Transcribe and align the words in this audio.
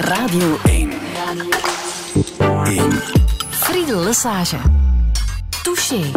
Radio 0.00 0.56
1. 0.64 0.90
Radio 1.14 1.50
1. 2.64 2.90
Friedel 3.50 4.00
Lesage. 4.00 4.56
Touché. 5.62 6.10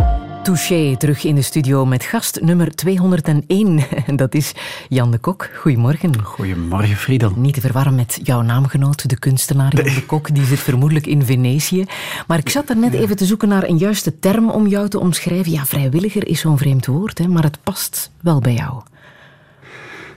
Touché, 0.44 0.96
terug 0.98 1.24
in 1.24 1.36
de 1.36 1.42
studio 1.42 1.86
met 1.86 2.04
gast 2.04 2.42
nummer 2.42 2.76
201. 2.76 3.84
Dat 4.16 4.34
is 4.34 4.52
Jan 4.90 5.12
de 5.12 5.18
Kok. 5.18 5.50
Goedemorgen. 5.56 6.24
Goedemorgen, 6.24 6.96
Friedel. 6.96 7.34
Niet 7.36 7.54
te 7.54 7.62
verwarren 7.62 7.96
met 7.96 8.20
jouw 8.24 8.42
naamgenoot, 8.42 9.10
de 9.10 9.20
kunstenaar 9.20 9.76
Jan 9.76 9.96
de 9.96 10.06
Kok. 10.06 10.36
Die 10.36 10.46
zit 10.46 10.60
vermoedelijk 10.60 11.08
in 11.08 11.26
Venetië. 11.26 11.86
Maar 12.28 12.38
ik 12.38 12.50
zat 12.50 12.70
er 12.70 12.78
net 12.78 12.94
even 12.94 13.16
te 13.16 13.26
zoeken 13.26 13.48
naar 13.48 13.64
een 13.64 13.78
juiste 13.78 14.20
term 14.20 14.50
om 14.50 14.68
jou 14.68 14.88
te 14.90 15.00
omschrijven. 15.00 15.52
Ja, 15.52 15.66
vrijwilliger 15.66 16.28
is 16.28 16.40
zo'n 16.40 16.58
vreemd 16.58 16.86
woord, 16.86 17.18
hè, 17.18 17.28
maar 17.28 17.44
het 17.44 17.58
past 17.64 18.12
wel 18.20 18.40
bij 18.40 18.54
jou. 18.54 18.82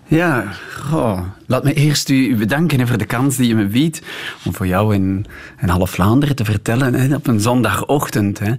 Ja, 0.07 0.45
goh. 0.81 1.21
laat 1.47 1.65
me 1.65 1.73
eerst 1.73 2.09
u 2.09 2.37
bedanken 2.37 2.89
voor 2.89 2.99
de 2.99 3.05
kans 3.05 3.37
die 3.37 3.49
je 3.49 3.55
me 3.55 3.67
biedt 3.67 4.03
om 4.45 4.55
voor 4.55 4.67
jou 4.67 4.95
in, 4.95 5.27
in 5.61 5.69
half 5.69 5.91
Vlaanderen 5.91 6.37
te 6.37 6.45
vertellen 6.45 6.95
hè, 6.95 7.15
op 7.15 7.27
een 7.27 7.41
zondagochtend. 7.41 8.41
Hè. 8.43 8.53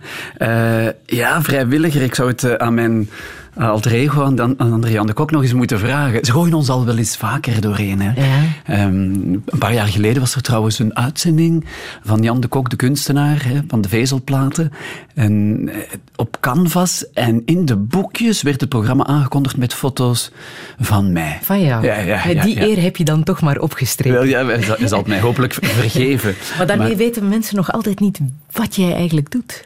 Uh, 0.88 0.92
ja, 1.06 1.42
vrijwilliger, 1.42 2.02
ik 2.02 2.16
zou 2.16 2.30
het 2.30 2.44
uh, 2.44 2.54
aan 2.54 2.74
mijn 2.74 3.10
uh, 3.58 3.70
alter 3.70 3.92
ego 3.92 4.24
aan, 4.24 4.42
aan 4.42 4.58
André 4.58 5.06
de 5.06 5.14
Kok 5.14 5.32
nog 5.32 5.42
eens 5.42 5.54
moeten 5.54 5.80
vragen. 5.80 6.26
Ze 6.26 6.32
gooien 6.32 6.54
ons 6.54 6.70
al 6.70 6.86
wel 6.86 6.98
eens 6.98 7.18
vaker 7.18 7.62
doorheen. 7.62 8.02
Hè. 8.02 8.12
Ja. 8.16 8.86
Um, 8.86 9.44
een 9.46 9.60
paar 9.60 9.74
jaar 9.74 9.88
geleden 9.88 10.22
was 10.22 10.36
er 10.36 10.42
trouwens 10.42 10.80
een 10.80 10.96
uitzending 10.96 11.66
van 12.04 12.22
Jan 12.22 12.40
de 12.40 12.48
Kok, 12.48 12.70
de 12.70 12.76
kunstenaar, 12.76 13.46
hè, 13.46 13.60
van 13.68 13.82
de 13.82 13.90
vezelplaten. 13.90 14.72
En, 15.14 15.70
op 16.16 16.38
canvas 16.40 17.12
en 17.14 17.42
in 17.46 17.66
de 17.66 17.76
boekjes 17.76 18.42
werd 18.42 18.60
het 18.60 18.70
programma 18.70 19.06
aangekondigd 19.06 19.58
met 19.58 19.74
foto's 19.74 20.32
van 20.80 21.12
mij. 21.12 21.40
Van 21.42 21.62
jou? 21.62 21.86
Ja, 21.86 22.00
ja, 22.00 22.28
ja, 22.28 22.44
Die 22.44 22.62
eer 22.62 22.82
heb 22.82 22.98
je 22.98 23.04
dan 23.04 23.24
toch 23.24 23.42
maar 23.42 23.60
opgestrepen. 23.60 24.20
Wel, 24.20 24.30
ja, 24.30 24.52
je 24.78 24.88
zal 24.88 24.98
het 24.98 25.08
mij 25.08 25.20
hopelijk 25.20 25.54
vergeven. 25.54 26.36
maar 26.58 26.68
daarmee 26.68 26.96
weten 26.96 27.30
mensen 27.30 27.56
nog 27.56 27.72
altijd 27.72 28.00
niet 28.00 28.20
wat 28.52 28.76
jij 28.76 28.94
eigenlijk 28.94 29.32
doet. 29.32 29.64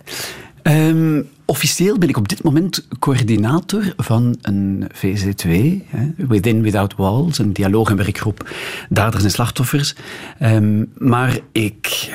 Um, 0.64 1.28
officieel 1.46 1.98
ben 1.98 2.10
ik 2.10 2.18
op 2.18 2.28
dit 2.28 2.44
moment 2.44 2.88
coördinator 3.00 3.94
van 3.98 4.38
een 4.42 4.88
VZ2, 4.94 5.50
hè, 5.88 6.08
Within 6.28 6.62
Without 6.62 6.96
Walls, 6.96 7.38
een 7.38 7.54
dialoog- 7.54 7.90
en 7.90 7.96
werkgroep 7.96 8.50
daders 8.90 9.24
en 9.24 9.32
slachtoffers. 9.32 9.96
Um, 10.42 10.92
maar 10.98 11.40
ik 11.52 12.10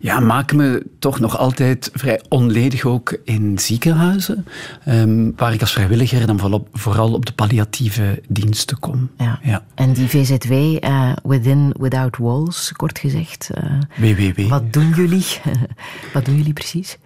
ja, 0.00 0.20
maak 0.20 0.52
me 0.52 0.86
toch 0.98 1.20
nog 1.20 1.38
altijd 1.38 1.90
vrij 1.94 2.20
onledig 2.28 2.84
ook 2.84 3.18
in 3.24 3.58
ziekenhuizen, 3.58 4.46
um, 4.88 5.32
waar 5.36 5.52
ik 5.52 5.60
als 5.60 5.72
vrijwilliger 5.72 6.26
dan 6.26 6.38
vooral 6.38 6.58
op, 6.58 6.68
vooral 6.72 7.12
op 7.12 7.26
de 7.26 7.32
palliatieve 7.32 8.22
diensten 8.28 8.78
kom. 8.78 9.10
Ja. 9.16 9.38
ja. 9.42 9.64
En 9.74 9.92
die 9.92 10.08
VZW, 10.08 10.52
uh, 10.52 11.12
Within 11.22 11.74
Without 11.78 12.16
Walls, 12.16 12.72
kort 12.76 12.98
gezegd. 12.98 13.50
Uh, 13.54 13.80
WWW. 13.96 14.48
Wat 14.48 14.72
doen 14.72 14.92
jullie? 14.96 15.26
wat 16.14 16.24
doen 16.24 16.36
jullie 16.36 16.52
precies? 16.52 16.98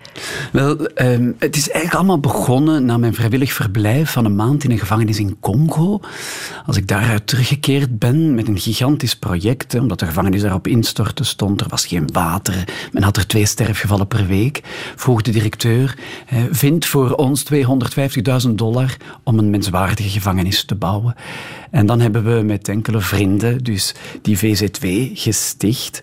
Wel, 0.52 0.88
um, 0.94 1.34
het 1.38 1.56
is 1.56 1.70
eigenlijk 1.70 1.94
allemaal 1.94 2.20
begonnen 2.20 2.84
na 2.84 2.96
mijn 2.96 3.14
vrijwillig 3.14 3.52
verblijf 3.52 4.10
van 4.10 4.24
een 4.24 4.36
maand 4.36 4.64
in 4.64 4.70
een 4.70 4.78
gevangenis 4.78 5.18
in 5.18 5.36
Congo. 5.40 6.00
Als 6.66 6.76
ik 6.76 6.88
daaruit 6.88 7.26
teruggekeerd 7.26 7.98
ben 7.98 8.34
met 8.34 8.48
een 8.48 8.58
gigantisch 8.58 9.16
project, 9.16 9.74
omdat 9.74 9.98
de 9.98 10.06
gevangenis 10.06 10.42
daarop 10.42 10.66
instortte 10.66 11.24
stond, 11.24 11.60
er 11.60 11.68
was 11.68 11.86
geen 11.86 12.08
water, 12.12 12.64
men 12.92 13.02
had 13.02 13.16
er 13.16 13.26
twee 13.26 13.46
sterfgevallen 13.46 14.06
per 14.06 14.26
week, 14.26 14.60
vroeg 14.96 15.22
de 15.22 15.30
directeur, 15.30 15.98
vind 16.50 16.86
voor 16.86 17.14
ons 17.14 17.44
250.000 18.46 18.50
dollar 18.54 18.96
om 19.22 19.38
een 19.38 19.50
menswaardige 19.50 20.08
gevangenis 20.08 20.64
te 20.64 20.74
bouwen. 20.74 21.14
En 21.70 21.86
dan 21.86 22.00
hebben 22.00 22.24
we 22.24 22.42
met 22.42 22.68
enkele 22.68 23.00
vrienden 23.00 23.64
dus 23.64 23.94
die 24.22 24.38
VZW 24.38 24.86
gesticht. 25.14 26.02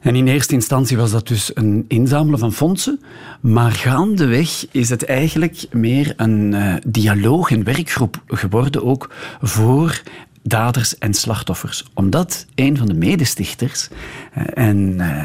En 0.00 0.16
in 0.16 0.26
eerste 0.26 0.54
instantie 0.54 0.96
was 0.96 1.10
dat 1.10 1.28
dus 1.28 1.50
een 1.54 1.84
inzamelen 1.88 2.38
van 2.38 2.52
fondsen, 2.52 3.00
maar 3.40 3.72
gaandeweg 3.72 4.66
is 4.70 4.88
het 4.88 5.04
eigenlijk 5.04 5.66
meer 5.70 6.12
een 6.16 6.52
uh, 6.52 6.74
dialoog- 6.86 7.50
en 7.50 7.64
werkgroep 7.64 8.22
geworden, 8.26 8.84
ook 8.84 9.10
voor 9.40 10.02
daders 10.42 10.98
en 10.98 11.14
slachtoffers. 11.14 11.84
Omdat 11.94 12.46
een 12.54 12.76
van 12.76 12.86
de 12.86 12.94
medestichters, 12.94 13.88
en 14.54 14.78
uh, 14.98 15.24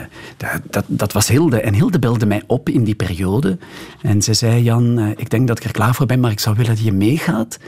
dat, 0.69 0.83
dat 0.87 1.13
was 1.13 1.27
Hilde, 1.27 1.61
en 1.61 1.73
Hilde 1.73 1.99
belde 1.99 2.25
mij 2.25 2.43
op 2.47 2.69
in 2.69 2.83
die 2.83 2.95
periode 2.95 3.57
en 4.01 4.21
ze 4.21 4.33
zei, 4.33 4.63
Jan, 4.63 5.13
ik 5.17 5.29
denk 5.29 5.47
dat 5.47 5.57
ik 5.57 5.63
er 5.63 5.71
klaar 5.71 5.95
voor 5.95 6.05
ben, 6.05 6.19
maar 6.19 6.31
ik 6.31 6.39
zou 6.39 6.55
willen 6.55 6.75
dat 6.75 6.83
je 6.83 6.93
meegaat. 6.93 7.59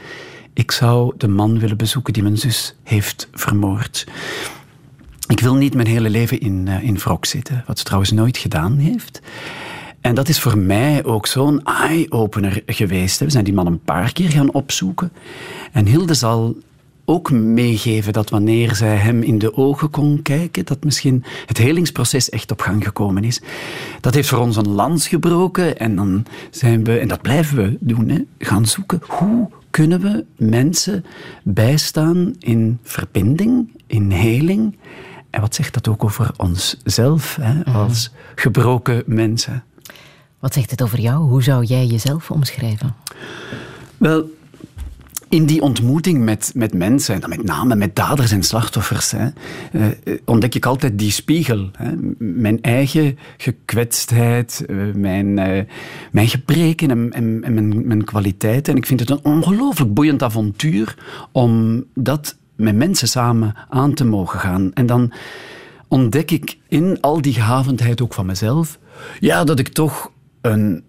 Ik 0.54 0.72
zou 0.72 1.14
de 1.18 1.28
man 1.28 1.60
willen 1.60 1.78
bezoeken 1.78 2.14
die 2.14 2.24
mijn 2.24 2.38
zus 2.38 2.76
heeft 2.84 3.28
vermoord. 3.32 4.06
Ik 5.28 5.40
wil 5.40 5.56
niet 5.56 5.74
mijn 5.74 5.88
hele 5.88 6.10
leven 6.10 6.40
in, 6.40 6.66
uh, 6.68 6.84
in 6.84 6.98
wrok 6.98 7.26
zitten, 7.26 7.64
wat 7.68 7.78
ze 7.78 7.84
trouwens 7.84 8.12
nooit 8.12 8.38
gedaan 8.38 8.78
heeft. 8.78 9.22
En 10.02 10.16
dat 10.16 10.30
is 10.30 10.40
voor 10.40 10.58
mij 10.58 11.04
ook 11.04 11.28
zo'n 11.28 11.64
eye-opener 11.64 12.64
geweest. 12.66 13.20
We 13.20 13.30
zijn 13.30 13.44
die 13.44 13.54
man 13.54 13.66
een 13.66 13.84
paar 13.84 14.14
keer 14.14 14.30
gaan 14.30 14.54
opzoeken. 14.54 15.12
En 15.72 15.86
Hilde 15.86 16.14
zal 16.14 16.56
ook 17.06 17.32
meegeven 17.32 18.14
dat 18.14 18.30
wanneer 18.30 18.76
zij 18.76 18.96
hem 18.96 19.22
in 19.22 19.38
de 19.38 19.56
ogen 19.58 19.90
kon 19.90 20.22
kijken, 20.22 20.66
dat 20.66 20.84
misschien 20.84 21.24
het 21.46 21.58
helingsproces 21.58 22.30
echt 22.30 22.52
op 22.52 22.62
gang 22.62 22.84
gekomen 22.84 23.24
is. 23.24 23.42
Dat 24.02 24.14
heeft 24.14 24.30
voor 24.30 24.40
ons 24.40 24.56
een 24.56 24.70
lans 24.70 25.08
gebroken 25.08 25.78
en 25.78 25.96
dan 25.96 26.26
zijn 26.50 26.84
we, 26.84 26.98
en 26.98 27.08
dat 27.08 27.22
blijven 27.22 27.58
we 27.58 27.78
doen, 27.80 28.10
hè, 28.10 28.20
gaan 28.38 28.66
zoeken 28.66 29.02
hoe 29.08 29.50
kunnen 29.70 30.02
we 30.02 30.26
mensen 30.38 31.06
bijstaan 31.44 32.34
in 32.40 32.80
verbinding, 32.84 33.72
in 33.88 34.12
heling. 34.12 34.76
En 35.36 35.42
wat 35.42 35.56
zegt 35.56 35.74
dat 35.74 35.88
ook 35.88 36.04
over 36.04 36.32
onszelf 36.38 37.38
hè, 37.42 37.64
als 37.64 38.12
gebroken 38.36 39.04
mensen? 39.06 39.64
Wat 40.40 40.54
zegt 40.54 40.72
het 40.72 40.82
over 40.82 41.00
jou? 41.00 41.30
Hoe 41.30 41.44
zou 41.44 41.64
jij 41.64 41.86
jezelf 41.86 42.32
omschrijven? 42.32 42.96
Wel, 43.98 44.30
in 45.30 45.46
die 45.46 45.62
ontmoeting 45.62 46.24
met, 46.24 46.52
met 46.54 46.74
mensen, 46.74 47.22
en 47.22 47.30
met 47.30 47.44
name 47.44 47.76
met 47.76 47.96
daders 47.96 48.32
en 48.32 48.44
slachtoffers, 48.44 49.12
hè, 49.12 49.28
uh, 49.72 49.86
ontdek 50.26 50.56
ik 50.56 50.66
altijd 50.66 51.00
die 51.00 51.12
spiegel. 51.12 51.70
Hè. 51.78 51.92
Mijn 52.18 52.62
eigen 52.62 53.18
gekwetstheid, 53.38 54.66
uh, 54.68 54.94
mijn, 54.94 55.34
mijn 56.12 56.28
gebreken 56.28 56.90
en, 56.90 57.14
en, 57.14 57.44
en 57.44 57.54
mijn, 57.54 57.88
mijn 57.88 58.04
kwaliteiten. 58.04 58.74
En 58.74 58.80
ik 58.80 58.86
vind 58.86 59.00
het 59.00 59.10
een 59.10 59.24
ongelooflijk 59.24 59.94
boeiend 59.94 60.24
avontuur 60.24 60.98
om 61.32 61.84
dat 61.94 62.38
met 62.56 62.76
mensen 62.76 63.08
samen 63.08 63.56
aan 63.70 63.94
te 63.94 64.06
mogen 64.06 64.40
gaan. 64.40 64.74
En 64.74 64.86
dan 64.86 65.14
ontdek 65.88 66.32
ik 66.32 66.58
in 66.68 67.02
al 67.02 67.22
die 67.22 67.34
gehavendheid 67.34 68.02
ook 68.02 68.14
van 68.14 68.26
mezelf, 68.26 68.80
ja, 69.20 69.44
dat 69.44 69.60
ik 69.60 69.68
toch 69.68 70.12
een 70.42 70.84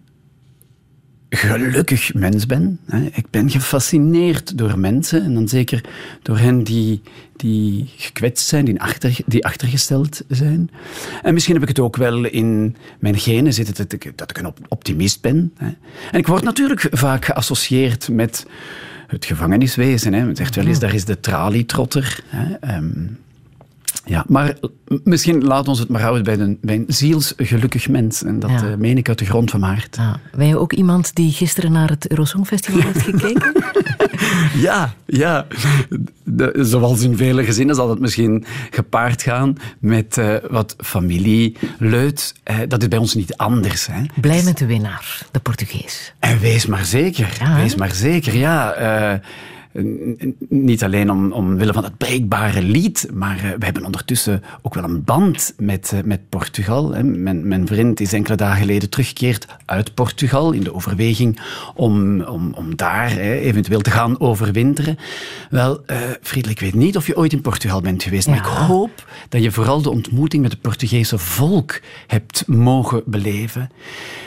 gelukkig 1.28 2.14
mens 2.14 2.46
ben. 2.46 2.80
Ik 3.12 3.30
ben 3.30 3.50
gefascineerd 3.50 4.58
door 4.58 4.78
mensen 4.78 5.24
en 5.24 5.34
dan 5.34 5.48
zeker 5.48 5.84
door 6.22 6.38
hen 6.38 6.62
die, 6.62 7.02
die 7.36 7.90
gekwetst 7.96 8.46
zijn, 8.46 8.64
die, 8.64 8.80
achter, 8.80 9.16
die 9.26 9.44
achtergesteld 9.44 10.22
zijn. 10.28 10.70
En 11.22 11.34
misschien 11.34 11.54
heb 11.54 11.62
ik 11.62 11.68
het 11.68 11.78
ook 11.78 11.96
wel 11.96 12.24
in 12.24 12.76
mijn 12.98 13.18
genen 13.18 13.52
zitten 13.52 13.74
dat 13.76 13.92
ik, 13.92 14.12
dat 14.14 14.30
ik 14.30 14.38
een 14.38 14.54
optimist 14.68 15.20
ben. 15.20 15.54
En 16.10 16.18
ik 16.18 16.26
word 16.26 16.42
natuurlijk 16.42 16.86
vaak 16.90 17.24
geassocieerd 17.24 18.08
met 18.08 18.46
het 19.06 19.24
gevangeniswezen. 19.24 20.12
Hè. 20.12 20.24
Men 20.24 20.36
zegt 20.36 20.54
wel 20.54 20.66
eens, 20.66 20.78
daar 20.78 20.94
is 20.94 21.04
de 21.04 21.20
tralietrotter. 21.20 22.20
Hè. 22.26 22.76
Um, 22.76 23.18
ja, 24.04 24.24
maar 24.28 24.54
misschien 25.04 25.44
laat 25.44 25.68
ons 25.68 25.78
het 25.78 25.88
maar 25.88 26.00
houden 26.00 26.24
bij 26.24 26.38
een, 26.38 26.58
bij 26.60 26.74
een 26.74 26.84
zielsgelukkig 26.86 27.88
mens. 27.88 28.22
En 28.22 28.38
dat 28.38 28.50
ja. 28.50 28.64
uh, 28.64 28.74
meen 28.74 28.96
ik 28.96 29.08
uit 29.08 29.18
de 29.18 29.24
grond 29.24 29.50
van 29.50 29.60
mijn 29.60 29.72
hart. 29.72 29.96
Ja. 29.96 30.20
Ben 30.36 30.46
je 30.46 30.58
ook 30.58 30.72
iemand 30.72 31.14
die 31.14 31.32
gisteren 31.32 31.72
naar 31.72 31.88
het 31.88 32.10
Eurosongfestival 32.10 32.80
heeft 32.92 33.02
gekeken? 33.02 33.52
ja, 34.54 34.94
ja. 35.06 35.46
De, 36.24 36.52
zoals 36.60 37.02
in 37.02 37.16
vele 37.16 37.44
gezinnen 37.44 37.74
zal 37.74 37.90
het 37.90 38.00
misschien 38.00 38.44
gepaard 38.70 39.22
gaan 39.22 39.56
met 39.78 40.16
uh, 40.16 40.34
wat 40.50 40.76
familieleut. 40.78 42.34
Uh, 42.50 42.58
dat 42.68 42.82
is 42.82 42.88
bij 42.88 42.98
ons 42.98 43.14
niet 43.14 43.36
anders. 43.36 43.86
Hè. 43.86 44.02
Blij 44.20 44.42
met 44.42 44.58
de 44.58 44.66
winnaar, 44.66 45.26
de 45.30 45.40
Portugees. 45.40 46.14
En 46.18 46.38
wees 46.38 46.66
maar 46.66 46.84
zeker. 46.84 47.36
Ja, 47.38 47.56
wees 47.56 47.74
maar 47.74 47.94
zeker, 47.94 48.36
ja 48.36 48.74
niet 50.48 50.84
alleen 50.84 51.10
om, 51.10 51.32
omwille 51.32 51.72
van 51.72 51.84
het 51.84 51.96
breekbare 51.96 52.62
lied, 52.62 53.08
maar 53.14 53.36
uh, 53.36 53.42
we 53.42 53.64
hebben 53.64 53.84
ondertussen 53.84 54.42
ook 54.62 54.74
wel 54.74 54.84
een 54.84 55.04
band 55.04 55.54
met, 55.58 55.90
uh, 55.94 56.00
met 56.04 56.28
Portugal. 56.28 56.92
Hè. 56.92 57.02
Mijn, 57.02 57.48
mijn, 57.48 57.66
vriend 57.66 58.00
is 58.00 58.12
enkele 58.12 58.36
dagen 58.36 58.60
geleden 58.60 58.90
teruggekeerd 58.90 59.46
uit 59.64 59.94
Portugal 59.94 60.52
in 60.52 60.62
de 60.62 60.74
overweging 60.74 61.40
om, 61.74 62.20
om, 62.20 62.52
om 62.54 62.76
daar 62.76 63.10
hè, 63.10 63.32
eventueel 63.32 63.80
te 63.80 63.90
gaan 63.90 64.20
overwinteren. 64.20 64.98
Wel, 65.50 65.82
uh, 65.86 65.96
Friedel, 66.22 66.50
ik 66.50 66.60
weet 66.60 66.74
niet 66.74 66.96
of 66.96 67.06
je 67.06 67.16
ooit 67.16 67.32
in 67.32 67.40
Portugal 67.40 67.80
bent 67.80 68.02
geweest, 68.02 68.26
ja. 68.26 68.30
maar 68.30 68.40
ik 68.40 68.50
hoop 68.50 69.04
dat 69.28 69.42
je 69.42 69.52
vooral 69.52 69.82
de 69.82 69.90
ontmoeting 69.90 70.42
met 70.42 70.52
het 70.52 70.60
Portugese 70.60 71.18
volk 71.18 71.80
hebt 72.06 72.44
mogen 72.46 73.02
beleven. 73.06 73.70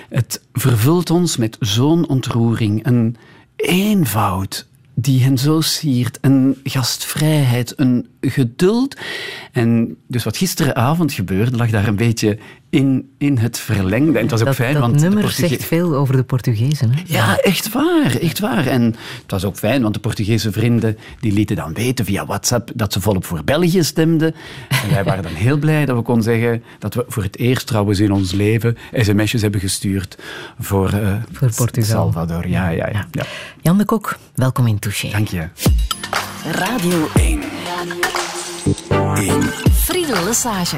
Het 0.10 0.42
vervult 0.54 1.10
ons 1.10 1.38
met 1.38 1.58
zo'n 1.60 2.08
ontroering, 2.08 2.86
een 2.86 3.16
eenvoud, 3.56 4.68
die 5.02 5.24
hen 5.24 5.38
zo 5.38 5.62
siert. 5.62 6.18
Een 6.22 6.60
gastvrijheid, 6.64 7.74
een 7.76 8.08
geduld. 8.22 8.96
En 9.52 9.98
dus 10.08 10.24
wat 10.24 10.38
gisteravond 10.38 11.14
gebeurde, 11.14 11.58
lag 11.58 11.70
daar 11.70 11.88
een 11.88 11.96
beetje 11.96 12.38
in, 12.70 13.10
in 13.18 13.38
het 13.38 13.60
verlengde. 13.60 14.18
En 14.18 14.22
het 14.22 14.32
was 14.32 14.40
ook 14.40 14.46
dat, 14.46 14.56
fijn, 14.56 14.74
dat 14.74 14.82
want... 14.82 15.02
nummer 15.02 15.32
zegt 15.32 15.64
veel 15.64 15.96
over 15.96 16.16
de 16.16 16.24
Portugezen. 16.24 16.92
Hè? 16.94 17.02
Ja, 17.06 17.38
echt 17.38 17.72
waar, 17.72 18.16
echt 18.16 18.40
waar. 18.40 18.68
En 18.68 18.82
het 19.22 19.32
was 19.32 19.46
ook 19.46 19.58
fijn, 19.58 19.82
want 19.82 19.94
de 19.94 20.00
Portugese 20.00 20.52
vrienden 20.52 20.98
die 21.20 21.34
lieten 21.34 21.56
dan 21.56 21.74
weten 21.74 22.06
via 22.06 22.26
WhatsApp 22.26 22.72
dat 22.76 22.94
ze 22.94 23.02
volop 23.02 23.26
voor 23.26 23.44
België 23.44 23.84
stemden. 23.84 24.36
En 24.70 24.90
wij 24.90 25.04
waren 25.04 25.24
dan 25.24 25.34
heel 25.34 25.58
blij 25.58 25.86
dat 25.86 25.96
we 25.96 26.02
konden 26.02 26.24
zeggen 26.24 26.64
dat 26.80 26.94
we 26.94 27.06
voor 27.08 27.24
het 27.24 27.38
eerst 27.38 27.68
trouwens 27.68 28.00
in 28.00 28.12
ons 28.12 28.32
leven 28.32 28.78
sms'jes 28.94 29.42
hebben 29.42 29.60
gestuurd 29.60 30.18
voor, 30.60 30.94
uh, 30.94 31.16
voor 31.32 31.52
Portugal. 31.56 31.90
Salvador. 31.90 32.48
Ja, 32.48 32.70
ja, 32.70 32.88
ja, 32.88 33.08
ja. 33.12 33.26
Jan 33.62 33.78
de 33.78 33.86
Kok, 33.86 34.18
welkom 34.36 34.68
in 34.68 34.80
Touché. 34.80 35.10
Dank 35.10 35.28
je. 35.28 35.48
Radio 36.52 37.08
1. 37.16 37.42
1. 39.16 39.42
Friedel 39.74 40.24
Lesage. 40.24 40.78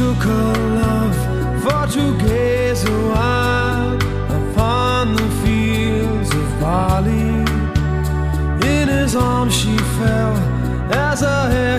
took 0.00 0.22
her 0.22 0.52
love 0.82 1.16
for 1.62 1.84
to 1.92 2.04
gaze 2.26 2.82
a 2.84 2.98
while 3.12 3.96
upon 4.40 5.14
the 5.14 5.28
fields 5.42 6.30
of 6.40 6.48
barley. 6.58 7.32
In 8.74 8.88
his 8.88 9.14
arms 9.14 9.54
she 9.54 9.76
fell 9.98 10.34
as 11.08 11.20
her 11.20 11.44
hair 11.54 11.78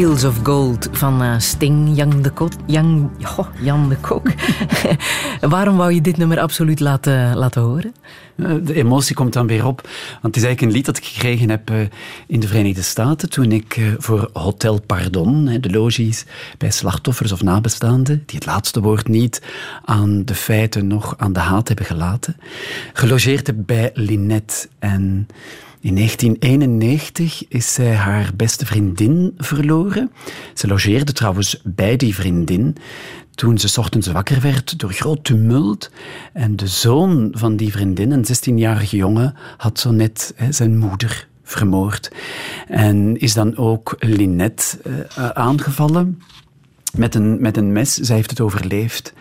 Fields 0.00 0.24
of 0.24 0.40
Gold 0.42 0.88
van 0.92 1.22
uh, 1.22 1.38
Sting, 1.38 1.96
Jan 1.96 2.22
de, 2.22 2.30
Kok. 2.30 2.52
Jan, 2.66 3.10
oh, 3.36 3.46
Jan 3.60 3.88
de 3.88 3.96
Kok. 3.96 4.28
Waarom 5.40 5.76
wou 5.76 5.92
je 5.92 6.00
dit 6.00 6.16
nummer 6.16 6.40
absoluut 6.40 6.80
laten, 6.80 7.36
laten 7.36 7.62
horen? 7.62 7.94
De 8.36 8.74
emotie 8.74 9.14
komt 9.14 9.32
dan 9.32 9.46
weer 9.46 9.66
op. 9.66 9.80
Want 10.10 10.34
het 10.34 10.36
is 10.36 10.42
eigenlijk 10.42 10.60
een 10.60 10.72
lied 10.72 10.84
dat 10.86 10.96
ik 10.96 11.04
gekregen 11.04 11.50
heb 11.50 11.70
in 12.26 12.40
de 12.40 12.46
Verenigde 12.46 12.82
Staten 12.82 13.30
toen 13.30 13.52
ik 13.52 13.80
voor 13.98 14.30
Hotel 14.32 14.80
Pardon, 14.80 15.58
de 15.60 15.70
logies 15.70 16.24
bij 16.58 16.70
slachtoffers 16.70 17.32
of 17.32 17.42
nabestaanden, 17.42 18.22
die 18.26 18.38
het 18.38 18.46
laatste 18.46 18.80
woord 18.80 19.08
niet 19.08 19.42
aan 19.84 20.24
de 20.24 20.34
feiten 20.34 20.86
nog 20.86 21.14
aan 21.16 21.32
de 21.32 21.40
haat 21.40 21.68
hebben 21.68 21.86
gelaten, 21.86 22.36
gelogeerd 22.92 23.46
heb 23.46 23.56
bij 23.58 23.90
Linette. 23.94 24.68
En 24.78 25.28
in 25.80 25.94
1991 25.94 27.48
is 27.48 27.72
zij 27.72 27.94
haar 27.94 28.30
beste 28.36 28.66
vriendin 28.66 29.34
verloren. 29.36 30.12
Ze 30.54 30.66
logeerde 30.66 31.12
trouwens 31.12 31.60
bij 31.64 31.96
die 31.96 32.14
vriendin 32.14 32.76
toen 33.34 33.58
ze 33.58 33.80
ochtends 33.80 34.06
wakker 34.06 34.40
werd 34.40 34.78
door 34.78 34.92
groot 34.92 35.24
tumult. 35.24 35.90
En 36.32 36.56
de 36.56 36.66
zoon 36.66 37.28
van 37.32 37.56
die 37.56 37.72
vriendin, 37.72 38.10
een 38.10 38.24
16-jarige 38.26 38.96
jongen, 38.96 39.34
had 39.56 39.78
zo 39.78 39.90
net 39.90 40.34
zijn 40.50 40.78
moeder 40.78 41.28
vermoord. 41.42 42.10
En 42.68 43.20
is 43.20 43.34
dan 43.34 43.56
ook 43.56 43.96
Linette 43.98 44.78
uh, 44.86 45.28
aangevallen 45.28 46.22
met 46.92 47.14
een, 47.14 47.40
met 47.40 47.56
een 47.56 47.72
mes. 47.72 47.94
Zij 47.94 48.16
heeft 48.16 48.30
het 48.30 48.40
overleefd. 48.40 49.12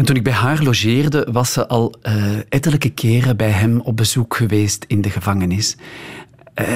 En 0.00 0.06
toen 0.06 0.16
ik 0.16 0.22
bij 0.22 0.32
haar 0.32 0.62
logeerde, 0.62 1.28
was 1.32 1.52
ze 1.52 1.66
al 1.66 1.94
uh, 2.02 2.38
ettelijke 2.48 2.90
keren 2.90 3.36
bij 3.36 3.50
hem 3.50 3.80
op 3.80 3.96
bezoek 3.96 4.36
geweest 4.36 4.84
in 4.88 5.00
de 5.00 5.10
gevangenis. 5.10 5.76
Uh, 6.60 6.66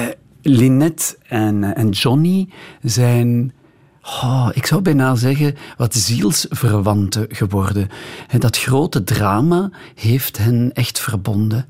Lynette 0.41 1.17
en, 1.27 1.75
en 1.75 1.89
Johnny 1.89 2.49
zijn 2.81 3.53
Oh, 4.01 4.49
ik 4.53 4.65
zou 4.65 4.81
bijna 4.81 5.15
zeggen 5.15 5.55
wat 5.77 5.95
zielsverwanten 5.95 7.25
geworden. 7.29 7.89
Dat 8.37 8.57
grote 8.57 9.03
drama 9.03 9.71
heeft 9.95 10.37
hen 10.37 10.71
echt 10.73 10.99
verbonden. 10.99 11.65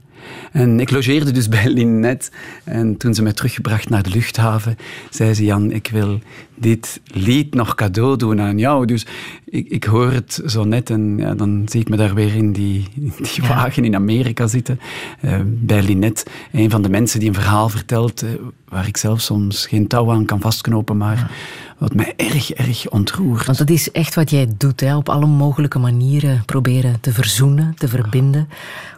En 0.52 0.80
ik 0.80 0.92
logeerde 0.92 1.32
dus 1.32 1.50
bij 1.50 1.70
Linnet. 1.70 2.32
En 2.64 2.98
toen 2.98 3.14
ze 3.14 3.22
mij 3.22 3.34
teruggebracht 3.34 3.90
naar 3.90 4.04
de 4.04 4.10
luchthaven, 4.10 4.78
zei 5.10 5.34
ze: 5.34 5.44
Jan, 5.44 5.72
ik 5.72 5.90
wil 5.92 6.20
dit 6.56 7.02
lied 7.06 7.54
nog 7.54 7.76
cadeau 7.76 8.18
doen 8.18 8.42
aan 8.42 8.58
jou. 8.58 8.86
Dus 8.86 9.06
ik, 9.46 9.68
ik 9.68 9.84
hoor 9.84 10.12
het 10.12 10.42
zo 10.46 10.64
net 10.64 10.90
en 10.90 11.18
ja, 11.18 11.36
dan 11.36 11.64
zie 11.66 11.82
ik 11.82 11.90
me 11.90 11.98
daar 11.98 12.14
weer 12.14 12.36
in 12.36 12.52
die, 12.52 12.88
die 13.34 13.48
wagen 13.48 13.84
in 13.84 13.96
Amerika 13.96 14.48
zitten. 14.48 14.80
Uh, 15.22 15.40
bij 15.46 15.84
Linnet, 15.84 16.26
een 16.52 16.70
van 16.70 16.82
de 16.82 16.90
mensen 16.90 17.20
die 17.20 17.28
een 17.30 17.36
verhaal 17.36 17.70
vertelt 17.70 18.24
uh, 18.24 18.30
waar 18.70 18.88
ik 18.88 18.98
zelf 18.98 19.22
soms 19.22 19.66
geen 19.66 19.88
touw 19.88 20.12
aan 20.12 20.26
kan 20.26 20.42
vastknopen, 20.42 20.98
maar 20.98 21.32
wat 21.78 21.94
mij 21.94 22.14
erg, 22.16 22.52
erg 22.52 22.90
ontroert. 22.90 23.46
Want 23.46 23.58
dat 23.58 23.70
is 23.70 23.92
echt 23.92 24.16
wat 24.16 24.30
jij 24.30 24.48
doet, 24.58 24.80
hè? 24.80 24.96
op 24.96 25.10
alle 25.10 25.26
mogelijke 25.26 25.80
manieren 25.80 26.44
proberen 26.46 27.00
te 27.00 27.12
verzoenen, 27.12 27.74
te 27.78 27.88
verbinden. 27.88 28.48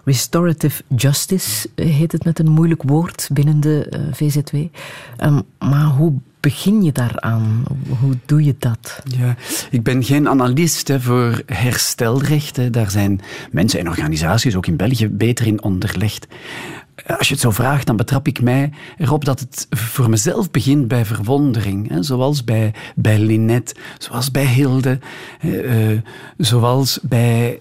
Restorative 0.06 0.84
justice 0.96 1.70
heet 1.76 2.12
het 2.12 2.24
met 2.24 2.40
een 2.40 2.52
moeilijk 2.52 2.84
woord 2.84 3.30
binnen 3.34 3.60
de 3.60 3.88
uh, 3.90 4.14
VZW. 4.14 4.56
Um, 4.56 5.42
maar 5.60 5.86
hoe 5.86 6.14
begin 6.39 6.84
je 6.84 6.91
daaraan? 6.91 7.63
Hoe 8.00 8.13
doe 8.25 8.44
je 8.44 8.56
dat? 8.60 9.01
Ja, 9.03 9.36
ik 9.72 9.84
ben 9.84 10.03
geen 10.03 10.29
analist 10.29 10.88
hè, 10.88 11.00
voor 11.01 11.41
herstelrechten. 11.46 12.72
Daar 12.72 12.91
zijn 12.91 13.22
mensen 13.51 13.79
en 13.79 13.89
organisaties, 13.89 14.56
ook 14.56 14.67
in 14.67 14.75
België, 14.75 15.10
beter 15.10 15.48
in 15.48 15.63
onderlegd. 15.63 16.27
Als 17.06 17.27
je 17.27 17.34
het 17.34 17.44
zo 17.44 17.51
vraagt, 17.51 17.88
dan 17.88 17.96
betrap 17.96 18.27
ik 18.27 18.42
mij 18.42 18.72
erop 18.98 19.25
dat 19.25 19.39
het 19.39 19.68
voor 19.70 20.10
mezelf 20.10 20.51
begint 20.51 20.88
bij 20.88 21.06
verwondering. 21.06 21.89
Hè, 21.89 22.04
zoals 22.04 22.44
bij, 22.44 22.74
bij 22.96 23.20
Linette, 23.20 23.75
zoals 23.98 24.32
bij 24.32 24.46
Hilde, 24.46 25.00
uh, 25.42 26.00
zoals 26.38 27.00
bij 27.01 27.60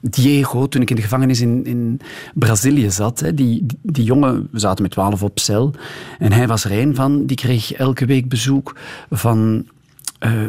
Diego, 0.00 0.68
toen 0.68 0.82
ik 0.82 0.90
in 0.90 0.96
de 0.96 1.02
gevangenis 1.02 1.40
in, 1.40 1.64
in 1.64 2.00
Brazilië 2.34 2.90
zat. 2.90 3.20
Hè, 3.20 3.34
die, 3.34 3.66
die 3.82 4.04
jongen, 4.04 4.48
we 4.50 4.58
zaten 4.58 4.82
met 4.82 4.92
twaalf 4.92 5.22
op 5.22 5.38
cel, 5.38 5.74
en 6.18 6.32
hij 6.32 6.46
was 6.46 6.64
er 6.64 6.78
een 6.78 6.94
van, 6.94 7.26
die 7.26 7.36
kreeg 7.36 7.72
elke 7.72 8.06
week 8.06 8.28
bezoek 8.28 8.76
van 9.10 9.66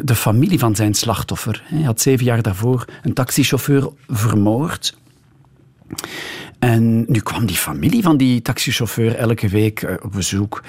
de 0.02 0.14
familie 0.14 0.58
van 0.58 0.76
zijn 0.76 0.94
slachtoffer. 0.94 1.62
Hij 1.64 1.82
had 1.82 2.00
zeven 2.00 2.24
jaar 2.24 2.42
daarvoor 2.42 2.84
een 3.02 3.12
taxichauffeur 3.12 3.90
vermoord. 4.08 4.98
En 6.60 7.04
nu 7.08 7.20
kwam 7.20 7.46
die 7.46 7.56
familie 7.56 8.02
van 8.02 8.16
die 8.16 8.42
taxichauffeur 8.42 9.14
elke 9.14 9.48
week 9.48 9.82
uh, 9.82 9.94
op 10.02 10.12
bezoek. 10.12 10.62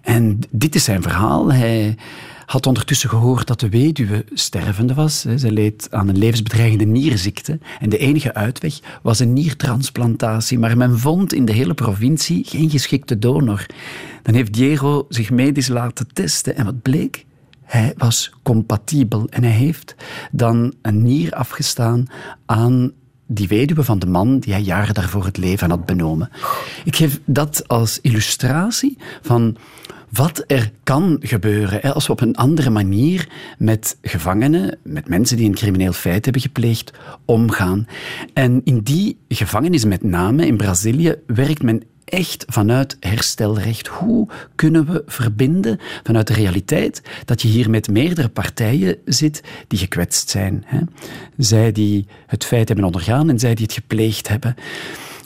En 0.00 0.38
dit 0.50 0.74
is 0.74 0.84
zijn 0.84 1.02
verhaal. 1.02 1.52
Hij 1.52 1.96
had 2.46 2.66
ondertussen 2.66 3.08
gehoord 3.08 3.46
dat 3.46 3.60
de 3.60 3.68
weduwe 3.68 4.24
stervende 4.32 4.94
was. 4.94 5.20
Ze 5.20 5.52
leed 5.52 5.88
aan 5.90 6.08
een 6.08 6.18
levensbedreigende 6.18 6.84
nierziekte. 6.84 7.58
En 7.80 7.88
de 7.88 7.98
enige 7.98 8.34
uitweg 8.34 8.80
was 9.02 9.18
een 9.18 9.32
niertransplantatie. 9.32 10.58
Maar 10.58 10.76
men 10.76 10.98
vond 10.98 11.32
in 11.32 11.44
de 11.44 11.52
hele 11.52 11.74
provincie 11.74 12.44
geen 12.44 12.70
geschikte 12.70 13.18
donor. 13.18 13.66
Dan 14.22 14.34
heeft 14.34 14.52
Diego 14.52 15.06
zich 15.08 15.30
medisch 15.30 15.68
laten 15.68 16.06
testen. 16.12 16.56
En 16.56 16.64
wat 16.64 16.82
bleek? 16.82 17.24
Hij 17.62 17.94
was 17.96 18.32
compatibel 18.42 19.26
en 19.30 19.42
hij 19.42 19.52
heeft 19.52 19.94
dan 20.30 20.74
een 20.82 21.02
nier 21.02 21.32
afgestaan 21.32 22.06
aan 22.46 22.92
die 23.34 23.48
weduwe 23.48 23.84
van 23.84 23.98
de 23.98 24.06
man 24.06 24.38
die 24.38 24.52
hij 24.52 24.62
jaren 24.62 24.94
daarvoor 24.94 25.24
het 25.24 25.36
leven 25.36 25.70
had 25.70 25.86
benomen. 25.86 26.30
Ik 26.84 26.96
geef 26.96 27.20
dat 27.24 27.68
als 27.68 27.98
illustratie 28.00 28.98
van 29.22 29.56
wat 30.12 30.44
er 30.46 30.70
kan 30.82 31.16
gebeuren 31.20 31.94
als 31.94 32.06
we 32.06 32.12
op 32.12 32.20
een 32.20 32.36
andere 32.36 32.70
manier 32.70 33.28
met 33.58 33.96
gevangenen, 34.02 34.78
met 34.82 35.08
mensen 35.08 35.36
die 35.36 35.48
een 35.48 35.54
crimineel 35.54 35.92
feit 35.92 36.24
hebben 36.24 36.42
gepleegd, 36.42 36.92
omgaan. 37.24 37.86
En 38.32 38.60
in 38.64 38.80
die 38.80 39.18
gevangenis, 39.28 39.84
met 39.84 40.02
name 40.02 40.46
in 40.46 40.56
Brazilië, 40.56 41.14
werkt 41.26 41.62
men 41.62 41.82
echt 42.04 42.44
vanuit 42.48 42.96
herstelrecht. 43.00 43.86
Hoe 43.86 44.28
kunnen 44.54 44.86
we 44.86 45.02
verbinden 45.06 45.80
vanuit 46.02 46.26
de 46.26 46.32
realiteit 46.32 47.02
dat 47.24 47.42
je 47.42 47.48
hier 47.48 47.70
met 47.70 47.88
meerdere 47.88 48.28
partijen 48.28 48.96
zit 49.04 49.42
die 49.68 49.78
gekwetst 49.78 50.30
zijn? 50.30 50.62
Hè? 50.66 50.78
Zij 51.36 51.72
die 51.72 52.06
het 52.26 52.44
feit 52.44 52.68
hebben 52.68 52.86
ondergaan 52.86 53.28
en 53.28 53.38
zij 53.38 53.54
die 53.54 53.64
het 53.64 53.74
gepleegd 53.74 54.28
hebben. 54.28 54.54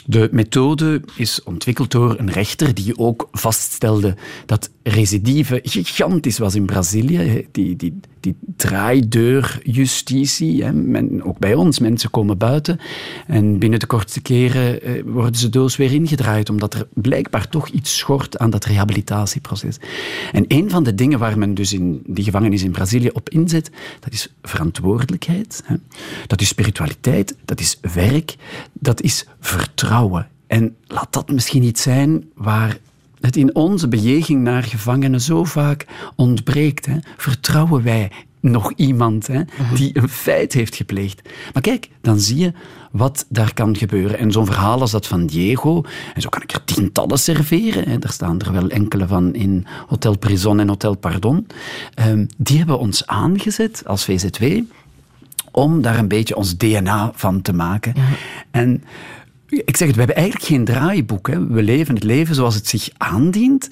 De 0.08 0.28
methode 0.32 1.02
is 1.16 1.42
ontwikkeld 1.42 1.90
door 1.90 2.18
een 2.18 2.30
rechter 2.30 2.74
die 2.74 2.98
ook 2.98 3.28
vaststelde 3.32 4.14
dat 4.46 4.70
recidive 4.82 5.60
gigantisch 5.62 6.38
was 6.38 6.54
in 6.54 6.66
Brazilië. 6.66 7.46
Die, 7.52 7.76
die, 7.76 8.00
die 8.20 8.36
draaideurjustitie, 8.56 10.64
hè, 10.64 10.72
men, 10.72 11.22
ook 11.22 11.38
bij 11.38 11.54
ons, 11.54 11.78
mensen 11.78 12.10
komen 12.10 12.38
buiten 12.38 12.78
en 13.26 13.58
binnen 13.58 13.78
de 13.78 13.86
kortste 13.86 14.20
keren 14.20 14.82
eh, 14.82 15.02
worden 15.04 15.40
ze 15.40 15.48
doos 15.48 15.76
weer 15.76 15.92
ingedraaid, 15.92 16.50
omdat 16.50 16.74
er 16.74 16.86
blijkbaar 16.94 17.48
toch 17.48 17.68
iets 17.68 17.98
schort 17.98 18.38
aan 18.38 18.50
dat 18.50 18.64
rehabilitatieproces. 18.64 19.78
En 20.32 20.44
een 20.48 20.70
van 20.70 20.84
de 20.84 20.94
dingen 20.94 21.18
waar 21.18 21.38
men 21.38 21.54
dus 21.54 21.72
in 21.72 22.02
die 22.06 22.24
gevangenis 22.24 22.62
in 22.62 22.70
Brazilië 22.70 23.10
op 23.12 23.28
inzet, 23.28 23.70
dat 24.00 24.12
is 24.12 24.32
verantwoordelijkheid, 24.42 25.62
hè. 25.64 25.76
dat 26.26 26.40
is 26.40 26.48
spiritualiteit, 26.48 27.36
dat 27.44 27.60
is 27.60 27.78
werk, 27.94 28.36
dat 28.72 29.02
is 29.02 29.26
vertrouwen. 29.40 30.28
En 30.46 30.76
laat 30.86 31.12
dat 31.12 31.30
misschien 31.30 31.62
iets 31.62 31.82
zijn 31.82 32.24
waar 32.34 32.78
het 33.20 33.36
in 33.36 33.54
onze 33.54 33.88
bejeging 33.88 34.42
naar 34.42 34.62
gevangenen 34.62 35.20
zo 35.20 35.44
vaak 35.44 35.86
ontbreekt. 36.16 36.86
Hè? 36.86 36.96
Vertrouwen 37.16 37.82
wij 37.82 38.10
nog 38.40 38.72
iemand 38.76 39.26
hè, 39.26 39.40
mhm. 39.58 39.74
die 39.74 39.90
een 39.92 40.08
feit 40.08 40.52
heeft 40.52 40.74
gepleegd? 40.74 41.28
Maar 41.52 41.62
kijk, 41.62 41.88
dan 42.00 42.20
zie 42.20 42.36
je 42.36 42.52
wat 42.90 43.26
daar 43.28 43.54
kan 43.54 43.76
gebeuren. 43.76 44.18
En 44.18 44.32
zo'n 44.32 44.46
verhaal 44.46 44.80
als 44.80 44.90
dat 44.90 45.06
van 45.06 45.26
Diego, 45.26 45.82
en 46.14 46.22
zo 46.22 46.28
kan 46.28 46.42
ik 46.42 46.52
er 46.52 46.64
tientallen 46.64 47.18
serveren, 47.18 47.88
hè, 47.88 47.98
daar 47.98 48.12
staan 48.12 48.40
er 48.40 48.52
wel 48.52 48.68
enkele 48.68 49.06
van 49.06 49.34
in 49.34 49.66
Hotel 49.86 50.18
Prison 50.18 50.60
en 50.60 50.68
Hotel 50.68 50.96
Pardon, 50.96 51.46
um, 52.06 52.26
die 52.36 52.58
hebben 52.58 52.78
ons 52.78 53.06
aangezet 53.06 53.82
als 53.86 54.04
VZW 54.04 54.60
om 55.50 55.82
daar 55.82 55.98
een 55.98 56.08
beetje 56.08 56.36
ons 56.36 56.56
DNA 56.56 57.12
van 57.14 57.42
te 57.42 57.52
maken. 57.52 57.94
En 58.50 58.84
ik 59.48 59.76
zeg 59.76 59.86
het, 59.86 59.96
we 59.96 60.02
hebben 60.02 60.16
eigenlijk 60.16 60.46
geen 60.46 60.64
draaiboek. 60.64 61.28
Hè. 61.28 61.46
We 61.46 61.62
leven 61.62 61.94
het 61.94 62.04
leven 62.04 62.34
zoals 62.34 62.54
het 62.54 62.68
zich 62.68 62.88
aandient. 62.96 63.68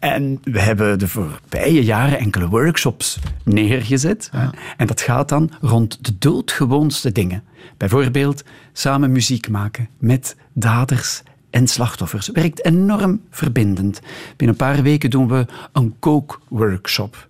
En 0.00 0.38
we 0.42 0.60
hebben 0.60 0.98
de 0.98 1.08
voorbije 1.08 1.84
jaren 1.84 2.18
enkele 2.18 2.48
workshops 2.48 3.18
neergezet. 3.44 4.30
En 4.76 4.86
dat 4.86 5.00
gaat 5.00 5.28
dan 5.28 5.50
rond 5.60 6.04
de 6.04 6.18
doodgewoonste 6.18 7.12
dingen. 7.12 7.42
Bijvoorbeeld 7.76 8.44
samen 8.72 9.12
muziek 9.12 9.48
maken 9.48 9.88
met 9.98 10.36
daders 10.52 11.22
en 11.50 11.66
slachtoffers. 11.66 12.28
Werkt 12.28 12.64
enorm 12.64 13.20
verbindend. 13.30 14.00
Binnen 14.36 14.56
een 14.58 14.66
paar 14.66 14.82
weken 14.82 15.10
doen 15.10 15.28
we 15.28 15.46
een 15.72 15.94
kookworkshop. 15.98 17.28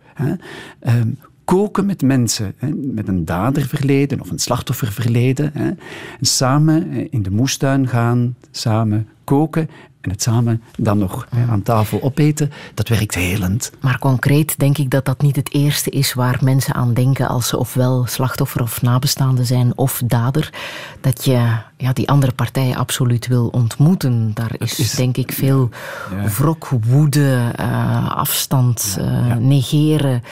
Ehm, 0.80 1.09
koken 1.49 1.87
met 1.87 2.02
mensen, 2.02 2.55
hè, 2.57 2.69
met 2.75 3.09
een 3.09 3.25
daderverleden 3.25 4.21
of 4.21 4.31
een 4.31 4.38
slachtofferverleden. 4.38 5.50
Hè, 5.55 5.67
en 5.67 6.26
samen 6.26 7.11
in 7.11 7.23
de 7.23 7.31
moestuin 7.31 7.88
gaan, 7.88 8.37
samen 8.50 9.09
koken 9.25 9.71
en 10.00 10.11
het 10.11 10.23
samen 10.23 10.62
dan 10.76 10.99
nog 10.99 11.28
aan 11.49 11.62
tafel 11.62 12.02
opeten, 12.02 12.50
dat 12.75 12.88
werkt 12.88 13.14
helend. 13.14 13.73
Maar 13.81 13.99
concreet 13.99 14.59
denk 14.59 14.78
ik 14.78 14.90
dat 14.90 15.05
dat 15.05 15.23
niet 15.23 15.37
het 15.37 15.55
eerste 15.55 15.90
is 15.90 16.14
waar 16.14 16.38
mensen 16.43 16.75
aan 16.75 16.95
denken 16.95 17.28
als 17.28 17.49
ze 17.49 17.59
ofwel 17.59 18.07
slachtoffer 18.07 18.62
of 18.62 18.83
nabestaande 18.83 19.45
zijn 19.45 19.76
of 19.76 20.02
dader. 20.07 20.52
Dat 21.00 21.25
je 21.25 21.57
ja, 21.81 21.93
die 21.93 22.09
andere 22.09 22.33
partijen 22.33 22.77
absoluut 22.77 23.27
wil 23.27 23.49
ontmoeten. 23.49 24.31
Daar 24.35 24.51
is, 24.59 24.91
denk 24.91 25.17
ik 25.17 25.33
veel 25.33 25.69
ja. 26.11 26.29
wrok, 26.29 26.69
woede, 26.69 27.53
uh, 27.61 28.17
afstand, 28.17 28.97
uh, 29.01 29.37
negeren. 29.37 30.23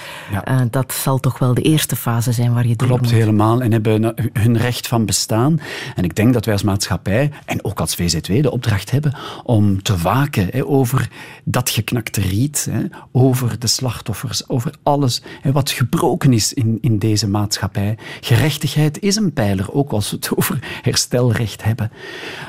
Uh, 0.48 0.60
dat 0.70 0.92
zal 0.92 1.18
toch 1.18 1.38
wel 1.38 1.54
de 1.54 1.62
eerste 1.62 1.96
fase 1.96 2.32
zijn 2.32 2.54
waar 2.54 2.66
je 2.66 2.76
door 2.76 2.88
Klopt 2.88 3.10
helemaal. 3.10 3.62
En 3.62 3.72
hebben 3.72 4.14
hun 4.32 4.58
recht 4.58 4.86
van 4.86 5.06
bestaan. 5.06 5.60
En 5.94 6.04
ik 6.04 6.16
denk 6.16 6.32
dat 6.32 6.44
wij 6.44 6.54
als 6.54 6.62
maatschappij 6.62 7.30
en 7.44 7.64
ook 7.64 7.80
als 7.80 7.94
VZW 7.94 8.42
de 8.42 8.50
opdracht 8.50 8.90
hebben 8.90 9.16
om 9.42 9.82
te 9.82 9.96
waken 9.96 10.48
hè, 10.50 10.66
over 10.66 11.08
dat 11.44 11.70
geknakte 11.70 12.20
riet, 12.20 12.68
hè, 12.70 12.82
over 13.12 13.58
de 13.58 13.66
slachtoffers, 13.66 14.48
over 14.48 14.74
alles 14.82 15.22
hè, 15.40 15.52
wat 15.52 15.70
gebroken 15.70 16.32
is 16.32 16.52
in, 16.52 16.78
in 16.80 16.98
deze 16.98 17.28
maatschappij. 17.28 17.98
Gerechtigheid 18.20 19.02
is 19.02 19.16
een 19.16 19.32
pijler, 19.32 19.72
ook 19.72 19.90
als 19.90 20.10
we 20.10 20.16
het 20.16 20.30
over 20.38 20.58
herstel 20.82 21.34
recht 21.36 21.64
hebben. 21.64 21.90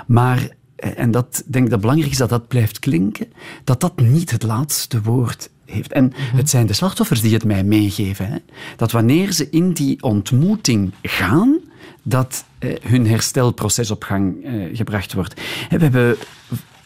Maar, 0.07 0.49
eh, 0.75 0.89
en 0.95 1.11
dat 1.11 1.43
denk 1.47 1.65
ik 1.65 1.71
dat 1.71 1.81
belangrijk 1.81 2.11
is 2.11 2.17
dat 2.17 2.29
dat 2.29 2.47
blijft 2.47 2.79
klinken, 2.79 3.27
dat 3.63 3.81
dat 3.81 3.99
niet 3.99 4.31
het 4.31 4.43
laatste 4.43 5.01
woord 5.01 5.49
heeft. 5.65 5.91
En 5.91 6.05
mhm. 6.05 6.37
het 6.37 6.49
zijn 6.49 6.67
de 6.67 6.73
slachtoffers 6.73 7.21
die 7.21 7.33
het 7.33 7.43
mij 7.43 7.63
meegeven. 7.63 8.27
Hè? 8.27 8.37
Dat 8.75 8.91
wanneer 8.91 9.31
ze 9.31 9.49
in 9.49 9.71
die 9.71 10.03
ontmoeting 10.03 10.93
gaan, 11.01 11.59
dat 12.03 12.45
eh, 12.59 12.75
hun 12.81 13.07
herstelproces 13.07 13.91
op 13.91 14.03
gang 14.03 14.43
eh, 14.43 14.53
gebracht 14.73 15.13
wordt. 15.13 15.33
We 15.69 15.77
hebben 15.77 16.17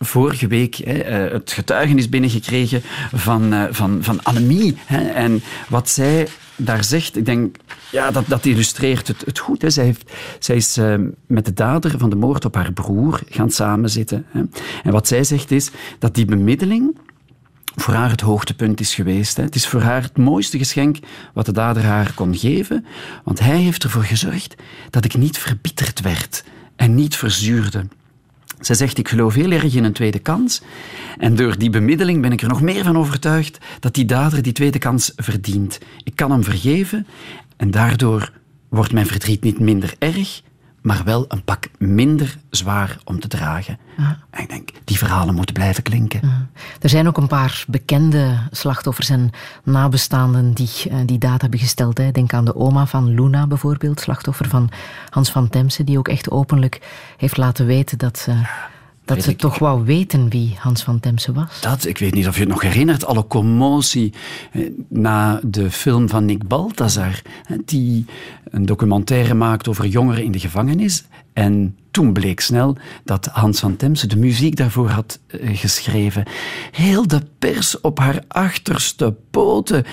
vorige 0.01 0.47
week 0.47 0.75
hè, 0.75 0.93
eh, 0.93 1.31
het 1.31 1.51
getuigenis 1.51 2.09
binnengekregen 2.09 2.81
van, 3.13 3.53
uh, 3.53 3.63
van, 3.69 3.97
van 4.01 4.23
Annemie. 4.23 4.77
Hè, 4.85 5.07
en 5.07 5.41
wat 5.67 5.89
zij 5.89 6.27
daar 6.55 6.83
zegt, 6.83 7.17
ik 7.17 7.25
denk, 7.25 7.55
ja, 7.91 8.11
dat, 8.11 8.27
dat 8.27 8.45
illustreert 8.45 9.07
het, 9.07 9.25
het 9.25 9.39
goed. 9.39 9.61
Hè. 9.61 9.69
Zij, 9.69 9.85
heeft, 9.85 10.11
zij 10.39 10.55
is 10.55 10.77
uh, 10.77 10.95
met 11.27 11.45
de 11.45 11.53
dader 11.53 11.97
van 11.97 12.09
de 12.09 12.15
moord 12.15 12.45
op 12.45 12.55
haar 12.55 12.73
broer 12.73 13.21
gaan 13.29 13.51
samenzitten. 13.51 14.25
Hè. 14.29 14.41
En 14.83 14.91
wat 14.91 15.07
zij 15.07 15.23
zegt 15.23 15.51
is 15.51 15.71
dat 15.99 16.15
die 16.15 16.25
bemiddeling 16.25 16.97
voor 17.75 17.93
haar 17.93 18.09
het 18.09 18.21
hoogtepunt 18.21 18.79
is 18.79 18.95
geweest. 18.95 19.37
Hè. 19.37 19.43
Het 19.43 19.55
is 19.55 19.67
voor 19.67 19.81
haar 19.81 20.01
het 20.01 20.17
mooiste 20.17 20.57
geschenk 20.57 20.97
wat 21.33 21.45
de 21.45 21.51
dader 21.51 21.83
haar 21.83 22.13
kon 22.13 22.37
geven, 22.37 22.85
want 23.23 23.39
hij 23.39 23.57
heeft 23.57 23.83
ervoor 23.83 24.03
gezorgd 24.03 24.55
dat 24.89 25.05
ik 25.05 25.17
niet 25.17 25.37
verbitterd 25.37 26.01
werd 26.01 26.43
en 26.75 26.95
niet 26.95 27.15
verzuurde. 27.15 27.85
Zij 28.61 28.75
zegt, 28.75 28.97
ik 28.97 29.07
geloof 29.07 29.33
heel 29.33 29.51
erg 29.51 29.75
in 29.75 29.83
een 29.83 29.93
tweede 29.93 30.19
kans. 30.19 30.61
En 31.17 31.35
door 31.35 31.57
die 31.57 31.69
bemiddeling 31.69 32.21
ben 32.21 32.31
ik 32.31 32.41
er 32.41 32.47
nog 32.47 32.61
meer 32.61 32.83
van 32.83 32.97
overtuigd 32.97 33.57
dat 33.79 33.93
die 33.93 34.05
dader 34.05 34.41
die 34.41 34.53
tweede 34.53 34.79
kans 34.79 35.11
verdient. 35.15 35.79
Ik 36.03 36.15
kan 36.15 36.31
hem 36.31 36.43
vergeven 36.43 37.07
en 37.57 37.71
daardoor 37.71 38.31
wordt 38.69 38.93
mijn 38.93 39.05
verdriet 39.05 39.43
niet 39.43 39.59
minder 39.59 39.93
erg, 39.99 40.41
maar 40.81 41.03
wel 41.03 41.25
een 41.27 41.43
pak 41.43 41.67
minder 41.77 42.37
zwaar 42.49 42.97
om 43.03 43.19
te 43.19 43.27
dragen. 43.27 43.77
En 44.29 44.41
ik 44.41 44.49
denk, 44.49 44.69
die 44.83 44.97
verhalen 44.97 45.35
moeten 45.35 45.53
blijven 45.53 45.83
klinken. 45.83 46.49
Er 46.79 46.89
zijn 46.89 47.07
ook 47.07 47.17
een 47.17 47.27
paar 47.27 47.63
bekende 47.67 48.37
slachtoffers 48.51 49.09
en 49.09 49.29
nabestaanden 49.63 50.53
die 50.53 50.69
uh, 50.87 50.95
die 51.05 51.17
daad 51.17 51.41
hebben 51.41 51.59
gesteld. 51.59 51.97
Hè. 51.97 52.11
Denk 52.11 52.33
aan 52.33 52.45
de 52.45 52.55
oma 52.55 52.85
van 52.85 53.13
Luna 53.13 53.47
bijvoorbeeld, 53.47 53.99
slachtoffer 53.99 54.49
van 54.49 54.69
Hans 55.09 55.31
van 55.31 55.49
Temse, 55.49 55.83
die 55.83 55.97
ook 55.97 56.07
echt 56.07 56.29
openlijk 56.29 56.81
heeft 57.17 57.37
laten 57.37 57.65
weten 57.65 57.97
dat... 57.97 58.25
Uh, 58.29 58.47
dat 59.15 59.23
ze 59.23 59.35
toch 59.35 59.59
wou 59.59 59.85
weten 59.85 60.29
wie 60.29 60.55
Hans 60.59 60.83
van 60.83 60.99
Temse 60.99 61.33
was. 61.33 61.61
Dat, 61.61 61.85
ik 61.85 61.97
weet 61.97 62.13
niet 62.13 62.27
of 62.27 62.33
je 62.33 62.39
het 62.39 62.49
nog 62.49 62.61
herinnert, 62.61 63.05
alle 63.05 63.27
commotie 63.27 64.13
eh, 64.51 64.69
na 64.89 65.39
de 65.43 65.71
film 65.71 66.09
van 66.09 66.25
Nick 66.25 66.47
Balthazar, 66.47 67.21
die 67.65 68.05
een 68.43 68.65
documentaire 68.65 69.33
maakt 69.33 69.67
over 69.67 69.85
jongeren 69.85 70.23
in 70.23 70.31
de 70.31 70.39
gevangenis. 70.39 71.03
En 71.33 71.75
toen 71.91 72.13
bleek 72.13 72.39
snel 72.39 72.77
dat 73.03 73.25
Hans 73.25 73.59
van 73.59 73.75
Temse 73.75 74.07
de 74.07 74.17
muziek 74.17 74.55
daarvoor 74.55 74.89
had 74.89 75.19
eh, 75.27 75.57
geschreven. 75.57 76.23
Heel 76.71 77.07
de 77.07 77.21
pers 77.39 77.81
op 77.81 77.99
haar 77.99 78.23
achterste 78.27 79.15
poten 79.31 79.85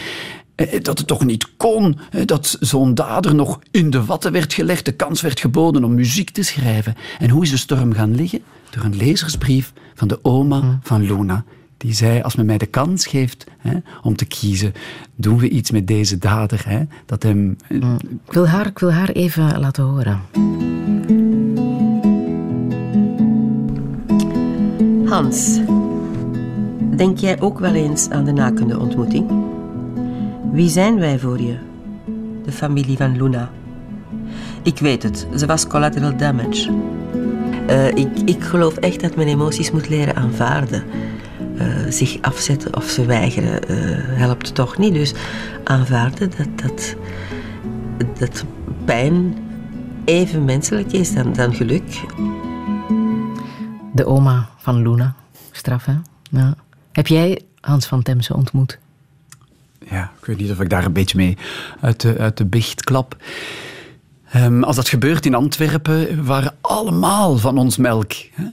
eh, 0.55 0.83
dat 0.83 0.99
het 0.99 1.07
toch 1.07 1.25
niet 1.25 1.57
kon, 1.57 1.99
dat 2.25 2.57
zo'n 2.61 2.95
dader 2.95 3.35
nog 3.35 3.59
in 3.71 3.91
de 3.91 4.05
watten 4.05 4.33
werd 4.33 4.55
gelegd, 4.55 4.85
de 4.85 4.93
kans 4.93 5.21
werd 5.21 5.41
geboden 5.41 5.85
om 5.85 5.95
muziek 5.95 6.31
te 6.31 6.43
schrijven. 6.43 6.95
En 7.19 7.31
hoe 7.31 7.43
is 7.43 7.51
de 7.51 7.57
storm 7.57 7.93
gaan 7.93 8.15
liggen? 8.15 8.43
Door 8.79 8.87
een 8.87 8.97
lezersbrief 8.97 9.73
van 9.95 10.09
de 10.09 10.19
oma 10.23 10.61
hm. 10.61 10.77
van 10.83 11.03
Luna. 11.03 11.45
Die 11.77 11.93
zei, 11.93 12.21
als 12.21 12.37
men 12.37 12.47
mij 12.47 12.59
de 12.59 12.67
kans 12.67 13.07
geeft 13.07 13.47
hè, 13.59 13.77
om 14.03 14.17
te 14.17 14.25
kiezen, 14.25 14.73
doen 15.15 15.39
we 15.39 15.49
iets 15.49 15.71
met 15.71 15.87
deze 15.87 16.19
dader. 16.19 16.63
Hè, 16.67 16.83
dat 17.07 17.23
hem... 17.23 17.57
Hm. 17.67 17.95
Ik, 18.27 18.33
wil 18.33 18.49
haar, 18.49 18.67
ik 18.67 18.79
wil 18.79 18.93
haar 18.93 19.09
even 19.09 19.61
laten 19.61 19.85
horen. 19.85 20.21
Hans, 25.09 25.61
denk 26.97 27.19
jij 27.19 27.41
ook 27.41 27.59
wel 27.59 27.75
eens 27.75 28.11
aan 28.11 28.25
de 28.25 28.33
nakende 28.33 28.79
ontmoeting? 28.79 29.31
Wie 30.53 30.69
zijn 30.69 30.99
wij 30.99 31.19
voor 31.19 31.41
je? 31.41 31.59
De 32.45 32.53
familie 32.53 32.97
van 32.97 33.17
Luna. 33.17 33.51
Ik 34.63 34.79
weet 34.79 35.03
het, 35.03 35.27
ze 35.37 35.47
was 35.47 35.67
collateral 35.67 36.17
damage. 36.17 36.71
Uh, 37.71 37.87
ik, 37.87 38.09
ik 38.25 38.43
geloof 38.43 38.77
echt 38.77 39.01
dat 39.01 39.17
men 39.17 39.27
emoties 39.27 39.71
moet 39.71 39.89
leren 39.89 40.17
aanvaarden. 40.17 40.85
Uh, 41.55 41.77
zich 41.89 42.19
afzetten 42.21 42.77
of 42.77 42.85
ze 42.85 43.05
weigeren 43.07 43.71
uh, 43.71 43.97
helpt 44.19 44.55
toch 44.55 44.79
niet. 44.79 44.95
Dus 44.95 45.15
aanvaarden 45.65 46.31
dat, 46.37 46.49
dat, 46.63 46.97
dat 48.19 48.45
pijn 48.85 49.37
even 50.05 50.45
menselijk 50.45 50.93
is 50.93 51.15
dan, 51.15 51.33
dan 51.33 51.55
geluk. 51.55 52.01
De 53.93 54.07
oma 54.07 54.49
van 54.57 54.83
Luna. 54.83 55.15
Straf, 55.51 55.85
hè? 55.85 55.95
Ja. 56.31 56.55
Heb 56.93 57.07
jij 57.07 57.41
Hans 57.61 57.87
van 57.87 58.03
Temse 58.03 58.35
ontmoet? 58.35 58.79
Ja, 59.91 60.13
ik 60.21 60.25
weet 60.25 60.39
niet 60.39 60.51
of 60.51 60.61
ik 60.61 60.71
daar 60.71 60.85
een 60.85 60.93
beetje 60.93 61.17
mee 61.17 61.37
uit 61.81 62.01
de, 62.01 62.19
uit 62.19 62.37
de 62.37 62.45
bicht 62.45 62.85
klap. 62.85 63.17
Um, 64.37 64.65
als 64.65 64.77
dat 64.77 64.89
gebeurt 64.89 65.27
in 65.27 65.35
Antwerpen, 65.35 66.25
waren 66.25 66.55
allemaal 66.61 67.39
van 67.39 67.59
ons 67.59 67.77
melk. 67.77 68.13
Hè. 68.13 68.45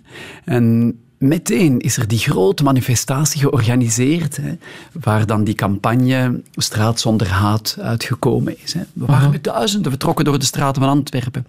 En 0.46 0.98
meteen 1.18 1.80
is 1.80 1.98
er 1.98 2.08
die 2.08 2.20
grote 2.20 2.64
manifestatie 2.64 3.40
georganiseerd, 3.40 4.38
hè, 4.38 4.58
waar 4.92 5.26
dan 5.26 5.44
die 5.44 5.56
campagne 5.56 6.42
Straat 6.52 7.00
zonder 7.00 7.28
haat 7.28 7.78
uitgekomen 7.82 8.64
is. 8.64 8.74
Hè. 8.74 8.82
We 8.94 9.06
waren 9.06 9.32
met 9.32 9.44
duizenden 9.44 9.92
vertrokken 9.92 10.26
door 10.26 10.40
de 10.40 10.46
straten 10.46 10.82
van 10.82 10.92
Antwerpen. 10.92 11.46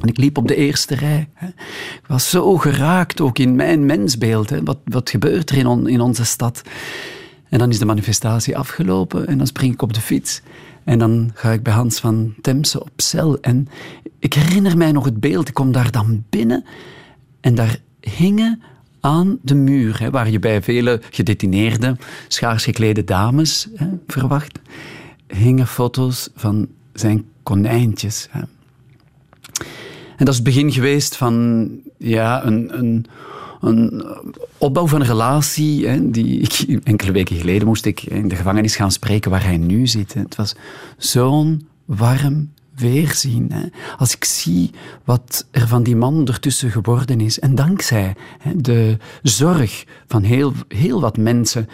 En 0.00 0.08
ik 0.08 0.18
liep 0.18 0.38
op 0.38 0.48
de 0.48 0.54
eerste 0.54 0.94
rij. 0.94 1.28
Hè. 1.34 1.46
Ik 1.46 2.06
was 2.06 2.30
zo 2.30 2.56
geraakt, 2.56 3.20
ook 3.20 3.38
in 3.38 3.56
mijn 3.56 3.86
mensbeeld. 3.86 4.50
Hè. 4.50 4.62
Wat, 4.62 4.78
wat 4.84 5.10
gebeurt 5.10 5.50
er 5.50 5.56
in, 5.56 5.66
on, 5.66 5.88
in 5.88 6.00
onze 6.00 6.24
stad? 6.24 6.62
En 7.48 7.58
dan 7.58 7.70
is 7.70 7.78
de 7.78 7.84
manifestatie 7.84 8.56
afgelopen 8.56 9.26
en 9.26 9.38
dan 9.38 9.46
spring 9.46 9.72
ik 9.72 9.82
op 9.82 9.92
de 9.92 10.00
fiets. 10.00 10.42
En 10.84 10.98
dan 10.98 11.30
ga 11.34 11.50
ik 11.50 11.62
bij 11.62 11.72
Hans 11.72 12.00
van 12.00 12.34
Temse 12.40 12.80
op 12.80 12.90
cel. 12.96 13.40
En 13.40 13.68
ik 14.18 14.34
herinner 14.34 14.76
mij 14.76 14.92
nog 14.92 15.04
het 15.04 15.20
beeld. 15.20 15.48
Ik 15.48 15.54
kom 15.54 15.72
daar 15.72 15.90
dan 15.90 16.24
binnen 16.30 16.64
en 17.40 17.54
daar 17.54 17.78
hingen 18.00 18.62
aan 19.00 19.38
de 19.42 19.54
muur, 19.54 20.00
hè, 20.00 20.10
waar 20.10 20.30
je 20.30 20.38
bij 20.38 20.62
vele 20.62 21.00
gedetineerde, 21.10 21.96
schaars 22.28 22.64
geklede 22.64 23.04
dames 23.04 23.68
hè, 23.74 23.86
verwacht, 24.06 24.58
hingen 25.26 25.66
foto's 25.66 26.28
van 26.34 26.68
zijn 26.92 27.24
konijntjes. 27.42 28.28
Hè. 28.30 28.40
En 30.16 30.26
dat 30.26 30.28
is 30.28 30.34
het 30.34 30.44
begin 30.44 30.72
geweest 30.72 31.16
van 31.16 31.68
ja, 31.96 32.44
een, 32.44 32.78
een 32.78 33.06
een 33.60 34.04
opbouw 34.58 34.86
van 34.86 35.00
een 35.00 35.06
relatie. 35.06 35.86
Hè, 35.86 36.10
die 36.10 36.40
ik, 36.40 36.80
enkele 36.82 37.12
weken 37.12 37.36
geleden 37.36 37.66
moest 37.66 37.84
ik 37.84 38.02
in 38.02 38.28
de 38.28 38.36
gevangenis 38.36 38.76
gaan 38.76 38.92
spreken 38.92 39.30
waar 39.30 39.44
hij 39.44 39.56
nu 39.56 39.86
zit. 39.86 40.14
Het 40.14 40.36
was 40.36 40.56
zo'n 40.96 41.68
warm 41.84 42.52
weerzien. 42.74 43.52
Hè. 43.52 43.66
Als 43.98 44.14
ik 44.14 44.24
zie 44.24 44.70
wat 45.04 45.46
er 45.50 45.68
van 45.68 45.82
die 45.82 45.96
man 45.96 46.26
ertussen 46.26 46.70
geworden 46.70 47.20
is. 47.20 47.38
En 47.38 47.54
dankzij 47.54 48.14
hè, 48.38 48.56
de 48.56 48.96
zorg 49.22 49.84
van 50.06 50.22
heel, 50.22 50.52
heel 50.68 51.00
wat 51.00 51.16
mensen. 51.16 51.68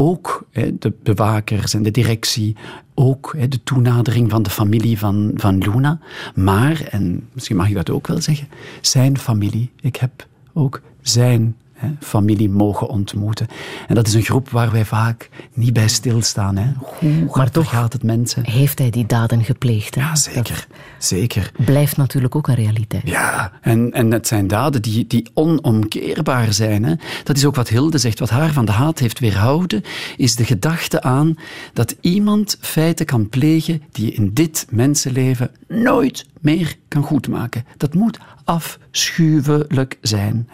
Ook 0.00 0.46
de 0.78 0.92
bewakers 1.02 1.74
en 1.74 1.82
de 1.82 1.90
directie, 1.90 2.56
ook 2.94 3.34
hè, 3.36 3.48
de 3.48 3.62
toenadering 3.62 4.30
van 4.30 4.42
de 4.42 4.50
familie 4.50 4.98
van, 4.98 5.30
van 5.34 5.58
Luna. 5.58 6.00
Maar, 6.34 6.80
en 6.90 7.28
misschien 7.32 7.56
mag 7.56 7.68
ik 7.68 7.74
dat 7.74 7.90
ook 7.90 8.06
wel 8.06 8.20
zeggen, 8.20 8.48
zijn 8.80 9.18
familie. 9.18 9.70
Ik 9.80 9.96
heb 9.96 10.26
ook 10.58 10.80
zijn 11.02 11.56
hè, 11.72 11.88
familie 12.00 12.48
mogen 12.50 12.88
ontmoeten. 12.88 13.46
En 13.86 13.94
dat 13.94 14.06
is 14.06 14.14
een 14.14 14.22
groep 14.22 14.50
waar 14.50 14.70
wij 14.70 14.84
vaak 14.84 15.28
niet 15.54 15.72
bij 15.72 15.88
stilstaan. 15.88 16.56
Hè. 16.56 16.72
Hoe 16.98 17.36
maar 17.36 17.50
toch 17.50 17.68
gaat 17.68 17.92
het 17.92 18.02
mensen? 18.02 18.50
Heeft 18.50 18.78
hij 18.78 18.90
die 18.90 19.06
daden 19.06 19.44
gepleegd? 19.44 19.94
Hè? 19.94 20.00
Ja, 20.00 20.16
zeker. 20.16 20.66
zeker. 20.98 21.52
Blijft 21.64 21.96
natuurlijk 21.96 22.34
ook 22.34 22.48
een 22.48 22.54
realiteit. 22.54 23.08
Ja, 23.08 23.52
en, 23.60 23.92
en 23.92 24.10
het 24.10 24.26
zijn 24.26 24.46
daden 24.46 24.82
die, 24.82 25.06
die 25.06 25.30
onomkeerbaar 25.34 26.52
zijn. 26.52 26.84
Hè. 26.84 26.94
Dat 27.24 27.36
is 27.36 27.44
ook 27.44 27.54
wat 27.54 27.68
Hilde 27.68 27.98
zegt. 27.98 28.18
Wat 28.18 28.30
haar 28.30 28.52
van 28.52 28.64
de 28.64 28.72
haat 28.72 28.98
heeft 28.98 29.18
weerhouden, 29.18 29.82
is 30.16 30.36
de 30.36 30.44
gedachte 30.44 31.02
aan 31.02 31.34
dat 31.72 31.96
iemand 32.00 32.56
feiten 32.60 33.06
kan 33.06 33.28
plegen 33.28 33.82
die 33.92 34.06
je 34.06 34.12
in 34.12 34.30
dit 34.34 34.66
mensenleven 34.70 35.50
nooit 35.66 36.26
meer 36.40 36.76
kan 36.88 37.02
goedmaken. 37.02 37.64
Dat 37.76 37.94
moet 37.94 38.18
afschuwelijk 38.44 39.98
zijn. 40.00 40.48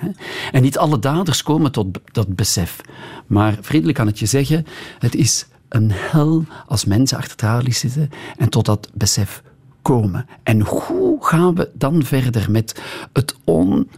En 0.53 0.63
niet 0.63 0.79
alle 0.79 0.99
daders 0.99 1.43
komen 1.43 1.73
tot 1.73 1.99
dat 2.13 2.35
besef. 2.35 2.81
Maar 3.27 3.59
vriendelijk 3.61 3.99
kan 3.99 4.07
het 4.07 4.19
je 4.19 4.27
zeggen, 4.27 4.67
het 4.99 5.15
is 5.15 5.47
een 5.69 5.91
hel 5.93 6.45
als 6.67 6.85
mensen 6.85 7.19
achter 7.19 7.37
tralies 7.37 7.79
zitten 7.79 8.11
en 8.37 8.49
tot 8.49 8.65
dat 8.65 8.91
besef 8.95 9.43
komen. 9.83 10.27
En 10.43 10.61
hoe 10.61 11.25
gaan 11.25 11.55
we 11.55 11.71
dan 11.75 12.03
verder 12.03 12.51
met 12.51 12.83
het 13.13 13.37
on, 13.45 13.89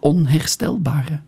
onherstelbare? 0.00 1.20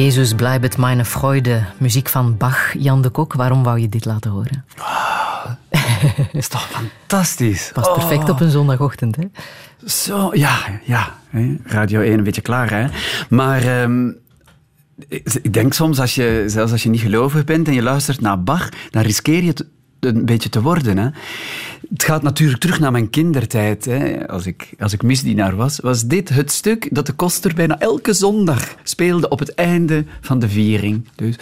Jezus 0.00 0.34
blijft 0.34 0.78
mijn 0.78 1.04
Freude, 1.04 1.64
muziek 1.78 2.08
van 2.08 2.36
Bach, 2.36 2.74
Jan 2.78 3.02
de 3.02 3.08
Kok. 3.08 3.32
Waarom 3.32 3.62
wou 3.62 3.78
je 3.78 3.88
dit 3.88 4.04
laten 4.04 4.30
horen? 4.30 4.64
Dat 5.70 6.26
is 6.32 6.48
toch 6.48 6.68
fantastisch. 6.68 7.70
Past 7.72 7.92
perfect 7.92 8.28
op 8.28 8.40
een 8.40 8.50
zondagochtend, 8.50 9.16
hè? 9.16 9.24
Zo, 9.86 10.30
ja, 10.32 10.58
ja. 10.84 11.14
Radio 11.64 12.00
1 12.00 12.18
een 12.18 12.24
beetje 12.24 12.40
klaar, 12.40 12.70
hè. 12.70 12.86
Maar 13.28 13.62
ehm, 13.62 14.08
ik 15.08 15.34
ik 15.42 15.52
denk 15.52 15.72
soms, 15.72 16.00
als 16.00 16.14
je, 16.14 16.44
zelfs 16.46 16.72
als 16.72 16.82
je 16.82 16.88
niet 16.88 17.00
gelovig 17.00 17.44
bent 17.44 17.68
en 17.68 17.74
je 17.74 17.82
luistert 17.82 18.20
naar 18.20 18.42
Bach, 18.42 18.68
dan 18.90 19.02
riskeer 19.02 19.42
je 19.42 19.48
het 19.48 19.66
een 20.00 20.24
beetje 20.24 20.48
te 20.48 20.62
worden. 20.62 20.98
Hè. 20.98 21.08
Het 21.88 22.02
gaat 22.02 22.22
natuurlijk 22.22 22.60
terug 22.60 22.80
naar 22.80 22.92
mijn 22.92 23.10
kindertijd. 23.10 23.84
Hè. 23.84 24.28
Als, 24.28 24.46
ik, 24.46 24.74
als 24.78 24.92
ik 24.92 25.02
misdienaar 25.02 25.56
was, 25.56 25.78
was 25.78 26.04
dit 26.06 26.28
het 26.28 26.50
stuk 26.50 26.88
dat 26.90 27.06
de 27.06 27.12
koster 27.12 27.54
bijna 27.54 27.78
elke 27.78 28.12
zondag 28.12 28.74
speelde 28.82 29.28
op 29.28 29.38
het 29.38 29.54
einde 29.54 30.04
van 30.20 30.38
de 30.38 30.48
viering. 30.48 31.08
Dus 31.14 31.36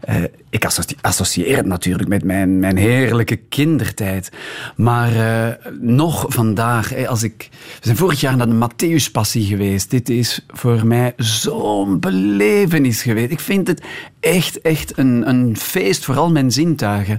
eh, 0.00 0.22
ik 0.50 0.64
associe- 0.64 0.96
associeer 1.00 1.56
het 1.56 1.66
natuurlijk 1.66 2.08
met 2.08 2.24
mijn, 2.24 2.58
mijn 2.58 2.76
heerlijke 2.76 3.36
kindertijd. 3.36 4.30
Maar 4.76 5.16
eh, 5.16 5.72
nog 5.80 6.24
vandaag, 6.28 6.88
hè, 6.88 7.08
als 7.08 7.22
ik... 7.22 7.48
We 7.50 7.80
zijn 7.80 7.96
vorig 7.96 8.20
jaar 8.20 8.36
naar 8.36 8.48
de 8.48 8.68
Matthäuspassie 8.68 9.46
geweest. 9.46 9.90
Dit 9.90 10.08
is 10.08 10.44
voor 10.48 10.86
mij 10.86 11.12
zo'n 11.16 12.00
belevenis 12.00 13.02
geweest. 13.02 13.30
Ik 13.30 13.40
vind 13.40 13.66
het 13.66 13.82
echt, 14.20 14.60
echt 14.60 14.98
een, 14.98 15.28
een 15.28 15.56
feest 15.56 16.04
voor 16.04 16.16
al 16.16 16.30
mijn 16.30 16.52
zintuigen. 16.52 17.18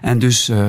En 0.00 0.18
dus 0.18 0.48
eh, 0.48 0.66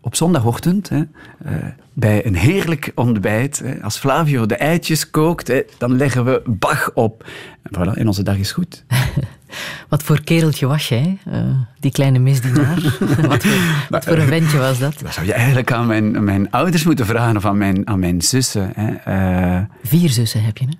op 0.00 0.14
zondagochtend, 0.14 0.88
hè, 0.88 1.02
eh, 1.44 1.52
bij 1.92 2.26
een 2.26 2.36
heerlijk 2.36 2.92
ontbijt, 2.94 3.58
hè, 3.58 3.82
als 3.82 3.98
Flavio 3.98 4.46
de 4.46 4.56
eitjes 4.56 5.10
kookt, 5.10 5.48
hè, 5.48 5.62
dan 5.78 5.96
leggen 5.96 6.24
we 6.24 6.42
Bach 6.46 6.90
op. 6.94 7.26
En 7.62 7.70
voilà, 7.78 7.98
en 7.98 8.06
onze 8.06 8.22
dag 8.22 8.36
is 8.36 8.52
goed. 8.52 8.84
Wat 9.88 10.02
voor 10.02 10.20
kereltje 10.24 10.66
was 10.66 10.88
jij, 10.88 11.18
eh, 11.24 11.40
die 11.80 11.90
kleine 11.90 12.18
misdienaar? 12.18 12.82
wat, 13.28 13.42
voor, 13.42 13.86
wat 13.88 14.04
voor 14.04 14.16
een 14.16 14.26
ventje 14.26 14.58
was 14.58 14.78
dat? 14.78 14.98
Dat 15.02 15.14
zou 15.14 15.26
je 15.26 15.32
eigenlijk 15.32 15.72
aan 15.72 15.86
mijn, 15.86 16.24
mijn 16.24 16.50
ouders 16.50 16.84
moeten 16.84 17.06
vragen 17.06 17.36
of 17.36 17.44
aan 17.44 17.58
mijn, 17.58 17.88
aan 17.88 17.98
mijn 17.98 18.22
zussen. 18.22 18.72
Hè. 18.74 18.92
Eh, 18.94 19.62
Vier 19.82 20.08
zussen 20.08 20.42
heb 20.42 20.58
je, 20.58 20.64
hè? 20.64 20.72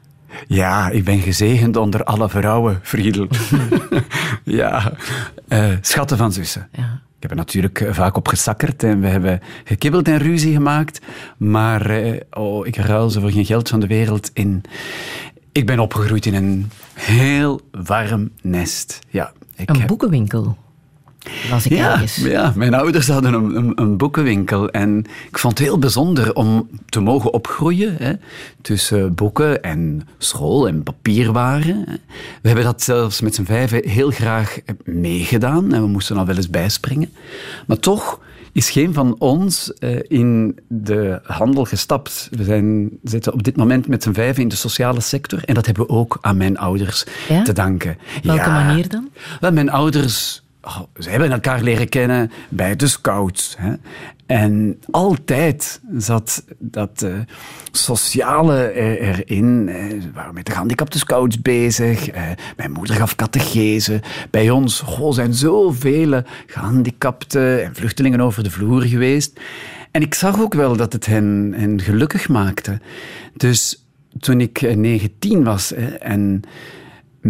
Ja, 0.46 0.88
ik 0.88 1.04
ben 1.04 1.20
gezegend 1.20 1.76
onder 1.76 2.04
alle 2.04 2.28
vrouwen, 2.28 2.80
Friedel. 2.82 3.28
ja, 4.44 4.92
schatten 5.80 6.16
van 6.16 6.32
zussen. 6.32 6.68
Ja. 6.72 7.00
Ik 7.18 7.24
heb 7.24 7.30
er 7.30 7.36
natuurlijk 7.36 7.80
eh, 7.80 7.92
vaak 7.92 8.16
op 8.16 8.28
gesakkerd 8.28 8.82
en 8.82 9.00
we 9.00 9.06
hebben 9.06 9.40
gekibbeld 9.64 10.08
en 10.08 10.18
ruzie 10.18 10.52
gemaakt. 10.52 11.00
Maar 11.36 11.90
eh, 11.90 12.20
oh, 12.30 12.66
ik 12.66 12.76
ruil 12.76 13.10
ze 13.10 13.20
voor 13.20 13.30
geen 13.30 13.44
geld 13.44 13.68
van 13.68 13.80
de 13.80 13.86
wereld 13.86 14.30
in. 14.34 14.62
Ik 15.52 15.66
ben 15.66 15.78
opgegroeid 15.80 16.26
in 16.26 16.34
een 16.34 16.70
heel 16.94 17.60
warm 17.70 18.30
nest. 18.42 18.98
Ja, 19.08 19.32
ik 19.56 19.70
Een 19.70 19.76
heb- 19.78 19.86
boekenwinkel. 19.88 20.56
Las 21.50 21.66
ik 21.66 21.72
ja, 21.72 21.92
ergens. 21.92 22.16
ja, 22.16 22.52
mijn 22.56 22.74
ouders 22.74 23.08
hadden 23.08 23.34
een, 23.34 23.56
een, 23.56 23.72
een 23.74 23.96
boekenwinkel 23.96 24.70
en 24.70 25.04
ik 25.30 25.38
vond 25.38 25.58
het 25.58 25.66
heel 25.66 25.78
bijzonder 25.78 26.34
om 26.34 26.68
te 26.88 27.00
mogen 27.00 27.32
opgroeien 27.32 27.96
hè, 27.98 28.12
tussen 28.62 29.14
boeken 29.14 29.62
en 29.62 30.08
school 30.18 30.68
en 30.68 30.82
papierwaren. 30.82 31.84
We 32.42 32.46
hebben 32.48 32.64
dat 32.64 32.82
zelfs 32.82 33.20
met 33.20 33.34
z'n 33.34 33.44
vijven 33.44 33.88
heel 33.88 34.10
graag 34.10 34.58
meegedaan 34.84 35.72
en 35.72 35.80
we 35.82 35.88
moesten 35.88 36.16
al 36.16 36.26
wel 36.26 36.36
eens 36.36 36.50
bijspringen. 36.50 37.10
Maar 37.66 37.78
toch 37.78 38.20
is 38.52 38.70
geen 38.70 38.94
van 38.94 39.16
ons 39.18 39.72
eh, 39.74 39.98
in 40.02 40.58
de 40.68 41.20
handel 41.22 41.64
gestapt. 41.64 42.28
We 42.30 42.44
zijn, 42.44 42.90
zitten 43.02 43.32
op 43.32 43.42
dit 43.42 43.56
moment 43.56 43.88
met 43.88 44.02
z'n 44.02 44.12
vijven 44.12 44.42
in 44.42 44.48
de 44.48 44.56
sociale 44.56 45.00
sector 45.00 45.44
en 45.44 45.54
dat 45.54 45.66
hebben 45.66 45.86
we 45.86 45.92
ook 45.92 46.18
aan 46.20 46.36
mijn 46.36 46.58
ouders 46.58 47.04
Ja? 47.28 47.42
te 47.42 47.52
danken. 47.52 47.98
Welke 48.22 48.40
Ja. 48.50 48.64
manier 48.64 48.88
dan? 48.88 49.08
Wel, 49.40 49.52
mijn 49.52 49.70
ouders, 49.70 50.42
oh, 50.68 50.80
ze 51.02 51.10
hebben 51.10 51.30
elkaar 51.32 51.62
leren 51.62 51.88
kennen 51.88 52.30
bij 52.48 52.76
de 52.76 52.86
scouts. 52.86 53.54
Hè. 53.58 53.72
En 54.26 54.80
altijd 54.90 55.80
zat 55.96 56.44
dat 56.58 57.02
eh, 57.02 57.12
sociale 57.70 58.56
er- 58.62 58.98
erin. 59.00 59.68
Eh, 59.68 59.88
We 59.88 60.10
waren 60.14 60.34
met 60.34 60.46
de 60.46 60.52
gehandicapte 60.52 60.98
scouts 60.98 61.42
bezig. 61.42 62.08
Eh, 62.08 62.22
mijn 62.56 62.72
moeder 62.72 62.94
gaf 62.96 63.14
catechese. 63.14 64.00
Bij 64.30 64.50
ons 64.50 64.80
goh, 64.80 65.12
zijn 65.12 65.34
zoveel 65.34 66.22
gehandicapten 66.46 67.64
en 67.64 67.74
vluchtelingen 67.74 68.20
over 68.20 68.42
de 68.42 68.50
vloer 68.50 68.82
geweest. 68.82 69.40
En 69.90 70.02
ik 70.02 70.14
zag 70.14 70.40
ook 70.40 70.54
wel 70.54 70.76
dat 70.76 70.92
het 70.92 71.06
hen, 71.06 71.54
hen 71.56 71.80
gelukkig 71.80 72.28
maakte. 72.28 72.80
Dus 73.36 73.84
toen 74.20 74.40
ik 74.40 74.62
eh, 74.62 74.76
19 74.76 75.44
was 75.44 75.72
en 76.00 76.42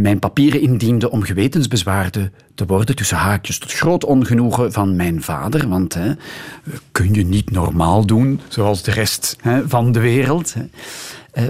mijn 0.01 0.19
papieren 0.19 0.61
indiende 0.61 1.11
om 1.11 1.23
gewetensbezwaarde 1.23 2.31
te 2.55 2.67
worden, 2.67 2.97
tussen 2.97 3.17
haakjes, 3.17 3.59
tot 3.59 3.73
groot 3.73 4.05
ongenoegen 4.05 4.73
van 4.73 4.97
mijn 4.97 5.23
vader. 5.23 5.69
Want 5.69 5.95
hè, 5.95 6.13
kun 6.93 7.15
je 7.15 7.25
niet 7.25 7.51
normaal 7.51 8.07
doen, 8.07 8.41
zoals 8.49 8.83
de 8.83 8.91
rest 8.91 9.37
hè, 9.41 9.69
van 9.69 9.93
de 9.93 10.01
wereld. 10.01 10.55
Hè. 10.55 10.63
Eh, 11.33 11.45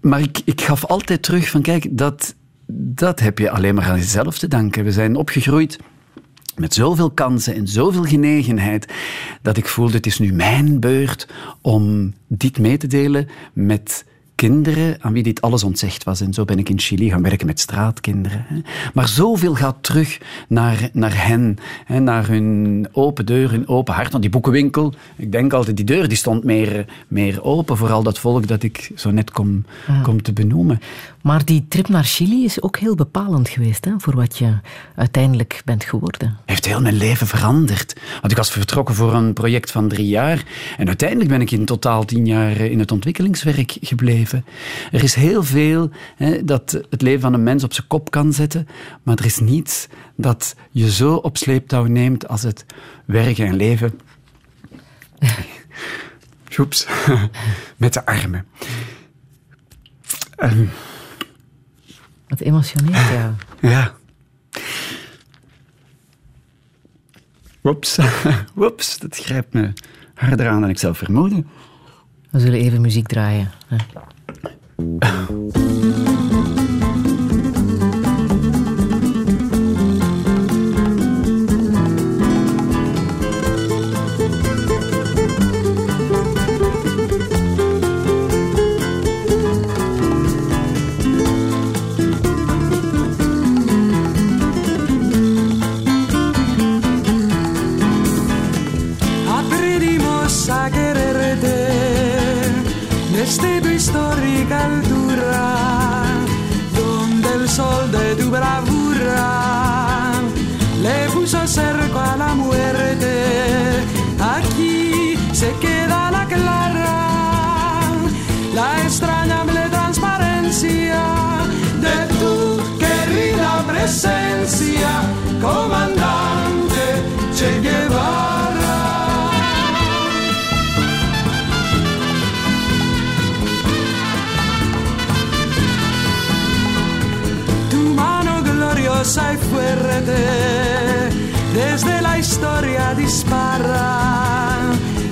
maar 0.00 0.20
ik, 0.20 0.40
ik 0.44 0.60
gaf 0.60 0.84
altijd 0.84 1.22
terug 1.22 1.48
van, 1.48 1.62
kijk, 1.62 1.86
dat, 1.90 2.34
dat 2.72 3.20
heb 3.20 3.38
je 3.38 3.50
alleen 3.50 3.74
maar 3.74 3.88
aan 3.88 3.98
jezelf 3.98 4.38
te 4.38 4.48
danken. 4.48 4.84
We 4.84 4.92
zijn 4.92 5.16
opgegroeid 5.16 5.78
met 6.56 6.74
zoveel 6.74 7.10
kansen 7.10 7.54
en 7.54 7.68
zoveel 7.68 8.04
genegenheid, 8.04 8.92
dat 9.42 9.56
ik 9.56 9.66
voelde, 9.66 9.96
het 9.96 10.06
is 10.06 10.18
nu 10.18 10.32
mijn 10.32 10.80
beurt 10.80 11.28
om 11.60 12.14
dit 12.26 12.58
mee 12.58 12.76
te 12.76 12.86
delen 12.86 13.28
met 13.52 14.04
kinderen 14.40 14.96
aan 15.00 15.12
wie 15.12 15.22
dit 15.22 15.40
alles 15.40 15.64
ontzegd 15.64 16.04
was. 16.04 16.20
En 16.20 16.32
zo 16.32 16.44
ben 16.44 16.58
ik 16.58 16.68
in 16.68 16.78
Chili 16.78 17.10
gaan 17.10 17.22
werken 17.22 17.46
met 17.46 17.60
straatkinderen. 17.60 18.64
Maar 18.94 19.08
zoveel 19.08 19.54
gaat 19.54 19.76
terug 19.80 20.18
naar, 20.48 20.90
naar 20.92 21.26
hen, 21.26 21.58
naar 21.98 22.28
hun 22.28 22.88
open 22.92 23.26
deur, 23.26 23.50
hun 23.50 23.68
open 23.68 23.94
hart. 23.94 24.10
Want 24.10 24.22
die 24.22 24.32
boekenwinkel, 24.32 24.94
ik 25.16 25.32
denk 25.32 25.52
altijd, 25.52 25.76
die 25.76 25.84
deur 25.84 26.08
die 26.08 26.16
stond 26.16 26.44
meer, 26.44 26.84
meer 27.08 27.42
open 27.42 27.76
voor 27.76 27.92
al 27.92 28.02
dat 28.02 28.18
volk 28.18 28.46
dat 28.46 28.62
ik 28.62 28.90
zo 28.94 29.10
net 29.10 29.30
kom, 29.30 29.64
kom 30.02 30.22
te 30.22 30.32
benoemen. 30.32 30.80
Maar 31.22 31.44
die 31.44 31.66
trip 31.68 31.88
naar 31.88 32.04
Chili 32.04 32.44
is 32.44 32.62
ook 32.62 32.76
heel 32.76 32.94
bepalend 32.94 33.48
geweest 33.48 33.84
hè, 33.84 33.92
voor 33.98 34.16
wat 34.16 34.38
je 34.38 34.58
uiteindelijk 34.94 35.62
bent 35.64 35.84
geworden. 35.84 36.38
heeft 36.46 36.66
heel 36.66 36.80
mijn 36.80 36.96
leven 36.96 37.26
veranderd. 37.26 38.00
Want 38.20 38.32
ik 38.32 38.36
was 38.36 38.50
vertrokken 38.50 38.94
voor 38.94 39.14
een 39.14 39.32
project 39.32 39.70
van 39.70 39.88
drie 39.88 40.08
jaar. 40.08 40.44
En 40.76 40.86
uiteindelijk 40.86 41.30
ben 41.30 41.40
ik 41.40 41.50
in 41.50 41.64
totaal 41.64 42.04
tien 42.04 42.26
jaar 42.26 42.56
eh, 42.56 42.70
in 42.70 42.78
het 42.78 42.92
ontwikkelingswerk 42.92 43.76
gebleven. 43.80 44.44
Er 44.92 45.02
is 45.02 45.14
heel 45.14 45.42
veel 45.42 45.90
hè, 46.16 46.44
dat 46.44 46.80
het 46.90 47.02
leven 47.02 47.20
van 47.20 47.34
een 47.34 47.42
mens 47.42 47.64
op 47.64 47.72
zijn 47.72 47.86
kop 47.86 48.10
kan 48.10 48.32
zetten. 48.32 48.68
Maar 49.02 49.18
er 49.18 49.24
is 49.24 49.38
niets 49.38 49.86
dat 50.16 50.54
je 50.70 50.90
zo 50.90 51.14
op 51.14 51.36
sleeptouw 51.36 51.84
neemt 51.84 52.28
als 52.28 52.42
het 52.42 52.64
werken 53.04 53.46
en 53.46 53.56
leven. 53.56 54.00
Oeps. 56.58 56.86
Met 57.76 57.92
de 57.92 58.06
armen. 58.06 58.46
Ehm, 60.36 60.64
Wat 62.30 62.40
emotioneert 62.40 63.08
jou. 63.08 63.32
ja. 63.60 63.94
Woeps. 67.60 67.98
Woeps, 68.54 68.98
dat 68.98 69.16
grijpt 69.16 69.52
me 69.52 69.72
harder 70.14 70.48
aan 70.48 70.60
dan 70.60 70.70
ik 70.70 70.78
zelf 70.78 70.98
vermoedde. 70.98 71.44
We 72.30 72.40
zullen 72.40 72.58
even 72.60 72.80
muziek 72.80 73.06
draaien. 73.06 73.50
hè. 73.66 73.76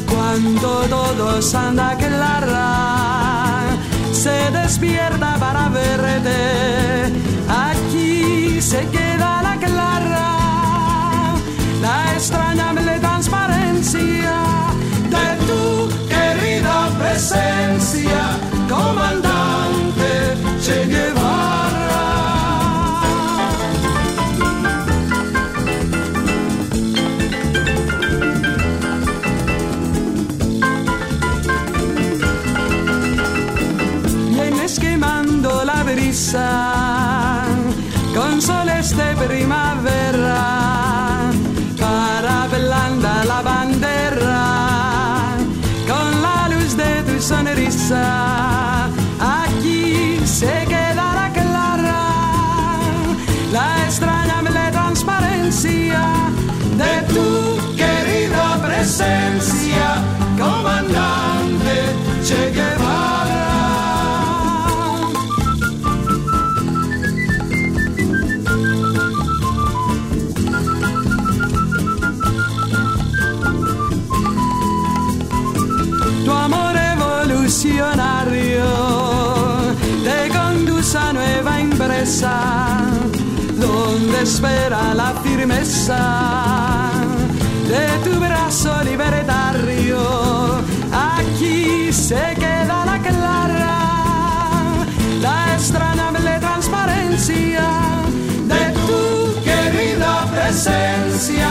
cuando 0.06 0.68
todos 0.88 1.54
anda 1.54 1.96
que 1.96 2.08
se 4.12 4.50
despierta 4.50 5.36
para 5.38 5.68
verte. 5.68 7.12
Aquí 7.48 8.60
se 8.60 8.80
queda 8.88 9.42
la 9.42 9.56
clara 9.56 10.28
la 11.80 12.14
extraña 12.14 12.74
transparencia 13.00 14.36
de 15.14 15.26
tu 15.46 15.88
querida 16.08 16.90
presencia 16.98 18.20
comandante. 18.68 19.27
pensar. 47.88 48.27
Espera 84.28 84.92
la 84.94 85.10
firmeza 85.22 86.00
de 87.72 87.86
tu 88.04 88.20
brazo 88.20 88.70
libertario. 88.84 89.98
Aquí 90.92 91.90
se 91.92 92.22
queda 92.42 92.78
la 92.90 92.98
clara, 93.08 93.76
la 95.22 95.54
extrañable 95.54 96.32
transparencia 96.46 97.66
de 98.52 98.62
tu 98.86 99.02
querida 99.48 100.12
presencia, 100.34 101.50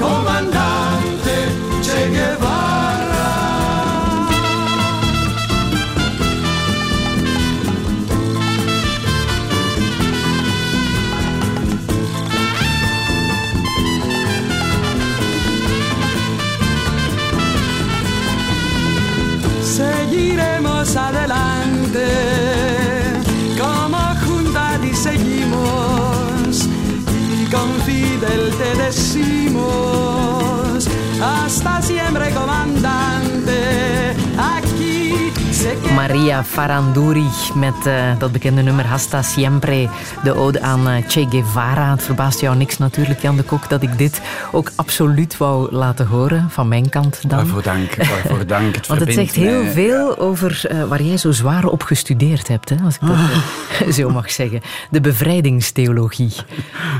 comandante 0.00 1.34
Che 1.86 2.35
Maria 36.06 36.44
Faranduri 36.44 37.28
met 37.54 37.86
eh, 37.86 38.18
dat 38.18 38.32
bekende 38.32 38.62
nummer 38.62 38.86
Hasta 38.86 39.22
Siempre, 39.22 39.88
de 40.22 40.34
ode 40.34 40.60
aan 40.60 40.88
eh, 40.88 41.08
Che 41.08 41.26
Guevara. 41.30 41.90
Het 41.90 42.02
verbaast 42.02 42.40
jou 42.40 42.56
niks 42.56 42.78
natuurlijk, 42.78 43.20
Jan 43.20 43.36
de 43.36 43.42
Kok, 43.42 43.68
dat 43.68 43.82
ik 43.82 43.98
dit 43.98 44.20
ook 44.52 44.72
absoluut 44.76 45.36
wou 45.36 45.72
laten 45.72 46.06
horen, 46.06 46.50
van 46.50 46.68
mijn 46.68 46.88
kant 46.88 47.28
dan. 47.28 47.38
Waarvoor 47.38 47.62
dank, 47.62 47.94
waarvoor 47.94 48.46
dank. 48.46 48.74
Het 48.74 48.86
Want 48.88 49.00
het 49.00 49.12
zegt 49.12 49.34
heel 49.34 49.62
mij. 49.62 49.72
veel 49.72 50.18
over 50.18 50.66
eh, 50.68 50.84
waar 50.84 51.02
jij 51.02 51.16
zo 51.16 51.32
zwaar 51.32 51.64
op 51.64 51.82
gestudeerd 51.82 52.48
hebt, 52.48 52.68
hè, 52.68 52.76
als 52.84 52.94
ik 52.94 53.00
dat 53.00 53.16
eh, 53.80 53.92
zo 53.92 54.10
mag 54.10 54.30
zeggen. 54.30 54.60
De 54.90 55.00
bevrijdingstheologie. 55.00 56.32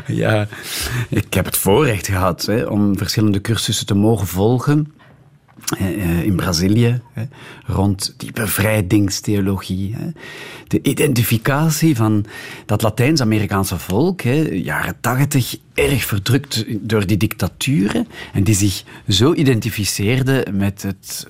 Ja, 0.07 0.47
ik 1.09 1.35
heb 1.35 1.45
het 1.45 1.57
voorrecht 1.57 2.07
gehad 2.07 2.43
hè, 2.47 2.65
om 2.65 2.99
verschillende 2.99 3.41
cursussen 3.41 3.87
te 3.87 3.95
mogen 3.95 4.27
volgen. 4.27 4.93
Eh, 5.79 5.87
eh, 5.87 6.25
In 6.25 6.37
Brazilië, 6.37 7.01
rond 7.67 8.15
die 8.17 8.33
bevrijdingstheologie. 8.33 9.97
De 10.67 10.83
identificatie 10.83 11.97
van 11.97 12.25
dat 12.67 12.83
Latijns-Amerikaanse 12.83 13.79
volk, 13.79 14.21
jaren 14.51 14.97
tachtig, 15.01 15.57
erg 15.75 16.05
verdrukt 16.05 16.65
door 16.69 17.07
die 17.07 17.17
dictaturen. 17.17 18.09
En 18.33 18.45
die 18.45 18.55
zich 18.55 18.85
zo 19.09 19.35
identificeerde 19.35 20.47
met 20.53 20.83
het 20.83 21.27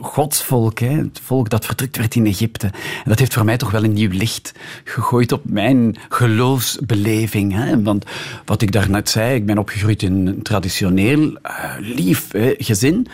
godsvolk, 0.00 0.78
het 0.78 1.20
volk 1.22 1.50
dat 1.50 1.66
verdrukt 1.66 1.96
werd 1.96 2.14
in 2.14 2.26
Egypte. 2.26 2.66
En 2.66 3.04
dat 3.04 3.18
heeft 3.18 3.34
voor 3.34 3.44
mij 3.44 3.56
toch 3.56 3.70
wel 3.70 3.84
een 3.84 3.92
nieuw 3.92 4.10
licht 4.10 4.52
gegooid 4.84 5.32
op 5.32 5.42
mijn 5.44 5.96
geloofsbeleving. 6.08 7.82
Want 7.82 8.04
wat 8.44 8.62
ik 8.62 8.72
daarnet 8.72 9.08
zei, 9.08 9.34
ik 9.34 9.46
ben 9.46 9.58
opgegroeid 9.58 10.02
in 10.02 10.26
een 10.26 10.42
traditioneel, 10.42 11.38
eh, 11.42 11.74
lief 11.78 12.28
gezin. 12.58 13.06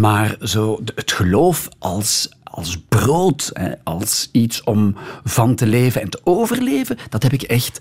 Maar 0.00 0.36
zo 0.40 0.80
het 0.94 1.12
geloof 1.12 1.68
als 1.78 2.28
als 2.44 2.78
brood, 2.88 3.52
als 3.84 4.28
iets 4.32 4.62
om 4.62 4.96
van 5.24 5.54
te 5.54 5.66
leven 5.66 6.00
en 6.00 6.10
te 6.10 6.20
overleven, 6.24 6.96
dat 7.08 7.22
heb 7.22 7.32
ik 7.32 7.42
echt 7.42 7.80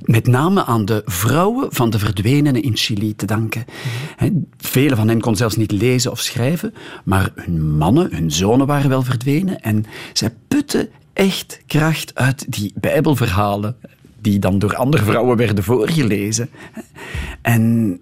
met 0.00 0.26
name 0.26 0.64
aan 0.64 0.84
de 0.84 1.02
vrouwen 1.04 1.72
van 1.72 1.90
de 1.90 1.98
verdwenenen 1.98 2.62
in 2.62 2.76
Chili 2.76 3.14
te 3.16 3.26
danken. 3.26 3.64
Hè, 4.16 4.30
Vele 4.56 4.96
van 4.96 5.08
hen 5.08 5.20
kon 5.20 5.36
zelfs 5.36 5.56
niet 5.56 5.70
lezen 5.70 6.10
of 6.10 6.20
schrijven, 6.20 6.74
maar 7.04 7.32
hun 7.34 7.76
mannen, 7.76 8.14
hun 8.14 8.30
zonen 8.30 8.66
waren 8.66 8.88
wel 8.88 9.02
verdwenen 9.02 9.60
en 9.60 9.84
zij 10.12 10.34
putten 10.48 10.88
echt 11.12 11.60
kracht 11.66 12.14
uit 12.14 12.52
die 12.52 12.72
Bijbelverhalen 12.74 13.76
die 14.20 14.38
dan 14.38 14.58
door 14.58 14.76
andere 14.76 15.04
vrouwen 15.04 15.36
werden 15.36 15.64
voorgelezen. 15.64 16.50
En 17.42 18.00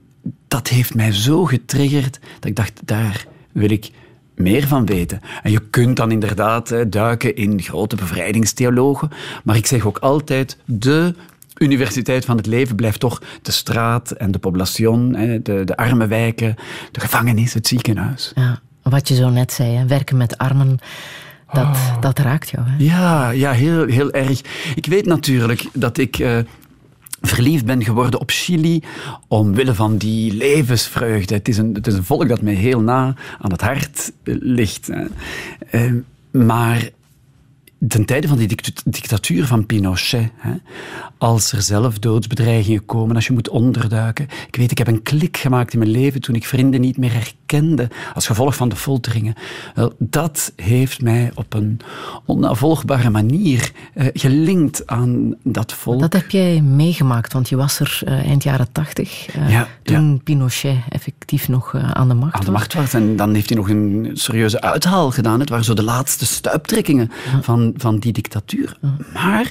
dat 0.51 0.69
heeft 0.69 0.95
mij 0.95 1.13
zo 1.13 1.45
getriggerd 1.45 2.19
dat 2.35 2.51
ik 2.51 2.57
dacht, 2.57 2.81
daar 2.85 3.27
wil 3.53 3.71
ik 3.71 3.91
meer 4.35 4.67
van 4.67 4.87
weten. 4.87 5.21
En 5.43 5.51
je 5.51 5.61
kunt 5.71 5.97
dan 5.97 6.11
inderdaad 6.11 6.69
hè, 6.69 6.89
duiken 6.89 7.37
in 7.37 7.63
grote 7.63 7.97
bevrijdingstheologen, 7.97 9.11
maar 9.45 9.57
ik 9.57 9.67
zeg 9.67 9.87
ook 9.87 9.99
altijd, 9.99 10.57
de 10.65 11.15
universiteit 11.59 12.25
van 12.25 12.37
het 12.37 12.47
leven 12.47 12.77
blijft 12.77 13.01
toch 13.01 13.23
de 13.43 13.53
straat 13.53 14.11
en 14.11 14.31
de 14.31 14.39
population, 14.39 15.13
de, 15.43 15.63
de 15.65 15.77
arme 15.77 16.07
wijken, 16.07 16.57
de 16.93 17.01
gevangenis, 17.01 17.55
het 17.55 17.67
ziekenhuis. 17.67 18.33
Ja, 18.35 18.61
wat 18.83 19.09
je 19.09 19.15
zo 19.15 19.29
net 19.31 19.53
zei, 19.53 19.77
hè, 19.77 19.87
werken 19.87 20.17
met 20.17 20.39
armen, 20.39 20.79
dat, 21.53 21.65
Oh. 21.65 22.01
dat 22.01 22.19
raakt 22.19 22.51
jou. 22.51 22.67
Hè? 22.69 22.75
Ja, 22.79 23.31
ja 23.31 23.53
heel, 23.53 23.87
heel 23.87 24.11
erg. 24.11 24.41
Ik 24.75 24.87
weet 24.87 25.07
natuurlijk 25.07 25.67
dat 25.73 25.99
ik 25.99 26.19
eh, 26.19 26.39
verliefd 27.21 27.65
ben 27.65 27.85
geworden 27.85 28.21
op 28.21 28.31
Chili 28.31 28.83
omwille 29.29 29.75
van 29.75 29.97
die 29.97 30.33
levensvreugde. 30.35 31.35
Het 31.35 31.49
is 31.49 31.59
een, 31.59 31.75
het 31.75 31.87
is 31.87 31.95
een 31.95 32.05
volk 32.05 32.29
dat 32.29 32.43
mij 32.43 32.55
heel 32.55 32.81
na 32.81 33.15
aan 33.41 33.51
het 33.53 33.61
hart 33.61 34.13
eh, 34.23 34.35
ligt. 34.41 34.87
hè. 34.87 35.05
Eh, 35.71 35.93
maar 36.31 36.89
ten 37.89 38.05
tijde 38.05 38.29
van 38.29 38.39
die 38.39 38.49
dict- 38.49 38.83
dictatuur 38.85 39.47
van 39.47 39.67
Pinochet, 39.67 40.31
hè, 40.37 40.53
als 41.19 41.53
er 41.53 41.63
zelf 41.63 41.99
doodsbedreigingen 41.99 42.85
komen, 42.85 43.15
als 43.17 43.27
je 43.27 43.33
moet 43.33 43.49
onderduiken. 43.49 44.29
Ik 44.47 44.57
weet, 44.57 44.71
ik 44.71 44.79
heb 44.79 44.87
een 44.87 45.03
klik 45.03 45.37
gemaakt 45.37 45.73
in 45.73 45.79
mijn 45.79 45.91
leven 45.91 46.21
toen 46.21 46.35
ik 46.35 46.47
vrienden 46.47 46.81
niet 46.81 46.97
meer 46.97 47.13
herkende 47.13 47.39
als 48.15 48.27
gevolg 48.27 48.55
van 48.55 48.69
de 48.69 48.77
folteringen. 48.77 49.35
Wel, 49.75 49.93
dat 49.99 50.53
heeft 50.57 51.03
mij 51.03 51.31
op 51.35 51.55
een 51.55 51.81
onnavolgbare 52.25 53.11
manier 53.11 53.73
eh, 53.95 54.07
gelinkt 54.13 54.87
aan 54.87 55.35
dat 55.43 55.73
volk. 55.73 56.01
Dat 56.01 56.13
heb 56.13 56.31
jij 56.31 56.61
meegemaakt, 56.61 57.33
want 57.33 57.49
je 57.49 57.57
was 57.57 57.81
er 57.81 58.01
eh, 58.05 58.27
eind 58.27 58.43
jaren 58.43 58.73
tachtig, 58.73 59.29
eh, 59.29 59.51
Ja, 59.51 59.69
toen 59.83 60.21
Pinochet 60.25 60.77
effectief 60.89 61.49
nog 61.49 61.75
aan 61.75 62.09
de 62.09 62.15
macht 62.15 62.35
aan 62.35 62.41
de 62.41 62.51
was. 62.51 62.61
macht 62.61 62.75
was. 62.75 62.95
En 62.95 63.17
dan 63.17 63.35
heeft 63.35 63.49
hij 63.49 63.59
nog 63.59 63.69
een 63.69 64.11
serieuze 64.13 64.61
uithaal 64.61 65.11
gedaan. 65.11 65.41
Het 65.41 65.49
waren 65.49 65.65
zo 65.65 65.75
de 65.75 65.83
laatste 65.83 66.27
stuiptrekkingen 66.27 67.11
van, 67.41 67.75
van 67.77 67.99
die 67.99 68.13
dictatuur. 68.13 68.79
Maar 69.13 69.51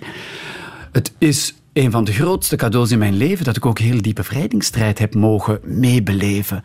het 0.91 1.12
is 1.17 1.53
een 1.80 1.92
van 1.92 2.04
de 2.04 2.13
grootste 2.13 2.56
cadeaus 2.56 2.92
in 2.92 3.00
mijn 3.00 3.18
leven 3.18 3.46
dat 3.46 3.56
ik 3.56 3.65
ook 3.65 3.80
heel 3.80 4.02
die 4.02 4.13
bevrijdingsstrijd 4.13 5.00
heb 5.00 5.13
mogen 5.13 5.60
meebeleven. 5.63 6.63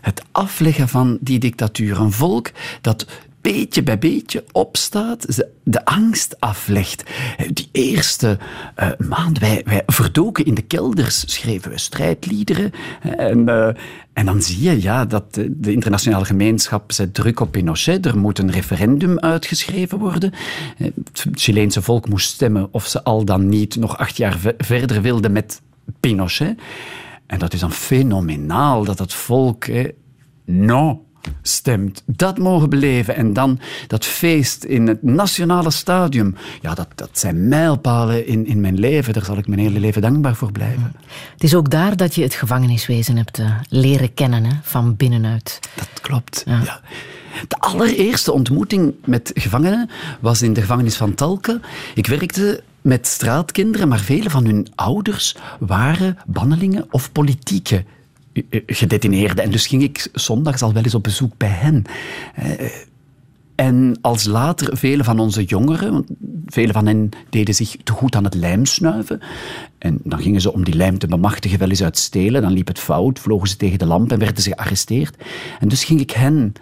Het 0.00 0.22
afleggen 0.32 0.88
van 0.88 1.18
die 1.20 1.38
dictatuur. 1.38 2.00
Een 2.00 2.12
volk 2.12 2.50
dat 2.80 3.06
beetje 3.52 3.82
bij 3.82 3.98
beetje 3.98 4.44
opstaat, 4.52 5.42
de 5.62 5.84
angst 5.84 6.40
aflegt. 6.40 7.02
Die 7.52 7.68
eerste 7.72 8.38
uh, 8.78 8.88
maand, 9.08 9.38
wij, 9.38 9.82
verdoken 9.86 10.44
in 10.44 10.54
de 10.54 10.62
kelders, 10.62 11.34
schreven 11.34 11.70
we 11.70 11.78
strijdliederen. 11.78 12.70
En, 13.00 13.38
uh, 13.48 13.68
en 14.12 14.26
dan 14.26 14.42
zie 14.42 14.62
je 14.62 14.82
ja, 14.82 15.04
dat 15.04 15.34
de, 15.34 15.72
internationale 15.72 16.24
gemeenschap 16.24 16.92
zet 16.92 17.14
druk 17.14 17.40
op 17.40 17.50
Pinochet. 17.50 18.06
Er 18.06 18.18
moet 18.18 18.38
een 18.38 18.50
referendum 18.50 19.18
uitgeschreven 19.18 19.98
worden. 19.98 20.32
Het 20.76 21.26
Chileense 21.32 21.82
volk 21.82 22.08
moest 22.08 22.28
stemmen 22.28 22.68
of 22.70 22.86
ze 22.86 23.04
al 23.04 23.24
dan 23.24 23.48
niet 23.48 23.76
nog 23.76 23.98
acht 23.98 24.16
jaar 24.16 24.38
verder 24.58 25.02
wilden 25.02 25.32
met 25.32 25.62
Pinochet. 26.00 26.58
En 27.26 27.38
dat 27.38 27.52
is 27.52 27.60
dan 27.60 27.72
fenomenaal 27.72 28.84
dat 28.84 28.98
het 28.98 29.14
volk... 29.14 29.66
Non 30.48 31.05
stemt. 31.42 32.02
Dat 32.06 32.38
mogen 32.38 32.70
beleven. 32.70 33.16
En 33.16 33.32
dan 33.32 33.60
dat 33.86 34.04
feest 34.04 34.64
in 34.64 34.86
het 34.86 35.02
nationale 35.02 35.70
stadium. 35.70 36.36
Ja, 36.60 36.74
dat, 36.74 36.88
dat 36.94 37.10
zijn 37.12 37.48
mijlpalen 37.48 38.26
in, 38.26 38.46
in 38.46 38.60
mijn 38.60 38.78
leven. 38.78 39.12
Daar 39.12 39.24
zal 39.24 39.38
ik 39.38 39.46
mijn 39.46 39.60
hele 39.60 39.80
leven 39.80 40.02
dankbaar 40.02 40.34
voor 40.34 40.52
blijven. 40.52 40.92
Het 41.32 41.44
is 41.44 41.54
ook 41.54 41.70
daar 41.70 41.96
dat 41.96 42.14
je 42.14 42.22
het 42.22 42.34
gevangeniswezen 42.34 43.16
hebt 43.16 43.38
uh, 43.38 43.50
leren 43.68 44.14
kennen, 44.14 44.44
hè, 44.44 44.52
van 44.62 44.96
binnenuit. 44.96 45.60
Dat 45.74 46.00
klopt, 46.00 46.42
ja. 46.46 46.80
De 47.48 47.56
allereerste 47.58 48.32
ontmoeting 48.32 48.94
met 49.04 49.30
gevangenen 49.34 49.90
was 50.20 50.42
in 50.42 50.52
de 50.52 50.60
gevangenis 50.60 50.96
van 50.96 51.14
Talke. 51.14 51.60
Ik 51.94 52.06
werkte 52.06 52.62
met 52.80 53.06
straatkinderen, 53.06 53.88
maar 53.88 53.98
vele 53.98 54.30
van 54.30 54.44
hun 54.44 54.66
ouders 54.74 55.36
waren 55.58 56.18
bannelingen 56.26 56.86
of 56.90 57.12
politieke 57.12 57.84
gedetineerden. 58.66 59.44
En 59.44 59.50
dus 59.50 59.66
ging 59.66 59.82
ik 59.82 60.08
zondags 60.12 60.62
al 60.62 60.72
wel 60.72 60.82
eens 60.82 60.94
op 60.94 61.02
bezoek 61.02 61.32
bij 61.36 61.48
hen. 61.48 61.84
Eh, 62.34 62.70
en 63.54 63.98
als 64.00 64.24
later 64.24 64.76
vele 64.76 65.04
van 65.04 65.18
onze 65.18 65.44
jongeren, 65.44 65.92
want 65.92 66.06
vele 66.46 66.72
van 66.72 66.86
hen 66.86 67.08
deden 67.30 67.54
zich 67.54 67.76
te 67.84 67.92
goed 67.92 68.16
aan 68.16 68.24
het 68.24 68.34
lijm 68.34 68.64
snuiven. 68.64 69.20
En 69.78 70.00
dan 70.04 70.18
gingen 70.18 70.40
ze 70.40 70.52
om 70.52 70.64
die 70.64 70.74
lijm 70.74 70.98
te 70.98 71.06
bemachtigen 71.06 71.58
wel 71.58 71.68
eens 71.68 71.82
uit 71.82 71.98
stelen. 71.98 72.42
Dan 72.42 72.52
liep 72.52 72.66
het 72.66 72.78
fout, 72.78 73.18
vlogen 73.18 73.48
ze 73.48 73.56
tegen 73.56 73.78
de 73.78 73.86
lamp 73.86 74.12
en 74.12 74.18
werden 74.18 74.42
ze 74.42 74.50
gearresteerd. 74.50 75.16
En 75.60 75.68
dus 75.68 75.84
ging 75.84 76.00
ik 76.00 76.10
hen 76.10 76.52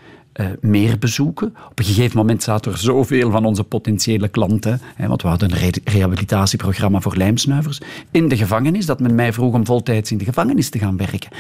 uh, 0.41 0.47
meer 0.61 0.99
bezoeken. 0.99 1.57
Op 1.71 1.79
een 1.79 1.85
gegeven 1.85 2.17
moment 2.17 2.43
zaten 2.43 2.73
er 2.73 2.79
zoveel 2.79 3.31
van 3.31 3.45
onze 3.45 3.65
potentiële 3.65 4.29
klanten, 4.29 4.81
hè, 4.95 5.09
want 5.09 5.23
we 5.23 5.29
hadden 5.29 5.53
een 5.53 5.73
rehabilitatieprogramma 5.85 7.01
voor 7.01 7.17
lijmsnuivers, 7.17 7.81
in 8.11 8.29
de 8.29 8.37
gevangenis, 8.37 8.87
dat 8.87 9.01
men 9.01 9.15
mij 9.15 9.33
vroeg 9.33 9.55
om 9.55 9.67
voltijds 9.67 10.11
in 10.11 10.19
de 10.19 10.25
gevangenis 10.25 10.69
te 10.69 10.79
gaan 10.79 10.97
werken. 10.97 11.31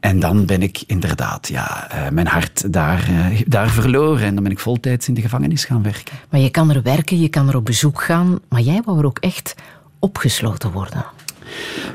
En 0.00 0.20
dan 0.20 0.46
ben 0.46 0.62
ik 0.62 0.82
inderdaad 0.86 1.48
ja, 1.48 1.88
uh, 1.94 2.08
mijn 2.08 2.26
hart 2.26 2.72
daar, 2.72 3.08
uh, 3.10 3.40
daar 3.46 3.70
verloren. 3.70 4.26
En 4.26 4.34
dan 4.34 4.42
ben 4.42 4.52
ik 4.52 4.58
voltijds 4.58 5.08
in 5.08 5.14
de 5.14 5.20
gevangenis 5.20 5.64
gaan 5.64 5.82
werken. 5.82 6.14
Maar 6.28 6.40
je 6.40 6.50
kan 6.50 6.70
er 6.70 6.82
werken, 6.82 7.20
je 7.20 7.28
kan 7.28 7.48
er 7.48 7.56
op 7.56 7.64
bezoek 7.64 8.02
gaan. 8.02 8.38
Maar 8.48 8.60
jij 8.60 8.82
wou 8.84 8.98
er 8.98 9.06
ook 9.06 9.18
echt 9.18 9.54
opgesloten 9.98 10.72
worden. 10.72 11.04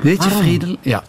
Weet 0.02 0.24
je, 0.24 0.30
Friedel? 0.30 0.76
Ja. 0.80 1.04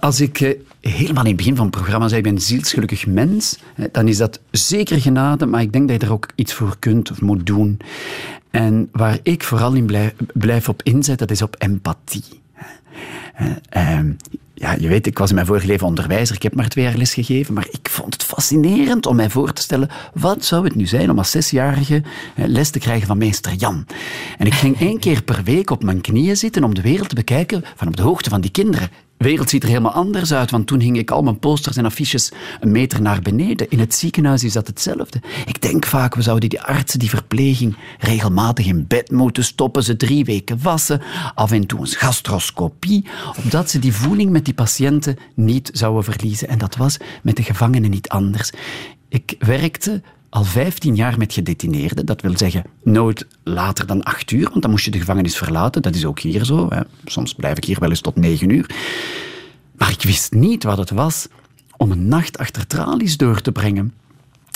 Als 0.00 0.20
ik 0.20 0.56
helemaal 0.80 1.22
in 1.22 1.28
het 1.28 1.36
begin 1.36 1.56
van 1.56 1.66
het 1.66 1.74
programma 1.74 2.08
zei, 2.08 2.18
ik 2.18 2.26
ben 2.26 2.34
een 2.34 2.40
zielsgelukkig 2.40 3.06
mens, 3.06 3.58
dan 3.92 4.08
is 4.08 4.16
dat 4.16 4.40
zeker 4.50 5.00
genade, 5.00 5.46
maar 5.46 5.60
ik 5.60 5.72
denk 5.72 5.88
dat 5.88 6.00
je 6.00 6.06
er 6.06 6.12
ook 6.12 6.28
iets 6.34 6.52
voor 6.52 6.76
kunt 6.78 7.10
of 7.10 7.20
moet 7.20 7.46
doen. 7.46 7.80
En 8.50 8.88
waar 8.92 9.18
ik 9.22 9.42
vooral 9.42 9.72
in 9.72 9.86
blijf, 9.86 10.14
blijf 10.32 10.68
op 10.68 10.82
inzet, 10.82 11.18
dat 11.18 11.30
is 11.30 11.42
op 11.42 11.54
empathie. 11.58 12.24
Ehm, 13.68 14.12
ja, 14.54 14.76
je 14.78 14.88
weet, 14.88 15.06
ik 15.06 15.18
was 15.18 15.28
in 15.28 15.34
mijn 15.34 15.46
vorige 15.46 15.66
leven 15.66 15.86
onderwijzer. 15.86 16.36
Ik 16.36 16.42
heb 16.42 16.54
maar 16.54 16.68
twee 16.68 16.84
jaar 16.84 16.96
les 16.96 17.14
gegeven. 17.14 17.54
Maar 17.54 17.66
ik 17.70 17.88
vond 17.88 18.12
het 18.12 18.22
fascinerend 18.22 19.06
om 19.06 19.16
mij 19.16 19.30
voor 19.30 19.52
te 19.52 19.62
stellen. 19.62 19.88
Wat 20.14 20.44
zou 20.44 20.64
het 20.64 20.74
nu 20.74 20.86
zijn 20.86 21.10
om 21.10 21.18
als 21.18 21.30
zesjarige 21.30 22.02
les 22.34 22.70
te 22.70 22.78
krijgen 22.78 23.06
van 23.06 23.18
meester 23.18 23.52
Jan? 23.52 23.86
En 24.38 24.46
ik 24.46 24.54
ging 24.54 24.80
één 24.80 24.98
keer 24.98 25.22
per 25.22 25.42
week 25.44 25.70
op 25.70 25.82
mijn 25.82 26.00
knieën 26.00 26.36
zitten 26.36 26.64
om 26.64 26.74
de 26.74 26.82
wereld 26.82 27.08
te 27.08 27.14
bekijken 27.14 27.64
van 27.76 27.88
op 27.88 27.96
de 27.96 28.02
hoogte 28.02 28.30
van 28.30 28.40
die 28.40 28.50
kinderen. 28.50 28.90
Wereld 29.22 29.50
ziet 29.50 29.62
er 29.62 29.68
helemaal 29.68 29.92
anders 29.92 30.32
uit, 30.32 30.50
want 30.50 30.66
toen 30.66 30.80
hing 30.80 30.98
ik 30.98 31.10
al 31.10 31.22
mijn 31.22 31.38
posters 31.38 31.76
en 31.76 31.84
affiches 31.84 32.32
een 32.60 32.72
meter 32.72 33.02
naar 33.02 33.20
beneden. 33.20 33.70
In 33.70 33.78
het 33.78 33.94
ziekenhuis 33.94 34.44
is 34.44 34.52
dat 34.52 34.66
hetzelfde. 34.66 35.20
Ik 35.46 35.62
denk 35.62 35.86
vaak, 35.86 36.14
we 36.14 36.22
zouden 36.22 36.48
die 36.48 36.60
artsen, 36.60 36.98
die 36.98 37.08
verpleging, 37.08 37.76
regelmatig 37.98 38.66
in 38.66 38.86
bed 38.86 39.10
moeten 39.10 39.44
stoppen, 39.44 39.82
ze 39.82 39.96
drie 39.96 40.24
weken 40.24 40.62
wassen, 40.62 41.00
af 41.34 41.52
en 41.52 41.66
toe 41.66 41.80
een 41.80 41.86
gastroscopie, 41.86 43.06
opdat 43.44 43.70
ze 43.70 43.78
die 43.78 43.92
voeling 43.92 44.30
met 44.30 44.44
die 44.44 44.54
patiënten 44.54 45.16
niet 45.34 45.70
zouden 45.72 46.04
verliezen. 46.04 46.48
En 46.48 46.58
dat 46.58 46.76
was 46.76 46.96
met 47.22 47.36
de 47.36 47.42
gevangenen 47.42 47.90
niet 47.90 48.08
anders. 48.08 48.52
Ik 49.08 49.34
werkte 49.38 50.02
al 50.32 50.44
15 50.44 50.94
jaar 50.94 51.18
met 51.18 51.32
gedetineerden. 51.32 52.06
Dat 52.06 52.20
wil 52.20 52.36
zeggen, 52.36 52.64
nooit 52.82 53.26
later 53.42 53.86
dan 53.86 54.02
8 54.02 54.30
uur, 54.30 54.48
want 54.48 54.62
dan 54.62 54.70
moest 54.70 54.84
je 54.84 54.90
de 54.90 54.98
gevangenis 54.98 55.36
verlaten. 55.36 55.82
Dat 55.82 55.94
is 55.94 56.04
ook 56.04 56.20
hier 56.20 56.44
zo. 56.44 56.66
Hè. 56.68 56.80
Soms 57.04 57.34
blijf 57.34 57.56
ik 57.56 57.64
hier 57.64 57.80
wel 57.80 57.88
eens 57.88 58.00
tot 58.00 58.16
9 58.16 58.50
uur. 58.50 58.70
Maar 59.76 59.90
ik 59.90 60.02
wist 60.02 60.32
niet 60.32 60.64
wat 60.64 60.78
het 60.78 60.90
was 60.90 61.28
om 61.76 61.90
een 61.90 62.08
nacht 62.08 62.38
achter 62.38 62.66
tralies 62.66 63.16
door 63.16 63.40
te 63.40 63.52
brengen. 63.52 63.94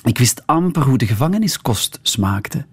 Ik 0.05 0.18
wist 0.18 0.43
amper 0.47 0.83
hoe 0.83 0.99
de 0.99 1.07
gevangeniskost 1.07 1.99
smaakte. 2.03 2.64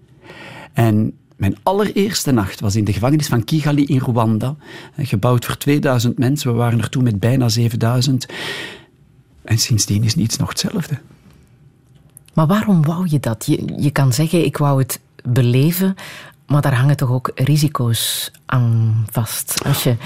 En 0.72 1.12
mijn 1.36 1.56
allereerste 1.62 2.30
nacht 2.30 2.60
was 2.60 2.76
in 2.76 2.84
de 2.84 2.92
gevangenis 2.92 3.28
van 3.28 3.44
Kigali 3.44 3.84
in 3.84 3.98
Rwanda. 3.98 4.56
Gebouwd 4.96 5.44
voor 5.44 5.56
2000 5.56 6.18
mensen. 6.18 6.50
We 6.50 6.56
waren 6.56 6.80
er 6.80 6.88
toen 6.88 7.04
met 7.04 7.20
bijna 7.20 7.48
7000. 7.48 8.26
En 9.42 9.58
sindsdien 9.58 10.04
is 10.04 10.14
niets 10.14 10.36
nog 10.36 10.48
hetzelfde. 10.48 10.98
Maar 12.34 12.46
waarom 12.46 12.84
wou 12.84 13.06
je 13.08 13.20
dat? 13.20 13.46
Je, 13.46 13.72
je 13.76 13.90
kan 13.90 14.12
zeggen, 14.12 14.44
ik 14.44 14.56
wou 14.56 14.78
het 14.78 15.00
beleven, 15.24 15.94
maar 16.46 16.62
daar 16.62 16.74
hangen 16.74 16.96
toch 16.96 17.10
ook 17.10 17.30
risico's 17.34 18.30
aan 18.46 19.04
vast. 19.10 19.60
Als 19.64 19.82
je 19.82 19.96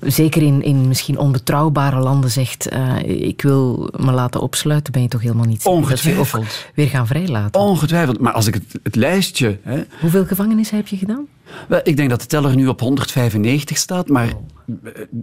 zeker 0.00 0.42
in, 0.42 0.62
in 0.62 0.88
misschien 0.88 1.18
onbetrouwbare 1.18 1.98
landen 2.00 2.30
zegt: 2.30 2.72
uh, 2.72 3.28
Ik 3.28 3.42
wil 3.42 3.92
me 3.96 4.12
laten 4.12 4.40
opsluiten, 4.40 4.92
ben 4.92 5.02
je 5.02 5.08
toch 5.08 5.20
helemaal 5.20 5.46
niet 5.46 5.64
Ongetwijfeld. 5.64 6.44
Dat 6.44 6.52
je 6.52 6.72
weer 6.74 6.88
gaan 6.88 7.06
vrijlaten. 7.06 7.60
Ongetwijfeld. 7.60 8.20
Maar 8.20 8.32
als 8.32 8.46
ik 8.46 8.54
het, 8.54 8.64
het 8.82 8.96
lijstje. 8.96 9.58
Hè, 9.62 9.82
Hoeveel 10.00 10.26
gevangenissen 10.26 10.76
heb 10.76 10.86
je 10.86 10.96
gedaan? 10.96 11.26
Wel, 11.68 11.80
ik 11.82 11.96
denk 11.96 12.10
dat 12.10 12.20
de 12.20 12.26
teller 12.26 12.56
nu 12.56 12.66
op 12.66 12.80
195 12.80 13.76
staat, 13.76 14.08
maar 14.08 14.32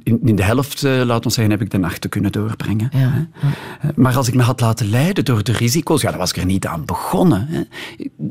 in, 0.04 0.20
in 0.24 0.36
de 0.36 0.44
helft, 0.44 0.84
uh, 0.84 1.02
laat 1.04 1.26
ons 1.26 1.34
zeggen, 1.34 1.54
heb 1.54 1.62
ik 1.62 1.72
de 1.72 1.78
nachten 1.78 2.10
kunnen 2.10 2.32
doorbrengen. 2.32 2.90
Ja. 2.94 3.28
Eh, 3.42 3.90
maar 3.96 4.16
als 4.16 4.28
ik 4.28 4.34
me 4.34 4.42
had 4.42 4.62
laten 4.62 4.90
leiden 4.90 5.26
door 5.26 5.44
de 5.44 5.52
risico's, 5.52 6.02
ja, 6.02 6.10
dan 6.10 6.20
was 6.20 6.30
ik 6.30 6.38
er 6.38 6.46
niet 6.46 6.66
aan 6.66 6.86
begonnen. 6.86 7.48
Hè. 7.50 7.62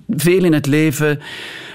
Veel 0.09 0.45
in 0.45 0.53
het 0.53 0.67
leven 0.67 1.21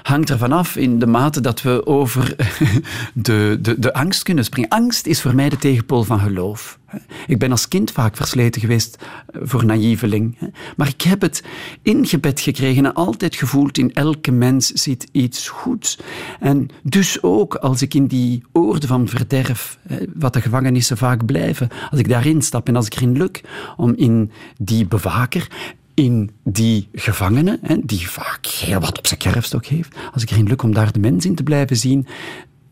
hangt 0.04 0.30
ervan 0.30 0.52
af 0.52 0.76
in 0.76 1.00
de 1.00 1.08
mate 1.08 1.42
dat 1.42 1.62
we 1.62 1.86
over 1.86 2.36
de, 3.14 3.58
de, 3.62 3.80
de 3.80 3.94
angst 3.94 4.24
kunnen 4.24 4.44
springen. 4.44 4.70
Angst 4.70 5.06
is 5.06 5.22
voor 5.22 5.36
mij 5.36 5.50
de 5.50 5.58
tegenpool 5.58 6.04
van 6.04 6.20
geloof. 6.20 6.80
Ik 7.28 7.40
ben 7.40 7.52
als 7.52 7.68
kind 7.68 7.92
vaak 7.92 8.16
versleten 8.16 8.62
geweest 8.62 8.96
eh, 8.96 9.42
voor 9.44 9.66
naïveling. 9.66 10.38
Maar 10.76 10.88
ik 10.88 11.02
heb 11.02 11.22
het 11.22 11.44
ingebed 11.82 12.40
gekregen 12.40 12.86
en 12.86 12.94
altijd 12.94 13.36
gevoeld 13.36 13.78
in 13.78 13.94
elke 13.94 14.32
mens 14.32 14.68
zit 14.68 15.08
iets 15.12 15.48
goeds. 15.48 15.98
En 16.40 16.68
dus 16.84 17.24
ook 17.24 17.56
als 17.56 17.82
ik 17.82 17.94
in 17.94 18.06
die 18.06 18.44
oorden 18.52 18.90
van 18.90 19.08
verderf, 19.08 19.80
wat 20.14 20.34
de 20.34 20.42
gevangenissen 20.42 20.98
vaak 20.98 21.26
blijven, 21.26 21.70
als 21.92 22.00
ik 22.00 22.10
daarin 22.10 22.42
stap 22.42 22.68
en 22.68 22.76
als 22.76 22.86
ik 22.86 22.96
erin 22.96 23.18
luk 23.18 23.42
om 23.78 23.94
in 23.96 24.32
die 24.58 24.86
bewaker 24.86 25.48
in 25.94 26.32
die 26.44 26.90
gevangene, 26.94 27.60
die 27.84 28.10
vaak 28.10 28.46
heel 28.46 28.80
wat 28.80 28.98
op 28.98 29.08
zijn 29.08 29.20
kerfstok 29.20 29.66
heeft, 29.66 29.96
als 30.14 30.24
ik 30.24 30.30
erin 30.30 30.48
luk 30.48 30.64
om 30.64 30.74
daar 30.74 30.92
de 30.92 31.00
mens 31.00 31.26
in 31.26 31.36
te 31.36 31.44
blijven 31.44 31.78
zien, 31.78 32.08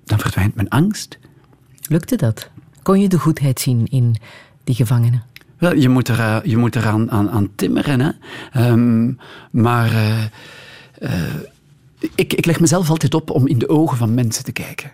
dan 0.03 0.19
verdwijnt 0.19 0.55
mijn 0.55 0.69
angst. 0.69 1.19
Lukte 1.87 2.15
dat? 2.15 2.49
Kon 2.89 2.99
je 2.99 3.09
de 3.09 3.19
goedheid 3.19 3.59
zien 3.59 3.87
in 3.87 4.15
die 4.63 4.75
gevangenen? 4.75 5.23
Wel, 5.57 5.75
je 5.75 5.89
moet 5.89 6.07
er, 6.07 6.19
eh, 6.19 6.37
je 6.43 6.57
moet 6.57 6.75
er 6.75 6.87
aan, 6.87 7.11
aan, 7.11 7.49
timmeren. 7.55 7.99
Hè. 7.99 8.69
Um, 8.69 9.17
maar 9.51 9.93
uh, 9.93 10.23
uh, 10.99 11.11
ik, 12.15 12.33
ik 12.33 12.45
leg 12.45 12.59
mezelf 12.59 12.89
altijd 12.89 13.13
op 13.13 13.29
om 13.29 13.47
in 13.47 13.57
de 13.57 13.69
ogen 13.69 13.97
van 13.97 14.13
mensen 14.13 14.43
te 14.43 14.51
kijken. 14.51 14.91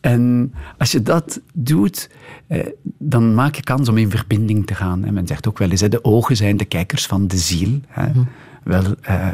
En 0.00 0.54
als 0.78 0.92
je 0.92 1.02
dat 1.02 1.40
doet, 1.54 2.10
eh, 2.46 2.66
dan 2.98 3.34
maak 3.34 3.54
je 3.54 3.62
kans 3.62 3.88
om 3.88 3.98
in 3.98 4.10
verbinding 4.10 4.66
te 4.66 4.74
gaan. 4.74 5.04
En 5.04 5.14
men 5.14 5.26
zegt 5.26 5.48
ook 5.48 5.58
wel 5.58 5.70
eens, 5.70 5.80
de 5.80 6.04
ogen 6.04 6.36
zijn 6.36 6.56
de 6.56 6.64
kijkers 6.64 7.06
van 7.06 7.26
de 7.26 7.38
ziel. 7.38 7.80
Hè. 7.86 8.12
Mm. 8.12 8.28
Wel, 8.64 8.84
eh, 9.00 9.28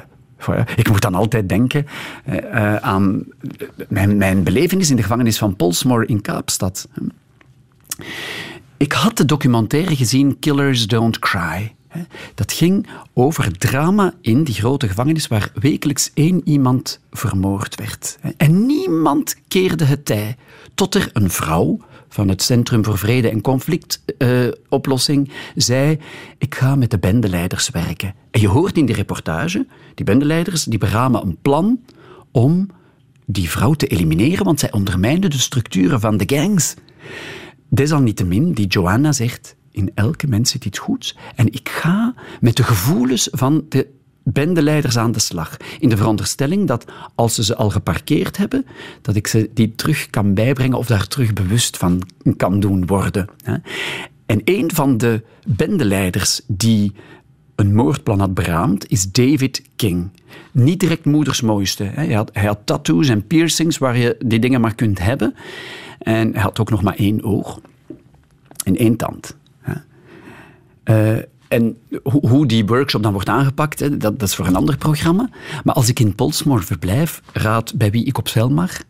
ik 0.76 0.88
moet 0.90 1.00
dan 1.00 1.14
altijd 1.14 1.48
denken 1.48 1.86
uh, 2.28 2.76
aan 2.76 3.24
mijn, 3.88 4.16
mijn 4.16 4.42
belevenis 4.42 4.90
in 4.90 4.96
de 4.96 5.02
gevangenis 5.02 5.38
van 5.38 5.56
Polsmoor 5.56 6.08
in 6.08 6.20
Kaapstad. 6.20 6.88
Ik 8.76 8.92
had 8.92 9.16
de 9.16 9.24
documentaire 9.24 9.96
gezien 9.96 10.38
Killers 10.38 10.86
Don't 10.86 11.18
Cry. 11.18 11.74
Dat 12.34 12.52
ging 12.52 12.86
over 13.12 13.58
drama 13.58 14.14
in 14.20 14.44
die 14.44 14.54
grote 14.54 14.88
gevangenis 14.88 15.26
waar 15.26 15.50
wekelijks 15.54 16.10
één 16.14 16.40
iemand 16.44 17.00
vermoord 17.10 17.74
werd. 17.74 18.18
En 18.36 18.66
niemand 18.66 19.36
keerde 19.48 19.84
het 19.84 20.04
tij, 20.04 20.36
tot 20.74 20.94
er 20.94 21.10
een 21.12 21.30
vrouw 21.30 21.78
van 22.16 22.28
het 22.28 22.42
Centrum 22.42 22.84
voor 22.84 22.98
Vrede 22.98 23.30
en 23.30 23.40
Conflictoplossing 23.40 25.30
zei: 25.54 25.98
Ik 26.38 26.54
ga 26.54 26.76
met 26.76 26.90
de 26.90 26.98
bendeleiders 26.98 27.70
werken. 27.70 28.14
En 28.30 28.40
je 28.40 28.48
hoort 28.48 28.76
in 28.76 28.86
die 28.86 28.94
reportage, 28.94 29.66
die 29.94 30.04
bendeleiders 30.04 30.64
die 30.64 30.78
beramen 30.78 31.22
een 31.22 31.38
plan 31.42 31.80
om 32.30 32.70
die 33.26 33.50
vrouw 33.50 33.72
te 33.72 33.86
elimineren, 33.86 34.44
want 34.44 34.60
zij 34.60 34.72
ondermijnde 34.72 35.28
de 35.28 35.38
structuren 35.38 36.00
van 36.00 36.16
de 36.16 36.36
gangs. 36.36 36.74
Desalniettemin, 37.68 38.52
die 38.52 38.66
Joanna 38.66 39.12
zegt, 39.12 39.56
in 39.70 39.90
elke 39.94 40.26
mens 40.26 40.50
zit 40.50 40.64
iets 40.64 40.78
goeds. 40.78 41.16
En 41.34 41.46
ik 41.46 41.68
ga 41.68 42.14
met 42.40 42.56
de 42.56 42.62
gevoelens 42.62 43.28
van 43.32 43.64
de 43.68 43.86
bendeleiders 44.32 44.98
aan 44.98 45.12
de 45.12 45.20
slag. 45.20 45.56
In 45.78 45.88
de 45.88 45.96
veronderstelling 45.96 46.66
dat 46.66 46.84
als 47.14 47.34
ze 47.34 47.44
ze 47.44 47.56
al 47.56 47.70
geparkeerd 47.70 48.36
hebben, 48.36 48.66
dat 49.02 49.16
ik 49.16 49.26
ze 49.26 49.50
die 49.54 49.74
terug 49.74 50.10
kan 50.10 50.34
bijbrengen 50.34 50.78
of 50.78 50.86
daar 50.86 51.06
terug 51.06 51.32
bewust 51.32 51.76
van 51.76 52.02
kan 52.36 52.60
doen 52.60 52.86
worden. 52.86 53.28
En 54.26 54.40
een 54.44 54.70
van 54.74 54.98
de 54.98 55.22
bendeleiders 55.46 56.40
die 56.46 56.92
een 57.54 57.74
moordplan 57.74 58.20
had 58.20 58.34
beraamd, 58.34 58.90
is 58.90 59.12
David 59.12 59.62
King. 59.76 60.10
Niet 60.52 60.80
direct 60.80 61.04
moeders 61.04 61.40
mooiste. 61.40 61.84
Hij 61.84 62.12
had, 62.12 62.30
hij 62.32 62.46
had 62.46 62.58
tattoos 62.64 63.08
en 63.08 63.26
piercings 63.26 63.78
waar 63.78 63.96
je 63.96 64.16
die 64.24 64.38
dingen 64.38 64.60
maar 64.60 64.74
kunt 64.74 64.98
hebben. 64.98 65.34
En 65.98 66.32
hij 66.32 66.42
had 66.42 66.60
ook 66.60 66.70
nog 66.70 66.82
maar 66.82 66.96
één 66.96 67.22
oog 67.22 67.60
en 68.64 68.76
één 68.76 68.96
tand. 68.96 69.36
Uh, 70.84 71.18
en 71.48 71.76
hoe 72.02 72.46
die 72.46 72.66
workshop 72.66 73.02
dan 73.02 73.12
wordt 73.12 73.28
aangepakt, 73.28 73.78
dat, 73.78 74.00
dat, 74.00 74.22
is 74.22 74.34
voor 74.34 74.46
een 74.46 74.56
ander 74.56 74.76
programma. 74.76 75.28
Maar 75.64 75.74
als 75.74 75.88
ik 75.88 76.00
in 76.00 76.14
Polsmoor 76.14 76.64
verblijf, 76.64 77.22
raad 77.32 77.74
bij 77.74 77.90
wie 77.90 78.04
ik 78.04 78.18
op 78.18 78.28
zeil 78.28 78.50
mag? 78.50 78.82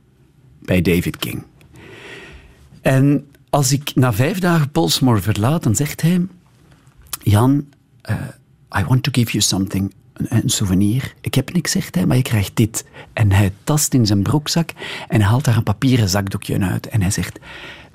Bij 0.58 0.82
David 0.82 1.16
King. 1.16 1.42
En 2.80 3.26
als 3.50 3.72
ik 3.72 3.94
na 3.94 4.12
vijf 4.12 4.38
dagen 4.38 4.70
Polsmoor 4.70 5.22
verlaat, 5.22 5.62
dan 5.62 5.74
zegt 5.74 6.00
hij... 6.02 6.26
Jan, 7.22 7.66
uh, 8.10 8.16
I 8.80 8.84
want 8.84 9.02
to 9.02 9.10
give 9.12 9.30
you 9.30 9.42
something. 9.42 9.94
Een, 10.12 10.50
souvenir. 10.50 11.14
Ik 11.20 11.34
heb 11.34 11.52
niks, 11.52 11.70
zegt 11.70 11.94
hij, 11.94 12.06
maar 12.06 12.16
je 12.16 12.22
krijgt 12.22 12.56
dit. 12.56 12.84
En 13.12 13.32
hij 13.32 13.52
tast 13.64 13.94
in 13.94 14.06
zijn 14.06 14.22
broekzak 14.22 14.70
en 15.08 15.20
haalt 15.20 15.44
daar 15.44 15.56
een 15.56 15.62
papieren 15.62 16.08
zakdoekje 16.08 16.60
uit. 16.60 16.88
En 16.88 17.00
hij 17.00 17.10
zegt, 17.10 17.38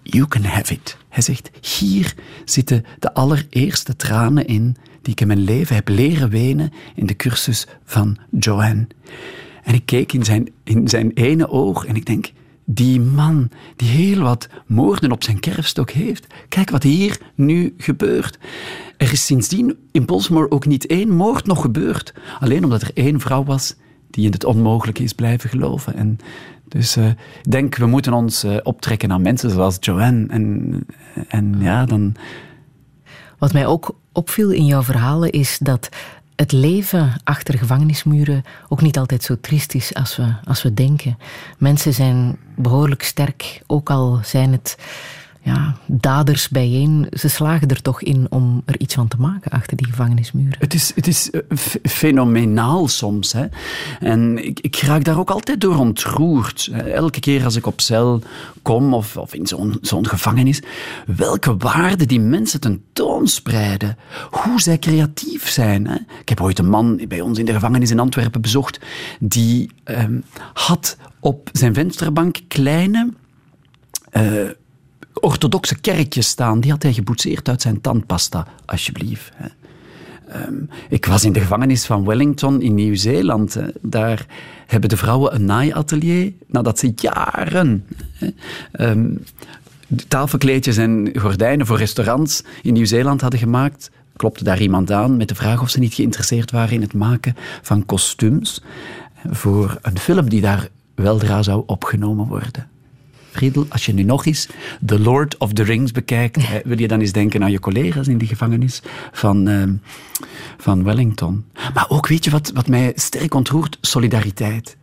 you 0.03 0.27
can 0.27 0.43
have 0.43 0.73
it. 0.73 0.97
Hij 1.09 1.23
zegt, 1.23 1.51
hier 1.79 2.15
zitten 2.45 2.85
de 2.99 3.13
allereerste 3.13 3.95
tranen 3.95 4.47
in 4.47 4.75
die 5.01 5.13
ik 5.13 5.21
in 5.21 5.27
mijn 5.27 5.43
leven 5.43 5.75
heb 5.75 5.87
leren 5.87 6.29
wenen 6.29 6.71
in 6.95 7.05
de 7.05 7.15
cursus 7.15 7.67
van 7.83 8.17
Joanne. 8.39 8.87
En 9.63 9.73
ik 9.73 9.85
keek 9.85 10.13
in 10.13 10.23
zijn, 10.23 10.49
in 10.63 10.87
zijn 10.87 11.11
ene 11.13 11.49
oog 11.49 11.85
en 11.85 11.95
ik 11.95 12.05
denk, 12.05 12.31
die 12.65 12.99
man 12.99 13.49
die 13.75 13.89
heel 13.89 14.21
wat 14.21 14.47
moorden 14.65 15.11
op 15.11 15.23
zijn 15.23 15.39
kerfstok 15.39 15.91
heeft, 15.91 16.27
kijk 16.49 16.69
wat 16.69 16.83
hier 16.83 17.19
nu 17.35 17.73
gebeurt. 17.77 18.37
Er 18.97 19.11
is 19.11 19.25
sindsdien 19.25 19.77
in 19.91 20.05
Baltimore 20.05 20.51
ook 20.51 20.65
niet 20.65 20.85
één 20.85 21.09
moord 21.09 21.45
nog 21.45 21.61
gebeurd. 21.61 22.13
Alleen 22.39 22.63
omdat 22.63 22.81
er 22.81 22.91
één 22.93 23.19
vrouw 23.19 23.43
was 23.43 23.75
die 24.09 24.25
in 24.25 24.31
het 24.31 24.43
onmogelijke 24.43 25.03
is 25.03 25.13
blijven 25.13 25.49
geloven. 25.49 25.95
En 25.95 26.19
dus 26.71 26.97
uh, 26.97 27.07
ik 27.43 27.51
denk, 27.51 27.75
we 27.75 27.85
moeten 27.85 28.13
ons 28.13 28.43
uh, 28.43 28.57
optrekken 28.63 29.11
aan 29.11 29.21
mensen 29.21 29.49
zoals 29.49 29.77
Joanne. 29.79 30.27
En, 30.27 30.73
en 31.27 31.55
ja, 31.59 31.85
dan... 31.85 32.15
Wat 33.37 33.53
mij 33.53 33.65
ook 33.65 33.95
opviel 34.11 34.49
in 34.49 34.65
jouw 34.65 34.83
verhalen 34.83 35.31
is 35.31 35.57
dat 35.57 35.89
het 36.35 36.51
leven 36.51 37.13
achter 37.23 37.57
gevangenismuren 37.57 38.43
ook 38.69 38.81
niet 38.81 38.97
altijd 38.97 39.23
zo 39.23 39.35
triest 39.41 39.73
is 39.73 39.93
als 39.93 40.15
we, 40.15 40.33
als 40.43 40.63
we 40.63 40.73
denken. 40.73 41.17
Mensen 41.57 41.93
zijn 41.93 42.37
behoorlijk 42.55 43.03
sterk, 43.03 43.61
ook 43.67 43.89
al 43.89 44.19
zijn 44.23 44.51
het 44.51 44.77
ja, 45.43 45.75
daders 45.85 46.49
bijeen. 46.49 47.07
Ze 47.13 47.29
slagen 47.29 47.67
er 47.67 47.81
toch 47.81 48.01
in 48.01 48.27
om 48.29 48.61
er 48.65 48.79
iets 48.79 48.93
van 48.93 49.07
te 49.07 49.17
maken 49.17 49.51
achter 49.51 49.77
die 49.77 49.87
gevangenismuren. 49.87 50.55
Het 50.59 50.73
is, 50.73 50.91
het 50.95 51.07
is 51.07 51.29
eh, 51.29 51.41
fenomenaal 51.83 52.87
soms. 52.87 53.33
Hè. 53.33 53.45
En 53.99 54.45
ik, 54.45 54.59
ik 54.59 54.75
raak 54.75 55.03
daar 55.03 55.19
ook 55.19 55.29
altijd 55.29 55.61
door 55.61 55.77
ontroerd. 55.77 56.69
Elke 56.93 57.19
keer 57.19 57.43
als 57.43 57.55
ik 57.55 57.65
op 57.65 57.81
cel 57.81 58.21
kom 58.61 58.93
of, 58.93 59.17
of 59.17 59.33
in 59.33 59.47
zo'n 59.47 59.77
zo'n 59.81 60.07
gevangenis, 60.07 60.61
welke 61.05 61.57
waarden 61.57 62.07
die 62.07 62.19
mensen 62.19 62.59
tentoonspreiden. 62.59 63.97
Hoe 64.31 64.61
zij 64.61 64.79
creatief 64.79 65.49
zijn. 65.49 65.87
Hè. 65.87 65.95
Ik 66.21 66.29
heb 66.29 66.41
ooit 66.41 66.59
een 66.59 66.69
man 66.69 67.01
bij 67.07 67.21
ons 67.21 67.39
in 67.39 67.45
de 67.45 67.53
gevangenis 67.53 67.91
in 67.91 67.99
Antwerpen 67.99 68.41
bezocht, 68.41 68.79
die 69.19 69.71
ehm, 69.83 70.19
had 70.53 70.97
op 71.19 71.49
zijn 71.51 71.73
vensterbank 71.73 72.39
kleine... 72.47 73.13
Uh, 74.17 74.49
orthodoxe 75.13 75.79
kerkjes 75.79 76.27
staan. 76.27 76.59
Die 76.59 76.71
had 76.71 76.83
hij 76.83 76.93
geboetseerd 76.93 77.49
uit 77.49 77.61
zijn 77.61 77.81
tandpasta, 77.81 78.47
alsjeblieft. 78.65 79.31
Ehm, 80.27 80.53
ik 80.89 81.05
was 81.05 81.23
in 81.23 81.33
de 81.33 81.39
gevangenis 81.39 81.85
van 81.85 82.05
Wellington 82.05 82.61
in 82.61 82.75
Nieuw-Zeeland. 82.75 83.57
Daar 83.81 84.25
hebben 84.67 84.89
de 84.89 84.97
vrouwen 84.97 85.35
een 85.35 85.45
naaiatelier 85.45 86.33
nadat 86.47 86.79
ze 86.79 86.93
jaren 86.95 87.85
um, 88.79 89.23
tafelkleedjes 90.07 90.77
en 90.77 91.11
gordijnen 91.15 91.65
voor 91.65 91.77
restaurants 91.77 92.43
in 92.61 92.73
Nieuw-Zeeland 92.73 93.21
hadden 93.21 93.39
gemaakt. 93.39 93.91
Klopte 94.15 94.43
daar 94.43 94.61
iemand 94.61 94.91
aan 94.91 95.17
met 95.17 95.27
de 95.27 95.35
vraag 95.35 95.61
of 95.61 95.69
ze 95.69 95.79
niet 95.79 95.93
geïnteresseerd 95.93 96.51
waren 96.51 96.73
in 96.73 96.81
het 96.81 96.93
maken 96.93 97.35
van 97.61 97.85
kostuums 97.85 98.61
voor 99.29 99.77
een 99.81 99.99
film 99.99 100.29
die 100.29 100.41
daar 100.41 100.69
weldra 100.95 101.43
zou 101.43 101.63
opgenomen 101.65 102.27
worden. 102.27 102.70
Friedel, 103.31 103.65
als 103.69 103.85
je 103.85 103.93
nu 103.93 104.03
nog 104.03 104.25
eens 104.25 104.47
The 104.85 104.99
Lord 104.99 105.37
of 105.37 105.53
the 105.53 105.63
Rings 105.63 105.91
bekijkt, 105.91 106.37
wil 106.63 106.79
je 106.79 106.87
dan 106.87 106.99
eens 106.99 107.11
denken 107.11 107.43
aan 107.43 107.51
je 107.51 107.59
collega's 107.59 108.07
in 108.07 108.17
die 108.17 108.27
gevangenis 108.27 108.81
van, 109.11 109.47
ehm, 109.47 109.73
van 110.57 110.83
Wellington. 110.83 111.45
Maar 111.73 111.85
ook, 111.89 112.07
weet 112.07 112.23
je 112.23 112.31
wat, 112.31 112.51
wat 112.53 112.67
mij 112.67 112.91
sterk 112.95 113.33
ontroert? 113.33 113.77
Solidariteit. 113.81 114.77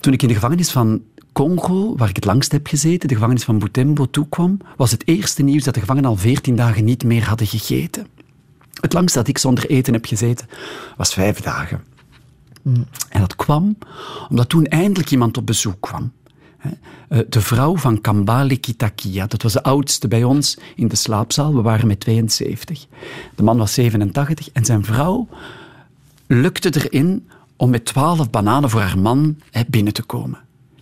Toen 0.00 0.12
ik 0.12 0.22
in 0.22 0.28
de 0.28 0.34
gevangenis 0.34 0.70
van 0.70 1.02
Congo, 1.32 1.96
waar 1.96 2.08
ik 2.08 2.16
het 2.16 2.24
langst 2.24 2.52
heb 2.52 2.66
gezeten, 2.66 3.08
de 3.08 3.14
gevangenis 3.14 3.44
van 3.44 3.58
Butembo, 3.58 4.10
toekwam, 4.10 4.58
was 4.76 4.90
het 4.90 5.08
eerste 5.08 5.42
nieuws 5.42 5.64
dat 5.64 5.74
de 5.74 5.80
gevangenen 5.80 6.10
al 6.10 6.16
veertien 6.16 6.56
dagen 6.56 6.84
niet 6.84 7.04
meer 7.04 7.24
hadden 7.24 7.46
gegeten. 7.46 8.06
Het 8.80 8.92
langst 8.92 9.14
dat 9.14 9.28
ik 9.28 9.38
zonder 9.38 9.70
eten 9.70 9.92
heb 9.92 10.04
gezeten, 10.04 10.48
was 10.96 11.14
vijf 11.14 11.40
dagen. 11.40 11.82
Mm. 12.62 12.86
En 13.08 13.20
dat 13.20 13.36
kwam 13.36 13.76
omdat 14.28 14.48
toen 14.48 14.66
eindelijk 14.66 15.10
iemand 15.10 15.36
op 15.36 15.46
bezoek 15.46 15.80
kwam. 15.80 16.12
Eh, 17.08 17.18
de 17.28 17.40
vrouw 17.40 17.76
van 17.76 18.00
Kambale 18.00 18.56
Kitakia, 18.56 19.26
dat 19.26 19.42
was 19.42 19.52
de 19.52 19.62
oudste 19.62 20.08
bij 20.08 20.24
ons 20.24 20.58
in 20.74 20.88
de 20.88 20.96
slaapzaal. 20.96 21.54
We 21.54 21.62
waren 21.62 21.86
met 21.86 22.00
72. 22.00 22.86
De 23.34 23.42
man 23.42 23.58
was 23.58 23.74
87 23.74 24.50
en 24.52 24.64
zijn 24.64 24.84
vrouw 24.84 25.28
lukte 26.26 26.72
erin 26.74 27.28
om 27.56 27.70
met 27.70 27.84
12 27.84 28.30
bananen 28.30 28.70
voor 28.70 28.80
haar 28.80 28.98
man 28.98 29.36
binnen 29.68 29.92
te 29.92 30.02
komen. 30.02 30.38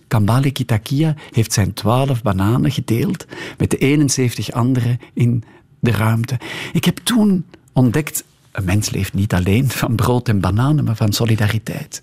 Kambale 0.07 0.51
Kitakia 0.51 1.15
heeft 1.31 1.53
zijn 1.53 1.73
12 1.73 2.21
bananen 2.21 2.71
gedeeld 2.71 3.25
met 3.57 3.71
de 3.71 3.77
71 3.77 4.51
anderen 4.51 4.99
in 5.13 5.43
de 5.79 5.91
ruimte. 5.91 6.39
Ik 6.73 6.85
heb 6.85 6.97
toen 6.97 7.45
ontdekt, 7.71 8.23
een 8.51 8.63
mens 8.63 8.89
leeft 8.89 9.13
niet 9.13 9.33
alleen 9.33 9.69
van 9.69 9.95
brood 9.95 10.29
en 10.29 10.39
bananen, 10.39 10.83
maar 10.83 10.95
van 10.95 11.13
solidariteit. 11.13 12.01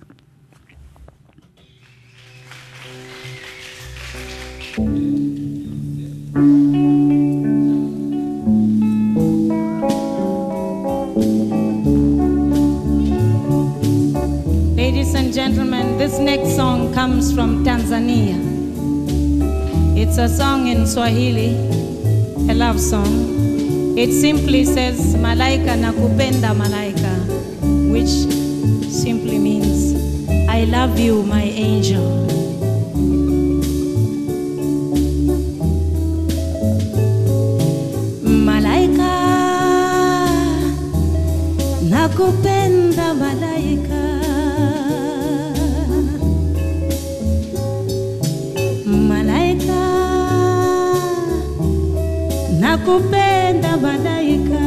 Ladies 4.70 4.86
and 15.14 15.34
gentlemen, 15.34 15.98
this 15.98 16.20
next 16.20 16.54
song 16.54 16.94
comes 16.94 17.34
from 17.34 17.64
Tanzania. 17.64 18.38
It's 19.98 20.18
a 20.18 20.28
song 20.28 20.68
in 20.68 20.86
Swahili, 20.86 21.56
a 22.48 22.54
love 22.54 22.78
song. 22.78 23.98
It 23.98 24.12
simply 24.12 24.64
says, 24.64 25.16
Malaika 25.16 25.74
nakupenda 25.74 26.54
malaika, 26.54 27.18
which 27.90 28.06
simply 28.88 29.40
means, 29.40 29.96
I 30.48 30.62
love 30.66 30.96
you, 31.00 31.24
my 31.24 31.42
angel. 31.42 32.49
Nakupenda 42.00 43.14
malaika. 43.14 44.02
Malaika. 49.08 49.82
Nakupenda 52.60 53.76
malaika. 53.76 54.64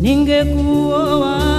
Ningekuoa 0.00 1.51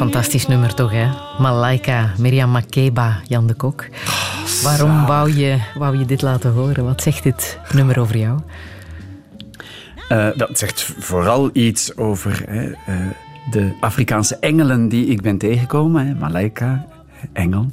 fantastisch 0.00 0.46
nummer 0.46 0.74
toch, 0.74 0.90
hè? 0.92 1.08
Malaika, 1.38 2.12
Miriam 2.18 2.50
Makeba, 2.50 3.20
Jan 3.26 3.46
de 3.46 3.54
Kok. 3.54 3.84
Waarom 4.62 5.06
wou 5.06 5.32
je, 5.32 5.58
wou 5.74 5.98
je 5.98 6.04
dit 6.04 6.22
laten 6.22 6.52
horen? 6.52 6.84
Wat 6.84 7.02
zegt 7.02 7.22
dit 7.22 7.58
nummer 7.72 8.00
over 8.00 8.16
jou? 8.16 8.40
Eh, 10.08 10.28
dat 10.36 10.58
zegt 10.58 10.94
vooral 10.98 11.50
iets 11.52 11.96
over 11.96 12.42
hè, 12.46 12.70
eh, 12.70 12.96
de 13.50 13.72
Afrikaanse 13.80 14.36
engelen 14.36 14.88
die 14.88 15.06
ik 15.06 15.22
ben 15.22 15.38
tegengekomen. 15.38 16.06
Hè, 16.06 16.14
Malaika, 16.14 16.86
engel. 17.32 17.66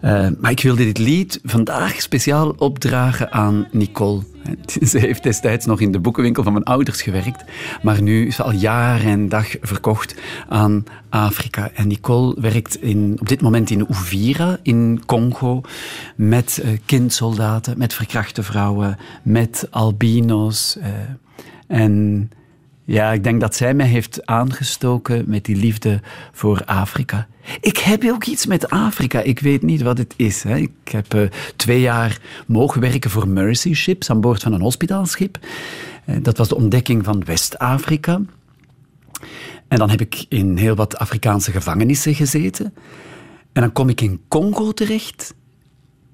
Eh, 0.00 0.26
maar 0.40 0.50
ik 0.50 0.60
wilde 0.60 0.84
dit 0.84 0.98
lied 0.98 1.40
vandaag 1.44 2.00
speciaal 2.00 2.54
opdragen 2.58 3.32
aan 3.32 3.68
Nicole. 3.70 4.22
Ze 4.90 4.98
heeft 4.98 5.22
destijds 5.22 5.66
nog 5.66 5.80
in 5.80 5.92
de 5.92 5.98
boekenwinkel 5.98 6.42
van 6.42 6.52
mijn 6.52 6.64
ouders 6.64 7.02
gewerkt, 7.02 7.44
maar 7.82 8.02
nu 8.02 8.26
is 8.26 8.36
ze 8.36 8.42
al 8.42 8.52
jaren 8.52 9.10
en 9.10 9.28
dag 9.28 9.46
verkocht 9.60 10.14
aan 10.48 10.84
Afrika. 11.08 11.70
En 11.74 11.88
Nicole 11.88 12.40
werkt 12.40 12.82
in, 12.82 13.16
op 13.20 13.28
dit 13.28 13.40
moment 13.40 13.70
in 13.70 13.86
Uvira, 13.90 14.58
in 14.62 15.02
Congo, 15.06 15.60
met 16.16 16.60
eh, 16.62 16.70
kindsoldaten, 16.84 17.78
met 17.78 17.94
verkrachte 17.94 18.42
vrouwen, 18.42 18.98
met 19.22 19.68
albino's. 19.70 20.76
eh, 20.80 20.90
en 21.66 22.30
ja, 22.84 23.12
ik 23.12 23.24
denk 23.24 23.40
dat 23.40 23.54
zij 23.54 23.74
mij 23.74 23.86
heeft 23.86 24.26
aangestoken 24.26 25.24
met 25.26 25.44
die 25.44 25.56
liefde 25.56 26.00
voor 26.32 26.64
Afrika. 26.64 27.26
Ik 27.60 27.78
heb 27.78 28.04
ook 28.04 28.24
iets 28.24 28.46
met 28.46 28.70
Afrika. 28.70 29.20
Ik 29.20 29.38
weet 29.38 29.62
niet 29.62 29.82
wat 29.82 29.98
het 29.98 30.14
is. 30.16 30.42
Hè. 30.42 30.56
Ik 30.56 30.88
heb 30.90 31.14
eh, 31.14 31.22
twee 31.56 31.80
jaar 31.80 32.18
mogen 32.46 32.80
werken 32.80 33.10
voor 33.10 33.28
Mercy 33.28 33.74
Ships 33.74 34.10
aan 34.10 34.20
boord 34.20 34.42
van 34.42 34.52
een 34.52 34.60
hospitaalschip. 34.60 35.38
Eh, 36.04 36.16
dat 36.22 36.38
was 36.38 36.48
de 36.48 36.56
ontdekking 36.56 37.04
van 37.04 37.24
West-Afrika. 37.24 38.20
En 39.68 39.78
dan 39.78 39.90
heb 39.90 40.00
ik 40.00 40.26
in 40.28 40.56
heel 40.56 40.74
wat 40.74 40.98
Afrikaanse 40.98 41.50
gevangenissen 41.50 42.14
gezeten. 42.14 42.74
En 43.52 43.62
dan 43.62 43.72
kom 43.72 43.88
ik 43.88 44.00
in 44.00 44.20
Congo 44.28 44.72
terecht. 44.72 45.34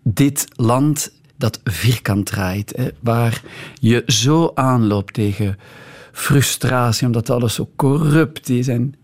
Dit 0.03 0.47
land 0.57 1.13
dat 1.37 1.61
vierkant 1.65 2.27
draait, 2.27 2.73
hè, 2.77 2.89
waar 3.01 3.43
je 3.81 4.03
zo 4.07 4.51
aanloopt 4.55 5.15
tegen 5.15 5.59
frustratie, 6.13 7.07
omdat 7.07 7.31
alles 7.31 7.55
zo 7.55 7.71
corrupt 7.77 8.49
is. 8.49 8.69
En, 8.69 8.95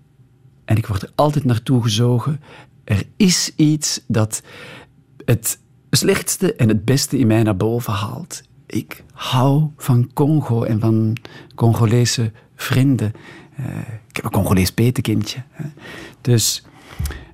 en 0.64 0.76
ik 0.76 0.86
word 0.86 1.02
er 1.02 1.10
altijd 1.14 1.44
naartoe 1.44 1.82
gezogen. 1.82 2.40
Er 2.84 3.02
is 3.16 3.52
iets 3.56 4.00
dat 4.06 4.42
het 5.24 5.58
slechtste 5.90 6.54
en 6.54 6.68
het 6.68 6.84
beste 6.84 7.18
in 7.18 7.26
mij 7.26 7.42
naar 7.42 7.56
boven 7.56 7.92
haalt. 7.92 8.42
Ik 8.66 9.04
hou 9.12 9.68
van 9.76 10.10
Congo 10.12 10.62
en 10.62 10.80
van 10.80 11.16
Congolese 11.54 12.32
vrienden. 12.56 13.12
Eh, 13.56 13.64
ik 14.08 14.16
heb 14.16 14.24
een 14.24 14.30
Congolees 14.30 14.72
petekindje. 14.72 15.42
Dus 16.20 16.64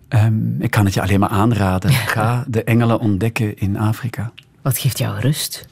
ehm, 0.09 0.61
ik 0.61 0.71
kan 0.71 0.85
het 0.85 0.95
je 0.95 1.03
alleen 1.03 1.21
maar 1.21 1.29
aanraden. 1.29 1.91
Ga 1.91 2.45
de 2.49 2.65
engelen 2.65 2.99
ontdekken 2.99 3.59
in 3.59 3.79
Afrika. 3.79 4.33
Wat 4.63 4.79
geeft 4.79 4.99
jou 4.99 5.21
rust? 5.21 5.67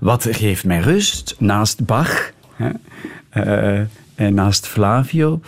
Wat 0.00 0.26
geeft 0.30 0.64
mij 0.64 0.80
rust? 0.80 1.34
Naast 1.38 1.84
Bach 1.86 2.30
eh, 3.28 3.80
en 4.14 4.34
naast 4.34 4.66
Flavio, 4.66 5.40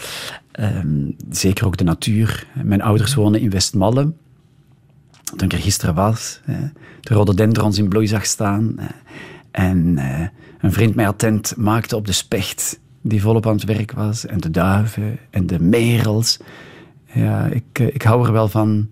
ehm, 0.52 1.10
zeker 1.30 1.66
ook 1.66 1.76
de 1.76 1.84
natuur. 1.84 2.46
Mijn 2.62 2.82
ouders 2.82 3.14
wonen 3.14 3.40
in 3.40 3.50
Westmalle. 3.50 4.12
Toen 5.36 5.46
ik 5.46 5.52
er 5.52 5.58
gisteren 5.58 5.94
was, 5.94 6.40
hè, 6.44 6.68
de 7.00 7.14
rhododendrons 7.14 7.78
in 7.78 7.88
bloei 7.88 8.06
zag 8.06 8.26
staan. 8.26 8.76
en 9.50 9.98
eh, 9.98 10.26
een 10.60 10.72
vriend 10.72 10.94
mij 10.94 11.08
attent 11.08 11.54
maakte 11.56 11.96
op 11.96 12.06
de 12.06 12.12
specht 12.12 12.80
die 13.02 13.20
volop 13.20 13.46
aan 13.46 13.54
het 13.54 13.64
werk 13.64 13.92
was. 13.92 14.26
En 14.26 14.38
de 14.38 14.50
duiven 14.50 15.18
en 15.30 15.46
de 15.46 15.60
merels. 15.60 16.38
Ja, 17.12 17.46
ik, 17.46 17.64
eh, 17.72 17.86
ik 17.86 18.02
hou 18.02 18.26
er 18.26 18.32
wel 18.32 18.48
van 18.48 18.88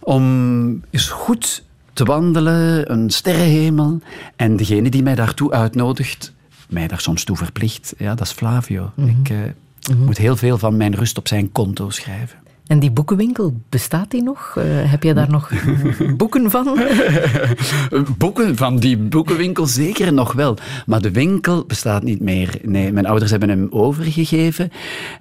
om 0.00 0.82
eens 0.90 1.08
goed 1.08 1.64
te 1.92 2.04
wandelen, 2.04 2.92
een 2.92 3.10
sterrenhemel. 3.10 4.00
En 4.36 4.56
degene 4.56 4.90
die 4.90 5.02
mij 5.02 5.14
daartoe 5.14 5.52
uitnodigt, 5.52 6.32
mij 6.72 6.86
daar 6.88 7.00
soms 7.00 7.24
toe 7.24 7.36
verplicht, 7.36 7.94
ja, 7.98 8.14
dat 8.14 8.26
is 8.26 8.32
Flavio. 8.32 8.92
Ik 8.96 9.30
eh, 9.30 9.96
moet 9.96 10.18
heel 10.18 10.36
veel 10.36 10.58
van 10.58 10.76
mijn 10.76 10.94
rust 10.94 11.18
op 11.18 11.28
zijn 11.28 11.52
konto 11.52 11.90
schrijven. 11.90 12.38
En 12.66 12.78
die 12.78 12.90
boekenwinkel, 12.90 13.60
bestaat 13.68 14.10
die 14.10 14.22
nog? 14.22 14.54
Uh, 14.58 14.64
heb 14.66 15.02
je 15.02 15.14
daar 15.14 15.30
nog 15.30 15.50
boeken 16.16 16.50
van? 16.50 16.78
boeken 18.18 18.56
van 18.56 18.76
die 18.76 18.96
boekenwinkel 18.96 19.66
zeker 19.66 20.12
nog 20.12 20.32
wel. 20.32 20.56
Maar 20.86 21.00
de 21.00 21.10
winkel 21.10 21.64
bestaat 21.64 22.02
niet 22.02 22.20
meer. 22.20 22.58
Nee, 22.62 22.92
mijn 22.92 23.06
ouders 23.06 23.30
hebben 23.30 23.48
hem 23.48 23.66
overgegeven. 23.70 24.72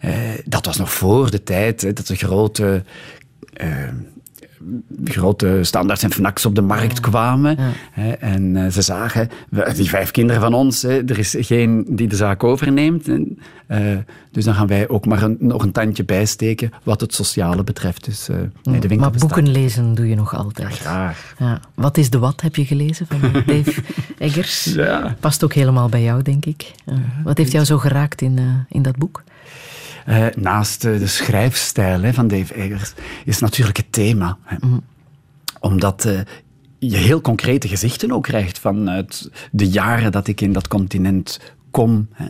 Uh, 0.06 0.12
dat 0.46 0.66
was 0.66 0.78
nog 0.78 0.94
voor 0.94 1.32
de 1.32 1.44
tijd 1.44 1.82
hè, 1.82 1.94
dat 1.94 2.08
de 2.08 2.16
grote... 2.16 2.84
Uh, 3.64 3.70
grote 5.04 5.60
standaards 5.62 6.04
en 6.04 6.12
fnaks 6.12 6.46
op 6.46 6.56
de 6.56 6.62
markt 6.62 7.00
kwamen. 7.00 7.58
Hè, 7.92 8.12
en 8.12 8.56
uh, 8.56 8.68
ze 8.68 8.82
zagen, 8.82 9.30
die 9.76 9.90
vijf 9.90 10.12
kinderen 10.12 10.42
van 10.42 10.54
ons, 10.54 10.82
hè, 10.82 11.04
er 11.04 11.20
is 11.20 11.36
geen 11.40 11.86
die 11.90 12.08
de 12.08 12.16
zaak 12.16 12.44
overneemt. 12.44 13.08
En, 13.08 13.40
uh, 13.68 13.98
dus 14.32 14.46
dan 14.46 14.54
gaan 14.54 14.68
wij 14.68 14.90
ook 14.90 15.06
maar 15.06 15.24
een, 15.24 15.38
nog 15.40 15.64
een 15.64 15.72
tandje 15.72 16.06
bijsteken 16.06 16.72
wat 16.84 17.02
het 17.02 17.14
sociale 17.14 17.64
betreft. 17.64 18.06
Dus, 18.06 18.30
uh, 18.30 18.38
nee, 18.64 18.80
de 18.80 18.96
maar 18.96 19.12
boeken 19.12 19.52
lezen 19.52 19.96
doe 19.96 20.08
je 20.08 20.16
nog 20.16 20.36
altijd. 20.36 20.74
graag. 20.74 21.34
Ja. 21.40 21.60
Wat 21.74 21.98
is 21.98 22.10
de 22.10 22.20
wat, 22.20 22.42
heb 22.42 22.56
je 22.56 22.66
gelezen 22.66 23.08
van 23.08 23.20
Dave 23.46 23.82
Eggers? 24.18 24.64
Ja. 24.64 25.16
Past 25.20 25.44
ook 25.44 25.54
helemaal 25.54 25.90
bij 25.90 26.04
jou, 26.04 26.22
denk 26.22 26.46
ik. 26.46 26.72
wat 27.24 27.38
heeft 27.38 27.52
jou 27.52 27.66
zo 27.66 27.78
geraakt 27.78 28.22
in, 28.22 28.66
in 28.70 28.82
dat 28.82 28.98
boek? 28.98 29.24
Uh, 30.08 30.26
naast 30.36 30.86
uh, 30.86 31.00
de 31.00 31.08
schrijfstijl 31.08 32.02
hè, 32.02 32.14
van 32.14 32.28
Dave 32.28 32.54
Eggers 32.54 32.94
is 33.26 33.40
natuurlijk 33.40 33.78
het 33.78 33.92
thema. 33.92 34.38
Hè. 34.44 34.56
Mm. 34.60 34.84
Omdat 35.60 36.06
uh, 36.06 36.20
je 36.80 36.98
heel 36.98 37.22
concrete 37.22 37.68
gezichten 37.68 38.12
ook 38.12 38.24
krijgt 38.24 38.60
vanuit 38.60 39.32
de 39.52 39.70
jaren 39.70 40.12
dat 40.12 40.28
ik 40.28 40.42
in 40.42 40.54
dat 40.54 40.68
continent 40.68 41.40
kom. 41.72 42.08
Hè. 42.12 42.26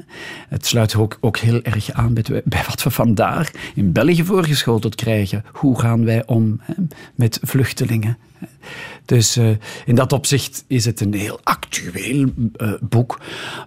Het 0.47 0.65
sluit 0.65 0.95
ook, 0.95 1.37
heel 1.37 1.61
erg 1.61 1.91
aan 1.91 2.13
bij, 2.13 2.63
wat 2.67 2.83
we 2.83 2.89
vandaag 2.89 3.51
in 3.75 3.91
België 3.91 4.23
voorgeschoteld 4.23 4.95
krijgen. 4.95 5.45
Hoe 5.51 5.79
gaan 5.79 6.05
wij 6.05 6.25
om 6.25 6.59
hè, 6.61 6.73
met 7.15 7.39
vluchtelingen? 7.41 8.17
Dus 9.05 9.37
uh, 9.37 9.49
in 9.85 9.95
dat 9.95 10.13
opzicht 10.13 10.63
is 10.67 10.85
het 10.85 11.01
een 11.01 11.13
heel 11.13 11.39
actueel 11.43 12.29
uh, 12.57 12.73
boek. 12.81 13.19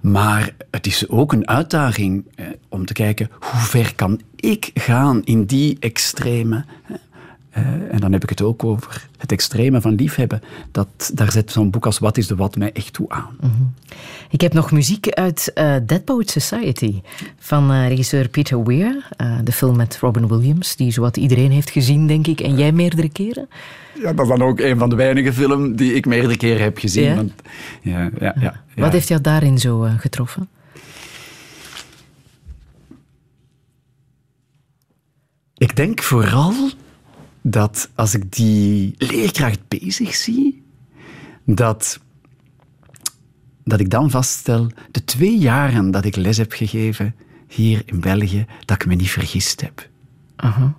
Maar 0.03 0.55
het 0.71 0.87
is 0.87 1.09
ook 1.09 1.33
een 1.33 1.49
uitdaging 1.49 2.25
uh, 2.37 2.47
om 2.69 2.87
te 2.87 2.93
kijken 2.93 3.31
hoe 3.41 3.61
ver 3.61 3.95
kan 3.95 4.21
ik 4.37 4.71
gaan 4.75 5.25
in 5.25 5.45
die 5.45 5.77
extreme. 5.81 6.65
En 7.91 7.99
dan 7.99 8.13
heb 8.13 8.23
ik 8.23 8.29
het 8.29 8.43
ook 8.43 8.65
over 8.65 9.07
het 9.19 9.33
extreme 9.33 9.81
van 9.81 9.95
liefhebben. 9.95 10.43
Dat, 10.71 11.11
daar 11.15 11.33
zet 11.33 11.53
zo'n 11.53 11.71
boek 11.71 11.87
als 11.87 11.99
Wat 11.99 12.17
is 12.17 12.27
de 12.27 12.35
Wat 12.35 12.57
mij 12.57 12.73
echt 12.73 12.93
toe 12.93 13.09
aan. 13.09 13.37
Mm 13.41 13.51
-hmm. 13.51 13.75
Ik 14.31 14.41
heb 14.41 14.53
nog 14.53 14.73
muziek 14.73 15.09
uit 15.09 15.51
Dead 15.55 16.05
Poet 16.05 16.31
Society 16.31 17.01
van 17.39 17.87
regisseur 17.87 18.29
Peter 18.29 18.65
Weir. 18.65 19.09
de 19.45 19.53
film 19.53 19.77
met 19.77 19.99
Robin 20.01 20.29
Williams, 20.29 20.77
die 20.77 20.91
zowat 20.91 21.17
iedereen 21.17 21.51
heeft 21.51 21.71
gezien, 21.71 22.07
denk 22.07 22.27
ik. 22.27 22.41
En 22.41 22.57
jij 22.57 22.73
meerdere 22.73 23.09
keren. 23.09 23.49
Ja, 24.01 24.13
dat 24.13 24.25
is 24.25 24.29
dan 24.29 24.43
ook 24.43 24.61
een 24.61 24.79
van 24.79 24.89
de 24.89 24.97
weinige 24.97 25.33
films 25.33 25.77
die 25.77 25.95
ik 25.95 26.07
meerdere 26.07 26.37
keren 26.37 26.63
heb 26.63 26.79
gezien. 26.79 27.05
Ja? 27.05 27.15
Want, 27.15 27.33
ja, 27.83 28.01
ja, 28.01 28.11
ja, 28.19 28.35
ja, 28.75 28.83
Wat 28.83 28.93
heeft 28.93 29.09
jou 29.09 29.21
daarin 29.21 29.59
zo 29.59 29.85
uh, 29.85 29.99
getroffen? 29.99 30.49
Ik 35.57 35.77
denk 35.77 36.03
vooral 36.03 36.55
dat 37.47 37.91
als 37.95 38.15
ik 38.15 38.33
die 38.33 38.95
leerkracht 38.99 39.69
bezig 39.69 40.15
zie, 40.15 40.63
dat, 41.45 42.01
dat 43.65 43.81
ik 43.81 43.91
dan 43.91 44.11
vaststel, 44.11 44.71
de 44.91 45.05
twee 45.05 45.39
jaren 45.39 45.91
dat 45.91 46.05
ik 46.05 46.17
les 46.17 46.37
heb 46.37 46.53
gegeven 46.53 47.15
hier 47.49 47.83
in 47.87 48.01
België, 48.01 48.47
dat 48.65 48.83
ik 48.83 48.87
me 48.87 48.95
niet 48.95 49.11
vergist 49.11 49.61
heb. 49.61 49.89
Aha 50.37 50.77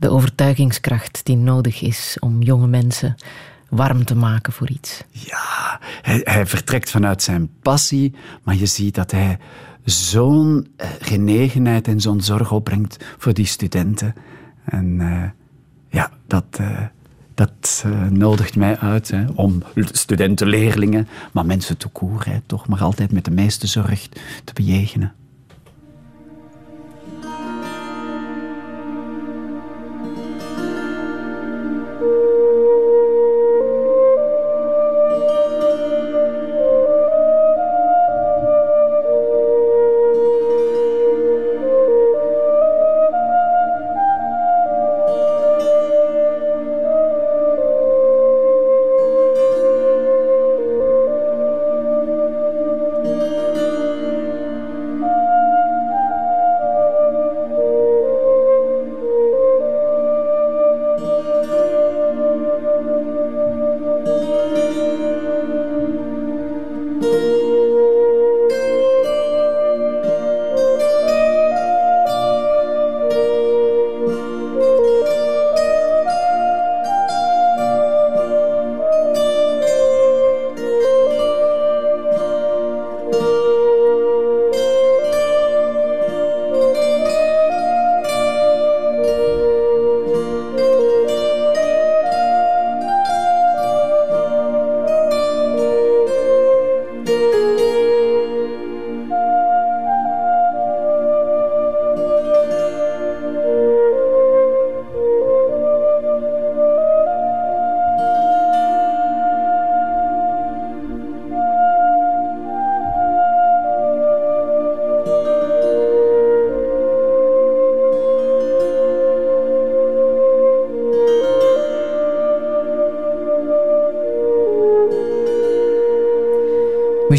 de 0.00 0.10
overtuigingskracht 0.10 1.20
die 1.24 1.36
nodig 1.36 1.82
is 1.82 2.16
om 2.20 2.42
jonge 2.42 2.66
mensen 2.66 3.14
warm 3.68 4.04
te 4.04 4.14
maken 4.14 4.52
voor 4.52 4.70
iets. 4.70 5.04
Ja, 5.10 5.80
hij, 6.02 6.20
hij 6.24 6.46
vertrekt 6.46 6.90
vanuit 6.90 7.22
zijn 7.22 7.50
passie, 7.62 8.14
maar 8.42 8.54
je 8.54 8.66
ziet 8.66 8.94
dat 8.94 9.10
hij 9.10 9.38
zo'n 9.84 10.74
uh, 10.76 10.86
genegenheid 11.00 11.88
en 11.88 12.00
zo'n 12.00 12.20
zorg 12.20 12.52
opbrengt 12.52 13.04
voor 13.18 13.34
die 13.34 13.46
studenten. 13.46 14.14
En 14.64 14.86
uh, 15.00 15.24
ja, 15.90 16.10
dat, 16.26 16.58
uh, 16.60 16.80
dat 17.34 17.84
nodigt 18.10 18.56
mij 18.56 18.78
uit 18.78 19.10
hè, 19.10 19.24
om 19.34 19.62
studenten, 19.74 20.46
leerlingen, 20.46 21.08
maar 21.32 21.46
mensen 21.46 21.76
te 21.76 21.88
koer, 21.88 22.26
toch 22.46 22.68
maar 22.68 22.82
altijd 22.82 23.12
met 23.12 23.24
de 23.24 23.30
meeste 23.30 23.66
zorg 23.66 24.08
te 24.44 24.52
bejegenen. 24.52 25.14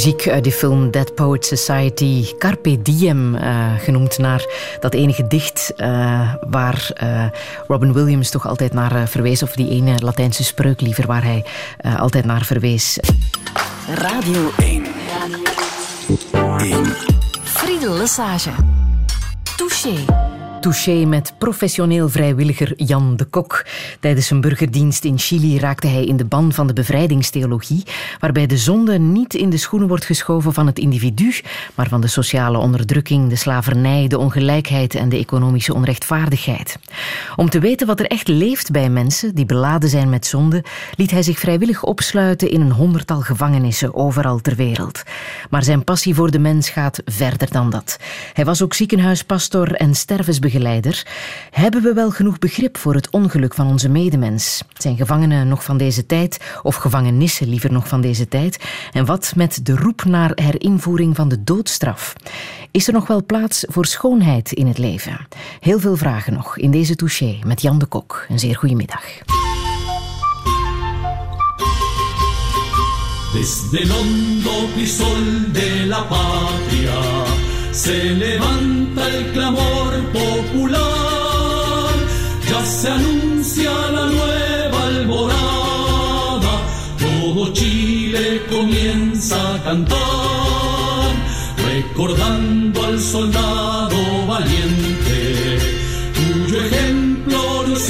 Muziek 0.01 0.27
uit 0.27 0.43
de 0.43 0.51
film 0.51 0.91
Dead 0.91 1.15
Poet 1.15 1.45
Society, 1.45 2.25
Carpe 2.37 2.81
Diem, 2.81 3.35
uh, 3.35 3.73
genoemd 3.79 4.17
naar 4.17 4.45
dat 4.79 4.93
ene 4.93 5.13
gedicht 5.13 5.73
uh, 5.77 6.33
waar 6.49 6.91
uh, 7.03 7.25
Robin 7.67 7.93
Williams 7.93 8.29
toch 8.29 8.47
altijd 8.47 8.73
naar 8.73 9.07
verwees, 9.07 9.43
of 9.43 9.51
die 9.51 9.69
ene 9.69 9.99
Latijnse 9.99 10.43
spreuk 10.43 10.81
liever, 10.81 11.07
waar 11.07 11.23
hij 11.23 11.45
altijd 11.97 12.25
naar 12.25 12.45
verwees. 12.45 12.99
Radio 13.95 14.51
1. 14.57 14.85
Radio 16.33 16.75
1. 16.75 16.85
Friedel 17.43 17.93
Lesage. 17.93 18.51
Touché. 19.55 19.93
Touché 20.61 21.05
met 21.05 21.33
professioneel 21.37 22.09
vrijwilliger 22.09 22.73
Jan 22.75 23.15
de 23.15 23.25
Kok. 23.25 23.65
Tijdens 24.01 24.27
zijn 24.27 24.41
burgerdienst 24.41 25.03
in 25.03 25.17
Chili 25.19 25.59
raakte 25.59 25.87
hij 25.87 26.05
in 26.05 26.17
de 26.17 26.25
ban 26.25 26.53
van 26.53 26.67
de 26.67 26.73
bevrijdingstheologie, 26.73 27.83
waarbij 28.19 28.47
de 28.47 28.57
zonde 28.57 28.99
niet 28.99 29.33
in 29.33 29.49
de 29.49 29.57
schoenen 29.57 29.87
wordt 29.87 30.05
geschoven 30.05 30.53
van 30.53 30.67
het 30.67 30.79
individu, 30.79 31.33
maar 31.75 31.87
van 31.87 32.01
de 32.01 32.07
sociale 32.07 32.57
onderdrukking, 32.57 33.29
de 33.29 33.35
slavernij, 33.35 34.07
de 34.07 34.17
ongelijkheid 34.17 34.95
en 34.95 35.09
de 35.09 35.17
economische 35.17 35.73
onrechtvaardigheid. 35.73 36.77
Om 37.35 37.49
te 37.49 37.59
weten 37.59 37.87
wat 37.87 37.99
er 37.99 38.07
echt 38.07 38.27
leeft 38.27 38.71
bij 38.71 38.89
mensen 38.89 39.35
die 39.35 39.45
beladen 39.45 39.89
zijn 39.89 40.09
met 40.09 40.25
zonde, 40.25 40.63
liet 40.95 41.11
hij 41.11 41.23
zich 41.23 41.39
vrijwillig 41.39 41.83
opsluiten 41.83 42.51
in 42.51 42.61
een 42.61 42.71
honderdtal 42.71 43.21
gevangenissen 43.21 43.95
overal 43.95 44.39
ter 44.39 44.55
wereld. 44.55 45.03
Maar 45.49 45.63
zijn 45.63 45.83
passie 45.83 46.15
voor 46.15 46.31
de 46.31 46.39
mens 46.39 46.69
gaat 46.69 47.01
verder 47.05 47.51
dan 47.51 47.69
dat. 47.69 47.97
Hij 48.33 48.45
was 48.45 48.61
ook 48.61 48.73
ziekenhuispastor 48.73 49.75
en 49.75 49.95
stervensbegeleider 49.95 50.49
begeleider. 50.51 51.05
Hebben 51.51 51.81
we 51.81 51.93
wel 51.93 52.11
genoeg 52.11 52.39
begrip 52.39 52.77
voor 52.77 52.93
het 52.93 53.09
ongeluk 53.09 53.53
van 53.53 53.67
onze 53.67 53.89
medemens? 53.89 54.63
Zijn 54.77 54.97
gevangenen 54.97 55.47
nog 55.47 55.63
van 55.63 55.77
deze 55.77 56.05
tijd, 56.05 56.39
of 56.63 56.75
gevangenissen 56.75 57.49
liever 57.49 57.71
nog 57.71 57.87
van 57.87 58.01
deze 58.01 58.27
tijd? 58.27 58.63
En 58.91 59.05
wat 59.05 59.33
met 59.35 59.59
de 59.63 59.75
roep 59.75 60.03
naar 60.03 60.31
herinvoering 60.35 61.15
van 61.15 61.29
de 61.29 61.43
doodstraf? 61.43 62.13
Is 62.71 62.87
er 62.87 62.93
nog 62.93 63.07
wel 63.07 63.25
plaats 63.25 63.65
voor 63.67 63.85
schoonheid 63.85 64.51
in 64.51 64.67
het 64.67 64.77
leven? 64.77 65.27
Heel 65.59 65.79
veel 65.79 65.95
vragen 65.95 66.33
nog 66.33 66.57
in 66.57 66.71
deze 66.71 66.95
touché 66.95 67.39
met 67.45 67.61
Jan 67.61 67.79
de 67.79 67.85
Kok. 67.85 68.25
Een 68.29 68.39
zeer 68.39 68.55
goede 68.55 68.75
middag. 68.75 69.03
Desde 73.33 73.79
el 73.79 73.87
hondo 73.87 74.67
crisol 74.73 75.51
de 75.53 75.85
la 75.87 76.01
patria 76.01 77.20
se 77.71 78.03
levanta 78.15 79.07
el 79.07 79.31
clamor 79.31 79.93
popular, 80.11 81.93
ya 82.49 82.65
se 82.65 82.89
anuncia 82.89 83.71
la 83.71 84.05
nueva 84.07 84.83
alborada, 84.87 86.53
todo 86.99 87.53
Chile 87.53 88.41
comienza 88.49 89.55
a 89.55 89.63
cantar, 89.63 91.11
recordando 91.65 92.85
al 92.85 92.99
soldado 92.99 94.27
valiente, 94.27 95.59
cuyo 96.15 96.65
ejemplo 96.65 97.63
nos 97.67 97.89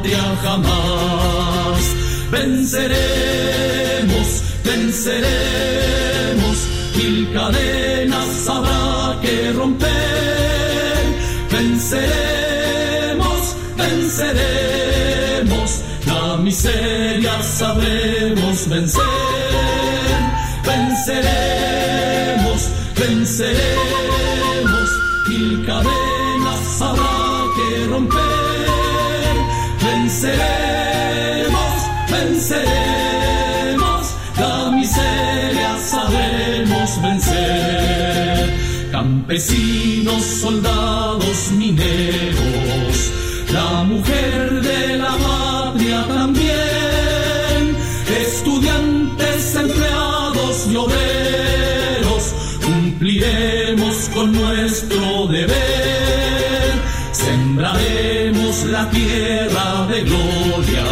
patria 0.00 0.24
jamás. 0.42 1.84
Venceremos, 2.30 4.28
venceremos, 4.64 6.56
mil 6.96 7.30
cadenas 7.32 8.48
habrá 8.48 9.18
que 9.20 9.52
romper. 9.52 9.90
Venceremos, 11.50 13.56
venceremos, 13.76 15.82
la 16.06 16.38
miseria 16.38 17.42
sabremos 17.42 18.66
vencer. 18.68 19.02
Venceremos, 20.64 22.68
venceremos, 22.96 24.90
mil 25.28 25.66
cadenas 25.66 25.99
Venceremos, 30.30 31.74
venceremos, 32.10 34.02
la 34.38 34.70
miseria 34.70 35.76
sabremos 35.78 37.02
vencer. 37.02 38.54
Campesinos, 38.92 40.22
soldados, 40.22 41.50
mineros, 41.52 43.10
la 43.52 43.82
mujer 43.84 44.60
de 44.60 44.96
la 44.98 45.16
patria 45.16 46.04
también, 46.08 47.76
estudiantes, 48.20 49.54
empleados 49.54 50.66
y 50.70 50.76
obreros, 50.76 52.34
cumpliremos 52.64 54.08
con 54.14 54.32
nuestro 54.32 55.26
deber, 55.28 56.72
sembraremos 57.12 58.39
la 58.64 58.90
tierra 58.90 59.86
de 59.86 60.02
gloria, 60.02 60.84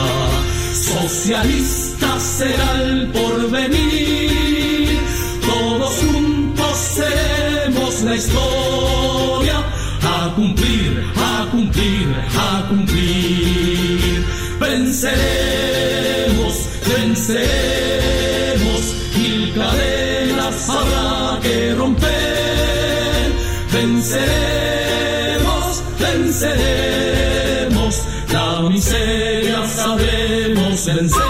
socialista 0.73 2.19
será 2.19 2.83
el 2.83 3.09
porvenir, 3.09 5.01
todos 5.41 5.99
juntos 5.99 6.79
seremos 6.79 8.03
la 8.03 8.15
historia, 8.15 9.65
a 10.03 10.33
cumplir, 10.35 11.05
a 11.17 11.49
cumplir, 11.51 12.15
a 12.37 12.69
cumplir, 12.69 14.25
venceremos, 14.61 15.09
venceremos, 16.97 18.95
mil 19.17 19.53
cadenas 19.55 20.71
habrá 20.71 21.41
que 21.43 21.75
romper, 21.75 23.33
venceremos, 23.73 25.83
venceremos, 25.99 27.08
vencer, 30.95 31.21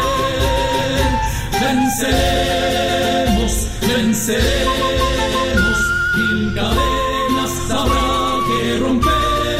venceremos, 1.61 3.53
venceremos, 3.81 5.79
mil 6.17 6.55
cadenas 6.55 7.53
habrá 7.71 8.39
que 8.47 8.79
romper, 8.79 9.59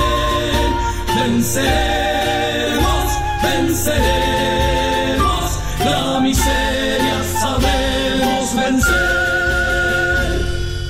venceremos, 1.17 3.09
venceremos, 3.43 4.79
la 5.85 6.21
miseria 6.21 7.19
sabremos 7.41 8.55
vencer. 8.55 9.19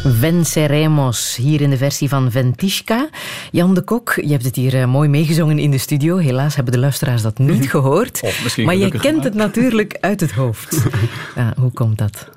Venceremos, 0.05 1.37
hier 1.37 1.61
in 1.61 1.71
de 1.71 1.77
versie 1.77 2.09
van 2.09 2.31
Ventishka. 2.31 3.09
Jan 3.51 3.75
de 3.75 3.83
Kok, 3.83 4.15
je 4.15 4.31
hebt 4.31 4.45
het 4.45 4.57
hier 4.57 4.81
eh, 4.81 4.87
mooi 4.87 5.09
meegezongen 5.09 5.59
in 5.59 5.71
de 5.71 5.79
studio. 5.79 6.17
Helaas 6.17 6.55
hebben 6.55 6.73
de 6.73 6.79
luisteraars 6.79 7.23
dat 7.23 7.39
niet 7.39 7.71
gehoord. 7.75 8.23
Maar 8.65 8.77
je 8.77 8.91
kent 8.91 9.25
het 9.25 9.35
natuurlijk 9.35 9.97
uit 10.01 10.21
het 10.21 10.33
hoofd. 10.33 10.83
Hoe 11.61 11.73
komt 11.73 11.99
dat? 11.99 12.29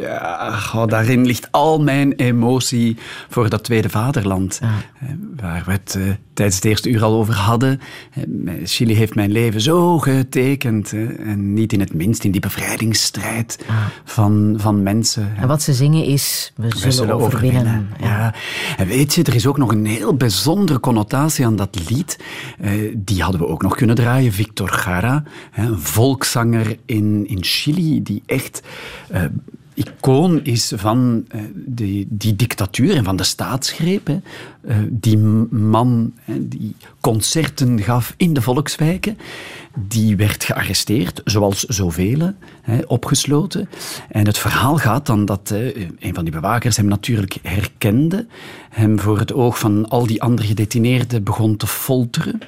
Ja, 0.00 0.86
daarin 0.86 1.26
ligt 1.26 1.52
al 1.52 1.82
mijn 1.82 2.12
emotie 2.12 2.96
voor 3.28 3.48
dat 3.48 3.64
tweede 3.64 3.88
vaderland. 3.88 4.60
Ah. 4.62 4.68
Eh, 5.00 5.08
Waar 5.40 5.62
we 5.66 5.72
het 5.72 5.94
eh, 5.98 6.02
tijdens 6.32 6.56
het 6.56 6.64
eerste 6.64 6.90
uur 6.90 7.02
al 7.02 7.14
over 7.14 7.34
hadden. 7.34 7.80
Eh, 8.12 8.22
Chili 8.64 8.94
heeft 8.94 9.14
mijn 9.14 9.32
leven 9.32 9.60
zo 9.60 9.98
getekend. 9.98 10.90
hè, 10.90 11.06
en 11.06 11.54
niet 11.54 11.72
in 11.72 11.80
het 11.80 11.94
minst 11.94 12.24
in 12.24 12.30
die 12.30 12.40
bevrijdingsstrijd 12.40 13.64
van, 14.04 14.54
van 14.58 14.82
mensen. 14.82 15.32
En 15.36 15.48
wat 15.48 15.62
ze 15.62 15.72
zingen 15.72 16.04
is, 16.04 16.52
we 16.56 16.68
We 16.68 16.90
zullen, 16.90 17.14
overwinnen. 17.14 17.88
Ja. 18.00 18.34
En 18.76 18.86
weet 18.86 19.14
je, 19.14 19.22
er 19.22 19.34
is 19.34 19.46
ook 19.46 19.58
nog 19.58 19.72
een 19.72 19.86
heel 19.86 20.14
bijzondere 20.14 20.80
connotatie 20.80 21.46
aan 21.46 21.56
dat 21.56 21.88
lied. 21.90 22.18
Die 22.96 23.22
hadden 23.22 23.40
we 23.40 23.46
ook 23.46 23.62
nog 23.62 23.74
kunnen 23.76 23.96
draaien. 23.96 24.32
Victor 24.32 24.82
Jara, 24.84 25.22
hè, 25.50 25.66
een 25.66 25.80
volkszanger 25.80 26.76
in, 26.86 27.24
in 27.28 27.38
Chili, 27.40 28.02
die 28.02 28.22
echt 28.26 28.62
icoon 29.76 30.44
is 30.44 30.72
van 30.76 31.24
eh, 31.28 31.40
die, 31.54 32.06
die 32.10 32.36
dictatuur 32.36 32.96
en 32.96 33.04
van 33.04 33.16
de 33.16 33.24
staatsgreep. 33.24 34.06
Hè. 34.06 34.18
Eh, 34.60 34.76
die 34.90 35.18
man 35.18 36.12
hè, 36.20 36.48
die 36.48 36.74
concerten 37.00 37.80
gaf 37.80 38.14
in 38.16 38.32
de 38.32 38.42
volkswijken, 38.42 39.18
die 39.74 40.16
werd 40.16 40.44
gearresteerd, 40.44 41.20
zoals 41.24 41.62
zoveel, 41.62 42.32
opgesloten. 42.86 43.68
En 44.08 44.26
het 44.26 44.38
verhaal 44.38 44.76
gaat 44.76 45.06
dan 45.06 45.24
dat 45.24 45.50
een 45.98 46.14
van 46.14 46.24
die 46.24 46.32
bewakers 46.32 46.76
hem 46.76 46.86
natuurlijk 46.86 47.38
herkende, 47.42 48.26
hem 48.70 49.00
voor 49.00 49.18
het 49.18 49.32
oog 49.32 49.58
van 49.58 49.88
al 49.88 50.06
die 50.06 50.22
andere 50.22 50.46
gedetineerden 50.46 51.22
begon 51.22 51.56
te 51.56 51.66
folteren. 51.66 52.40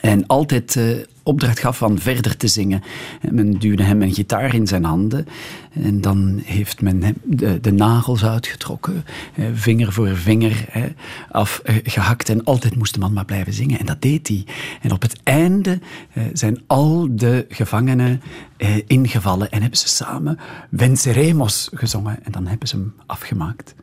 En 0.00 0.26
altijd 0.26 0.76
eh, 0.76 0.84
opdracht 1.22 1.58
gaf 1.58 1.76
van 1.76 1.98
verder 1.98 2.36
te 2.36 2.48
zingen. 2.48 2.82
En 3.20 3.34
men 3.34 3.52
duwde 3.52 3.82
hem 3.82 4.02
een 4.02 4.14
gitaar 4.14 4.54
in 4.54 4.66
zijn 4.66 4.84
handen. 4.84 5.26
En 5.72 6.00
dan 6.00 6.40
heeft 6.44 6.80
men 6.80 7.16
de, 7.22 7.60
de 7.60 7.72
nagels 7.72 8.24
uitgetrokken. 8.24 9.04
eh, 9.34 9.44
vinger 9.54 9.92
voor 9.92 10.16
vinger 10.16 10.64
eh, 10.72 10.82
afgehakt. 11.30 12.28
En 12.28 12.44
altijd 12.44 12.76
moest 12.76 12.94
de 12.94 13.00
man 13.00 13.12
maar 13.12 13.24
blijven 13.24 13.52
zingen. 13.52 13.78
En 13.78 13.86
dat 13.86 14.02
deed 14.02 14.28
hij. 14.28 14.44
En 14.80 14.92
op 14.92 15.02
het 15.02 15.20
einde 15.22 15.78
eh, 16.12 16.22
zijn 16.32 16.62
al 16.66 17.08
de 17.10 17.46
gevangenen 17.48 18.22
eh, 18.56 18.76
ingevallen. 18.86 19.50
En 19.50 19.60
hebben 19.60 19.78
ze 19.78 19.88
samen 19.88 20.38
Venceremos 20.72 21.70
gezongen. 21.74 22.18
En 22.24 22.32
dan 22.32 22.46
hebben 22.46 22.68
ze 22.68 22.76
hem 22.76 22.94
afgemaakt. 23.06 23.74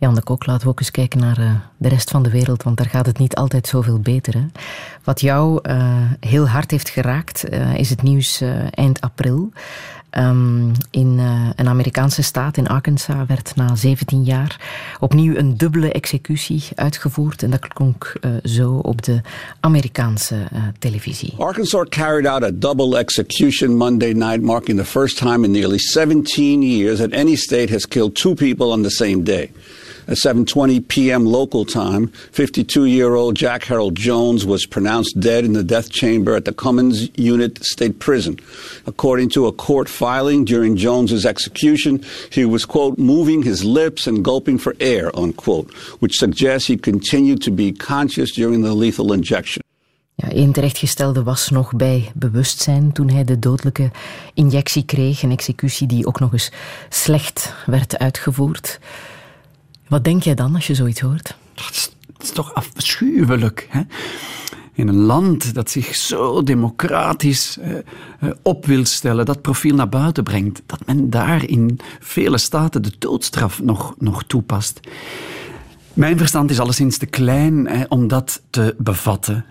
Jan 0.00 0.14
de 0.14 0.22
Kok, 0.22 0.46
laten 0.46 0.64
we 0.64 0.72
ook 0.72 0.80
eens 0.80 0.90
kijken 0.90 1.20
naar 1.20 1.38
eh, 1.38 1.54
de 1.76 1.88
rest 1.88 2.10
van 2.10 2.22
de 2.22 2.30
wereld, 2.30 2.62
want 2.62 2.76
daar 2.76 2.86
gaat 2.86 3.06
het 3.06 3.18
niet 3.18 3.34
altijd 3.34 3.66
zoveel 3.66 3.98
beter. 3.98 4.34
Hè? 4.34 4.44
Wat 5.04 5.20
jou 5.20 5.58
eh, 5.62 5.96
heel 6.20 6.48
hard 6.48 6.70
heeft 6.70 6.88
geraakt, 6.88 7.44
eh, 7.44 7.74
is 7.74 7.90
het 7.90 8.02
nieuws 8.02 8.42
eind 8.70 9.00
april. 9.00 9.50
Ehm, 10.10 10.68
in 10.90 11.18
een 11.56 11.68
Amerikaanse 11.68 12.22
staat, 12.22 12.56
in 12.56 12.68
Arkansas, 12.68 13.26
werd 13.26 13.52
na 13.56 13.76
17 13.76 14.24
jaar 14.24 14.60
opnieuw 15.00 15.36
een 15.36 15.56
dubbele 15.56 15.92
executie 15.92 16.62
uitgevoerd. 16.74 17.42
En 17.42 17.50
dat 17.50 17.68
klonk 17.68 18.12
zo 18.44 18.72
op 18.72 19.02
de 19.02 19.20
Amerikaanse 19.60 20.36
televisie. 20.78 21.34
Arkansas 21.36 21.86
carried 21.88 22.26
out 22.26 22.42
a 22.42 22.50
double 22.52 22.98
execution 22.98 23.76
Monday 23.76 24.12
night, 24.12 24.42
marking 24.42 24.78
the 24.78 24.84
first 24.84 25.16
time 25.16 25.44
in 25.44 25.50
nearly 25.50 25.78
17 25.78 26.62
years 26.62 26.98
that 26.98 27.12
any 27.12 27.36
state 27.36 27.72
has 27.72 27.86
killed 27.86 28.14
two 28.14 28.34
people 28.34 28.66
on 28.66 28.82
the 28.82 28.90
same 28.90 29.22
day. 29.22 29.50
At 30.10 30.16
7:20 30.16 30.88
p.m. 30.88 31.24
local 31.24 31.64
time, 31.64 32.08
52-year-old 32.32 33.36
Jack 33.36 33.62
Harold 33.62 33.94
Jones 33.94 34.44
was 34.44 34.66
pronounced 34.66 35.20
dead 35.20 35.44
in 35.44 35.52
the 35.52 35.62
death 35.62 35.88
chamber 35.88 36.34
at 36.34 36.44
the 36.44 36.52
Cummins 36.52 37.08
Unit 37.16 37.64
State 37.64 38.00
Prison. 38.00 38.36
According 38.88 39.28
to 39.30 39.46
a 39.46 39.52
court 39.52 39.88
filing 39.88 40.44
during 40.44 40.74
Jones's 40.74 41.24
execution, 41.24 42.04
he 42.32 42.44
was 42.44 42.64
quote 42.64 42.98
moving 42.98 43.44
his 43.44 43.62
lips 43.62 44.08
and 44.08 44.24
gulping 44.24 44.58
for 44.58 44.74
air 44.80 45.16
unquote, 45.16 45.72
which 46.00 46.18
suggests 46.18 46.66
he 46.66 46.76
continued 46.76 47.40
to 47.42 47.52
be 47.52 47.70
conscious 47.70 48.32
during 48.32 48.62
the 48.62 48.74
lethal 48.74 49.12
injection. 49.12 49.62
Ja, 50.14 50.30
één 50.30 50.52
terechtgestelde 50.52 51.22
was 51.22 51.50
nog 51.50 51.74
bij 51.74 52.12
bewustzijn 52.14 52.92
toen 52.92 53.10
hij 53.10 53.24
de 53.24 53.38
dodelijke 53.38 53.90
injectie 54.34 54.84
kreeg. 54.84 55.22
Een 55.22 55.30
executie 55.30 55.86
die 55.86 56.06
ook 56.06 56.20
nog 56.20 56.32
eens 56.32 56.50
slecht 56.88 57.54
werd 57.66 57.98
uitgevoerd. 57.98 58.78
Wat 59.90 60.04
denk 60.04 60.22
jij 60.22 60.34
dan 60.34 60.54
als 60.54 60.66
je 60.66 60.74
zoiets 60.74 61.00
hoort? 61.00 61.36
Dat 61.54 61.90
is, 62.20 62.30
toch 62.30 62.54
afschuwelijk. 62.54 63.66
Hè? 63.70 63.80
In 64.72 64.88
een 64.88 65.00
land 65.00 65.54
dat 65.54 65.70
zich 65.70 65.94
zo 65.94 66.42
democratisch 66.42 67.58
eh, 67.58 67.76
eh, 67.76 68.30
op 68.42 68.66
wil 68.66 68.84
stellen, 68.84 69.24
dat 69.24 69.42
profiel 69.42 69.74
naar 69.74 69.88
buiten 69.88 70.24
brengt, 70.24 70.62
dat 70.66 70.86
men 70.86 71.10
daar 71.10 71.44
in 71.44 71.78
vele 72.00 72.38
staten 72.38 72.82
de 72.82 72.92
doodstraf 72.98 73.62
nog, 73.62 73.94
nog 73.98 74.24
toepast. 74.24 74.80
Mijn 75.94 76.18
verstand 76.18 76.50
is 76.50 76.60
alleszins 76.60 76.98
te 76.98 77.06
klein 77.06 77.66
hè, 77.66 77.84
om 77.88 78.08
dat 78.08 78.42
te 78.50 78.74
bevatten. 78.78 79.44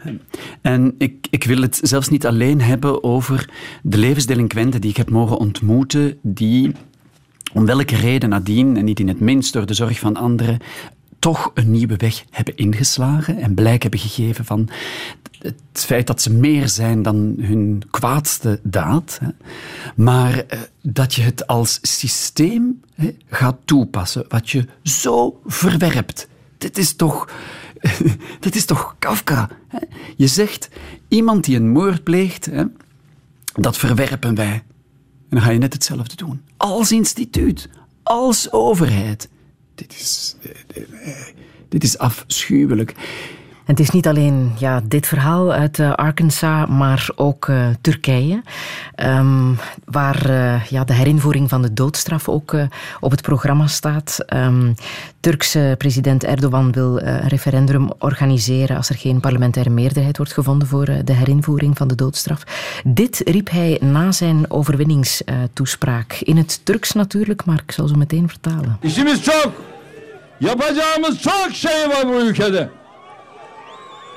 En 0.62 0.96
ik, 0.98 1.28
ik 1.30 1.44
wil 1.44 1.62
het 1.62 1.80
zelfs 1.82 2.10
niet 2.10 2.26
alleen 2.26 2.62
hebben 2.62 3.04
over 3.04 3.50
de 3.84 3.98
levensdelinquenten 3.98 4.82
die 4.82 4.90
ik 4.90 4.98
heb 4.98 5.10
mogen 5.10 5.38
ontmoeten, 5.38 6.18
die 6.22 6.72
om 7.54 7.66
welke 7.66 7.96
reden 7.96 8.30
nadien, 8.30 8.78
en 8.78 8.86
niet 8.86 9.00
in 9.00 9.08
het 9.08 9.20
minst 9.20 9.54
door 9.54 9.66
de 9.66 9.74
zorg 9.74 10.00
van 10.00 10.16
anderen, 10.16 10.60
toch 11.20 11.52
een 11.54 11.72
nieuwe 11.72 11.96
weg 11.98 12.26
hebben 12.30 12.58
ingeslagen 12.58 13.38
en 13.38 13.54
blijk 13.54 13.82
hebben 13.82 14.00
gegeven 14.00 14.46
van 14.46 14.70
het 15.40 15.56
feit 15.74 16.08
dat 16.08 16.22
ze 16.22 16.34
meer 16.34 16.68
zijn 16.68 17.02
dan 17.02 17.36
hun 17.40 17.84
kwaadste 17.90 18.60
daad. 18.64 19.20
Maar 19.96 20.38
eh, 20.38 20.60
dat 20.82 21.14
je 21.14 21.22
het 21.22 21.48
als 21.48 21.80
systeem 21.82 22.82
gaat 23.30 23.58
toepassen, 23.66 24.26
wat 24.28 24.50
je 24.50 24.66
zo 24.84 25.42
verwerpt. 25.46 26.28
Dit 26.58 26.78
is 26.78 26.96
toch, 26.96 27.30
dit 28.40 28.56
is 28.56 28.66
toch 28.66 28.96
Kafka. 29.00 29.50
Je 30.16 30.28
zegt, 30.28 30.70
iemand 31.08 31.44
die 31.44 31.56
een 31.56 31.70
moord 31.70 32.04
pleegt, 32.04 32.50
dat 33.54 33.78
verwerpen 33.78 34.36
wij. 34.36 34.64
En 35.30 35.38
dan 35.38 35.42
ga 35.42 35.52
je 35.52 35.58
net 35.58 35.74
hetzelfde 35.74 36.16
doen. 36.16 36.42
Als 36.58 36.92
instituut, 36.92 37.70
als 38.04 38.52
overheid. 38.52 39.30
Dit 39.76 39.94
is, 39.94 40.36
eh, 40.42 40.82
eh, 40.82 41.28
dit 41.70 41.84
is 41.84 41.98
afschuwelijk. 41.98 42.96
Het 43.70 43.80
is 43.80 43.90
niet 43.90 44.08
alleen 44.08 44.52
ja, 44.58 44.82
dit 44.84 45.08
verhaal 45.08 45.52
uit 45.52 45.78
uh, 45.78 45.94
Arkansas, 45.94 46.68
maar 46.68 47.10
ook 47.16 47.48
uh, 47.48 47.68
Turkije, 47.82 48.42
um, 48.96 49.58
waar 49.86 50.30
uh, 50.30 50.66
ja, 50.66 50.84
de 50.84 50.94
herinvoering 50.94 51.50
van 51.50 51.62
de 51.62 51.74
doodstraf 51.74 52.30
ook 52.30 52.56
op 53.00 53.12
het 53.12 53.22
programma 53.22 53.68
staat. 53.68 54.18
Um, 54.34 54.76
Turkse 55.20 55.76
president 55.78 56.24
Erdogan 56.24 56.72
wil 56.72 57.02
een 57.02 57.28
referendum 57.28 57.90
organiseren 58.00 58.78
als 58.78 58.90
er 58.90 58.96
geen 58.96 59.20
parlementaire 59.20 59.70
meerderheid 59.72 60.18
wordt 60.18 60.34
gevonden 60.34 60.68
voor 60.68 60.86
de 60.86 61.14
herinvoering 61.14 61.78
van 61.78 61.88
de 61.88 61.96
doodstraf. 61.96 62.44
Dit 62.84 63.22
riep 63.26 63.50
hij 63.50 63.78
na 63.82 64.12
zijn 64.12 64.52
overwinningstoespraak. 64.52 66.14
In 66.14 66.38
het 66.38 66.66
Turks 66.66 66.92
natuurlijk, 66.92 67.46
maar 67.46 67.62
ik 67.66 67.72
zal 67.72 67.88
zo 67.88 67.96
meteen 67.96 68.28
vertalen. 68.28 68.78
İşimiz 68.82 69.24
çok. 69.24 69.52
Yapacağımız 70.40 71.22
çok 71.22 71.50
şey 71.54 71.90
var 71.90 72.08
bu 72.08 72.14
ülkede. 72.14 72.79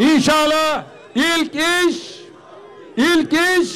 İnşallah 0.03 0.85
ilk 1.15 1.55
iş, 1.55 1.97
ilk 2.97 3.33
iş 3.33 3.71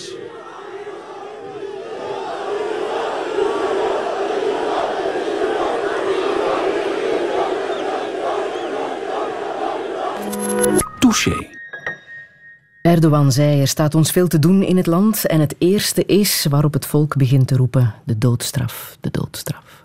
Touché. 11.00 11.50
Erdogan 12.84 13.30
zei, 13.30 13.60
er 13.60 13.66
staat 13.66 13.94
ons 13.94 14.16
veel 14.16 14.26
te 14.26 14.38
doen 14.42 14.62
in 14.62 14.76
het 14.76 14.86
land 14.86 15.24
en 15.24 15.40
het 15.40 15.54
eerste 15.58 16.04
is 16.04 16.46
waarop 16.50 16.72
het 16.72 16.86
volk 16.86 17.16
begint 17.16 17.46
te 17.48 17.56
roepen, 17.56 17.94
de 18.04 18.18
doodstraf, 18.18 18.96
de 19.00 19.10
doodstraf. 19.10 19.84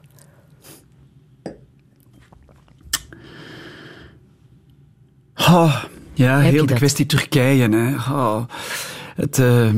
Oh, 5.36 5.84
ja, 6.14 6.40
heel 6.40 6.66
de 6.66 6.74
kwestie 6.74 7.06
Turkije. 7.06 7.70
Hè. 7.70 7.96
Oh, 7.96 8.44
het, 9.16 9.38
uh, 9.38 9.70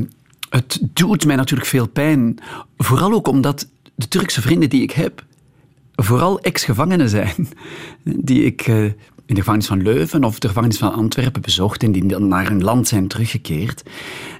het 0.50 0.80
doet 0.94 1.26
mij 1.26 1.36
natuurlijk 1.36 1.70
veel 1.70 1.88
pijn. 1.88 2.38
Vooral 2.78 3.14
ook 3.14 3.28
omdat 3.28 3.68
de 3.96 4.08
Turkse 4.08 4.42
vrienden 4.42 4.70
die 4.70 4.82
ik 4.82 4.92
heb, 4.92 5.26
vooral 5.96 6.40
ex-gevangenen 6.40 7.10
zijn. 7.10 7.48
Die 8.04 8.44
ik 8.44 8.68
uh, 8.68 8.84
in 9.26 9.36
de 9.36 9.36
gevangenis 9.36 9.68
van 9.68 9.82
Leuven 9.82 10.24
of 10.24 10.40
de 10.40 10.48
gevangenis 10.48 10.78
van 10.78 10.94
Antwerpen 10.94 11.42
bezocht 11.42 11.84
en 11.84 11.92
die 11.92 12.06
dan 12.06 12.28
naar 12.28 12.48
hun 12.48 12.64
land 12.64 12.88
zijn 12.88 13.08
teruggekeerd. 13.08 13.84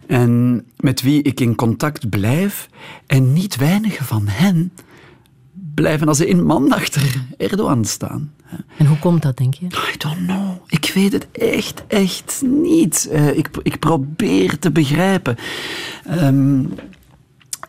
En 0.08 0.64
met 0.78 1.02
wie 1.02 1.22
ik 1.22 1.40
in 1.40 1.56
contact 1.56 2.10
blijf. 2.10 2.70
En 3.06 3.34
niet 3.34 3.56
weinigen 3.56 4.06
van 4.06 4.28
hen 4.28 4.72
blijven 5.74 6.08
als 6.08 6.20
een 6.20 6.46
man 6.46 6.72
achter 6.72 7.26
Erdogan 7.38 7.86
staan. 7.86 8.34
En 8.78 8.86
hoe 8.86 9.00
komt 9.00 9.22
dat, 9.22 9.38
denk 9.38 9.54
je? 9.54 9.66
I 9.66 9.98
don't 9.98 10.26
know. 10.26 10.53
Ik 10.68 10.92
weet 10.94 11.12
het 11.12 11.28
echt, 11.32 11.84
echt 11.88 12.42
niet. 12.46 13.10
Uh, 13.12 13.38
ik, 13.38 13.50
ik 13.64 13.80
probeer 13.80 14.60
te 14.60 14.72
begrijpen. 14.72 15.36
Um, 16.12 16.74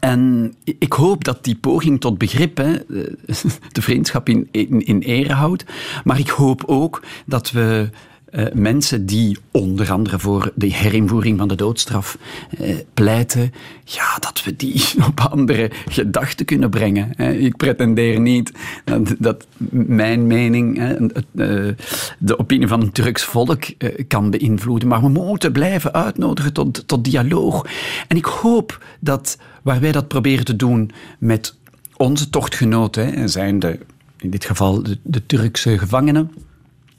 en 0.01 0.55
ik 0.65 0.93
hoop 0.93 1.25
dat 1.25 1.45
die 1.45 1.57
poging 1.57 2.01
tot 2.01 2.19
begrip 2.19 2.57
hè, 2.57 2.73
de 3.73 3.83
vriendschap 3.83 4.29
in, 4.29 4.49
in 4.51 5.01
ere 5.01 5.33
houdt. 5.33 5.65
Maar 6.05 6.19
ik 6.19 6.29
hoop 6.29 6.63
ook 6.67 7.03
dat 7.27 7.51
we 7.51 7.91
uh, 8.35 8.45
mensen 8.53 9.07
die 9.07 9.39
onder 9.51 9.93
andere 9.93 10.19
voor 10.19 10.53
de 10.55 10.67
herinvoering 10.67 11.39
van 11.39 11.49
de 11.49 11.55
doodstraf 11.55 12.19
uh, 12.61 12.77
pleiten, 12.95 13.53
ja, 13.85 14.17
dat 14.19 14.45
we 14.45 14.57
die 14.57 14.85
op 15.09 15.21
andere 15.21 15.71
gedachten 15.89 16.47
kunnen 16.47 16.71
brengen. 16.71 17.19
Ik 17.41 17.57
pretendeer 17.57 18.21
niet 18.21 18.53
dat, 18.85 19.15
dat 19.19 19.47
mijn 19.71 20.27
mening 20.27 20.79
uh, 20.79 21.69
de 22.19 22.39
opinie 22.39 22.69
van 22.69 22.81
het 22.81 22.95
Turks 22.95 23.25
volk 23.25 23.65
kan 24.09 24.31
beïnvloeden, 24.31 24.89
maar 24.89 25.01
we 25.01 25.09
moeten 25.09 25.53
blijven 25.53 25.93
uitnodigen 25.93 26.53
tot, 26.53 26.89
tot 26.89 27.05
dialoog. 27.05 27.67
En 28.09 28.17
ik 28.17 28.25
hoop 28.25 28.85
dat 29.01 29.39
waar 29.63 29.81
wij 29.81 29.93
dat 29.93 30.09
proberen 30.09 30.45
te 30.45 30.57
doen 30.57 30.91
met 31.19 31.55
onze 31.97 32.31
tochtgenoten, 32.31 33.15
hè, 33.15 33.29
zijn 33.29 33.59
de, 33.59 33.79
in 34.17 34.31
dit 34.31 34.45
geval 34.45 34.83
de, 34.83 34.99
de 35.03 35.27
Turkse 35.27 35.79
gevangenen, 35.79 36.31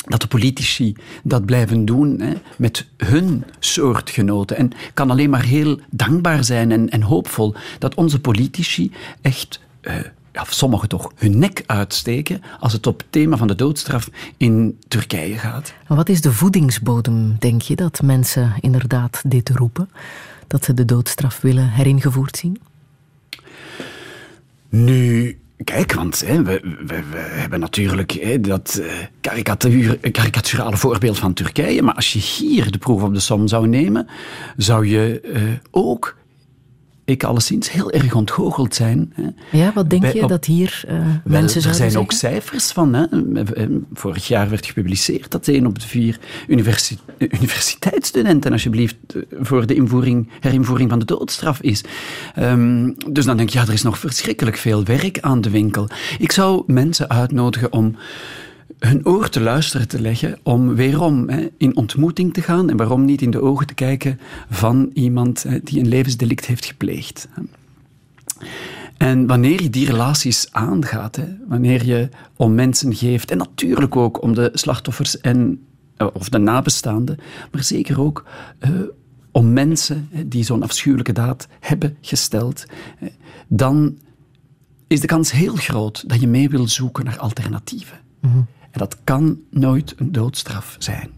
dat 0.05 0.21
de 0.21 0.27
politici 0.27 0.95
dat 1.23 1.45
blijven 1.45 1.85
doen 1.85 2.19
hè, 2.19 2.33
met 2.57 2.85
hun 2.97 3.43
soortgenoten. 3.59 4.57
En 4.57 4.65
ik 4.65 4.91
kan 4.93 5.11
alleen 5.11 5.29
maar 5.29 5.43
heel 5.43 5.79
dankbaar 5.89 6.43
zijn 6.43 6.71
en, 6.71 6.89
en 6.89 7.01
hoopvol 7.01 7.55
dat 7.79 7.95
onze 7.95 8.19
politici 8.19 8.91
echt, 9.21 9.59
uh, 9.81 9.93
sommigen 10.49 10.89
toch, 10.89 11.11
hun 11.15 11.39
nek 11.39 11.63
uitsteken 11.65 12.41
als 12.59 12.73
het 12.73 12.87
op 12.87 12.97
het 12.97 13.11
thema 13.11 13.37
van 13.37 13.47
de 13.47 13.55
doodstraf 13.55 14.09
in 14.37 14.79
Turkije 14.87 15.37
gaat. 15.37 15.73
Wat 15.87 16.09
is 16.09 16.21
de 16.21 16.31
voedingsbodem, 16.31 17.35
denk 17.39 17.61
je, 17.61 17.75
dat 17.75 18.01
mensen 18.01 18.53
inderdaad 18.59 19.21
dit 19.25 19.49
roepen? 19.49 19.89
Dat 20.47 20.65
ze 20.65 20.73
de 20.73 20.85
doodstraf 20.85 21.41
willen 21.41 21.69
heringevoerd 21.69 22.37
zien? 22.37 22.61
Nu, 24.69 25.37
Kijk, 25.63 25.93
want 25.93 26.19
we, 26.19 26.61
hebben 27.15 27.59
natuurlijk 27.59 28.11
hè, 28.11 28.39
dat 28.39 28.77
uh, 28.81 28.91
karikatuur, 29.21 30.11
karikaturale 30.11 30.77
voorbeeld 30.77 31.19
van 31.19 31.33
Turkije. 31.33 31.81
Maar 31.81 31.95
als 31.95 32.13
je 32.13 32.19
hier 32.19 32.71
de 32.71 32.77
proef 32.77 33.01
op 33.01 33.13
de 33.13 33.19
som 33.19 33.47
zou 33.47 33.67
nemen, 33.67 34.07
zou 34.57 34.87
je 34.87 35.21
uh, 35.23 35.41
ook 35.71 36.15
ik 37.05 37.23
alleszins 37.23 37.71
heel 37.71 37.91
erg 37.91 38.15
ontgoocheld 38.15 38.75
zijn. 38.75 39.13
Ja, 39.51 39.73
wat 39.73 39.89
denk 39.89 40.05
je 40.05 40.27
dat 40.27 40.45
hier 40.45 40.83
uh, 40.87 40.91
wel, 40.93 41.07
mensen 41.23 41.55
Er 41.55 41.61
zijn 41.61 41.75
zeggen? 41.75 41.99
ook 41.99 42.11
cijfers 42.11 42.71
van. 42.71 42.93
Hè. 42.93 43.05
Vorig 43.93 44.27
jaar 44.27 44.49
werd 44.49 44.65
gepubliceerd 44.65 45.31
dat 45.31 45.47
een 45.47 45.67
op 45.67 45.79
de 45.79 45.87
vier 45.87 46.19
universi 46.47 46.97
universiteitsstudenten 47.17 48.51
alsjeblieft 48.51 48.95
voor 49.39 49.65
de 49.65 49.75
invoering, 49.75 50.29
herinvoering 50.39 50.89
van 50.89 50.99
de 50.99 51.05
doodstraf 51.05 51.61
is. 51.61 51.83
Um, 52.39 52.95
dus 53.09 53.25
dan 53.25 53.37
denk 53.37 53.49
je, 53.49 53.59
ja, 53.59 53.65
er 53.65 53.73
is 53.73 53.83
nog 53.83 53.99
verschrikkelijk 53.99 54.57
veel 54.57 54.83
werk 54.83 55.19
aan 55.19 55.41
de 55.41 55.49
winkel. 55.49 55.89
Ik 56.19 56.31
zou 56.31 56.63
mensen 56.67 57.09
uitnodigen 57.09 57.71
om 57.71 57.95
hun 58.80 59.05
oor 59.05 59.30
te 59.30 59.41
luisteren 59.41 59.88
te 59.88 60.01
leggen 60.01 60.39
om 60.43 60.76
weerom 60.76 61.30
hè, 61.30 61.47
in 61.57 61.76
ontmoeting 61.76 62.34
te 62.34 62.41
gaan 62.41 62.69
en 62.69 62.78
waarom 62.78 63.05
niet 63.05 63.21
in 63.21 63.32
de 63.32 63.41
ogen 63.41 63.67
te 63.67 63.73
kijken 63.73 64.19
van 64.49 64.89
iemand 64.93 65.45
die 65.63 65.80
een 65.80 65.88
levensdelict 65.88 66.45
heeft 66.45 66.65
gepleegd. 66.65 67.28
En 68.97 69.28
wanneer 69.28 69.61
je 69.61 69.69
die 69.69 69.86
relaties 69.86 70.47
aangaat, 70.51 71.15
hè, 71.15 71.26
wanneer 71.47 71.86
je 71.86 72.09
om 72.36 72.55
mensen 72.55 72.95
geeft, 72.95 73.32
en 73.32 73.38
natuurlijk 73.38 73.95
ook 73.95 74.21
om 74.21 74.34
de 74.34 74.49
slachtoffers 74.53 75.21
en, 75.21 75.65
eh, 75.97 76.07
of 76.13 76.30
de 76.30 76.38
nabestaanden, 76.38 77.17
maar 77.51 77.63
zeker 77.63 78.01
ook 78.01 78.26
uh, 78.59 78.69
om 79.32 79.53
mensen 79.53 80.09
die 80.26 80.43
zo'n 80.43 80.63
afschuwelijke 80.63 81.13
daad 81.13 81.47
hebben 81.59 81.97
gesteld, 82.01 82.65
dan 83.47 83.97
is 84.88 84.99
de 84.99 85.07
kans 85.07 85.32
heel 85.32 85.55
groot 85.55 86.09
dat 86.09 86.21
je 86.21 86.28
mee 86.28 86.49
wil 86.49 86.67
zoeken 86.67 87.05
naar 87.05 87.19
alternatieven. 87.19 87.97
Mhm. 88.19 88.39
En 88.76 88.82
dat 88.82 88.97
kan 89.03 89.39
nooit 89.49 89.93
een 89.97 90.11
doodstraf 90.11 90.76
zijn. 90.80 91.09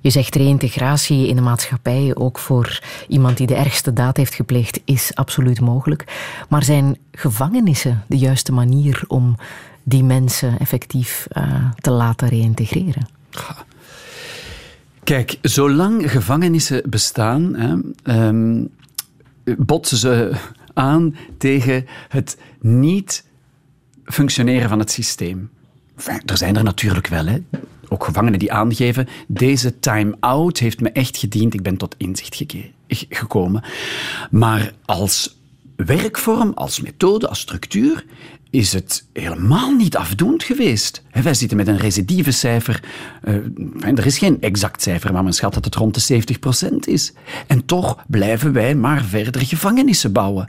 Je 0.00 0.10
zegt 0.10 0.34
reïntegratie 0.34 1.28
in 1.28 1.36
de 1.36 1.42
maatschappij, 1.42 2.14
ook 2.14 2.38
voor 2.38 2.80
iemand 3.08 3.36
die 3.36 3.46
de 3.46 3.54
ergste 3.54 3.92
daad 3.92 4.16
heeft 4.16 4.34
gepleegd, 4.34 4.80
is 4.84 5.14
absoluut 5.14 5.60
mogelijk. 5.60 6.04
Maar 6.48 6.62
zijn 6.62 6.96
gevangenissen 7.12 8.04
de 8.08 8.18
juiste 8.18 8.52
manier 8.52 9.04
om 9.06 9.36
die 9.82 10.04
mensen 10.04 10.58
effectief 10.58 11.26
uh, 11.32 11.70
te 11.76 11.90
laten 11.90 12.28
reïntegreren? 12.28 13.08
Kijk, 15.04 15.38
zolang 15.42 16.10
gevangenissen 16.10 16.82
bestaan, 16.90 17.54
hè, 17.54 17.76
um, 18.28 18.68
botsen 19.58 19.96
ze 19.98 20.32
aan 20.74 21.16
tegen 21.38 21.86
het 22.08 22.38
niet 22.60 23.24
functioneren 24.04 24.68
van 24.68 24.78
het 24.78 24.90
systeem. 24.90 25.50
Er 26.06 26.36
zijn 26.36 26.56
er 26.56 26.64
natuurlijk 26.64 27.06
wel, 27.06 27.26
hè. 27.26 27.38
ook 27.88 28.04
gevangenen 28.04 28.38
die 28.38 28.52
aangeven: 28.52 29.08
deze 29.28 29.78
time-out 29.78 30.58
heeft 30.58 30.80
me 30.80 30.90
echt 30.90 31.16
gediend, 31.16 31.54
ik 31.54 31.62
ben 31.62 31.76
tot 31.76 31.94
inzicht 31.98 32.44
gekomen. 33.08 33.62
Maar 34.30 34.72
als 34.84 35.36
werkvorm, 35.76 36.52
als 36.54 36.80
methode, 36.80 37.28
als 37.28 37.40
structuur 37.40 38.04
is 38.52 38.72
het 38.72 39.04
helemaal 39.12 39.70
niet 39.70 39.96
afdoend 39.96 40.42
geweest. 40.42 41.02
Wij 41.22 41.34
zitten 41.34 41.56
met 41.56 41.68
een 41.68 41.76
recidivecijfer. 41.76 42.82
Uh, 43.24 43.34
er 43.98 44.06
is 44.06 44.18
geen 44.18 44.40
exact 44.40 44.82
cijfer, 44.82 45.12
maar 45.12 45.24
men 45.24 45.32
schat 45.32 45.54
dat 45.54 45.64
het 45.64 45.74
rond 45.74 46.08
de 46.08 46.22
70% 46.70 46.74
is. 46.78 47.12
En 47.46 47.64
toch 47.64 48.04
blijven 48.08 48.52
wij 48.52 48.74
maar 48.74 49.04
verder 49.04 49.46
gevangenissen 49.46 50.12
bouwen. 50.12 50.48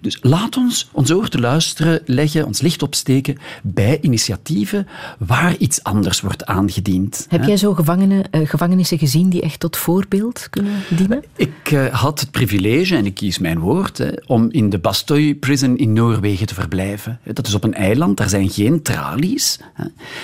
Dus 0.00 0.18
laat 0.20 0.56
ons 0.56 0.88
ons 0.92 1.10
oor 1.12 1.28
te 1.28 1.40
luisteren 1.40 2.00
leggen, 2.04 2.46
ons 2.46 2.60
licht 2.60 2.82
opsteken 2.82 3.38
bij 3.62 3.98
initiatieven 4.00 4.86
waar 5.18 5.56
iets 5.56 5.82
anders 5.82 6.20
wordt 6.20 6.46
aangediend. 6.46 7.26
Heb 7.28 7.44
jij 7.44 7.56
zo 7.56 7.74
gevangenen, 7.74 8.24
uh, 8.30 8.48
gevangenissen 8.48 8.98
gezien 8.98 9.28
die 9.28 9.42
echt 9.42 9.60
tot 9.60 9.76
voorbeeld 9.76 10.46
kunnen 10.50 10.74
dienen? 10.88 11.24
Ik 11.36 11.70
uh, 11.72 11.86
had 11.86 12.20
het 12.20 12.30
privilege, 12.30 12.96
en 12.96 13.06
ik 13.06 13.14
kies 13.14 13.38
mijn 13.38 13.58
woord, 13.58 13.98
hè, 13.98 14.10
om 14.26 14.50
in 14.50 14.70
de 14.70 14.78
Bastoy 14.78 15.34
Prison 15.34 15.76
in 15.76 15.92
Noorwegen 15.92 16.46
te 16.46 16.54
verblijven. 16.54 17.19
Dat 17.24 17.46
is 17.46 17.54
op 17.54 17.64
een 17.64 17.74
eiland, 17.74 18.16
daar 18.16 18.28
zijn 18.28 18.50
geen 18.50 18.82
tralies. 18.82 19.58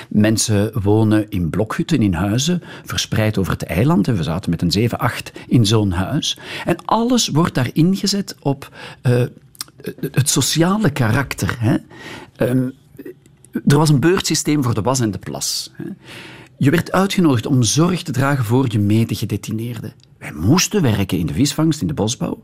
Mensen 0.09 0.83
wonen 0.83 1.31
in 1.31 1.51
blokhutten, 1.51 2.03
in 2.03 2.15
huizen, 2.15 2.63
verspreid 2.85 3.39
over 3.39 3.53
het 3.53 3.63
eiland. 3.63 4.07
We 4.07 4.23
zaten 4.23 4.51
met 4.51 4.63
een 4.63 4.71
7, 4.71 4.99
8 4.99 5.33
in 5.49 5.67
zo'n 5.67 5.91
huis. 5.91 6.39
En 6.65 6.77
alles 6.85 7.29
wordt 7.29 7.55
daar 7.55 7.71
ingezet 7.73 8.37
op 8.41 8.77
uh, 9.03 9.23
het 10.11 10.29
sociale 10.29 10.91
karakter. 10.91 11.57
Hè. 11.61 11.77
Um, 12.49 12.73
er 13.67 13.77
was 13.77 13.89
een 13.89 14.01
beurtsysteem 14.01 14.63
voor 14.63 14.75
de 14.75 14.83
was 14.83 15.01
en 15.01 15.11
de 15.11 15.19
plas. 15.19 15.73
Je 16.59 16.71
werd 16.71 16.93
uitgenodigd 16.93 17.47
om 17.47 17.63
zorg 17.63 18.03
te 18.03 18.13
dragen 18.13 18.45
voor 18.45 18.67
je 18.69 18.79
medegedetineerde. 18.79 19.93
Wij 20.27 20.35
moesten 20.35 20.83
werken 20.83 21.19
in 21.19 21.27
de 21.27 21.33
visvangst, 21.33 21.81
in 21.81 21.87
de 21.87 21.95
bosbouw. 21.95 22.41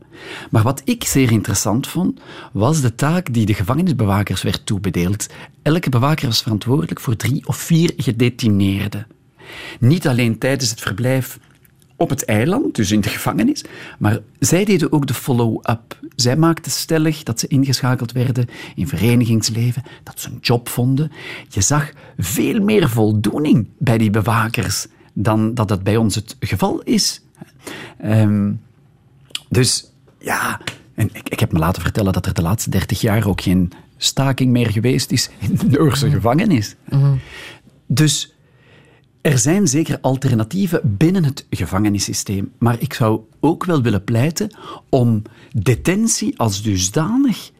Maar 0.51 0.63
wat 0.63 0.81
ik 0.85 1.03
zeer 1.03 1.31
interessant 1.31 1.87
vond, 1.87 2.19
was 2.51 2.81
de 2.81 2.95
taak 2.95 3.33
die 3.33 3.45
de 3.45 3.53
gevangenisbewakers 3.53 4.41
werd 4.41 4.65
toebedeeld. 4.65 5.27
Elke 5.61 5.89
bewaker 5.89 6.27
was 6.27 6.41
verantwoordelijk 6.41 6.99
voor 6.99 7.15
drie 7.15 7.47
of 7.47 7.57
vier 7.57 7.93
gedetineerden. 7.97 9.07
Niet 9.79 10.07
alleen 10.07 10.37
tijdens 10.37 10.69
het 10.69 10.81
verblijf 10.81 11.39
op 11.95 12.09
het 12.09 12.25
eiland, 12.25 12.75
dus 12.75 12.91
in 12.91 13.01
de 13.01 13.09
gevangenis, 13.09 13.63
maar 13.99 14.19
zij 14.39 14.65
deden 14.65 14.91
ook 14.91 15.07
de 15.07 15.13
follow-up. 15.13 15.99
Zij 16.15 16.35
maakten 16.35 16.71
stellig 16.71 17.23
dat 17.23 17.39
ze 17.39 17.47
ingeschakeld 17.47 18.11
werden 18.11 18.47
in 18.75 18.87
verenigingsleven, 18.87 19.83
dat 20.03 20.19
ze 20.19 20.29
een 20.29 20.39
job 20.41 20.69
vonden. 20.69 21.11
Je 21.49 21.61
zag 21.61 21.91
veel 22.17 22.59
meer 22.59 22.89
voldoening 22.89 23.67
bij 23.77 23.97
die 23.97 24.09
bewakers 24.09 24.87
dan 25.13 25.53
dat 25.53 25.67
dat 25.67 25.83
bij 25.83 25.97
ons 25.97 26.15
het 26.15 26.35
geval 26.39 26.81
is. 26.81 27.22
Um, 28.05 28.61
dus 29.49 29.91
ja, 30.19 30.61
en 30.95 31.09
ik, 31.13 31.29
ik, 31.29 31.39
heb 31.39 31.51
me 31.51 31.59
laten 31.59 31.81
vertellen 31.81 32.13
dat 32.13 32.25
er 32.25 32.33
de 32.33 32.41
laatste 32.41 32.69
dertig 32.69 33.01
jaar 33.01 33.27
ook 33.27 33.41
geen 33.41 33.71
staking 33.97 34.51
meer 34.51 34.69
geweest 34.69 35.11
is 35.11 35.29
in 35.39 35.55
de 35.55 35.77
Noorse 35.77 36.05
mhm. 36.05 36.15
gevangenis. 36.15 36.75
Mm 36.89 37.19
Dus 37.87 38.33
er 39.21 39.37
zijn 39.37 39.67
zeker 39.67 39.97
alternatieven 40.01 40.81
binnen 40.83 41.23
het 41.23 41.45
gevangenissysteem. 41.49 42.51
Maar 42.57 42.75
ik 42.79 42.93
zou 42.93 43.21
ook 43.39 43.65
wel 43.65 43.81
willen 43.81 44.03
pleiten 44.03 44.55
om 44.89 45.21
detentie 45.51 46.39
als 46.39 46.61
dusdanig 46.61 47.51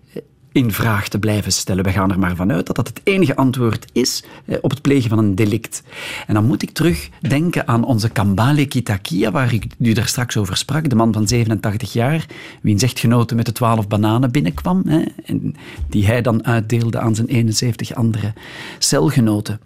in 0.53 0.71
vraag 0.71 1.07
te 1.07 1.19
blijven 1.19 1.51
stellen. 1.51 1.83
We 1.83 1.91
gaan 1.91 2.11
er 2.11 2.19
maar 2.19 2.35
vanuit 2.35 2.65
dat 2.65 2.75
dat 2.75 2.87
het 2.87 3.01
enige 3.03 3.35
antwoord 3.35 3.85
is 3.93 4.23
eh, 4.45 4.57
op 4.61 4.69
het 4.69 4.81
plegen 4.81 5.09
van 5.09 5.17
een 5.17 5.35
delict. 5.35 5.83
En 6.27 6.33
dan 6.33 6.45
moet 6.45 6.61
ik 6.61 6.71
terug 6.71 7.09
denken 7.21 7.67
aan 7.67 7.85
onze 7.85 8.09
Kambale 8.09 8.65
Kitakia, 8.65 9.31
waar 9.31 9.53
ik 9.53 9.65
u 9.79 9.93
daar 9.93 10.07
straks 10.07 10.37
over 10.37 10.57
sprak. 10.57 10.89
De 10.89 10.95
man 10.95 11.13
van 11.13 11.27
87 11.27 11.93
jaar, 11.93 12.25
wiens 12.61 12.83
echtgenote 12.83 13.35
met 13.35 13.45
de 13.45 13.51
12 13.51 13.87
bananen 13.87 14.31
binnenkwam. 14.31 14.81
Hè, 14.87 15.03
en 15.25 15.55
die 15.89 16.05
hij 16.05 16.21
dan 16.21 16.45
uitdeelde 16.45 16.99
aan 16.99 17.15
zijn 17.15 17.27
71 17.27 17.93
andere 17.93 18.33
celgenoten. 18.79 19.59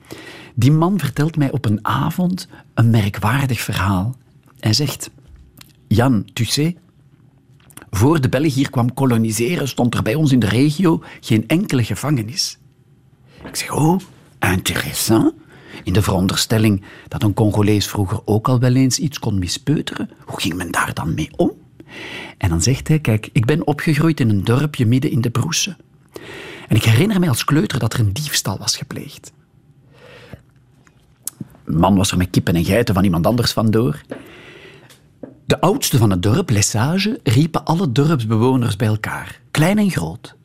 Die 0.56 0.72
man 0.72 1.00
vertelt 1.00 1.38
mij 1.38 1.52
op 1.52 1.66
een 1.66 1.80
avond 1.82 2.48
een 2.74 2.90
merkwaardig 2.90 3.60
verhaal. 3.60 4.16
Hij 4.60 4.74
zegt: 4.74 5.10
Jan, 5.88 6.26
tu 6.34 6.46
sais, 6.46 6.74
voor 7.90 8.22
de 8.22 8.30
Belgen 8.30 8.52
hier 8.52 8.70
kwam 8.70 8.94
koloniseren, 8.94 9.68
stond 9.68 9.96
er 9.96 10.04
bij 10.04 10.16
ons 10.16 10.32
in 10.32 10.40
de 10.40 10.48
regio 10.48 11.04
geen 11.20 11.48
enkele 11.48 11.84
gevangenis. 11.84 12.58
Ik 13.46 13.56
zeg, 13.56 13.72
oh, 13.72 14.00
interessant. 14.40 15.34
In 15.84 15.94
de 15.94 16.02
veronderstelling 16.02 16.84
dat 17.08 17.24
een 17.24 17.34
Congolees 17.34 17.88
vroeger 17.88 18.20
ook 18.26 18.48
al 18.48 18.60
wel 18.60 18.76
eens 18.76 19.00
iets 19.00 19.20
kon 19.20 19.40
mispeuteren, 19.40 20.10
hoe 20.26 20.42
ging 20.42 20.54
men 20.54 20.72
daar 20.72 20.94
dan 20.94 21.14
mee 21.14 21.30
om? 21.36 21.52
En 22.38 22.50
dan 22.50 22.62
zegt 22.62 22.88
hij, 22.88 23.00
kijk, 23.00 23.30
ik 23.32 23.46
ben 23.46 23.68
opgegroeid 23.68 24.20
in 24.20 24.30
een 24.30 24.44
dorpje 24.44 24.86
midden 24.86 25.12
in 25.12 25.22
de 25.22 25.30
Broese. 25.30 25.76
En 26.68 26.76
ik 26.76 26.84
herinner 26.84 27.20
mij 27.20 27.30
als 27.30 27.44
kleuter 27.44 27.80
dat 27.80 27.94
er 27.94 28.00
een 28.00 28.14
diefstal 28.14 28.58
was 28.58 28.78
gepleegd. 28.78 29.32
Een 31.66 31.78
man 31.78 31.96
was 31.96 32.12
er 32.12 32.18
met 32.18 32.30
kippen 32.30 32.56
en 32.56 32.66
geiten 32.66 32.94
van 32.94 33.04
iemand 33.04 33.26
anders 33.26 33.52
vandoor. 33.52 34.02
De 35.48 35.62
oudste 35.62 35.98
van 35.98 36.10
het 36.10 36.24
dorp, 36.24 36.50
Lesage, 36.50 37.20
riepen 37.24 37.66
alle 37.66 37.92
dorpsbewoners 37.92 38.76
bij 38.76 38.88
elkaar, 38.88 39.42
klein 39.52 39.78
en 39.78 39.90
groot. 39.90 40.36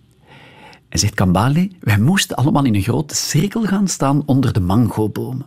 En 0.89 0.99
zegt 0.99 1.15
Kambale, 1.15 1.71
wij 1.81 1.99
moesten 1.99 2.37
allemaal 2.37 2.65
in 2.65 2.75
een 2.75 2.83
grote 2.83 3.15
cirkel 3.15 3.63
gaan 3.63 3.89
staan 3.89 4.23
onder 4.27 4.53
de 4.53 4.61
mangobomen. 4.61 5.47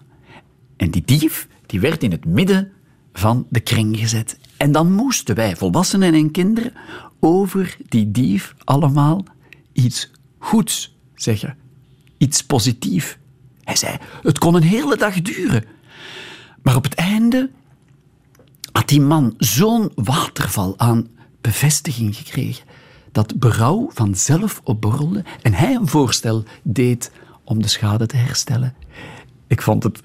En 0.77 0.91
die 0.91 1.01
dief, 1.05 1.47
die 1.65 1.79
werd 1.79 2.03
in 2.03 2.11
het 2.11 2.25
midden 2.25 2.71
van 3.13 3.45
de 3.49 3.59
kring 3.59 3.97
gezet. 3.97 4.37
En 4.57 4.71
dan 4.71 4.91
moesten 4.91 5.35
wij, 5.35 5.55
volwassenen 5.55 6.13
en 6.13 6.31
kinderen, 6.31 6.73
over 7.19 7.77
die 7.89 8.11
dief 8.11 8.55
allemaal 8.63 9.23
iets 9.73 10.11
goeds 10.37 10.95
zeggen. 11.13 11.57
Iets 12.17 12.43
positiefs. 12.43 13.17
Hij 13.63 13.75
zei, 13.75 13.97
het 14.21 14.37
kon 14.37 14.55
een 14.55 14.63
hele 14.63 14.97
dag 14.97 15.21
duren. 15.21 15.63
Maar 16.61 16.75
op 16.75 16.83
het 16.83 16.95
einde 16.95 17.49
had 18.85 18.93
die 18.93 19.05
man 19.05 19.33
zo'n 19.37 19.91
waterval 19.95 20.73
aan 20.77 21.07
bevestiging 21.41 22.15
gekregen 22.15 22.65
dat 23.11 23.39
berouw 23.39 23.89
vanzelf 23.93 24.61
opborrelde 24.63 25.23
en 25.41 25.53
hij 25.53 25.75
een 25.75 25.87
voorstel 25.87 26.43
deed 26.63 27.11
om 27.43 27.61
de 27.61 27.67
schade 27.67 28.05
te 28.05 28.15
herstellen. 28.15 28.75
Ik 29.47 29.61
vond 29.61 29.83
het 29.83 29.99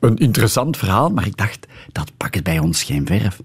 een 0.00 0.16
interessant 0.16 0.76
verhaal, 0.76 1.10
maar 1.10 1.26
ik 1.26 1.36
dacht, 1.36 1.66
dat 1.92 2.12
pakt 2.16 2.42
bij 2.42 2.58
ons 2.58 2.82
geen 2.82 3.06
verf. 3.06 3.42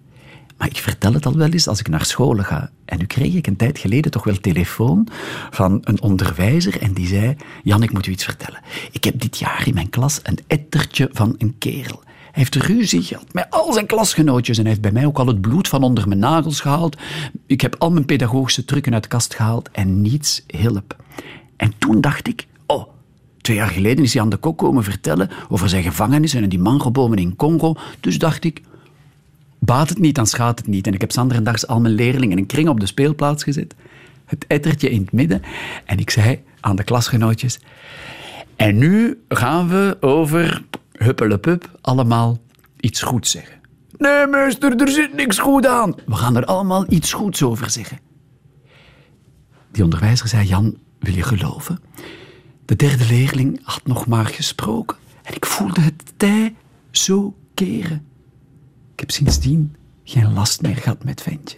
Maar 0.58 0.68
ik 0.68 0.78
vertel 0.78 1.14
het 1.14 1.26
al 1.26 1.38
wel 1.38 1.50
eens 1.50 1.68
als 1.68 1.80
ik 1.80 1.88
naar 1.88 2.06
scholen 2.06 2.46
ga. 2.46 2.70
En 2.86 2.98
nu 2.98 3.06
kreeg 3.06 3.34
ik 3.34 3.48
een 3.48 3.56
tijd 3.56 3.80
geleden 3.80 4.12
toch 4.12 4.24
wel 4.24 4.40
telefoon 4.40 5.08
van 5.50 5.80
een 5.84 6.02
onderwijzer 6.02 6.82
en 6.82 6.94
die 6.94 7.08
zei: 7.08 7.36
Jan, 7.64 7.84
ik 7.84 7.94
moet 7.94 8.06
u 8.06 8.12
iets 8.12 8.24
vertellen. 8.24 8.62
Ik 8.92 9.04
heb 9.04 9.20
dit 9.20 9.38
jaar 9.38 9.68
in 9.68 9.74
mijn 9.74 9.90
klas 9.90 10.20
een 10.24 10.40
ettertje 10.48 11.10
van 11.12 11.36
een 11.38 11.56
kerel 11.58 12.04
heeft 12.32 12.56
ruzie 12.56 13.02
gehad 13.02 13.34
met 13.34 13.48
al 13.50 13.74
zijn 13.74 13.86
klasgenootjes 13.86 14.58
en 14.58 14.66
heeft 14.66 14.82
bij 14.82 14.92
mij 14.92 15.06
ook 15.06 15.20
al 15.20 15.28
het 15.28 15.42
bloed 15.42 15.68
van 15.68 15.84
onder 15.84 16.08
mijn 16.08 16.20
nagels 16.20 16.62
gehaald. 16.62 16.98
Ik 17.46 17.62
heb 17.62 17.76
al 17.78 17.92
mijn 17.92 18.06
pedagogische 18.06 18.66
trucken 18.66 18.94
uit 18.94 19.04
de 19.04 19.10
kast 19.10 19.36
gehaald 19.36 19.70
en 19.72 20.02
niets 20.02 20.44
hielp. 20.48 20.96
En 21.56 21.74
toen 21.78 22.02
dacht 22.02 22.28
ik, 22.28 22.48
oh, 22.66 22.88
twee 23.42 23.58
jaar 23.58 23.70
geleden 23.70 24.04
is 24.04 24.14
hij 24.14 24.22
aan 24.22 24.30
de 24.30 24.38
kok 24.38 24.58
komen 24.58 24.84
vertellen 24.84 25.30
over 25.50 25.70
zijn 25.70 25.84
gevangenis 25.84 26.34
en 26.34 26.50
die 26.50 26.60
mangobomen 26.60 27.18
in 27.18 27.36
Congo. 27.36 27.76
Dus 28.00 28.18
dacht 28.18 28.44
ik, 28.44 28.62
baat 29.60 29.90
het 29.90 30.00
niet, 30.00 30.16
dan 30.16 30.28
schaadt 30.28 30.60
het 30.60 30.68
niet. 30.68 30.88
En 30.88 30.94
ik 30.94 31.02
heb 31.02 31.12
zanderendags 31.12 31.68
al 31.68 31.80
mijn 31.80 31.94
leerlingen 31.94 32.32
in 32.32 32.38
een 32.38 32.46
kring 32.46 32.70
op 32.70 32.80
de 32.80 32.86
speelplaats 32.86 33.44
gezet. 33.44 33.76
het 34.26 34.46
ettertje 34.48 34.90
in 34.90 35.02
het 35.02 35.12
midden. 35.12 35.42
En 35.86 36.00
ik 36.00 36.10
zei 36.10 36.40
aan 36.60 36.76
de 36.76 36.84
klasgenootjes... 36.84 37.60
En 38.60 38.78
nu 38.78 39.20
gaan 39.30 39.68
we 39.68 39.98
over 40.00 40.64
huppelepup 41.04 41.78
allemaal 41.82 42.38
iets 42.80 43.02
goeds 43.02 43.32
zeggen. 43.32 43.60
Nee, 43.98 44.28
meester, 44.28 44.82
er 44.82 44.90
zit 44.90 45.14
niks 45.14 45.40
goed 45.40 45.68
aan. 45.68 45.96
We 46.06 46.16
gaan 46.16 46.36
er 46.36 46.46
allemaal 46.46 46.86
iets 46.90 47.14
goeds 47.14 47.44
over 47.44 47.70
zeggen. 47.70 48.00
Die 49.72 49.84
onderwijzer 49.84 50.28
zei, 50.28 50.48
Jan, 50.48 50.78
wil 51.00 51.14
je 51.14 51.24
geloven? 51.24 51.80
De 52.66 52.76
derde 52.76 53.06
leerling 53.06 53.60
had 53.64 53.82
nog 53.86 54.08
maar 54.08 54.26
gesproken. 54.26 54.98
En 55.24 55.36
ik 55.36 55.46
voelde 55.46 55.82
het 55.82 56.14
tij 56.18 56.56
zo 56.92 57.36
keren. 57.54 58.06
Ik 58.94 59.00
heb 59.00 59.12
sindsdien 59.12 59.76
geen 60.04 60.34
last 60.34 60.62
meer 60.62 60.76
gehad 60.76 61.04
met 61.04 61.22
ventje. 61.22 61.58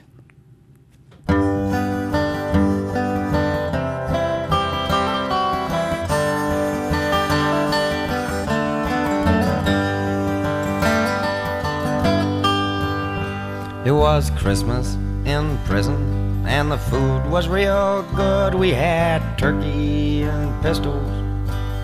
It 13.92 13.96
was 13.96 14.30
Christmas 14.38 14.96
in 15.26 15.58
prison, 15.66 16.46
and 16.48 16.72
the 16.72 16.78
food 16.78 17.30
was 17.30 17.50
real 17.50 18.04
good. 18.16 18.56
We 18.56 18.72
had 18.72 19.38
turkey 19.38 20.24
and 20.24 20.64
pistols 20.64 21.12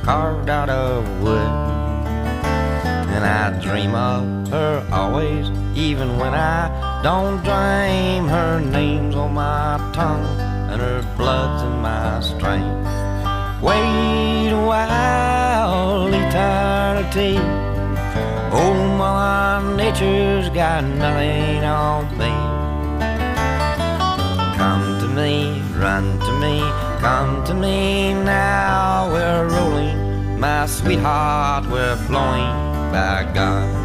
carved 0.06 0.49
out 0.49 0.69
of 0.69 1.03
wood. 1.22 1.52
And 3.11 3.26
I 3.26 3.61
dream 3.61 3.94
of 3.94 4.48
her 4.52 4.88
always, 4.90 5.49
even 5.76 6.18
when 6.18 6.34
I 6.34 7.02
don't 7.03 7.44
dream. 7.44 8.30
Her 8.30 8.61
name's 8.61 9.18
on 9.18 9.34
my 9.34 9.76
tongue, 9.94 10.26
and 10.72 10.80
her 10.80 11.02
blood's 11.18 11.64
in 11.64 11.81
my 11.81 12.22
strength. 12.22 12.88
Wait 13.61 14.52
a 14.53 14.65
while, 14.65 16.07
eternity. 16.07 17.66
Oh, 18.52 18.74
my 18.98 19.76
nature's 19.76 20.49
got 20.49 20.84
nothing 20.84 21.64
on 21.64 22.06
me. 22.18 22.34
Come 24.57 24.99
to 24.99 25.07
me, 25.07 25.61
run 25.76 26.19
to 26.19 26.32
me, 26.40 26.60
come 26.99 27.44
to 27.45 27.53
me 27.53 28.14
now. 28.14 29.10
We're 29.11 29.48
rolling, 29.48 30.40
my 30.40 30.65
sweetheart, 30.65 31.68
we're 31.69 31.98
flowing 32.07 32.52
by 32.91 33.30
God. 33.34 33.77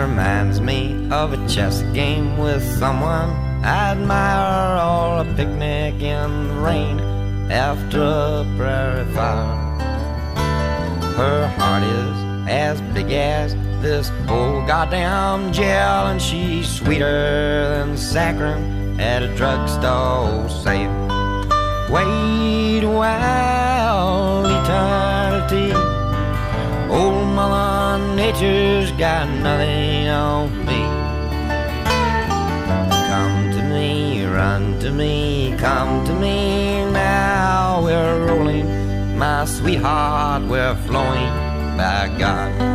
Reminds 0.00 0.60
me 0.60 1.08
of 1.10 1.32
a 1.34 1.48
chess 1.48 1.82
game 1.92 2.38
with 2.38 2.62
someone 2.78 3.30
I 3.62 3.90
admire, 3.92 4.78
or 4.80 5.20
a 5.20 5.34
picnic 5.36 6.00
in 6.00 6.48
the 6.48 6.54
rain 6.54 6.98
after 7.50 8.02
a 8.02 8.46
prairie 8.56 9.04
fire. 9.12 9.56
Her 11.18 11.46
heart 11.58 11.82
is 11.82 12.48
as 12.48 12.80
big 12.94 13.12
as 13.12 13.54
this 13.82 14.08
whole 14.26 14.66
goddamn 14.66 15.52
jail, 15.52 16.06
and 16.06 16.20
she's 16.20 16.66
sweeter 16.66 17.68
than 17.68 17.96
saccharin 17.96 18.98
at 18.98 19.22
a 19.22 19.28
drugstore 19.36 20.48
sale. 20.48 20.90
Wait 21.90 22.82
a 22.84 22.88
while, 22.88 24.46
eternity. 24.46 25.74
Old 26.90 27.26
Mother 27.34 27.79
Nature's 28.20 28.92
got 28.92 29.26
nothing 29.40 30.06
on 30.08 30.50
me. 30.66 30.82
Come 33.08 33.50
to 33.52 33.62
me, 33.62 34.26
run 34.26 34.78
to 34.80 34.90
me, 34.90 35.54
come 35.56 36.04
to 36.04 36.12
me 36.12 36.84
now. 36.92 37.82
We're 37.82 38.26
rolling, 38.26 39.16
my 39.16 39.46
sweetheart, 39.46 40.42
we're 40.50 40.74
flowing 40.86 41.32
by 41.78 42.14
God. 42.18 42.69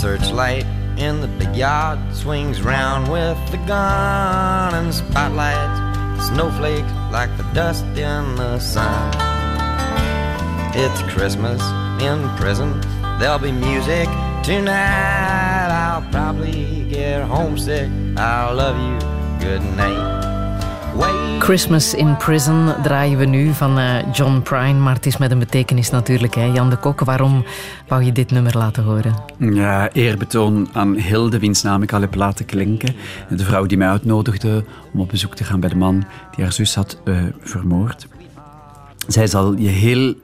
Searchlight 0.00 0.64
in 0.96 1.20
the 1.20 1.26
big 1.26 1.56
yard 1.56 1.98
swings 2.14 2.62
round 2.62 3.10
with 3.10 3.36
the 3.50 3.56
gun 3.66 4.72
and 4.72 4.94
spotlights, 4.94 6.28
snowflakes 6.28 6.92
like 7.10 7.36
the 7.36 7.42
dust 7.52 7.84
in 7.84 8.36
the 8.36 8.60
sun. 8.60 9.12
It's 10.72 11.02
Christmas 11.12 11.60
in 12.00 12.28
prison, 12.36 12.80
there'll 13.18 13.40
be 13.40 13.50
music 13.50 14.06
tonight. 14.44 15.68
I'll 15.68 16.08
probably 16.12 16.84
get 16.88 17.24
homesick. 17.24 17.90
i'll 18.16 18.54
love 18.54 18.76
you, 18.76 19.44
good 19.44 19.62
night. 19.76 20.17
Christmas 21.48 21.94
in 21.94 22.16
Prison 22.16 22.74
draaien 22.82 23.18
we 23.18 23.24
nu 23.24 23.52
van 23.52 23.78
eh, 23.78 24.12
John 24.12 24.40
Prine, 24.40 24.78
maar 24.78 24.94
het 24.94 25.06
is 25.06 25.16
met 25.16 25.30
een 25.30 25.38
betekenis 25.38 25.90
natuurlijk. 25.90 26.34
Hè. 26.34 26.44
Jan 26.44 26.70
de 26.70 26.76
Kok, 26.76 27.00
waarom 27.00 27.44
wou 27.86 28.02
je 28.02 28.12
dit 28.12 28.30
nummer 28.30 28.56
laten 28.56 28.82
horen? 28.82 29.14
Ja, 29.38 29.92
eerbetoon 29.92 30.68
aan 30.72 30.94
Hilde, 30.94 31.38
wiens 31.38 31.62
naam 31.62 31.82
ik 31.82 31.92
al 31.92 32.00
heb 32.00 32.14
laten 32.14 32.44
klinken. 32.44 32.94
De 33.28 33.44
vrouw 33.44 33.66
die 33.66 33.78
mij 33.78 33.88
uitnodigde 33.88 34.64
om 34.92 35.00
op 35.00 35.08
bezoek 35.08 35.34
te 35.34 35.44
gaan 35.44 35.60
bij 35.60 35.68
de 35.68 35.76
man 35.76 36.04
die 36.34 36.44
haar 36.44 36.52
zus 36.52 36.74
had 36.74 37.00
eh, 37.04 37.16
vermoord. 37.40 38.06
Zij 39.06 39.26
zal 39.26 39.54
je 39.56 39.68
heel 39.68 40.14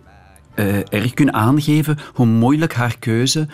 eh, 0.54 0.76
erg 0.76 1.14
kunnen 1.14 1.34
aangeven 1.34 1.98
hoe 2.14 2.26
moeilijk 2.26 2.74
haar 2.74 2.98
keuze 2.98 3.46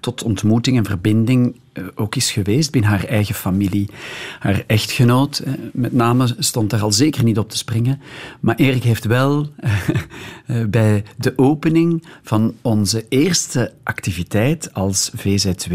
tot 0.00 0.22
ontmoeting 0.22 0.76
en 0.76 0.84
verbinding 0.84 1.56
eh, 1.72 1.84
ook 1.94 2.14
is 2.14 2.30
geweest 2.30 2.70
binnen 2.70 2.90
haar 2.90 3.04
eigen 3.04 3.34
familie. 3.34 3.90
Haar 4.38 4.64
echtgenoot, 4.66 5.38
eh, 5.38 5.52
met 5.72 5.92
name, 5.92 6.34
stond 6.38 6.70
daar 6.70 6.82
al 6.82 6.92
zeker 6.92 7.24
niet 7.24 7.38
op 7.38 7.50
te 7.50 7.56
springen. 7.56 8.00
Maar 8.40 8.54
Erik 8.56 8.82
heeft 8.82 9.04
wel 9.04 9.48
bij 10.68 11.04
de 11.16 11.32
opening 11.36 12.04
van 12.22 12.54
onze 12.62 13.06
eerste 13.08 13.72
activiteit 13.82 14.74
als 14.74 15.10
VZW 15.14 15.74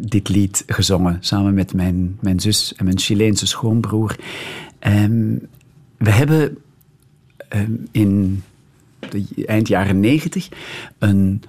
dit 0.00 0.28
lied 0.28 0.62
gezongen, 0.66 1.16
samen 1.20 1.54
met 1.54 1.74
mijn, 1.74 2.18
mijn 2.20 2.40
zus 2.40 2.74
en 2.76 2.84
mijn 2.84 2.98
Chileense 2.98 3.46
schoonbroer. 3.46 4.16
Ehm, 4.78 5.34
we 5.96 6.10
hebben 6.10 6.58
ehm, 7.48 7.72
in 7.90 8.42
de 9.10 9.46
eind 9.46 9.68
jaren 9.68 10.00
negentig 10.00 10.48
een 10.98 11.42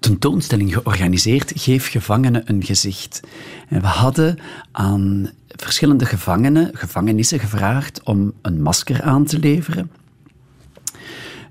tentoonstelling 0.00 0.72
georganiseerd, 0.72 1.52
Geef 1.54 1.90
gevangenen 1.90 2.42
een 2.44 2.64
gezicht. 2.64 3.20
En 3.68 3.80
we 3.80 3.86
hadden 3.86 4.38
aan 4.72 5.30
verschillende 5.48 6.04
gevangenen, 6.04 6.70
gevangenissen 6.72 7.38
gevraagd 7.38 8.02
om 8.02 8.32
een 8.42 8.62
masker 8.62 9.02
aan 9.02 9.24
te 9.24 9.38
leveren. 9.38 9.90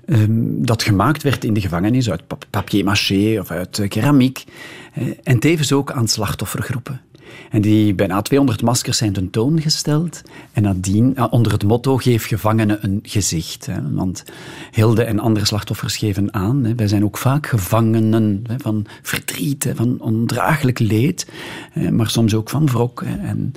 Ehm, 0.05 0.63
dat 0.63 0.84
gemaakt 0.84 1.23
werd 1.23 1.43
in 1.43 1.53
de 1.53 1.61
gevangenis 1.61 2.09
uit 2.09 2.27
pap- 2.27 2.45
papier-maché 2.49 3.39
of 3.39 3.51
uit 3.51 3.80
eh, 3.80 3.89
keramiek. 3.89 4.43
Eh, 4.93 5.07
en 5.23 5.39
tevens 5.39 5.72
ook 5.72 5.91
aan 5.91 6.07
slachtoffergroepen. 6.07 7.01
En 7.49 7.61
die 7.61 7.93
bijna 7.93 8.21
200 8.21 8.61
maskers 8.61 8.97
zijn 8.97 9.13
tentoongesteld. 9.13 10.21
En 10.53 10.63
nadien, 10.63 11.15
eh, 11.15 11.25
onder 11.29 11.51
het 11.51 11.63
motto, 11.63 11.97
geef 11.97 12.25
gevangenen 12.25 12.77
een 12.81 12.99
gezicht. 13.03 13.65
Hè. 13.65 13.93
Want 13.93 14.23
Hilde 14.71 15.03
en 15.03 15.19
andere 15.19 15.45
slachtoffers 15.45 15.97
geven 15.97 16.33
aan, 16.33 16.63
hè, 16.63 16.75
wij 16.75 16.87
zijn 16.87 17.03
ook 17.03 17.17
vaak 17.17 17.47
gevangenen 17.47 18.43
hè, 18.47 18.59
van 18.59 18.85
verdriet, 19.01 19.71
van 19.75 19.95
ondraaglijk 19.99 20.79
leed. 20.79 21.27
maar 21.91 22.09
soms 22.09 22.33
ook 22.33 22.49
van 22.49 22.65
wrok. 22.65 23.01
En 23.01 23.53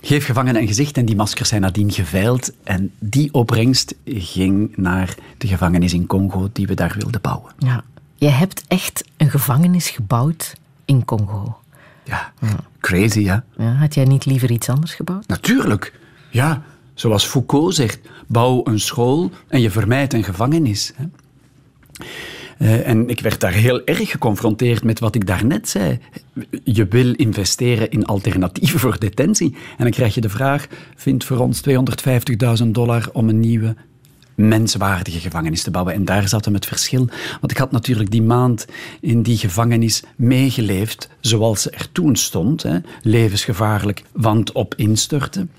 geef 0.00 0.24
gevangenen 0.24 0.60
een 0.60 0.68
gezicht 0.68 0.96
en 0.96 1.04
die 1.04 1.16
maskers 1.16 1.48
zijn 1.48 1.60
nadien 1.60 1.92
geveild. 1.92 2.52
En 2.62 2.92
die 2.98 3.32
opbrengst 3.32 3.94
ging 4.06 4.76
naar 4.76 5.14
de 5.38 5.46
gevangenis 5.46 5.92
in 5.92 6.06
Congo 6.06 6.48
die 6.52 6.66
we 6.66 6.74
daar 6.74 6.94
wilden 6.98 7.20
bouwen. 7.20 7.52
Ja. 7.58 7.84
Je 8.16 8.28
hebt 8.28 8.64
echt 8.68 9.04
een 9.16 9.30
gevangenis 9.30 9.90
gebouwd 9.90 10.54
in 10.84 11.04
Congo. 11.04 11.58
Ja, 12.04 12.32
crazy, 12.80 13.20
ja. 13.20 13.44
Ja, 13.56 13.72
had 13.72 13.94
jij 13.94 14.04
niet 14.04 14.24
liever 14.24 14.50
iets 14.50 14.68
anders 14.68 14.94
gebouwd? 14.94 15.26
Natuurlijk. 15.26 15.92
Ja, 16.30 16.62
Zoals 16.94 17.24
Foucault 17.24 17.74
zegt, 17.74 18.00
bouw 18.26 18.60
een 18.64 18.80
school 18.80 19.30
en 19.48 19.60
je 19.60 19.70
vermijdt 19.70 20.12
een 20.12 20.24
gevangenis. 20.24 20.92
Hè. 20.96 21.04
Eh, 22.58 22.88
en 22.88 23.08
ik 23.08 23.20
werd 23.20 23.40
daar 23.40 23.52
heel 23.52 23.84
erg 23.84 24.10
geconfronteerd 24.10 24.84
met 24.84 25.00
wat 25.00 25.14
ik 25.14 25.26
daarnet 25.26 25.68
zei. 25.68 25.98
Je 26.64 26.86
wil 26.86 27.14
investeren 27.14 27.90
in 27.90 28.04
alternatieven 28.04 28.80
voor 28.80 28.98
detentie. 28.98 29.56
En 29.76 29.82
dan 29.82 29.90
krijg 29.90 30.14
je 30.14 30.20
de 30.20 30.28
vraag: 30.28 30.66
vindt 30.96 31.24
voor 31.24 31.38
ons 31.38 31.62
250.000 32.62 32.66
dollar 32.70 33.08
om 33.12 33.28
een 33.28 33.40
nieuwe 33.40 33.76
menswaardige 34.34 35.20
gevangenis 35.20 35.62
te 35.62 35.70
bouwen. 35.70 35.94
En 35.94 36.04
daar 36.04 36.28
zat 36.28 36.44
hem 36.44 36.54
het 36.54 36.66
verschil. 36.66 37.08
Want 37.40 37.50
ik 37.52 37.58
had 37.58 37.72
natuurlijk 37.72 38.10
die 38.10 38.22
maand 38.22 38.66
in 39.00 39.22
die 39.22 39.36
gevangenis 39.36 40.02
meegeleefd 40.16 41.08
zoals 41.20 41.62
ze 41.62 41.70
er 41.70 41.92
toen 41.92 42.16
stond. 42.16 42.62
Hè. 42.62 42.78
Levensgevaarlijk, 43.02 44.02
want 44.12 44.52
op 44.52 44.74
instorten 44.74 45.50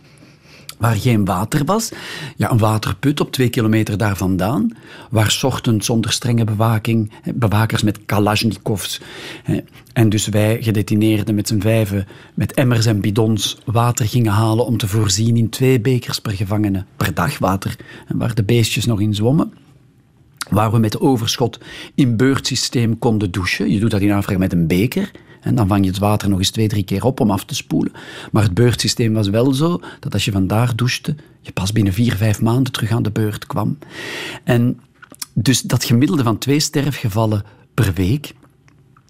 waar 0.77 0.95
geen 0.95 1.25
water 1.25 1.65
was. 1.65 1.91
Ja, 2.35 2.51
een 2.51 2.57
waterput 2.57 3.19
op 3.19 3.31
twee 3.31 3.49
kilometer 3.49 3.97
daar 3.97 4.17
vandaan, 4.17 4.69
waar 5.09 5.39
ochtends 5.41 5.85
zonder 5.85 6.11
strenge 6.11 6.43
bewaking, 6.43 7.11
bewakers 7.35 7.83
met 7.83 7.99
kalasjnikovs, 8.05 9.01
en 9.93 10.09
dus 10.09 10.27
wij 10.27 10.57
gedetineerden 10.61 11.35
met 11.35 11.47
z'n 11.47 11.59
vijven 11.59 12.07
met 12.33 12.53
emmers 12.53 12.85
en 12.85 13.01
bidons 13.01 13.57
water 13.65 14.07
gingen 14.07 14.31
halen 14.31 14.65
om 14.65 14.77
te 14.77 14.87
voorzien 14.87 15.37
in 15.37 15.49
twee 15.49 15.79
bekers 15.79 16.19
per 16.19 16.31
gevangene 16.31 16.85
per 16.95 17.13
dag 17.13 17.37
water, 17.37 17.75
hè, 18.05 18.17
waar 18.17 18.35
de 18.35 18.43
beestjes 18.43 18.85
nog 18.85 19.01
in 19.01 19.15
zwommen. 19.15 19.53
Waar 20.49 20.71
we 20.71 20.77
met 20.77 20.99
overschot 20.99 21.59
in 21.95 22.17
beurtsysteem 22.17 22.99
konden 22.99 23.31
douchen. 23.31 23.71
Je 23.71 23.79
doet 23.79 23.91
dat 23.91 24.01
in 24.01 24.11
Afrika 24.11 24.39
met 24.39 24.53
een 24.53 24.67
beker. 24.67 25.11
En 25.45 25.55
dan 25.55 25.67
vang 25.67 25.83
je 25.83 25.89
het 25.89 25.99
water 25.99 26.29
nog 26.29 26.39
eens 26.39 26.49
twee, 26.49 26.67
drie 26.67 26.83
keer 26.83 27.03
op 27.03 27.19
om 27.19 27.31
af 27.31 27.45
te 27.45 27.55
spoelen. 27.55 27.93
Maar 28.31 28.43
het 28.43 28.53
beurtsysteem 28.53 29.13
was 29.13 29.27
wel 29.27 29.53
zo 29.53 29.79
dat 29.99 30.13
als 30.13 30.25
je 30.25 30.31
vandaar 30.31 30.75
douchte, 30.75 31.15
je 31.41 31.51
pas 31.51 31.71
binnen 31.71 31.93
vier, 31.93 32.15
vijf 32.15 32.41
maanden 32.41 32.73
terug 32.73 32.91
aan 32.91 33.03
de 33.03 33.11
beurt 33.11 33.47
kwam. 33.47 33.77
En 34.43 34.79
dus 35.33 35.61
dat 35.61 35.83
gemiddelde 35.83 36.23
van 36.23 36.37
twee 36.37 36.59
sterfgevallen 36.59 37.43
per 37.73 37.93
week 37.93 38.33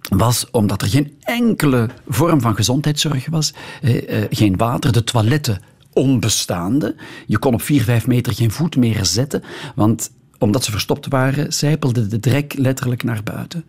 was 0.09 0.49
omdat 0.51 0.81
er 0.81 0.87
geen 0.87 1.13
enkele 1.21 1.89
vorm 2.07 2.41
van 2.41 2.55
gezondheidszorg 2.55 3.29
was, 3.29 3.53
eh, 3.81 4.23
eh, 4.23 4.27
geen 4.29 4.57
water, 4.57 4.91
de 4.91 5.03
toiletten 5.03 5.61
onbestaande. 5.93 6.95
Je 7.27 7.37
kon 7.37 7.53
op 7.53 7.61
vier, 7.61 7.83
vijf 7.83 8.07
meter 8.07 8.33
geen 8.33 8.51
voet 8.51 8.75
meer 8.75 9.05
zetten, 9.05 9.43
want 9.75 10.11
omdat 10.39 10.63
ze 10.63 10.71
verstopt 10.71 11.07
waren, 11.07 11.53
zijpelde 11.53 12.07
de 12.07 12.19
drek 12.19 12.53
letterlijk 12.57 13.03
naar 13.03 13.23
buiten. 13.23 13.65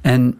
En 0.00 0.38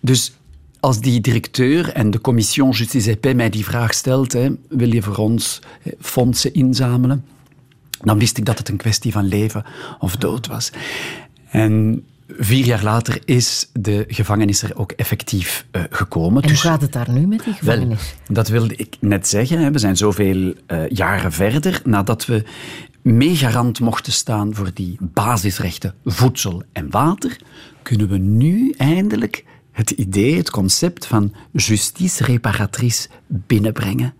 dus 0.00 0.32
als 0.80 1.00
die 1.00 1.20
directeur 1.20 1.92
en 1.92 2.10
de 2.10 2.20
commission 2.20 2.70
Justice 2.70 3.10
et 3.10 3.20
Paix 3.20 3.36
mij 3.36 3.50
die 3.50 3.64
vraag 3.64 3.94
stelt, 3.94 4.32
hè, 4.32 4.50
wil 4.68 4.92
je 4.92 5.02
voor 5.02 5.16
ons 5.16 5.60
eh, 5.82 5.92
fondsen 6.00 6.54
inzamelen, 6.54 7.24
dan 8.00 8.18
wist 8.18 8.38
ik 8.38 8.44
dat 8.44 8.58
het 8.58 8.68
een 8.68 8.76
kwestie 8.76 9.12
van 9.12 9.28
leven 9.28 9.64
of 9.98 10.16
dood 10.16 10.46
was. 10.46 10.70
En 11.50 12.04
vier 12.28 12.64
jaar 12.64 12.82
later 12.82 13.18
is 13.24 13.70
de 13.72 14.04
gevangenis 14.08 14.62
er 14.62 14.76
ook 14.78 14.92
effectief 14.92 15.66
uh, 15.72 15.82
gekomen. 15.90 16.42
En 16.42 16.48
hoe 16.48 16.58
gaat 16.58 16.80
het 16.80 16.92
daar 16.92 17.10
nu 17.10 17.26
met 17.26 17.44
die 17.44 17.54
Wel, 17.60 17.74
gevangenis? 17.74 18.14
dat 18.26 18.48
wilde 18.48 18.76
ik 18.76 18.96
net 19.00 19.28
zeggen. 19.28 19.58
hè. 19.58 19.70
We 19.70 19.78
zijn 19.78 19.96
zoveel 19.96 20.54
eh, 20.66 20.88
jaren 20.88 21.32
verder 21.32 21.80
nadat 21.84 22.26
we 22.26 22.44
meegarant 23.02 23.80
mochten 23.80 24.12
staan 24.12 24.54
voor 24.54 24.70
die 24.74 24.96
basisrechten 25.00 25.94
voedsel 26.04 26.62
en 26.72 26.90
water, 26.90 27.36
kunnen 27.82 28.08
we 28.08 28.18
nu 28.18 28.74
eindelijk 28.76 29.44
het 29.78 29.90
idee, 29.90 30.36
het 30.36 30.50
concept 30.50 31.06
van 31.06 31.32
justice 31.52 32.24
reparatrice 32.24 33.08
binnenbrengen. 33.26 34.14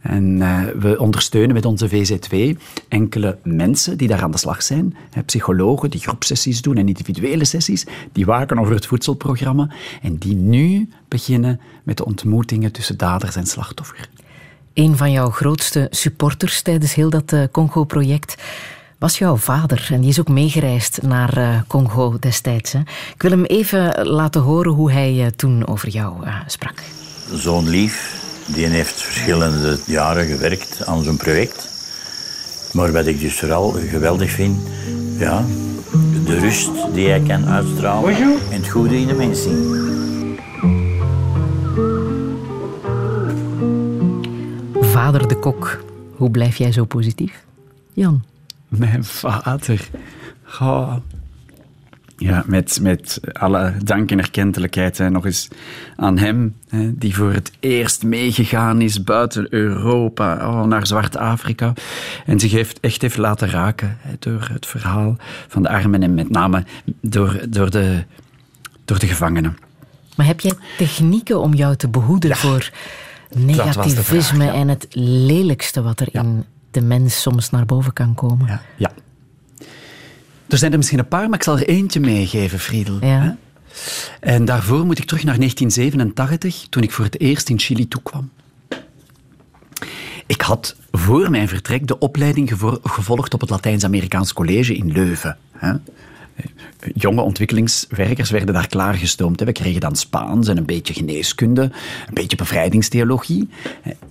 En 0.00 0.42
eh, 0.42 0.62
we 0.78 0.98
ondersteunen 0.98 1.54
met 1.54 1.64
onze 1.64 1.88
VZW 1.88 2.54
enkele 2.88 3.38
mensen 3.42 3.98
die 3.98 4.08
daar 4.08 4.22
aan 4.22 4.30
de 4.30 4.38
slag 4.38 4.62
zijn. 4.62 4.96
Psychologen 5.26 5.90
die 5.90 6.00
groepsessies 6.00 6.62
doen 6.62 6.76
en 6.76 6.88
individuele 6.88 7.44
sessies. 7.44 7.86
Die 8.12 8.26
waken 8.26 8.58
over 8.58 8.74
het 8.74 8.86
voedselprogramma. 8.86 9.70
En 10.02 10.16
die 10.16 10.34
nu 10.34 10.88
beginnen 11.08 11.60
met 11.82 11.96
de 11.96 12.04
ontmoetingen 12.04 12.72
tussen 12.72 12.98
daders 12.98 13.36
en 13.36 13.46
slachtoffer. 13.46 14.08
Een 14.74 14.96
van 14.96 15.12
jouw 15.12 15.30
grootste 15.30 15.86
supporters 15.90 16.62
tijdens 16.62 16.94
heel 16.94 17.10
dat 17.10 17.32
eh, 17.32 17.42
Congo-project 17.50 18.42
was 19.04 19.18
jouw 19.18 19.36
vader. 19.36 19.88
En 19.90 20.00
die 20.00 20.08
is 20.08 20.20
ook 20.20 20.28
meegereisd 20.28 21.02
naar 21.02 21.36
eh, 21.36 21.60
Congo 21.66 22.16
destijds. 22.20 22.72
Hè. 22.72 22.78
Ik 23.14 23.22
wil 23.22 23.30
hem 23.30 23.44
even 23.44 24.06
laten 24.06 24.40
horen 24.40 24.72
hoe 24.72 24.92
hij 24.92 25.24
eh, 25.24 25.26
toen 25.26 25.66
over 25.66 25.88
jou 25.88 26.24
eh, 26.24 26.36
sprak. 26.46 26.82
Zo'n 27.32 27.68
lief, 27.68 28.22
die 28.46 28.66
heeft 28.66 29.02
verschillende 29.02 29.78
jaren 29.86 30.26
gewerkt 30.26 30.86
aan 30.86 31.02
zo'n 31.02 31.16
project. 31.16 31.68
Maar 32.72 32.92
wat 32.92 33.06
ik 33.06 33.20
dus 33.20 33.38
vooral 33.38 33.70
geweldig 33.70 34.30
vind, 34.30 34.58
ja, 35.18 35.44
de 36.24 36.38
rust 36.38 36.70
die 36.92 37.08
hij 37.08 37.20
kan 37.20 37.46
uitstralen 37.46 38.14
en 38.50 38.60
het 38.60 38.68
goede 38.68 39.00
in 39.00 39.06
de 39.06 39.14
mens 39.14 39.42
zien. 39.42 39.82
Vader 44.80 45.28
de 45.28 45.38
kok, 45.38 45.84
hoe 46.16 46.30
blijf 46.30 46.56
jij 46.56 46.72
zo 46.72 46.84
positief? 46.84 47.44
Jan. 47.92 48.33
Mijn 48.78 49.04
vader. 49.04 49.88
Goh. 50.42 50.96
Ja, 52.16 52.44
met, 52.46 52.78
met 52.82 53.20
alle 53.32 53.74
dank 53.84 54.10
en 54.10 54.18
erkentelijkheid 54.18 54.98
hè, 54.98 55.10
nog 55.10 55.24
eens 55.24 55.48
aan 55.96 56.18
hem, 56.18 56.56
hè, 56.68 56.98
die 56.98 57.14
voor 57.14 57.32
het 57.32 57.52
eerst 57.60 58.02
meegegaan 58.02 58.80
is 58.80 59.02
buiten 59.02 59.46
Europa, 59.50 60.48
oh, 60.48 60.64
naar 60.64 60.86
Zwart-Afrika. 60.86 61.72
En 62.26 62.40
zich 62.40 62.52
heeft, 62.52 62.80
echt 62.80 63.02
heeft 63.02 63.16
laten 63.16 63.50
raken 63.50 63.96
hè, 64.00 64.14
door 64.18 64.48
het 64.52 64.66
verhaal 64.66 65.16
van 65.48 65.62
de 65.62 65.68
armen 65.68 66.02
en 66.02 66.14
met 66.14 66.30
name 66.30 66.64
door, 67.00 67.40
door, 67.48 67.70
de, 67.70 68.04
door 68.84 68.98
de 68.98 69.06
gevangenen. 69.06 69.56
Maar 70.16 70.26
heb 70.26 70.40
jij 70.40 70.52
technieken 70.76 71.40
om 71.40 71.54
jou 71.54 71.76
te 71.76 71.88
behoeden 71.88 72.36
voor 72.36 72.70
negativisme 73.34 74.44
ja. 74.44 74.52
en 74.52 74.68
het 74.68 74.86
lelijkste 74.98 75.82
wat 75.82 76.00
er 76.00 76.08
in 76.10 76.44
de 76.74 76.80
mens 76.80 77.20
soms 77.20 77.50
naar 77.50 77.66
boven 77.66 77.92
kan 77.92 78.14
komen? 78.14 78.60
Ja. 78.76 78.92
Er 80.48 80.58
zijn 80.58 80.70
er 80.72 80.76
misschien 80.78 80.98
een 80.98 81.08
paar, 81.08 81.28
maar 81.28 81.38
ik 81.38 81.44
zal 81.44 81.58
er 81.58 81.68
eentje 81.68 82.00
meegeven, 82.00 82.58
Friedel. 82.58 83.04
Ja. 83.04 83.36
En 84.20 84.44
daarvoor 84.44 84.84
moet 84.86 84.98
ik 84.98 85.04
terug 85.04 85.24
naar 85.24 85.36
1987, 85.38 86.66
toen 86.68 86.82
ik 86.82 86.92
voor 86.92 87.04
het 87.04 87.20
eerst 87.20 87.48
in 87.48 87.58
Chili 87.58 87.88
toekwam. 87.88 88.30
Ik 90.26 90.40
had 90.40 90.76
voor 90.90 91.30
mijn 91.30 91.48
vertrek 91.48 91.86
de 91.86 91.98
opleiding 91.98 92.48
gevo- 92.48 92.78
gevolgd 92.82 93.34
op 93.34 93.40
het 93.40 93.50
Latijns-Amerikaans 93.50 94.32
College 94.32 94.74
in 94.76 94.92
Leuven. 94.92 95.36
Jonge 96.94 97.20
ontwikkelingswerkers 97.20 98.30
werden 98.30 98.54
daar 98.54 98.68
klaargestoomd. 98.68 99.40
We 99.40 99.52
kregen 99.52 99.80
dan 99.80 99.96
Spaans 99.96 100.48
en 100.48 100.56
een 100.56 100.66
beetje 100.66 100.94
geneeskunde, 100.94 101.62
een 101.62 102.14
beetje 102.14 102.36
bevrijdingstheologie 102.36 103.48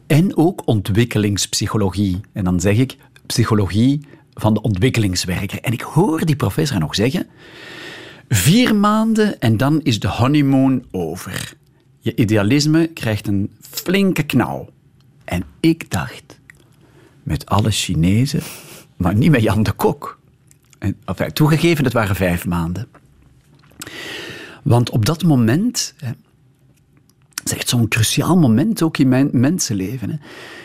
en 0.08 0.38
ook 0.38 0.68
ontwikkelingspsychologie. 0.68 2.22
En 2.32 2.44
dan 2.44 2.60
zeg 2.60 2.78
ik 2.78 2.98
psychologie 3.26 4.02
van 4.34 4.54
de 4.54 4.62
ontwikkelingswerker. 4.62 5.62
En 5.62 5.74
ik 5.74 5.82
hoor 5.82 6.26
die 6.26 6.36
professor 6.36 6.80
nog 6.80 6.96
zeggen: 6.96 7.28
vier 8.30 8.76
maanden 8.76 9.40
en 9.40 9.58
dan 9.58 9.82
is 9.82 10.00
de 10.00 10.08
honeymoon 10.08 10.86
over. 10.92 11.54
Je 12.00 12.16
idealisme 12.16 12.88
krijgt 12.88 13.28
een 13.28 13.52
flinke 13.62 14.24
knauw. 14.24 14.70
En 15.26 15.44
ik 15.60 15.92
dacht, 15.92 16.40
met 17.24 17.46
alle 17.46 17.72
Chinezen, 17.72 18.42
maar 18.98 19.16
niet 19.16 19.32
met 19.32 19.42
Jan 19.42 19.64
de 19.64 19.72
Kok. 19.72 20.22
En, 20.84 20.96
enfin, 21.06 21.34
toegegeven, 21.34 21.84
het 21.84 21.94
waren 21.94 22.16
vijf 22.16 22.46
maanden. 22.46 22.88
Want 24.64 24.90
op 24.90 25.06
dat 25.06 25.24
moment, 25.24 25.94
hè, 25.98 26.12
is 27.44 27.54
echt 27.54 27.70
zo'n 27.70 27.88
cruciaal 27.88 28.38
moment 28.38 28.82
ook 28.82 28.98
in 28.98 29.08
mijn 29.08 29.30
mensenleven. 29.32 30.10
Hè. 30.10 30.16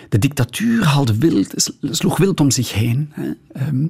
De 0.09 0.19
dictatuur 0.19 0.85
haalde 0.85 1.19
wild, 1.19 1.70
sloeg 1.82 2.16
wild 2.16 2.40
om 2.40 2.51
zich 2.51 2.73
heen. 2.73 3.12
Hè. 3.12 3.31
Ehm, 3.53 3.86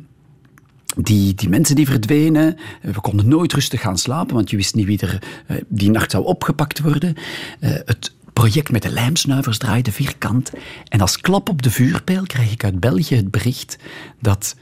die, 0.97 1.35
die 1.35 1.49
mensen 1.49 1.77
die 1.77 1.87
verdwenen, 1.87 2.57
eh, 2.57 2.95
we 2.95 3.01
konden 3.01 3.29
nooit 3.29 3.53
rustig 3.53 3.81
gaan 3.81 3.99
slapen, 3.99 4.35
want 4.35 4.51
je 4.51 4.57
wist 4.57 4.75
niet 4.75 4.87
wie 4.87 5.01
er 5.01 5.23
eh, 5.47 5.57
die 5.69 5.91
nacht 5.91 6.11
zou 6.11 6.25
opgepakt 6.25 6.81
worden. 6.81 7.15
Eh, 7.61 7.71
het 7.71 8.15
project 8.33 8.71
met 8.71 8.83
de 8.83 8.91
lijmsnuivers 8.91 9.59
draaide 9.59 9.93
vierkant. 9.93 10.51
En 10.89 11.01
als 11.01 11.21
klap 11.21 11.49
op 11.49 11.63
de 11.63 11.71
vuurpijl 11.71 12.23
kreeg 12.23 12.53
ik 12.53 12.65
uit 12.65 12.81
België 12.81 13.17
het 13.17 13.31
bericht 13.31 13.79
dat 14.21 14.57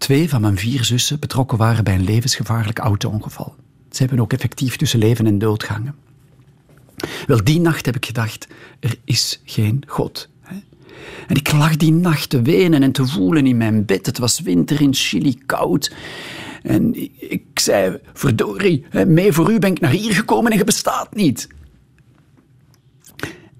twee 0.00 0.28
van 0.28 0.40
mijn 0.40 0.58
vier 0.58 0.84
zussen 0.84 1.18
betrokken 1.20 1.58
waren 1.58 1.84
bij 1.84 1.94
een 1.94 2.04
levensgevaarlijk 2.04 2.78
auto-ongeval. 2.78 3.54
Ze 3.90 3.98
hebben 3.98 4.20
ook 4.20 4.32
effectief 4.32 4.76
tussen 4.76 4.98
leven 4.98 5.26
en 5.26 5.38
dood 5.38 5.62
gehangen. 5.64 5.94
Wel, 7.26 7.44
die 7.44 7.60
nacht 7.60 7.86
heb 7.86 7.96
ik 7.96 8.06
gedacht, 8.06 8.46
er 8.80 8.96
is 9.04 9.40
geen 9.44 9.82
God. 9.86 10.28
En 11.26 11.36
ik 11.36 11.52
lag 11.52 11.76
die 11.76 11.92
nacht 11.92 12.30
te 12.30 12.42
wenen 12.42 12.82
en 12.82 12.92
te 12.92 13.06
voelen 13.06 13.46
in 13.46 13.56
mijn 13.56 13.84
bed. 13.84 14.06
Het 14.06 14.18
was 14.18 14.40
winter 14.40 14.80
in 14.80 14.94
Chili, 14.94 15.38
koud. 15.46 15.94
En 16.62 16.94
ik- 17.30 17.58
zei, 17.60 17.98
verdorie, 18.12 18.84
mee 19.06 19.32
voor 19.32 19.52
u 19.52 19.58
ben 19.58 19.70
ik 19.70 19.80
naar 19.80 19.90
hier 19.90 20.14
gekomen 20.14 20.52
en 20.52 20.58
je 20.58 20.64
bestaat 20.64 21.14
niet. 21.14 21.48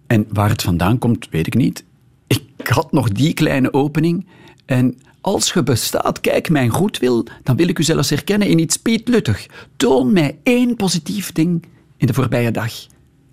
En 0.06 0.26
waar 0.32 0.48
het 0.48 0.62
vandaan 0.62 0.98
komt, 0.98 1.28
weet 1.30 1.46
ik 1.46 1.54
niet. 1.54 1.84
Ik 2.26 2.66
had 2.66 2.92
nog 2.92 3.08
die 3.08 3.34
kleine 3.34 3.72
opening 3.72 4.26
En 4.66 4.98
als 5.20 5.52
je 5.52 5.62
bestaat, 5.62 6.20
kijk 6.20 6.48
mijn 6.48 6.68
goedwil, 6.68 7.26
dan 7.42 7.56
wil 7.56 7.68
ik 7.68 7.78
u 7.78 7.82
zelfs 7.82 8.10
herkennen 8.10 8.48
in 8.48 8.58
iets 8.58 8.76
pietluttig. 8.76 9.46
Toon 9.76 10.12
mij 10.12 10.38
één 10.42 10.76
positief 10.76 11.32
ding 11.32 11.66
in 11.96 12.06
de 12.06 12.14
voorbije 12.14 12.50
dag. 12.50 12.72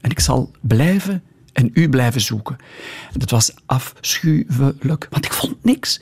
En 0.01 0.09
ik 0.09 0.19
zal 0.19 0.51
blijven 0.61 1.23
en 1.53 1.69
u 1.73 1.89
blijven 1.89 2.21
zoeken. 2.21 2.55
En 3.13 3.19
dat 3.19 3.29
was 3.29 3.53
afschuwelijk, 3.65 5.07
want 5.09 5.25
ik 5.25 5.33
vond 5.33 5.63
niks. 5.63 6.01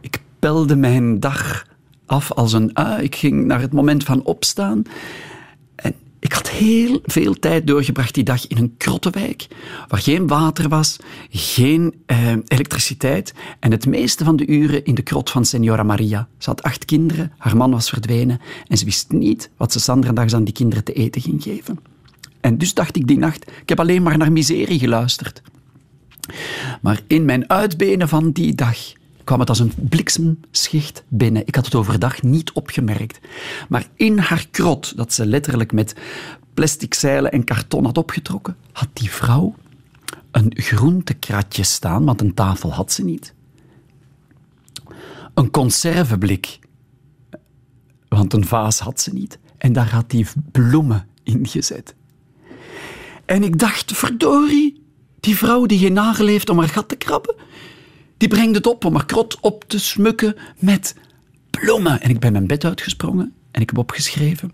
Ik 0.00 0.20
pelde 0.38 0.76
mijn 0.76 1.20
dag 1.20 1.66
af 2.06 2.32
als 2.32 2.52
een 2.52 2.76
ui. 2.76 3.02
Ik 3.04 3.14
ging 3.14 3.44
naar 3.44 3.60
het 3.60 3.72
moment 3.72 4.04
van 4.04 4.24
opstaan. 4.24 4.82
Ik 6.18 6.32
had 6.32 6.50
heel 6.50 7.00
veel 7.04 7.34
tijd 7.34 7.66
doorgebracht 7.66 8.14
die 8.14 8.24
dag 8.24 8.46
in 8.46 8.56
een 8.56 8.74
krottenwijk, 8.76 9.46
waar 9.88 10.00
geen 10.00 10.26
water 10.26 10.68
was, 10.68 10.96
geen 11.30 11.94
eh, 12.06 12.32
elektriciteit 12.46 13.34
en 13.60 13.70
het 13.70 13.86
meeste 13.86 14.24
van 14.24 14.36
de 14.36 14.46
uren 14.46 14.84
in 14.84 14.94
de 14.94 15.02
krot 15.02 15.30
van 15.30 15.44
Senora 15.44 15.82
Maria. 15.82 16.28
Ze 16.38 16.50
had 16.50 16.62
acht 16.62 16.84
kinderen, 16.84 17.32
haar 17.38 17.56
man 17.56 17.70
was 17.70 17.88
verdwenen 17.88 18.40
en 18.66 18.76
ze 18.76 18.84
wist 18.84 19.10
niet 19.12 19.50
wat 19.56 19.72
ze 19.72 19.78
zanderdags 19.78 20.34
aan 20.34 20.44
die 20.44 20.54
kinderen 20.54 20.84
te 20.84 20.92
eten 20.92 21.20
ging 21.20 21.42
geven. 21.42 21.78
En 22.40 22.58
dus 22.58 22.74
dacht 22.74 22.96
ik 22.96 23.06
die 23.06 23.18
nacht, 23.18 23.50
ik 23.62 23.68
heb 23.68 23.80
alleen 23.80 24.02
maar 24.02 24.18
naar 24.18 24.32
miserie 24.32 24.78
geluisterd. 24.78 25.42
Maar 26.80 27.00
in 27.06 27.24
mijn 27.24 27.50
uitbenen 27.50 28.08
van 28.08 28.30
die 28.30 28.54
dag 28.54 28.78
kwam 29.26 29.40
het 29.40 29.48
als 29.48 29.58
een 29.58 29.72
bliksemschicht 29.88 31.04
binnen. 31.08 31.46
Ik 31.46 31.54
had 31.54 31.64
het 31.64 31.74
overdag 31.74 32.22
niet 32.22 32.52
opgemerkt. 32.52 33.20
Maar 33.68 33.86
in 33.94 34.18
haar 34.18 34.46
krot, 34.50 34.96
dat 34.96 35.12
ze 35.12 35.26
letterlijk 35.26 35.72
met 35.72 35.94
plastic 36.54 36.94
zeilen 36.94 37.32
en 37.32 37.44
karton 37.44 37.84
had 37.84 37.98
opgetrokken, 37.98 38.56
had 38.72 38.88
die 38.92 39.10
vrouw 39.10 39.54
een 40.30 40.52
groentekratje 40.54 41.62
staan, 41.62 42.04
want 42.04 42.20
een 42.20 42.34
tafel 42.34 42.72
had 42.72 42.92
ze 42.92 43.04
niet. 43.04 43.34
Een 45.34 45.50
conserveblik, 45.50 46.58
want 48.08 48.32
een 48.32 48.46
vaas 48.46 48.78
had 48.78 49.00
ze 49.00 49.12
niet. 49.12 49.38
En 49.58 49.72
daar 49.72 49.90
had 49.90 50.10
die 50.10 50.26
bloemen 50.52 51.08
in 51.22 51.46
gezet. 51.46 51.94
En 53.24 53.42
ik 53.42 53.58
dacht, 53.58 53.92
verdorie, 53.92 54.82
die 55.20 55.36
vrouw 55.36 55.66
die 55.66 55.78
geen 55.78 55.92
nagel 55.92 56.26
heeft 56.26 56.48
om 56.48 56.58
haar 56.58 56.68
gat 56.68 56.88
te 56.88 56.96
krabben, 56.96 57.34
die 58.16 58.28
brengt 58.28 58.54
het 58.54 58.66
op 58.66 58.84
om 58.84 58.94
haar 58.94 59.06
krot 59.06 59.40
op 59.40 59.64
te 59.66 59.78
smukken 59.78 60.36
met 60.58 60.94
bloemen. 61.50 62.00
En 62.00 62.10
ik 62.10 62.20
ben 62.20 62.32
mijn 62.32 62.46
bed 62.46 62.64
uitgesprongen 62.64 63.32
en 63.50 63.60
ik 63.60 63.68
heb 63.68 63.78
opgeschreven 63.78 64.52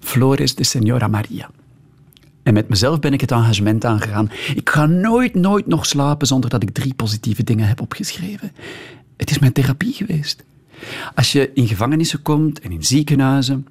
Flores 0.00 0.54
de 0.54 0.64
Senora 0.64 1.06
Maria. 1.06 1.50
En 2.42 2.54
met 2.54 2.68
mezelf 2.68 2.98
ben 2.98 3.12
ik 3.12 3.20
het 3.20 3.30
engagement 3.30 3.84
aangegaan. 3.84 4.30
Ik 4.54 4.70
ga 4.70 4.86
nooit, 4.86 5.34
nooit 5.34 5.66
nog 5.66 5.86
slapen 5.86 6.26
zonder 6.26 6.50
dat 6.50 6.62
ik 6.62 6.70
drie 6.70 6.94
positieve 6.94 7.44
dingen 7.44 7.68
heb 7.68 7.80
opgeschreven. 7.80 8.52
Het 9.16 9.30
is 9.30 9.38
mijn 9.38 9.52
therapie 9.52 9.92
geweest. 9.92 10.44
Als 11.14 11.32
je 11.32 11.50
in 11.54 11.68
gevangenissen 11.68 12.22
komt 12.22 12.60
en 12.60 12.72
in 12.72 12.82
ziekenhuizen, 12.82 13.66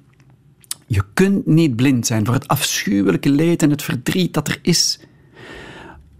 je 0.86 1.02
kunt 1.14 1.46
niet 1.46 1.76
blind 1.76 2.06
zijn 2.06 2.24
voor 2.24 2.34
het 2.34 2.48
afschuwelijke 2.48 3.30
leed 3.30 3.62
en 3.62 3.70
het 3.70 3.82
verdriet 3.82 4.34
dat 4.34 4.48
er 4.48 4.58
is. 4.62 4.98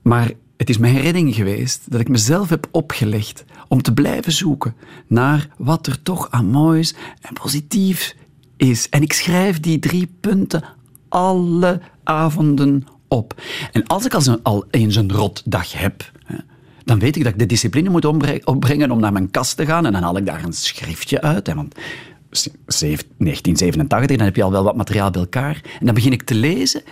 Maar 0.02 0.30
het 0.62 0.70
is 0.70 0.78
mijn 0.78 1.01
redding 1.01 1.34
geweest 1.34 1.90
dat 1.90 2.01
ik 2.01 2.09
mezelf 2.09 2.48
heb 2.48 2.68
opgelegd 2.70 3.44
om 3.68 3.82
te 3.82 3.93
blijven 3.93 4.32
zoeken 4.32 4.74
naar 5.06 5.48
wat 5.56 5.86
er 5.86 6.02
toch 6.02 6.30
aan 6.30 6.47
moois 6.47 6.94
en 7.20 7.34
positief 7.34 8.14
is. 8.56 8.89
En 8.89 9.02
ik 9.02 9.12
schrijf 9.12 9.60
die 9.60 9.78
drie 9.78 10.09
punten 10.20 10.64
alle 11.09 11.80
avonden 12.05 12.86
op. 13.09 13.43
En 13.72 13.86
als 13.86 14.05
ik 14.05 14.14
al 14.43 14.64
eens 14.70 14.97
een 14.97 15.12
rotdag 15.12 15.72
heb, 15.72 16.10
hè, 16.24 16.36
dan 16.84 16.98
weet 16.98 17.16
ik 17.16 17.22
dat 17.22 17.32
ik 17.32 17.39
de 17.39 17.47
discipline 17.47 17.90
moet 17.90 18.05
opbrengen 18.44 18.90
om 18.90 19.01
naar 19.01 19.12
mijn 19.12 19.30
kast 19.30 19.56
te 19.56 19.66
gaan 19.66 19.86
en 19.86 19.93
dan 19.93 20.02
haal 20.02 20.16
ik 20.16 20.26
daar 20.26 20.44
een 20.44 20.52
schriftje 20.52 21.20
uit. 21.20 21.47
Hè, 21.47 21.55
want 21.55 21.74
zeven- 22.66 23.06
1987, 23.18 24.16
dan 24.16 24.26
heb 24.26 24.36
je 24.36 24.43
al 24.43 24.51
wel 24.51 24.64
wat 24.64 24.76
materiaal 24.76 25.10
bij 25.10 25.20
elkaar. 25.20 25.60
En 25.78 25.86
dan 25.86 25.94
begin 25.94 26.12
ik 26.12 26.22
te 26.22 26.34
lezen. 26.34 26.82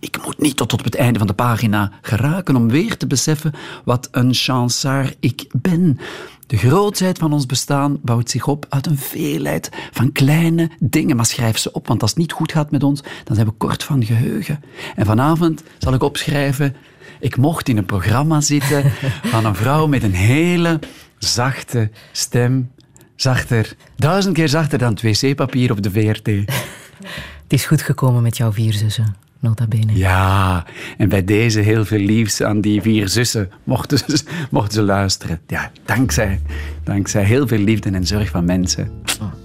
Ik 0.00 0.24
moet 0.24 0.38
niet 0.38 0.56
tot 0.56 0.72
op 0.72 0.84
het 0.84 0.94
einde 0.94 1.18
van 1.18 1.28
de 1.28 1.34
pagina 1.34 1.92
geraken 2.00 2.56
om 2.56 2.68
weer 2.68 2.96
te 2.96 3.06
beseffen 3.06 3.52
wat 3.84 4.08
een 4.10 4.34
chansaar 4.34 5.14
ik 5.20 5.46
ben. 5.52 5.98
De 6.46 6.56
grootheid 6.56 7.18
van 7.18 7.32
ons 7.32 7.46
bestaan 7.46 7.98
bouwt 8.02 8.30
zich 8.30 8.46
op 8.46 8.66
uit 8.68 8.86
een 8.86 8.98
veelheid 8.98 9.70
van 9.92 10.12
kleine 10.12 10.70
dingen. 10.78 11.16
Maar 11.16 11.26
schrijf 11.26 11.58
ze 11.58 11.72
op, 11.72 11.86
want 11.86 12.02
als 12.02 12.10
het 12.10 12.18
niet 12.18 12.32
goed 12.32 12.52
gaat 12.52 12.70
met 12.70 12.82
ons, 12.82 13.02
dan 13.24 13.34
zijn 13.34 13.46
we 13.46 13.52
kort 13.52 13.84
van 13.84 14.04
geheugen. 14.04 14.60
En 14.96 15.06
vanavond 15.06 15.62
zal 15.78 15.94
ik 15.94 16.02
opschrijven... 16.02 16.76
Ik 17.20 17.36
mocht 17.36 17.68
in 17.68 17.76
een 17.76 17.86
programma 17.86 18.40
zitten 18.40 18.92
van 19.32 19.44
een 19.44 19.54
vrouw 19.54 19.86
met 19.86 20.02
een 20.02 20.14
hele 20.14 20.78
zachte 21.18 21.90
stem. 22.12 22.70
Zachter, 23.16 23.76
duizend 23.96 24.34
keer 24.34 24.48
zachter 24.48 24.78
dan 24.78 24.92
het 24.92 25.02
wc-papier 25.02 25.70
op 25.70 25.82
de 25.82 25.90
VRT. 25.90 26.26
Het 26.26 27.58
is 27.58 27.64
goed 27.64 27.82
gekomen 27.82 28.22
met 28.22 28.36
jouw 28.36 28.52
vier 28.52 28.72
zussen, 28.72 29.16
nota 29.40 29.66
bene. 29.66 29.96
Ja, 29.96 30.66
en 30.98 31.08
bij 31.08 31.24
deze 31.24 31.60
heel 31.60 31.84
veel 31.84 31.98
liefs 31.98 32.42
aan 32.42 32.60
die 32.60 32.82
vier 32.82 33.08
zussen 33.08 33.50
mochten 33.64 33.98
ze, 33.98 34.22
mochten 34.50 34.72
ze 34.72 34.82
luisteren. 34.82 35.40
Ja, 35.46 35.70
dankzij, 35.84 36.40
dankzij 36.84 37.24
heel 37.24 37.46
veel 37.46 37.58
liefde 37.58 37.90
en 37.90 38.06
zorg 38.06 38.30
van 38.30 38.44
mensen. 38.44 38.90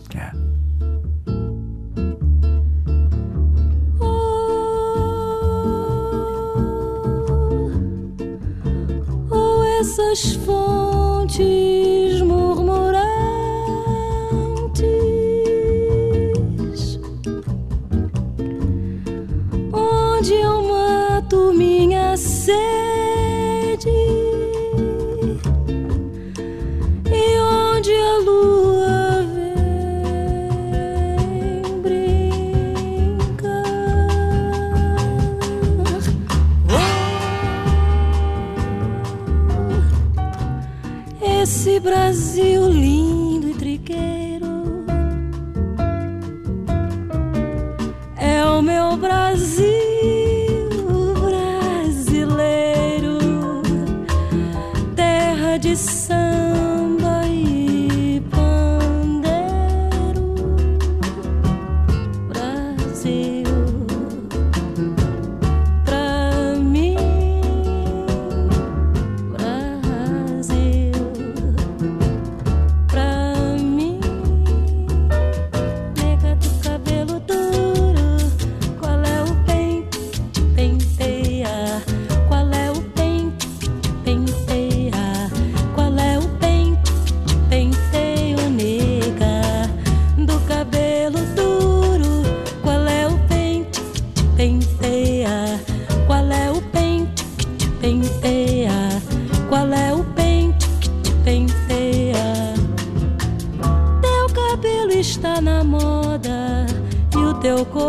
Ja. 0.07 0.33
ou 9.29 9.65
essas 9.79 10.37
fontes 10.45 12.21
murmurantes 12.21 13.24
onde 20.25 20.33
eu 20.33 20.59
mato 20.63 21.53
minha 21.53 22.17
sede 22.17 22.57
e 27.11 27.39
onde 27.39 27.91
a 27.93 28.17
lua 28.25 29.21
vem 31.61 31.61
brincar. 31.83 32.41
Esse 41.21 41.79
Brasil 41.79 42.67
lindo 42.69 43.14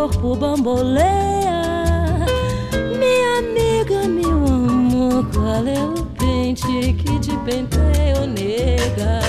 corpo 0.06 0.36
bamboleia. 0.36 1.64
Minha 2.96 3.38
amiga, 3.38 4.06
meu 4.06 4.30
amor, 4.30 5.26
qual 5.34 5.66
é 5.66 5.82
o 5.82 6.06
pente 6.16 6.92
que 6.92 7.18
te 7.18 7.36
penteia, 7.38 8.24
nega? 8.24 9.25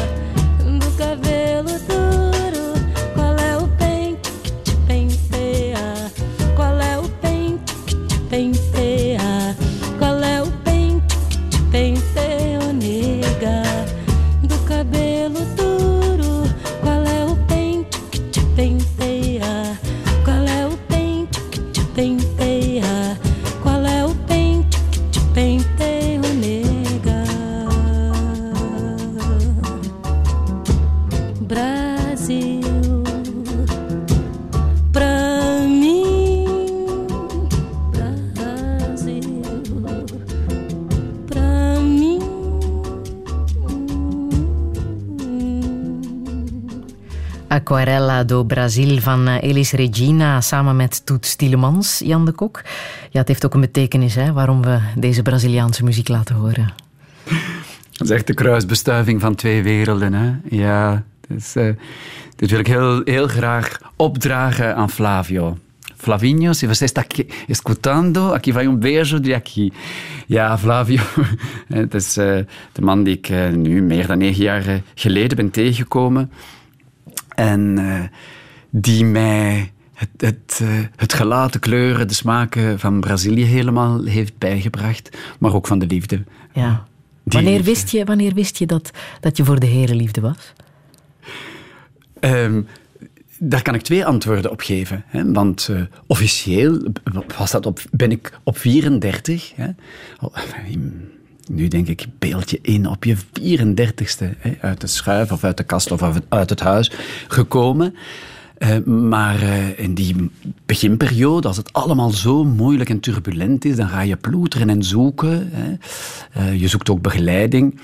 Do 48.26 48.45
van 48.99 49.27
eh, 49.27 49.49
Elis 49.49 49.72
Regina 49.72 50.41
samen 50.41 50.76
met 50.76 51.06
Toet 51.06 51.26
Stielemans, 51.26 52.02
Jan 52.06 52.26
de 52.26 52.31
Kok. 52.31 52.61
Ja, 53.10 53.19
het 53.19 53.27
heeft 53.27 53.45
ook 53.45 53.53
een 53.53 53.61
betekenis 53.61 54.15
hè, 54.15 54.34
waarom 54.34 54.61
we 54.61 54.80
deze 54.95 55.22
Braziliaanse 55.22 55.84
muziek 55.84 56.07
laten 56.07 56.35
horen. 56.35 56.73
Dat 57.98 58.10
is 58.10 58.15
echt 58.15 58.27
de 58.27 58.34
kruisbestuiving 58.34 59.22
van 59.22 59.35
twee 59.35 59.64
werelden. 59.64 60.14
Hè? 60.14 60.34
Ja, 60.49 61.03
dus, 61.27 61.56
eh, 61.56 61.69
dit 62.35 62.49
wil 62.49 62.60
ik 62.60 62.68
heel, 62.68 63.02
heel 63.03 63.27
graag 63.27 63.77
opdragen 63.95 64.76
aan 64.76 64.89
Flavio. 64.89 65.57
Flavinho, 65.98 66.53
se 66.53 66.68
você 66.68 66.85
está 66.85 67.02
aqui 67.02 67.27
escutando, 67.49 68.34
aqui 68.34 68.52
vai 68.52 68.68
um 68.68 68.76
beijo 68.76 69.19
de 69.19 69.34
aqui. 69.34 69.73
Ja, 70.27 70.57
Flavio, 70.57 71.02
het 71.68 71.94
is 71.94 72.18
eh, 72.18 72.39
de 72.72 72.81
man 72.81 73.03
die 73.03 73.18
ik 73.18 73.30
eh, 73.30 73.49
nu 73.49 73.81
meer 73.81 74.07
dan 74.07 74.18
negen 74.18 74.44
jaar 74.44 74.68
eh, 74.68 74.76
geleden 74.95 75.38
ben 75.38 75.49
tegengekomen. 75.49 76.31
En 77.38 77.77
eh, 77.77 78.03
die 78.69 79.05
mij 79.05 79.72
het, 79.93 80.09
het, 80.18 80.59
eh, 80.61 80.68
het 80.95 81.14
gelaat, 81.14 81.53
de 81.53 81.59
kleuren, 81.59 82.07
de 82.07 82.14
smaken 82.14 82.80
van 82.80 82.99
Brazilië 82.99 83.43
helemaal 83.43 84.03
heeft 84.03 84.38
bijgebracht. 84.38 85.18
Maar 85.39 85.53
ook 85.53 85.68
van 85.68 85.80
de 85.80 85.85
liefde. 85.85 86.23
Ja. 86.53 86.85
Die 87.23 87.34
Wanneer 87.34 87.51
liefde. 87.51 87.72
wist 87.72 87.89
je, 87.89 88.05
wanneer 88.05 88.34
wist 88.34 88.57
je 88.57 88.65
dat, 88.65 88.91
dat 89.19 89.38
je 89.38 89.45
voor 89.45 89.59
de 89.59 89.68
Heere 89.68 89.95
liefde 89.95 90.22
was? 90.22 90.53
Ehm, 92.19 92.61
daar 93.39 93.61
kan 93.61 93.76
ik 93.76 93.81
twee 93.81 94.05
antwoorden 94.05 94.51
op 94.51 94.61
geven. 94.61 95.03
Hè? 95.07 95.31
Want 95.31 95.68
eh, 95.72 95.81
officieel 96.07 96.91
was 97.38 97.51
dat 97.51 97.65
op, 97.65 97.80
ben 97.91 98.11
ik 98.11 98.39
op 98.43 98.57
34. 98.57 99.53
Hè? 99.55 99.69
Nu 101.49 101.68
denk 101.68 101.88
ik, 101.88 102.06
beeld 102.19 102.49
je 102.49 102.60
in 102.61 102.88
op 102.88 103.03
je 103.03 103.18
34ste 103.18 104.38
hè? 104.38 104.57
uit 104.61 104.82
de 104.82 104.88
schuif 104.88 105.32
of 105.32 105.44
uit 105.44 105.57
de 105.57 105.64
kast 105.64 105.91
of 105.91 106.02
uit 106.30 106.49
het 106.49 106.60
huis 106.60 106.91
gekomen. 107.28 107.95
Eh, 108.57 108.84
maar 108.84 109.41
eh, 109.41 109.80
in 109.80 109.94
die 109.94 110.32
beginperiode, 110.65 111.48
als 111.48 111.57
het 111.57 111.74
allemaal 111.74 112.10
zo 112.10 112.44
moeilijk 112.44 112.90
en 112.90 112.99
turbulent 112.99 113.65
is, 113.65 113.76
dan 113.76 113.90
ga 113.90 114.02
je 114.02 114.15
ploeteren 114.15 114.69
en 114.69 114.84
zoeken. 114.84 115.49
Hè? 115.52 115.76
Eh, 116.32 116.60
je 116.60 116.68
zoekt 116.68 116.90
ook 116.90 117.02
begeleiding. 117.02 117.80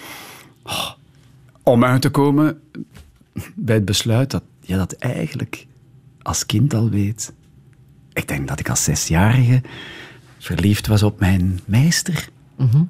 Oh, 0.63 0.89
om 1.63 1.83
uit 1.83 2.01
te 2.01 2.09
komen 2.09 2.59
bij 3.55 3.75
het 3.75 3.85
besluit 3.85 4.31
dat 4.31 4.43
je 4.59 4.75
dat 4.75 4.93
eigenlijk 4.93 5.67
als 6.21 6.45
kind 6.45 6.73
al 6.73 6.89
weet. 6.89 7.33
Ik 8.13 8.27
denk 8.27 8.47
dat 8.47 8.59
ik 8.59 8.69
als 8.69 8.83
zesjarige 8.83 9.61
verliefd 10.37 10.87
was 10.87 11.03
op 11.03 11.19
mijn 11.19 11.59
meester. 11.65 12.29
Mhm. 12.55 12.83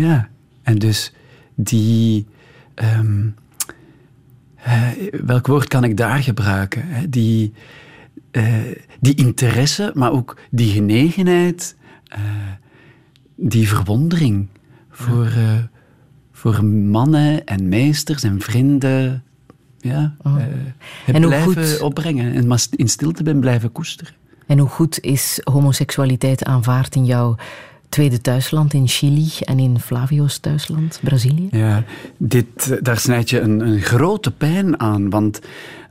Ja, 0.00 0.28
en 0.62 0.78
dus 0.78 1.12
die. 1.54 2.26
ehm, 2.74 3.28
eh, 4.56 4.88
welk 5.24 5.46
woord 5.46 5.68
kan 5.68 5.84
ik 5.84 5.96
daar 5.96 6.22
gebruiken? 6.22 6.82
hè? 6.86 7.08
Die, 7.08 7.52
eh, 8.30 8.54
die 9.00 9.14
interesse, 9.14 9.90
maar 9.94 10.12
ook 10.12 10.38
die 10.50 10.72
genegenheid, 10.72 11.76
eh, 12.04 12.20
die 13.36 13.68
verwondering 13.68 14.48
voor, 14.90 15.26
eh, 15.26 15.58
voor 16.32 16.64
mannen 16.64 17.46
en 17.46 17.68
meesters 17.68 18.22
en 18.22 18.40
vrienden. 18.40 19.24
Ja, 19.78 20.14
Oh. 20.22 20.36
En 21.06 21.16
hoe 21.16 21.26
blijven 21.26 21.66
goed- 21.66 21.80
opbrengen 21.80 22.34
en 22.34 22.58
in 22.76 22.88
stilte 22.88 23.22
ben 23.22 23.40
blijven 23.40 23.72
koesteren. 23.72 24.14
En 24.46 24.58
hoe 24.58 24.68
goed 24.68 25.00
is 25.00 25.40
homoseksualiteit 25.44 26.44
aanvaard 26.44 26.94
in 26.94 27.04
jouw 27.04 27.36
tweede 27.90 28.20
thuisland, 28.20 28.72
in 28.72 28.88
Chili 28.88 29.28
en 29.40 29.58
in 29.58 29.80
Flavio's 29.80 30.38
thuisland, 30.38 31.00
Brazilië? 31.02 31.48
Ja, 31.50 31.84
dit, 32.16 32.84
daar 32.84 32.98
snijd 32.98 33.30
je 33.30 33.40
een, 33.40 33.60
een 33.60 33.80
grote 33.80 34.30
pijn 34.30 34.80
aan. 34.80 35.10
Want 35.10 35.40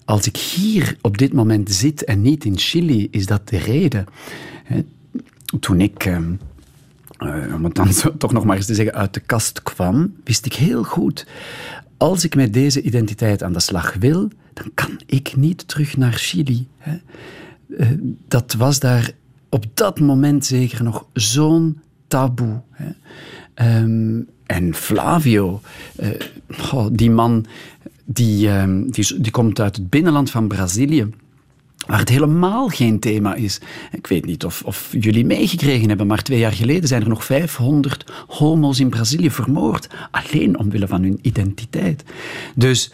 als 0.06 0.28
ik 0.28 0.38
hier 0.38 0.98
op 1.02 1.18
dit 1.18 1.34
moment 1.34 1.72
zit 1.72 2.04
en 2.04 2.22
niet 2.22 2.46
in 2.46 2.58
Chili, 2.58 3.08
is 3.12 3.26
dat 3.26 3.50
de 3.50 3.58
reden. 3.58 4.06
Toen 5.60 5.82
ik, 5.82 6.06
eh, 6.06 6.16
eh, 7.18 7.56
om 7.56 7.64
het 7.64 7.76
dan 7.76 7.90
toch 8.18 8.32
nog 8.32 8.44
maar 8.44 8.56
eens 8.56 8.66
te 8.66 8.76
zeggen, 8.76 8.94
uit 8.94 9.14
de 9.14 9.20
kast 9.20 9.64
kwam, 9.64 10.14
wist 10.24 10.46
ik 10.46 10.54
heel 10.54 10.84
goed. 10.84 11.26
Als 11.98 12.24
ik 12.24 12.36
met 12.36 12.54
deze 12.54 12.82
identiteit 12.82 13.44
aan 13.44 13.54
de 13.54 13.60
slag 13.60 13.94
wil, 13.94 14.30
dan 14.54 14.72
kan 14.74 15.00
ik 15.06 15.36
niet 15.36 15.68
terug 15.68 15.98
naar 15.98 16.14
Chili. 16.14 16.68
Eh, 16.80 17.88
dat 18.28 18.54
was 18.54 18.80
daar 18.80 19.12
op 19.50 19.66
dat 19.74 20.00
moment 20.00 20.46
zeker 20.46 20.84
nog 20.84 21.06
zo'n 21.14 21.82
taboe. 22.10 22.62
Hè. 22.72 22.90
Ehm, 23.54 24.22
en 24.46 24.74
Flavio, 24.74 25.62
eh, 25.96 26.86
die 26.92 27.12
man, 27.12 27.46
die, 28.06 28.50
ehm, 28.50 28.90
die, 28.90 29.22
die 29.22 29.32
komt 29.32 29.60
uit 29.60 29.76
het 29.76 29.90
binnenland 29.90 30.32
van 30.32 30.48
Brazilië. 30.48 31.10
Waar 31.88 32.00
het 32.00 32.10
helemaal 32.10 32.68
geen 32.68 33.00
thema 33.00 33.34
is. 33.34 33.60
Ik 33.92 34.08
weet 34.08 34.26
niet 34.26 34.46
of, 34.46 34.62
of 34.66 34.90
jullie 35.00 35.26
meegekregen 35.26 35.88
hebben, 35.88 36.08
maar 36.08 36.24
twee 36.24 36.40
jaar 36.40 36.52
geleden 36.52 36.88
zijn 36.88 37.02
er 37.02 37.10
nog 37.10 37.26
500 37.26 38.12
homo's 38.28 38.80
in 38.80 38.90
Brazilië 38.90 39.32
vermoord. 39.32 39.88
Alleen 40.12 40.60
omwille 40.60 40.88
van 40.88 41.04
hun 41.04 41.20
identiteit. 41.22 42.04
Dus 42.56 42.94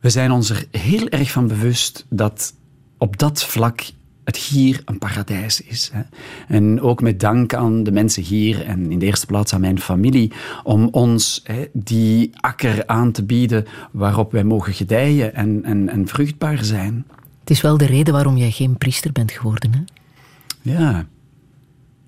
we 0.00 0.10
zijn 0.10 0.30
ons 0.30 0.50
er 0.50 0.64
heel 0.70 1.08
erg 1.08 1.30
van 1.30 1.48
bewust 1.48 2.06
dat 2.08 2.54
op 2.98 3.18
dat 3.18 3.44
vlak 3.44 3.80
het 4.28 4.36
hier 4.36 4.82
een 4.84 4.98
paradijs 4.98 5.60
is. 5.60 5.90
Hè. 5.92 6.00
En 6.48 6.80
ook 6.80 7.00
met 7.02 7.20
dank 7.20 7.54
aan 7.54 7.82
de 7.82 7.92
mensen 7.92 8.22
hier 8.22 8.64
en 8.64 8.90
in 8.90 8.98
de 8.98 9.06
eerste 9.06 9.26
plaats 9.26 9.54
aan 9.54 9.60
mijn 9.60 9.80
familie, 9.80 10.32
om 10.62 10.88
ons 10.90 11.40
hè, 11.44 11.64
die 11.72 12.30
akker 12.40 12.86
aan 12.86 13.12
te 13.12 13.24
bieden 13.24 13.66
waarop 13.90 14.32
wij 14.32 14.44
mogen 14.44 14.72
gedijen 14.72 15.34
en, 15.34 15.64
en, 15.64 15.88
en 15.88 16.08
vruchtbaar 16.08 16.64
zijn. 16.64 17.06
Het 17.40 17.50
is 17.50 17.60
wel 17.60 17.76
de 17.76 17.86
reden 17.86 18.12
waarom 18.14 18.36
jij 18.36 18.50
geen 18.50 18.76
priester 18.78 19.12
bent 19.12 19.32
geworden. 19.32 19.72
Hè? 19.72 19.80
Ja. 20.72 21.06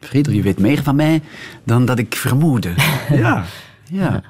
Friedel, 0.01 0.33
je 0.33 0.43
weet 0.43 0.59
meer 0.59 0.83
van 0.83 0.97
mij 0.97 1.23
dan 1.65 1.85
dat 1.85 1.99
ik 1.99 2.15
vermoedde. 2.15 2.75
Ja, 3.09 3.45
ja. 3.91 4.23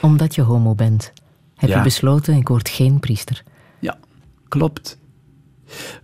Omdat 0.00 0.34
je 0.34 0.42
homo 0.42 0.74
bent, 0.74 1.12
heb 1.56 1.70
Ja. 1.70 1.76
je 1.76 1.82
besloten, 1.82 2.34
ik 2.36 2.48
word 2.48 2.68
geen 2.68 3.00
priester. 3.00 3.42
Ja, 3.78 3.98
klopt. 4.48 4.98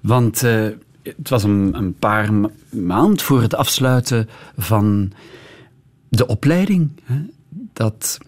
Want 0.01 0.43
eh, 0.43 0.67
het 1.05 1.29
was 1.29 1.43
een, 1.43 1.95
paar 1.99 2.33
ma- 2.35 2.51
maand 2.71 3.23
voor 3.23 3.43
het 3.43 3.55
afsluiten 3.55 4.29
van 4.57 5.13
de 6.09 6.27
opleiding 6.27 6.91
hè, 7.05 7.21
dat 7.73 8.19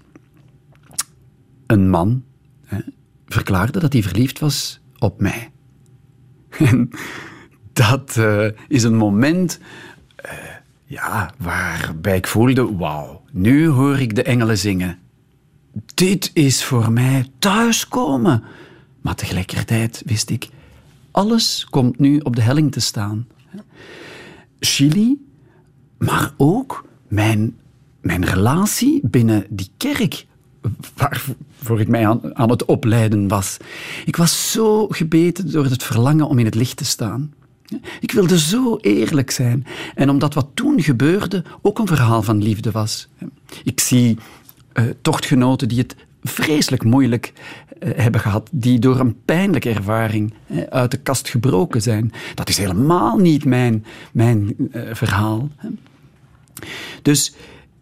een 1.67 1.91
man 1.91 2.25
hè, 2.65 2.79
verklaarde 3.27 3.81
dat 3.81 3.93
hij 3.93 4.03
verliefd 4.03 4.39
was 4.39 4.81
op 4.99 5.21
mij. 5.21 5.51
En 6.59 6.91
dat 7.73 8.17
eh, 8.17 8.47
is 8.69 8.83
een 8.83 8.97
moment 8.97 9.59
eh, 10.17 10.33
ja, 10.85 11.35
waarbij 11.39 12.17
ik 12.17 12.27
voelde, 12.27 12.77
wauw, 12.77 13.23
nu 13.33 13.69
hoor 13.69 13.99
ik 13.99 14.15
de 14.15 14.23
engelen 14.23 14.59
zingen. 14.59 14.99
Dit 15.95 16.31
is 16.35 16.65
voor 16.65 16.93
mij 16.93 17.31
thuiskomen. 17.39 18.43
Maar 19.01 19.15
tegelijkertijd 19.15 20.03
wist 20.07 20.31
ik, 20.31 20.49
alles 21.17 21.67
komt 21.71 21.99
nu 21.99 22.19
op 22.19 22.37
de 22.37 22.43
helling 22.43 22.73
te 22.73 22.81
staan. 22.81 23.27
Chili, 24.61 25.27
maar 25.99 26.33
ook 26.37 26.85
mijn, 27.09 27.57
mijn 28.01 28.25
relatie 28.25 29.01
binnen 29.03 29.47
die 29.49 29.69
kerk 29.77 30.27
waarvoor 30.97 31.81
ik 31.81 31.89
mij 31.89 32.07
aan, 32.07 32.37
aan 32.37 32.51
het 32.51 32.65
opleiden 32.65 33.29
was. 33.29 33.57
Ik 34.05 34.17
was 34.17 34.53
zo 34.53 34.89
gebeten 34.89 35.53
door 35.53 35.65
het 35.65 35.83
verlangen 35.83 36.29
om 36.29 36.39
in 36.39 36.45
het 36.45 36.55
licht 36.55 36.77
te 36.77 36.85
staan. 36.85 37.35
Ik 38.01 38.13
wilde 38.13 38.39
zo 38.39 38.77
eerlijk 38.81 39.31
zijn. 39.31 39.67
En 39.95 40.11
omdat 40.11 40.35
wat 40.35 40.49
toen 40.55 40.83
gebeurde 40.83 41.45
ook 41.63 41.79
een 41.79 41.87
verhaal 41.87 42.23
van 42.23 42.43
liefde 42.43 42.71
was. 42.71 43.09
Ik 43.65 43.81
zie 43.81 44.19
eh, 44.73 44.85
tochtgenoten 45.03 45.69
die 45.69 45.79
het 45.79 45.97
vreselijk 46.23 46.85
moeilijk 46.85 47.33
hebben 47.79 48.21
gehad, 48.21 48.49
die 48.53 48.79
door 48.79 49.01
een 49.01 49.23
pijnlijke 49.25 49.71
ervaring 49.71 50.35
eh, 50.47 50.63
uit 50.63 50.91
de 50.91 50.97
kast 50.97 51.29
gebroken 51.29 51.83
zijn. 51.83 52.13
Dat 52.35 52.49
is 52.49 52.57
helemaal 52.59 53.17
niet 53.17 53.45
mijn, 53.45 53.85
mijn 54.13 54.55
eh, 54.73 54.83
verhaal. 54.95 55.49
Dus 57.03 57.35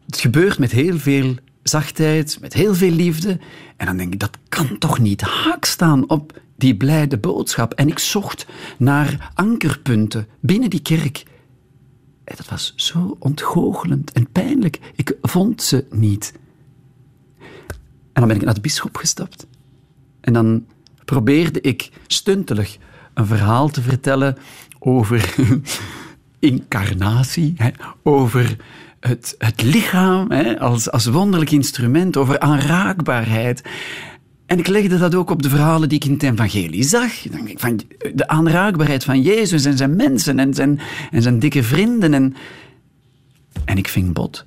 het 0.07 0.19
gebeurt 0.19 0.59
met 0.59 0.71
heel 0.71 0.99
veel 0.99 1.35
zachtheid, 1.63 2.39
met 2.41 2.53
heel 2.53 2.75
veel 2.75 2.91
liefde. 2.91 3.39
En 3.77 3.87
dan 3.87 3.97
denk 3.97 4.13
ik, 4.13 4.21
dat 4.21 4.39
kan 4.49 4.79
toch 4.79 4.99
niet 4.99 5.21
haak 5.21 5.65
staan 5.65 6.09
op 6.09 6.41
die 6.57 6.77
blijde 6.77 7.19
boodschap. 7.19 7.75
En 7.75 7.89
ik 7.89 7.99
zocht 7.99 8.47
naar 8.77 9.31
ankerpunten 9.35 10.27
binnen 10.41 10.71
die 10.71 10.83
kerk. 10.83 11.25
En 12.25 12.35
dat 12.37 12.49
was 12.49 12.73
zo 12.77 13.17
ontgoochelend 13.19 14.13
en 14.13 14.29
pijnlijk. 14.33 14.79
Ik 14.95 15.17
vond 15.23 15.63
ze 15.63 15.85
niet. 15.91 16.33
En 18.13 18.21
dan 18.21 18.29
ben 18.29 18.37
ik 18.37 18.45
naar 18.45 18.55
de 18.55 18.61
bisschop 18.61 18.97
gestapt. 18.97 19.47
En 20.25 20.33
dan 20.33 20.67
probeerde 21.05 21.61
ik 21.61 21.91
stuntelig 22.07 22.79
een 23.15 23.27
verhaal 23.27 23.69
te 23.69 23.83
vertellen 23.83 24.37
over 24.79 25.35
incarnatie, 26.39 27.55
hè, 27.57 27.71
over 28.03 28.57
het, 29.01 29.35
het 29.39 29.63
lichaam 29.63 30.31
hè, 30.31 30.61
als, 30.61 30.91
als 30.91 31.07
wonderlijk 31.07 31.51
instrument, 31.51 32.17
over 32.17 32.39
aanraakbaarheid. 32.39 33.63
En 34.47 34.59
ik 34.59 34.67
legde 34.67 34.99
dat 34.99 35.15
ook 35.15 35.31
op 35.31 35.43
de 35.43 35.49
verhalen 35.49 35.89
die 35.89 35.99
ik 35.99 36.05
in 36.05 36.13
het 36.13 36.23
evangelie 36.23 36.83
zag. 36.83 37.13
Van 37.55 37.81
de 38.15 38.29
aanraakbaarheid 38.29 39.05
van 39.05 39.23
Jezus 39.23 39.65
en 39.65 39.77
zijn 39.77 39.97
mensen 39.97 40.39
en 40.39 40.55
zijn, 40.55 40.81
en 41.11 41.23
zijn 41.23 41.39
dikke 41.39 41.63
vrienden. 41.63 42.15
En, 42.15 42.35
en 43.65 43.77
ik 43.79 43.89
ving 43.89 44.13
bot. 44.13 44.47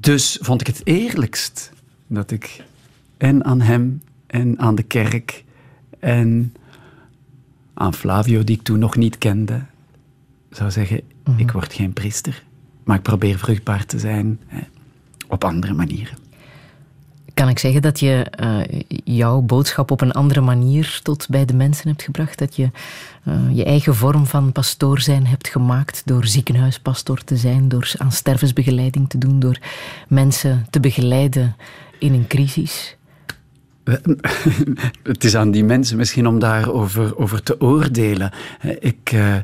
Dus 0.00 0.38
vond 0.40 0.60
ik 0.60 0.66
het 0.66 0.80
eerlijkst 0.84 1.72
dat 2.06 2.30
ik 2.30 2.64
en 3.24 3.44
aan 3.44 3.60
hem 3.60 4.02
en 4.26 4.58
aan 4.58 4.74
de 4.74 4.82
kerk 4.82 5.44
en 5.98 6.54
aan 7.74 7.94
Flavio, 7.94 8.44
die 8.44 8.56
ik 8.56 8.62
toen 8.62 8.78
nog 8.78 8.96
niet 8.96 9.18
kende, 9.18 9.60
zou 10.50 10.70
zeggen: 10.70 11.00
Ik 11.36 11.50
word 11.50 11.72
geen 11.72 11.92
priester, 11.92 12.44
maar 12.84 12.96
ik 12.96 13.02
probeer 13.02 13.38
vruchtbaar 13.38 13.86
te 13.86 13.98
zijn 13.98 14.40
hè, 14.46 14.60
op 15.28 15.44
andere 15.44 15.72
manieren. 15.72 16.18
Kan 17.34 17.48
ik 17.48 17.58
zeggen 17.58 17.82
dat 17.82 18.00
je 18.00 18.24
eh, 18.30 18.80
jouw 19.04 19.40
boodschap 19.40 19.90
op 19.90 20.00
een 20.00 20.12
andere 20.12 20.40
manier 20.40 21.00
tot 21.02 21.28
bij 21.28 21.44
de 21.44 21.54
mensen 21.54 21.88
hebt 21.88 22.02
gebracht? 22.02 22.38
Dat 22.38 22.56
je 22.56 22.70
eh, 23.24 23.34
je 23.52 23.64
eigen 23.64 23.94
vorm 23.94 24.26
van 24.26 24.52
pastoor 24.52 25.00
zijn 25.00 25.26
hebt 25.26 25.48
gemaakt 25.48 26.02
door 26.04 26.26
ziekenhuispastoor 26.26 27.24
te 27.24 27.36
zijn, 27.36 27.68
door 27.68 27.92
aan 27.96 28.12
stervensbegeleiding 28.12 29.08
te 29.08 29.18
doen, 29.18 29.40
door 29.40 29.58
mensen 30.08 30.66
te 30.70 30.80
begeleiden 30.80 31.56
in 31.98 32.12
een 32.12 32.26
crisis? 32.26 32.96
Het 35.02 35.24
is 35.24 35.36
aan 35.36 35.50
die 35.50 35.64
mensen 35.64 35.96
misschien 35.96 36.26
om 36.26 36.38
daarover 36.38 37.16
over 37.16 37.42
te 37.42 37.60
oordelen. 37.60 38.32
Ik, 38.80 39.12
uh, 39.14 39.36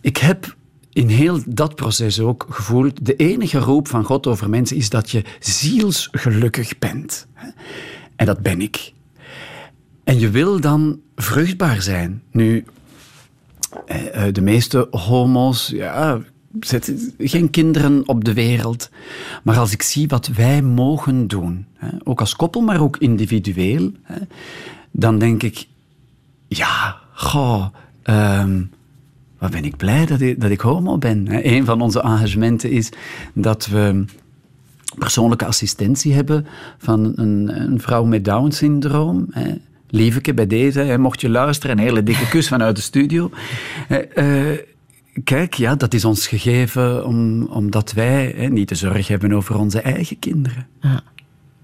ik 0.00 0.16
heb 0.16 0.56
in 0.92 1.08
heel 1.08 1.40
dat 1.46 1.74
proces 1.74 2.20
ook 2.20 2.46
gevoeld, 2.48 3.06
de 3.06 3.16
enige 3.16 3.58
roep 3.58 3.88
van 3.88 4.04
God 4.04 4.26
over 4.26 4.50
mensen 4.50 4.76
is 4.76 4.90
dat 4.90 5.10
je 5.10 5.24
zielsgelukkig 5.38 6.78
bent. 6.78 7.26
En 8.16 8.26
dat 8.26 8.40
ben 8.40 8.60
ik. 8.60 8.92
En 10.04 10.18
je 10.18 10.30
wil 10.30 10.60
dan 10.60 11.00
vruchtbaar 11.16 11.82
zijn. 11.82 12.22
Nu, 12.30 12.64
eh, 13.86 14.32
de 14.32 14.40
meeste 14.40 14.88
homo's, 14.90 15.68
ja, 15.68 16.20
zetten 16.60 17.14
geen 17.18 17.50
kinderen 17.50 18.08
op 18.08 18.24
de 18.24 18.32
wereld. 18.32 18.90
Maar 19.42 19.58
als 19.58 19.72
ik 19.72 19.82
zie 19.82 20.08
wat 20.08 20.26
wij 20.26 20.62
mogen 20.62 21.26
doen, 21.26 21.66
ook 22.04 22.20
als 22.20 22.36
koppel, 22.36 22.60
maar 22.60 22.80
ook 22.80 22.96
individueel, 22.96 23.92
dan 24.90 25.18
denk 25.18 25.42
ik, 25.42 25.66
ja, 26.48 26.96
goh, 27.12 27.66
um, 28.04 28.70
wat 29.38 29.50
ben 29.50 29.64
ik 29.64 29.76
blij 29.76 30.06
dat 30.38 30.50
ik, 30.50 30.60
homo 30.60 30.98
ben. 30.98 31.46
Een 31.54 31.64
van 31.64 31.80
onze 31.80 32.00
engagementen 32.00 32.70
is 32.70 32.88
dat 33.32 33.66
we 33.66 34.04
persoonlijke 34.98 35.46
assistentie 35.46 36.12
hebben 36.12 36.46
van 36.78 37.12
een, 37.16 37.60
een 37.60 37.80
vrouw 37.80 38.04
met 38.04 38.24
Down-syndroom. 38.24 39.28
Lieveke, 39.88 40.34
bij 40.34 40.46
deze, 40.46 40.96
mocht 40.98 41.20
je 41.20 41.28
luisteren, 41.28 41.78
een 41.78 41.84
hele 41.84 42.02
dikke 42.02 42.28
kus 42.28 42.48
vanuit 42.48 42.76
de 42.76 42.82
studio. 42.82 43.30
Uh, 44.14 44.58
kijk, 45.24 45.54
ja, 45.54 45.74
dat 45.74 45.94
is 45.94 46.04
ons 46.04 46.26
gegeven 46.26 47.06
om, 47.06 47.42
omdat 47.42 47.92
wij 47.92 48.34
hè, 48.36 48.46
niet 48.48 48.68
de 48.68 48.74
zorg 48.74 49.08
hebben 49.08 49.32
over 49.32 49.58
onze 49.58 49.80
eigen 49.80 50.18
kinderen. 50.18 50.66
Ja. 50.80 51.02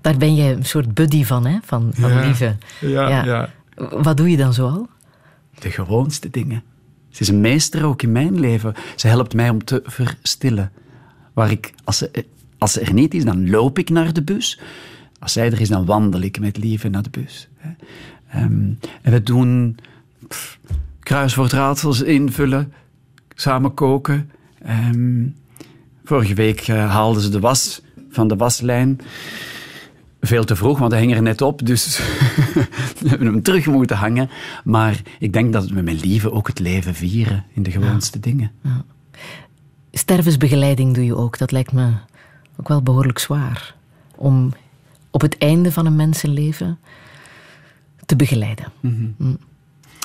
Daar 0.01 0.17
ben 0.17 0.35
je 0.35 0.53
een 0.55 0.65
soort 0.65 0.95
buddy 0.95 1.25
van, 1.25 1.47
hè? 1.47 1.59
Van, 1.63 1.91
van 1.95 2.11
Ja. 2.11 2.25
lieve. 2.27 2.57
Ja, 2.81 3.25
ja. 3.25 3.51
Wat 3.91 4.17
doe 4.17 4.31
je 4.31 4.37
dan 4.37 4.53
zoal? 4.55 4.89
De 5.59 5.71
gewoonste 5.71 6.31
dingen. 6.31 6.63
Ze 7.09 7.21
is 7.23 7.29
een 7.29 7.41
meester 7.41 7.85
ook 7.85 8.03
in 8.03 8.13
mijn 8.13 8.41
leven. 8.41 8.75
Ze 8.97 9.07
helpt 9.09 9.35
mij 9.35 9.49
om 9.51 9.65
te 9.65 9.83
verstillen. 9.85 10.73
Waar 11.33 11.51
ik, 11.51 11.73
als, 11.85 11.99
ze, 11.99 12.25
als 12.59 12.73
ze 12.73 12.81
er 12.81 12.93
niet 12.93 13.15
is, 13.15 13.25
dan 13.25 13.51
loop 13.51 13.79
ik 13.79 13.91
naar 13.91 14.13
de 14.13 14.23
bus. 14.23 14.61
Als 15.19 15.33
zij 15.33 15.53
er 15.53 15.61
is, 15.61 15.69
dan 15.69 15.85
wandel 15.85 16.21
ik 16.21 16.41
met 16.41 16.57
lieve 16.57 16.89
naar 16.89 17.03
de 17.03 17.11
bus. 17.11 17.49
hè. 17.57 17.71
Ehm, 18.31 18.45
en 19.03 19.13
we 19.13 19.23
doen 19.23 19.77
pff, 20.29 20.59
kruiswoordraadsels 21.01 22.03
invullen, 22.03 22.73
samen 23.41 23.75
koken. 23.75 24.31
Ehm, 24.63 25.27
vorige 26.05 26.35
week 26.35 26.61
eh, 26.61 26.91
haalden 26.91 27.23
ze 27.23 27.29
de 27.29 27.41
was 27.41 27.83
van 28.11 28.29
de 28.29 28.37
waslijn. 28.37 29.01
Veel 30.21 30.45
te 30.45 30.57
vroeg, 30.57 30.79
want 30.79 30.93
hij 30.93 31.01
hing 31.01 31.15
er 31.15 31.23
net 31.23 31.43
op, 31.43 31.67
dus 31.67 31.99
we 33.01 33.09
hebben 33.09 33.27
hem 33.27 33.43
terug 33.43 33.67
moeten 33.67 33.97
hangen. 33.97 34.31
Maar 34.65 35.03
ik 35.19 35.33
denk 35.33 35.53
dat 35.53 35.69
we 35.69 35.81
met 35.81 36.05
lieve 36.05 36.33
ook 36.33 36.47
het 36.47 36.59
leven 36.59 36.95
vieren 36.95 37.45
in 37.53 37.63
de 37.63 37.71
gewoonste 37.71 38.21
dingen. 38.21 38.51
Stervensbegeleiding 39.93 40.95
doe 40.95 41.05
je 41.05 41.17
ook. 41.17 41.39
Dat 41.39 41.53
lijkt 41.53 41.73
me 41.73 41.93
ook 42.57 42.69
wel 42.69 42.83
behoorlijk 42.83 43.19
zwaar. 43.19 43.75
Om 44.17 44.53
op 45.11 45.21
het 45.21 45.39
einde 45.39 45.73
van 45.73 45.87
een 45.87 45.97
mensenleven 45.97 46.79
te 48.07 48.17
begeleiden. 48.17 48.73
Mhm. 48.81 49.35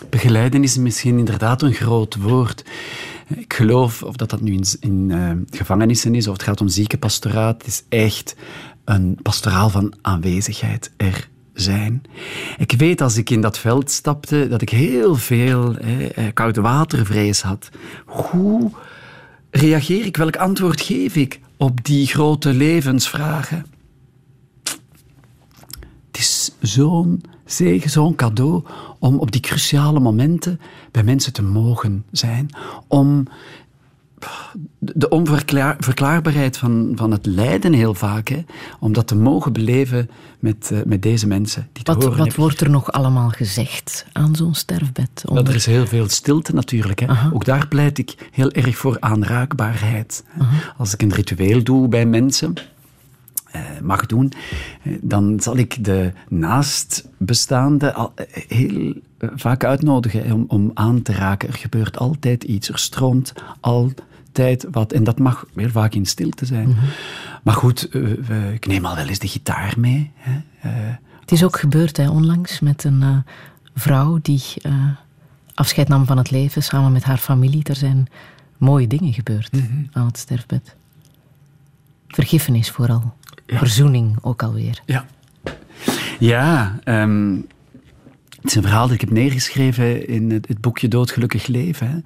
Begeleiden 0.10 0.64
is 0.64 0.78
misschien 0.78 1.18
inderdaad 1.18 1.62
een 1.62 1.74
groot 1.74 2.16
woord. 2.16 2.64
Ik 3.28 3.54
geloof, 3.54 4.04
of 4.04 4.16
dat 4.16 4.30
dat 4.30 4.42
nu 4.42 4.54
in, 4.54 4.66
in 4.80 5.12
eh, 5.12 5.58
gevangenissen 5.58 6.16
is, 6.16 6.28
of 6.28 6.34
het 6.34 6.44
gaat 6.44 6.62
om 6.62 6.68
ziekenpastoraat, 6.68 7.58
het 7.58 7.68
is 7.68 7.84
echt 7.90 8.36
een 8.86 9.20
pastoraal 9.22 9.70
van 9.70 9.94
aanwezigheid 10.02 10.92
er 10.98 11.30
zijn. 11.54 12.02
Ik 12.58 12.72
weet 12.72 13.02
als 13.02 13.18
ik 13.18 13.30
in 13.30 13.42
dat 13.42 13.58
veld 13.58 13.92
stapte, 13.92 14.48
dat 14.48 14.62
ik 14.62 14.70
heel 14.70 15.16
veel 15.16 15.76
hè, 15.82 16.06
eh, 16.06 16.26
koud 16.34 16.56
watervrees 16.56 17.42
had. 17.42 17.70
Hoe 18.06 18.72
reageer 19.50 20.06
ik? 20.06 20.18
Welk 20.18 20.36
antwoord 20.36 20.82
geef 20.82 21.16
ik 21.16 21.40
op 21.58 21.84
die 21.84 22.08
grote 22.08 22.54
levensvragen? 22.54 23.66
Het 26.16 26.24
is 26.24 26.52
zo'n 26.62 27.24
zegen, 27.46 27.90
zo'n 27.90 28.16
cadeau 28.16 28.64
om 29.00 29.20
op 29.20 29.32
die 29.32 29.42
cruciale 29.42 30.00
momenten 30.00 30.60
bij 30.92 31.04
mensen 31.04 31.34
te 31.34 31.44
mogen 31.44 32.06
zijn. 32.12 32.50
Om 32.88 33.28
de 34.80 35.10
onverklaarbaarheid 35.10 36.58
van, 36.58 36.92
van 36.96 37.12
het 37.12 37.26
lijden 37.26 37.74
heel 37.74 37.94
vaak, 37.94 38.28
hè, 38.28 38.44
om 38.80 38.94
dat 38.94 39.08
te 39.08 39.16
mogen 39.16 39.54
beleven 39.54 40.10
met, 40.40 40.72
eh, 40.72 40.80
met 40.86 41.02
deze 41.02 41.28
mensen 41.28 41.68
die 41.74 41.84
te 41.84 41.94
Wat, 41.94 42.02
horen 42.02 42.18
wat 42.18 42.28
hebben. 42.28 42.44
wordt 42.44 42.62
er 42.62 42.70
nog 42.70 42.92
allemaal 42.92 43.30
gezegd 43.30 44.06
aan 44.12 44.36
zo'n 44.36 44.54
sterfbed? 44.54 45.24
Wel, 45.26 45.46
er 45.46 45.56
is 45.56 45.66
heel 45.66 45.88
veel 45.88 46.10
stilte 46.10 46.54
natuurlijk. 46.54 47.00
Hè. 47.00 47.08
Ook 47.34 47.46
daar 47.46 47.68
pleit 47.68 47.98
ik 47.98 48.30
heel 48.32 48.52
erg 48.52 48.78
voor 48.78 48.98
aanraakbaarheid. 49.00 50.24
Als 50.78 50.94
ik 50.94 51.02
een 51.02 51.14
ritueel 51.14 51.64
doe 51.64 51.88
bij 51.88 52.06
mensen, 52.06 52.54
mag 53.84 54.06
doen, 54.06 54.32
eh, 54.84 54.94
dan 55.02 55.40
zal 55.40 55.58
ik 55.58 55.84
de 55.84 56.12
naastbestaande 56.30 57.94
al, 57.94 58.12
eh, 58.16 58.26
heel 58.48 58.94
eh, 59.18 59.30
vaak 59.36 59.64
uitnodigen 59.64 60.32
om, 60.32 60.46
om 60.48 60.72
aan 60.74 61.02
te 61.02 61.14
raken. 61.14 61.48
Er 61.50 61.54
gebeurt 61.56 61.98
altijd 61.98 62.44
iets, 62.44 62.70
er 62.70 62.80
stroomt 62.80 63.34
altijd 63.60 64.68
wat. 64.72 64.92
En 64.92 65.04
dat 65.04 65.20
mag 65.20 65.46
heel 65.56 65.70
vaak 65.70 65.94
in 65.94 66.06
stilte 66.06 66.46
zijn. 66.46 66.76
Maar 67.44 67.54
goed, 67.54 67.90
eh, 67.90 68.54
ik 68.54 68.66
neem 68.68 68.86
al 68.86 68.96
wel 68.96 69.08
eens 69.08 69.20
de 69.20 69.28
gitaar 69.28 69.74
mee. 69.78 70.12
Hè. 70.16 70.42
Eh, 70.62 70.94
Het 71.20 71.32
is 71.32 71.44
ook 71.44 71.60
gebeurd 71.60 71.98
hè, 71.98 72.10
onlangs 72.10 72.60
met 72.60 72.84
een 72.84 73.02
eh, 73.02 73.18
vrouw 73.76 74.20
die 74.22 74.42
eh, 74.62 74.74
afscheid 75.54 75.88
nam 75.88 76.06
van 76.06 76.18
het 76.18 76.32
leven 76.32 76.64
samen 76.64 76.92
met 76.92 77.04
haar 77.04 77.18
familie. 77.18 77.64
Er 77.64 77.76
zijn 77.76 78.08
mooie 78.58 78.88
dingen 78.88 79.14
gebeurd 79.14 79.50
aan 79.92 80.06
het 80.06 80.18
sterfbed. 80.18 80.76
Vergiffenis 82.08 82.70
vooral. 82.72 83.14
Verzoening 83.48 84.18
ook 84.22 84.44
alweer. 84.44 84.82
Ja. 84.86 85.06
Ja, 86.20 86.80
ehm, 86.84 87.36
het 88.30 88.44
is 88.44 88.56
een 88.56 88.62
verhaal 88.62 88.86
dat 88.86 88.94
ik 88.94 89.02
heb 89.02 89.12
neergeschreven 89.12 90.08
in 90.08 90.32
het, 90.32 90.48
het 90.48 90.62
boekje 90.62 90.88
Doodgelukkig 90.88 91.48
Leven. 91.48 91.90
Hè. 91.90 91.98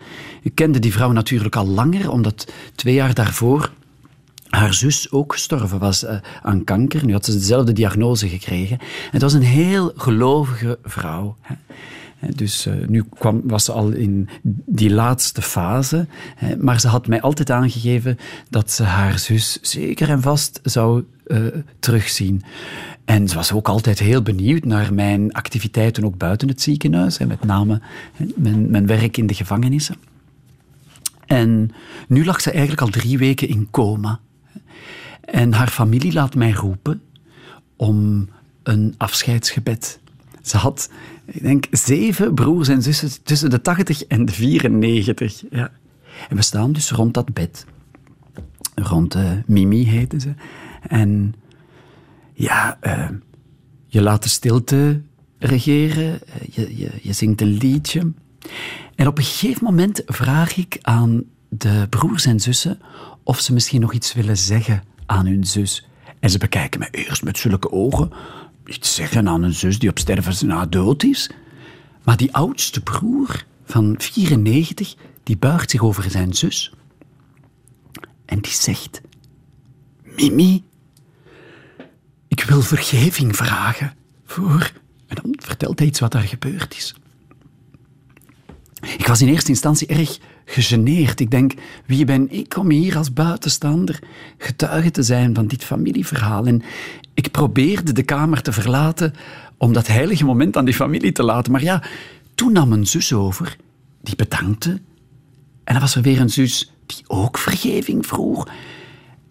Ik 0.42 0.56
kende 0.56 0.80
die 0.80 0.92
vrouw 0.92 1.12
natuurlijk 1.12 1.56
al 1.56 1.68
langer, 1.68 2.12
omdat 2.12 2.52
twee 2.76 2.94
jaar 2.94 3.14
daarvoor 3.14 3.72
haar 4.50 4.74
zus 4.74 5.12
ook 5.12 5.34
gestorven 5.34 5.80
was 5.80 6.04
eh, 6.04 6.18
aan 6.42 6.64
kanker. 6.64 7.06
Nu 7.06 7.14
had 7.14 7.26
ze 7.26 7.34
dezelfde 7.34 7.74
diagnose 7.74 8.30
gekregen. 8.30 8.80
En 8.80 9.12
het 9.12 9.22
was 9.22 9.34
een 9.34 9.42
heel 9.42 9.92
gelovige 9.96 10.80
vrouw. 10.84 11.36
Hè. 11.42 11.56
Dus 12.36 12.66
eh, 12.66 12.74
nu 12.88 13.04
kwam, 13.20 13.42
was 13.44 13.66
ze 13.66 13.72
al 13.72 13.92
in 13.92 14.30
die 14.66 14.90
laatste 14.90 15.42
fase. 15.42 16.08
maar 16.60 16.80
ze 16.80 16.88
had 16.88 17.08
mij 17.08 17.22
altijd 17.22 17.52
aangegeven 17.52 18.18
dat 18.50 18.72
ze 18.72 18.84
haar 18.84 19.20
zus 19.20 19.60
zeker 19.62 20.10
en 20.10 20.22
vast 20.22 20.60
zou 20.64 21.04
eh, 21.30 21.46
terugzien. 21.80 22.42
En 23.06 23.28
ze 23.28 23.36
was 23.36 23.52
ook 23.52 23.68
altijd 23.68 24.00
heel 24.00 24.22
benieuwd 24.22 24.66
naar 24.66 24.94
mijn 24.94 25.34
activiteiten, 25.34 26.04
ook 26.04 26.18
buiten 26.18 26.48
het 26.48 26.62
ziekenhuis. 26.62 27.18
Met 27.18 27.44
name 27.44 27.82
mijn, 28.36 28.70
mijn 28.70 28.88
werk 28.88 29.18
in 29.18 29.28
de 29.28 29.34
gevangenissen. 29.34 29.96
En 31.26 31.72
nu 32.08 32.26
lag 32.26 32.42
ze 32.42 32.52
eigenlijk 32.52 32.82
al 32.82 32.88
drie 32.88 33.18
weken 33.18 33.48
in 33.48 33.68
coma. 33.72 34.20
En 35.22 35.54
haar 35.54 35.68
familie 35.68 36.14
laat 36.14 36.36
mij 36.36 36.52
roepen 36.52 37.02
om 37.76 38.30
een 38.64 38.96
afscheidsgebed. 38.98 39.99
Ze 40.50 40.58
had, 40.58 40.90
ik 41.26 41.42
denk, 41.42 41.68
zeven 41.72 42.34
broers 42.34 42.68
en 42.68 42.82
zussen 42.82 43.24
tussen 43.24 43.50
de 43.50 43.62
80 43.62 44.04
en 44.04 44.26
de 44.26 44.32
94. 44.32 45.44
Ja. 45.52 45.72
En 46.30 46.36
we 46.36 46.42
staan 46.42 46.72
dus 46.72 46.92
rond 46.92 47.14
dat 47.14 47.34
bed. 47.34 47.66
Rond 48.76 49.16
eh, 49.16 49.32
Mimi 49.46 49.86
heette 49.86 50.20
ze. 50.20 50.34
En 50.88 51.36
ja, 52.34 52.78
eh, 52.82 53.10
je 53.88 54.02
laat 54.02 54.24
de 54.24 54.30
stilte 54.30 55.02
regeren, 55.38 56.28
eh, 56.28 56.48
je, 56.52 56.78
je, 56.78 56.92
je 57.02 57.14
zingt 57.14 57.42
een 57.42 57.58
liedje. 57.58 58.12
En 58.96 59.08
op 59.08 59.18
een 59.18 59.24
gegeven 59.24 59.64
moment 59.64 60.02
vraag 60.06 60.58
ik 60.58 60.78
aan 60.82 61.24
de 61.50 61.88
broers 61.90 62.26
en 62.26 62.40
zussen 62.40 62.80
of 63.24 63.40
ze 63.40 63.54
misschien 63.54 63.82
nog 63.82 63.94
iets 63.94 64.14
willen 64.14 64.38
zeggen 64.38 64.84
aan 65.06 65.26
hun 65.26 65.44
zus. 65.44 65.88
En 66.20 66.30
ze 66.30 66.38
bekijken 66.38 66.80
me 66.80 66.88
eerst 66.92 67.24
met 67.24 67.38
zulke 67.38 67.72
ogen. 67.72 68.12
Iets 68.70 68.96
zeggen 68.96 69.30
aan 69.30 69.44
een 69.44 69.54
zus 69.54 69.80
die 69.80 69.90
op 69.90 70.00
sterven 70.00 70.48
na 70.48 70.66
dood 70.66 71.04
is. 71.04 71.30
Maar 72.04 72.18
die 72.18 72.34
oudste 72.34 72.82
broer 72.82 73.46
van 73.66 73.96
94, 73.98 74.96
die 75.24 75.38
buigt 75.38 75.70
zich 75.70 75.82
over 75.82 76.12
zijn 76.12 76.34
zus. 76.34 76.74
En 78.26 78.40
die 78.40 78.52
zegt... 78.52 79.02
Mimi, 80.04 80.64
ik 82.28 82.44
wil 82.44 82.62
vergeving 82.62 83.36
vragen 83.36 83.94
voor... 84.26 84.72
En 85.08 85.16
dan 85.22 85.36
vertelt 85.38 85.80
hij 85.80 85.88
iets 85.88 86.00
wat 86.00 86.12
daar 86.12 86.22
gebeurd 86.22 86.76
is. 86.76 86.96
Ik 88.82 89.08
was 89.08 89.22
in 89.22 89.28
eerste 89.28 89.50
instantie 89.50 89.88
erg 89.88 90.20
gegeneerd. 90.46 91.20
Ik 91.20 91.32
denk, 91.32 91.54
wie 91.86 92.06
ben 92.06 92.32
ik 92.32 92.58
om 92.58 92.70
hier 92.70 92.98
als 92.98 93.14
buitenstaander 93.14 94.00
getuige 94.38 94.92
te 94.92 95.04
zijn 95.04 95.36
van 95.36 95.48
dit 95.48 95.64
familieverhaal? 95.64 96.46
En 96.46 96.62
ik 97.20 97.32
probeerde 97.32 97.92
de 97.92 98.04
kamer 98.04 98.42
te 98.42 98.52
verlaten 98.52 99.14
om 99.58 99.74
dat 99.74 99.88
heilige 99.88 100.26
moment 100.26 100.58
aan 100.58 100.66
die 100.66 100.74
familie 100.74 101.12
te 101.12 101.24
laten. 101.24 101.52
Maar 101.52 101.64
ja, 101.64 101.84
toen 102.36 102.52
nam 102.52 102.72
een 102.72 102.88
zus 102.88 103.14
over, 103.14 103.58
die 104.02 104.16
bedankte. 104.16 104.70
En 105.64 105.74
dan 105.74 105.80
was 105.80 105.96
er 105.96 106.02
weer 106.02 106.20
een 106.20 106.30
zus 106.30 106.74
die 106.86 107.04
ook 107.08 107.38
vergeving 107.38 108.06
vroeg. 108.06 108.48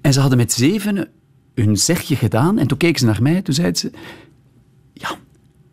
En 0.01 0.13
ze 0.13 0.21
hadden 0.21 0.39
met 0.39 0.53
zevenen 0.53 1.09
hun 1.55 1.77
zegje 1.77 2.17
gedaan. 2.17 2.59
En 2.59 2.67
toen 2.67 2.79
keek 2.79 2.99
ze 2.99 3.05
naar 3.05 3.23
mij, 3.23 3.43
toen 3.43 3.55
zei 3.55 3.75
ze... 3.75 3.91
Ja, 4.93 5.17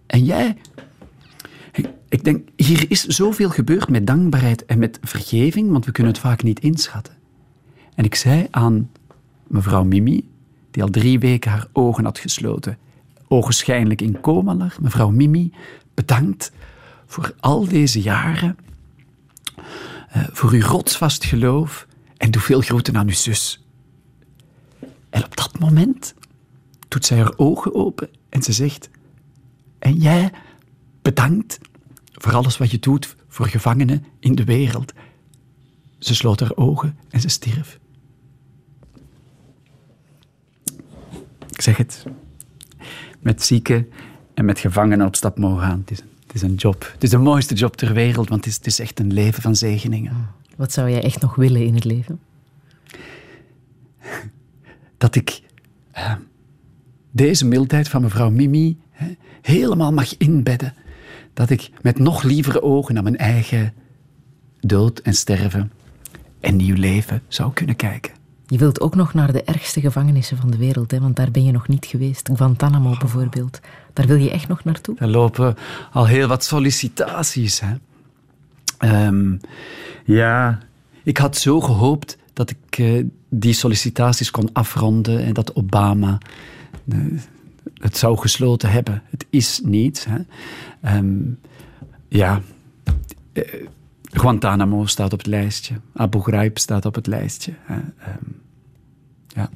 en 0.07 0.23
jij? 0.23 0.57
Ik 2.09 2.23
denk, 2.23 2.47
hier 2.55 2.85
is 2.87 3.03
zoveel 3.03 3.49
gebeurd 3.49 3.89
met 3.89 4.07
dankbaarheid 4.07 4.65
en 4.65 4.79
met 4.79 4.99
vergeving, 5.01 5.71
want 5.71 5.85
we 5.85 5.91
kunnen 5.91 6.13
het 6.13 6.21
vaak 6.21 6.43
niet 6.43 6.59
inschatten. 6.59 7.13
En 7.95 8.03
ik 8.03 8.15
zei 8.15 8.47
aan 8.51 8.89
mevrouw 9.47 9.83
Mimi, 9.83 10.27
die 10.75 10.83
al 10.83 10.89
drie 10.89 11.19
weken 11.19 11.51
haar 11.51 11.67
ogen 11.73 12.03
had 12.03 12.19
gesloten, 12.19 12.77
ogenschijnlijk 13.27 14.01
in 14.01 14.21
coma 14.21 14.55
lag, 14.55 14.79
mevrouw 14.79 15.09
Mimi, 15.09 15.53
bedankt 15.93 16.51
voor 17.05 17.33
al 17.39 17.67
deze 17.67 18.01
jaren, 18.01 18.57
eh, 20.09 20.23
voor 20.31 20.51
uw 20.51 20.61
rotsvast 20.61 21.23
geloof 21.23 21.87
en 22.17 22.31
doe 22.31 22.41
veel 22.41 22.61
groeten 22.61 22.97
aan 22.97 23.07
uw 23.07 23.13
zus. 23.13 23.65
En 25.09 25.23
op 25.23 25.35
dat 25.35 25.59
moment 25.59 26.13
doet 26.87 27.05
zij 27.05 27.17
haar 27.17 27.33
ogen 27.37 27.75
open 27.75 28.09
en 28.29 28.43
ze 28.43 28.51
zegt: 28.51 28.89
En 29.79 29.95
jij 29.95 30.31
bedankt 31.01 31.59
voor 32.11 32.33
alles 32.33 32.57
wat 32.57 32.71
je 32.71 32.79
doet 32.79 33.15
voor 33.27 33.47
gevangenen 33.47 34.05
in 34.19 34.35
de 34.35 34.43
wereld. 34.43 34.93
Ze 35.99 36.15
sloot 36.15 36.39
haar 36.39 36.55
ogen 36.55 36.97
en 37.09 37.21
ze 37.21 37.27
stierf. 37.29 37.79
Ik 41.55 41.61
zeg 41.61 41.77
het. 41.77 42.05
Met 43.19 43.43
zieken 43.43 43.89
en 44.33 44.45
met 44.45 44.59
gevangenen 44.59 45.07
op 45.07 45.15
stap 45.15 45.37
mogen 45.37 45.63
gaan. 45.63 45.79
Het 45.79 45.91
is, 45.91 45.97
het 45.97 46.35
is 46.35 46.41
een 46.41 46.55
job. 46.55 46.89
Het 46.93 47.03
is 47.03 47.09
de 47.09 47.17
mooiste 47.17 47.53
job 47.53 47.75
ter 47.75 47.93
wereld, 47.93 48.29
want 48.29 48.45
het 48.45 48.53
is, 48.53 48.57
het 48.57 48.67
is 48.67 48.79
echt 48.79 48.99
een 48.99 49.13
leven 49.13 49.41
van 49.41 49.55
zegeningen. 49.55 50.29
Wat 50.55 50.71
zou 50.71 50.89
jij 50.89 51.03
echt 51.03 51.21
nog 51.21 51.35
willen 51.35 51.65
in 51.65 51.75
het 51.75 51.83
leven? 51.83 52.19
Dat 54.97 55.15
ik 55.15 55.41
eh, 55.91 56.13
deze 57.11 57.45
mildheid 57.45 57.89
van 57.89 58.01
mevrouw 58.01 58.29
Mimi 58.29 58.77
hè, 58.91 59.15
helemaal 59.41 59.93
mag 59.93 60.17
inbedden. 60.17 60.73
Dat 61.33 61.49
ik 61.49 61.69
met 61.81 61.99
nog 61.99 62.23
lievere 62.23 62.61
ogen 62.61 62.93
naar 62.93 63.03
mijn 63.03 63.17
eigen 63.17 63.73
dood 64.59 64.99
en 64.99 65.13
sterven 65.13 65.71
en 66.39 66.55
nieuw 66.55 66.75
leven 66.75 67.21
zou 67.27 67.53
kunnen 67.53 67.75
kijken. 67.75 68.14
Je 68.47 68.57
wilt 68.57 68.81
ook 68.81 68.95
nog 68.95 69.13
naar 69.13 69.31
de 69.31 69.43
ergste 69.43 69.79
gevangenissen 69.81 70.37
van 70.37 70.51
de 70.51 70.57
wereld, 70.57 70.91
hè? 70.91 70.99
want 70.99 71.15
daar 71.15 71.31
ben 71.31 71.43
je 71.43 71.51
nog 71.51 71.67
niet 71.67 71.85
geweest. 71.85 72.29
Guantanamo 72.33 72.95
bijvoorbeeld. 72.99 73.59
Daar 73.93 74.07
wil 74.07 74.17
je 74.17 74.31
echt 74.31 74.47
nog 74.47 74.63
naartoe? 74.63 74.95
Er 74.99 75.07
lopen 75.07 75.55
al 75.91 76.07
heel 76.07 76.27
wat 76.27 76.43
sollicitaties. 76.43 77.59
Hè? 77.59 77.75
Ehm, 78.77 79.37
ja, 80.05 80.59
ik 81.03 81.17
had 81.17 81.37
zo 81.37 81.61
gehoopt 81.61 82.17
dat 82.33 82.49
ik 82.49 82.77
eh, 82.77 83.03
die 83.29 83.53
sollicitaties 83.53 84.31
kon 84.31 84.49
afronden 84.53 85.19
en 85.23 85.33
dat 85.33 85.55
Obama 85.55 86.17
eh, 86.89 86.97
het 87.73 87.97
zou 87.97 88.17
gesloten 88.17 88.69
hebben. 88.69 89.01
Het 89.09 89.25
is 89.29 89.61
niet. 89.63 90.05
Hè? 90.09 90.17
Ehm, 90.81 91.21
ja, 92.07 92.41
eh, 93.33 93.43
Guantanamo 94.19 94.85
staat 94.85 95.13
op 95.13 95.19
het 95.19 95.27
lijstje. 95.27 95.75
Abu 95.93 96.19
Ghraib 96.19 96.57
staat 96.57 96.85
op 96.85 96.95
het 96.95 97.07
lijstje. 97.07 97.53
Hè? 97.63 97.75
Ehm, 97.75 98.23
ja. 99.27 99.49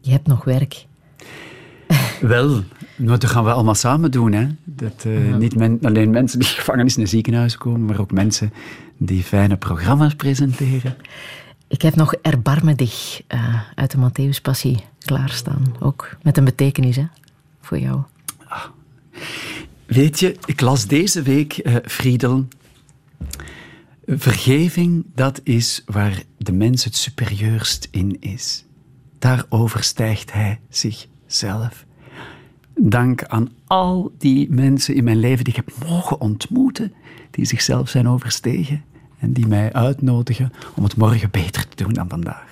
Je 0.00 0.10
hebt 0.10 0.26
nog 0.26 0.44
werk. 0.44 0.86
Wel, 2.20 2.48
nou, 2.96 3.18
dat 3.18 3.30
gaan 3.30 3.44
we 3.44 3.52
allemaal 3.52 3.74
samen 3.74 4.10
doen. 4.10 4.32
Hè? 4.32 4.46
Dat, 4.64 5.02
eh, 5.04 5.28
Ja. 5.28 5.36
Niet 5.36 5.56
men- 5.56 5.78
alleen 5.82 6.10
mensen 6.10 6.38
die 6.38 6.48
gevangenis 6.58 6.96
naar 6.96 7.06
ziekenhuizen 7.06 7.58
komen, 7.58 7.84
maar 7.84 8.00
ook 8.00 8.10
mensen 8.12 8.52
die 8.96 9.22
fijne 9.22 9.56
programma's 9.56 10.14
presenteren. 10.14 10.96
Ik 11.68 11.82
heb 11.82 11.94
nog 11.94 12.14
Erbarme 12.14 12.74
dich 12.74 13.22
eh, 13.26 13.60
uit 13.74 13.90
de 13.90 13.98
Matthäus-passie 13.98 14.76
klaarstaan. 14.98 15.74
Ook 15.80 16.16
met 16.22 16.36
een 16.36 16.44
betekenis 16.44 16.96
hè, 16.96 17.04
voor 17.60 17.78
jou. 17.78 18.00
Weet 19.86 20.20
je, 20.20 20.36
ik 20.44 20.60
las 20.60 20.86
deze 20.86 21.22
week, 21.22 21.52
eh, 21.58 21.74
Friedel. 21.84 22.46
Vergeving, 24.06 25.06
dat 25.14 25.40
is 25.44 25.82
waar 25.86 26.22
de 26.38 26.52
mens 26.52 26.84
het 26.84 26.96
superieurst 26.96 27.88
in 27.90 28.16
is. 28.20 28.64
Daar 29.18 29.44
overstijgt 29.48 30.32
hij 30.32 30.60
zichzelf. 30.68 31.86
Dank 32.74 33.24
aan 33.24 33.50
al 33.66 34.12
die 34.18 34.50
mensen 34.50 34.94
in 34.94 35.04
mijn 35.04 35.18
leven 35.18 35.44
die 35.44 35.54
ik 35.56 35.64
heb 35.64 35.88
mogen 35.88 36.20
ontmoeten, 36.20 36.92
die 37.30 37.44
zichzelf 37.44 37.88
zijn 37.88 38.08
overstegen 38.08 38.84
en 39.18 39.32
die 39.32 39.46
mij 39.46 39.72
uitnodigen 39.72 40.52
om 40.74 40.84
het 40.84 40.96
morgen 40.96 41.30
beter 41.30 41.68
te 41.68 41.84
doen 41.84 41.92
dan 41.92 42.08
vandaag. 42.08 42.51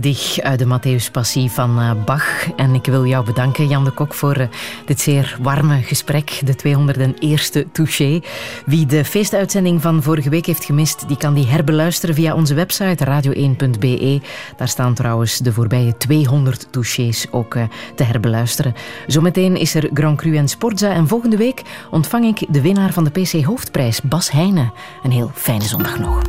Dich 0.00 0.40
uit 0.40 0.58
de 0.58 0.66
Matthäus 0.66 1.10
Passie 1.10 1.50
van 1.50 1.78
eh, 1.78 1.90
Bach. 2.04 2.50
En 2.56 2.74
ik 2.74 2.86
wil 2.86 3.06
jou 3.06 3.24
bedanken, 3.24 3.68
Jan 3.68 3.84
de 3.84 3.90
Kok, 3.90 4.14
voor 4.14 4.34
eh, 4.34 4.46
dit 4.84 5.00
zeer 5.00 5.36
warme 5.40 5.82
gesprek, 5.82 6.40
de 6.44 6.54
201ste 6.56 7.72
Touché. 7.72 8.20
Wie 8.66 8.86
de 8.86 9.04
feestuitzending 9.04 9.82
van 9.82 10.02
vorige 10.02 10.28
week 10.28 10.46
heeft 10.46 10.64
gemist, 10.64 11.08
die 11.08 11.16
kan 11.16 11.34
die 11.34 11.46
herbeluisteren 11.46 12.14
via 12.14 12.34
onze 12.34 12.54
website 12.54 13.04
radio1.be. 13.04 14.20
Daar 14.56 14.68
staan 14.68 14.94
trouwens 14.94 15.38
de 15.38 15.52
voorbije 15.52 15.96
200 15.96 16.66
Touchés 16.70 17.26
ook 17.30 17.54
eh, 17.54 17.62
te 17.94 18.02
herbeluisteren. 18.02 18.74
Zometeen 19.06 19.56
is 19.56 19.74
er 19.74 19.90
Grand 19.94 20.18
Cru 20.18 20.36
en 20.36 20.48
Sportza 20.48 20.92
en 20.92 21.08
volgende 21.08 21.36
week 21.36 21.62
ontvang 21.90 22.24
ik 22.24 22.46
de 22.48 22.60
winnaar 22.60 22.92
van 22.92 23.04
de 23.04 23.10
PC 23.10 23.44
Hoofdprijs, 23.44 24.02
Bas 24.02 24.30
Heijnen. 24.30 24.72
Een 25.02 25.12
heel 25.12 25.30
fijne 25.34 25.64
zondag 25.64 25.98
nog. 25.98 26.22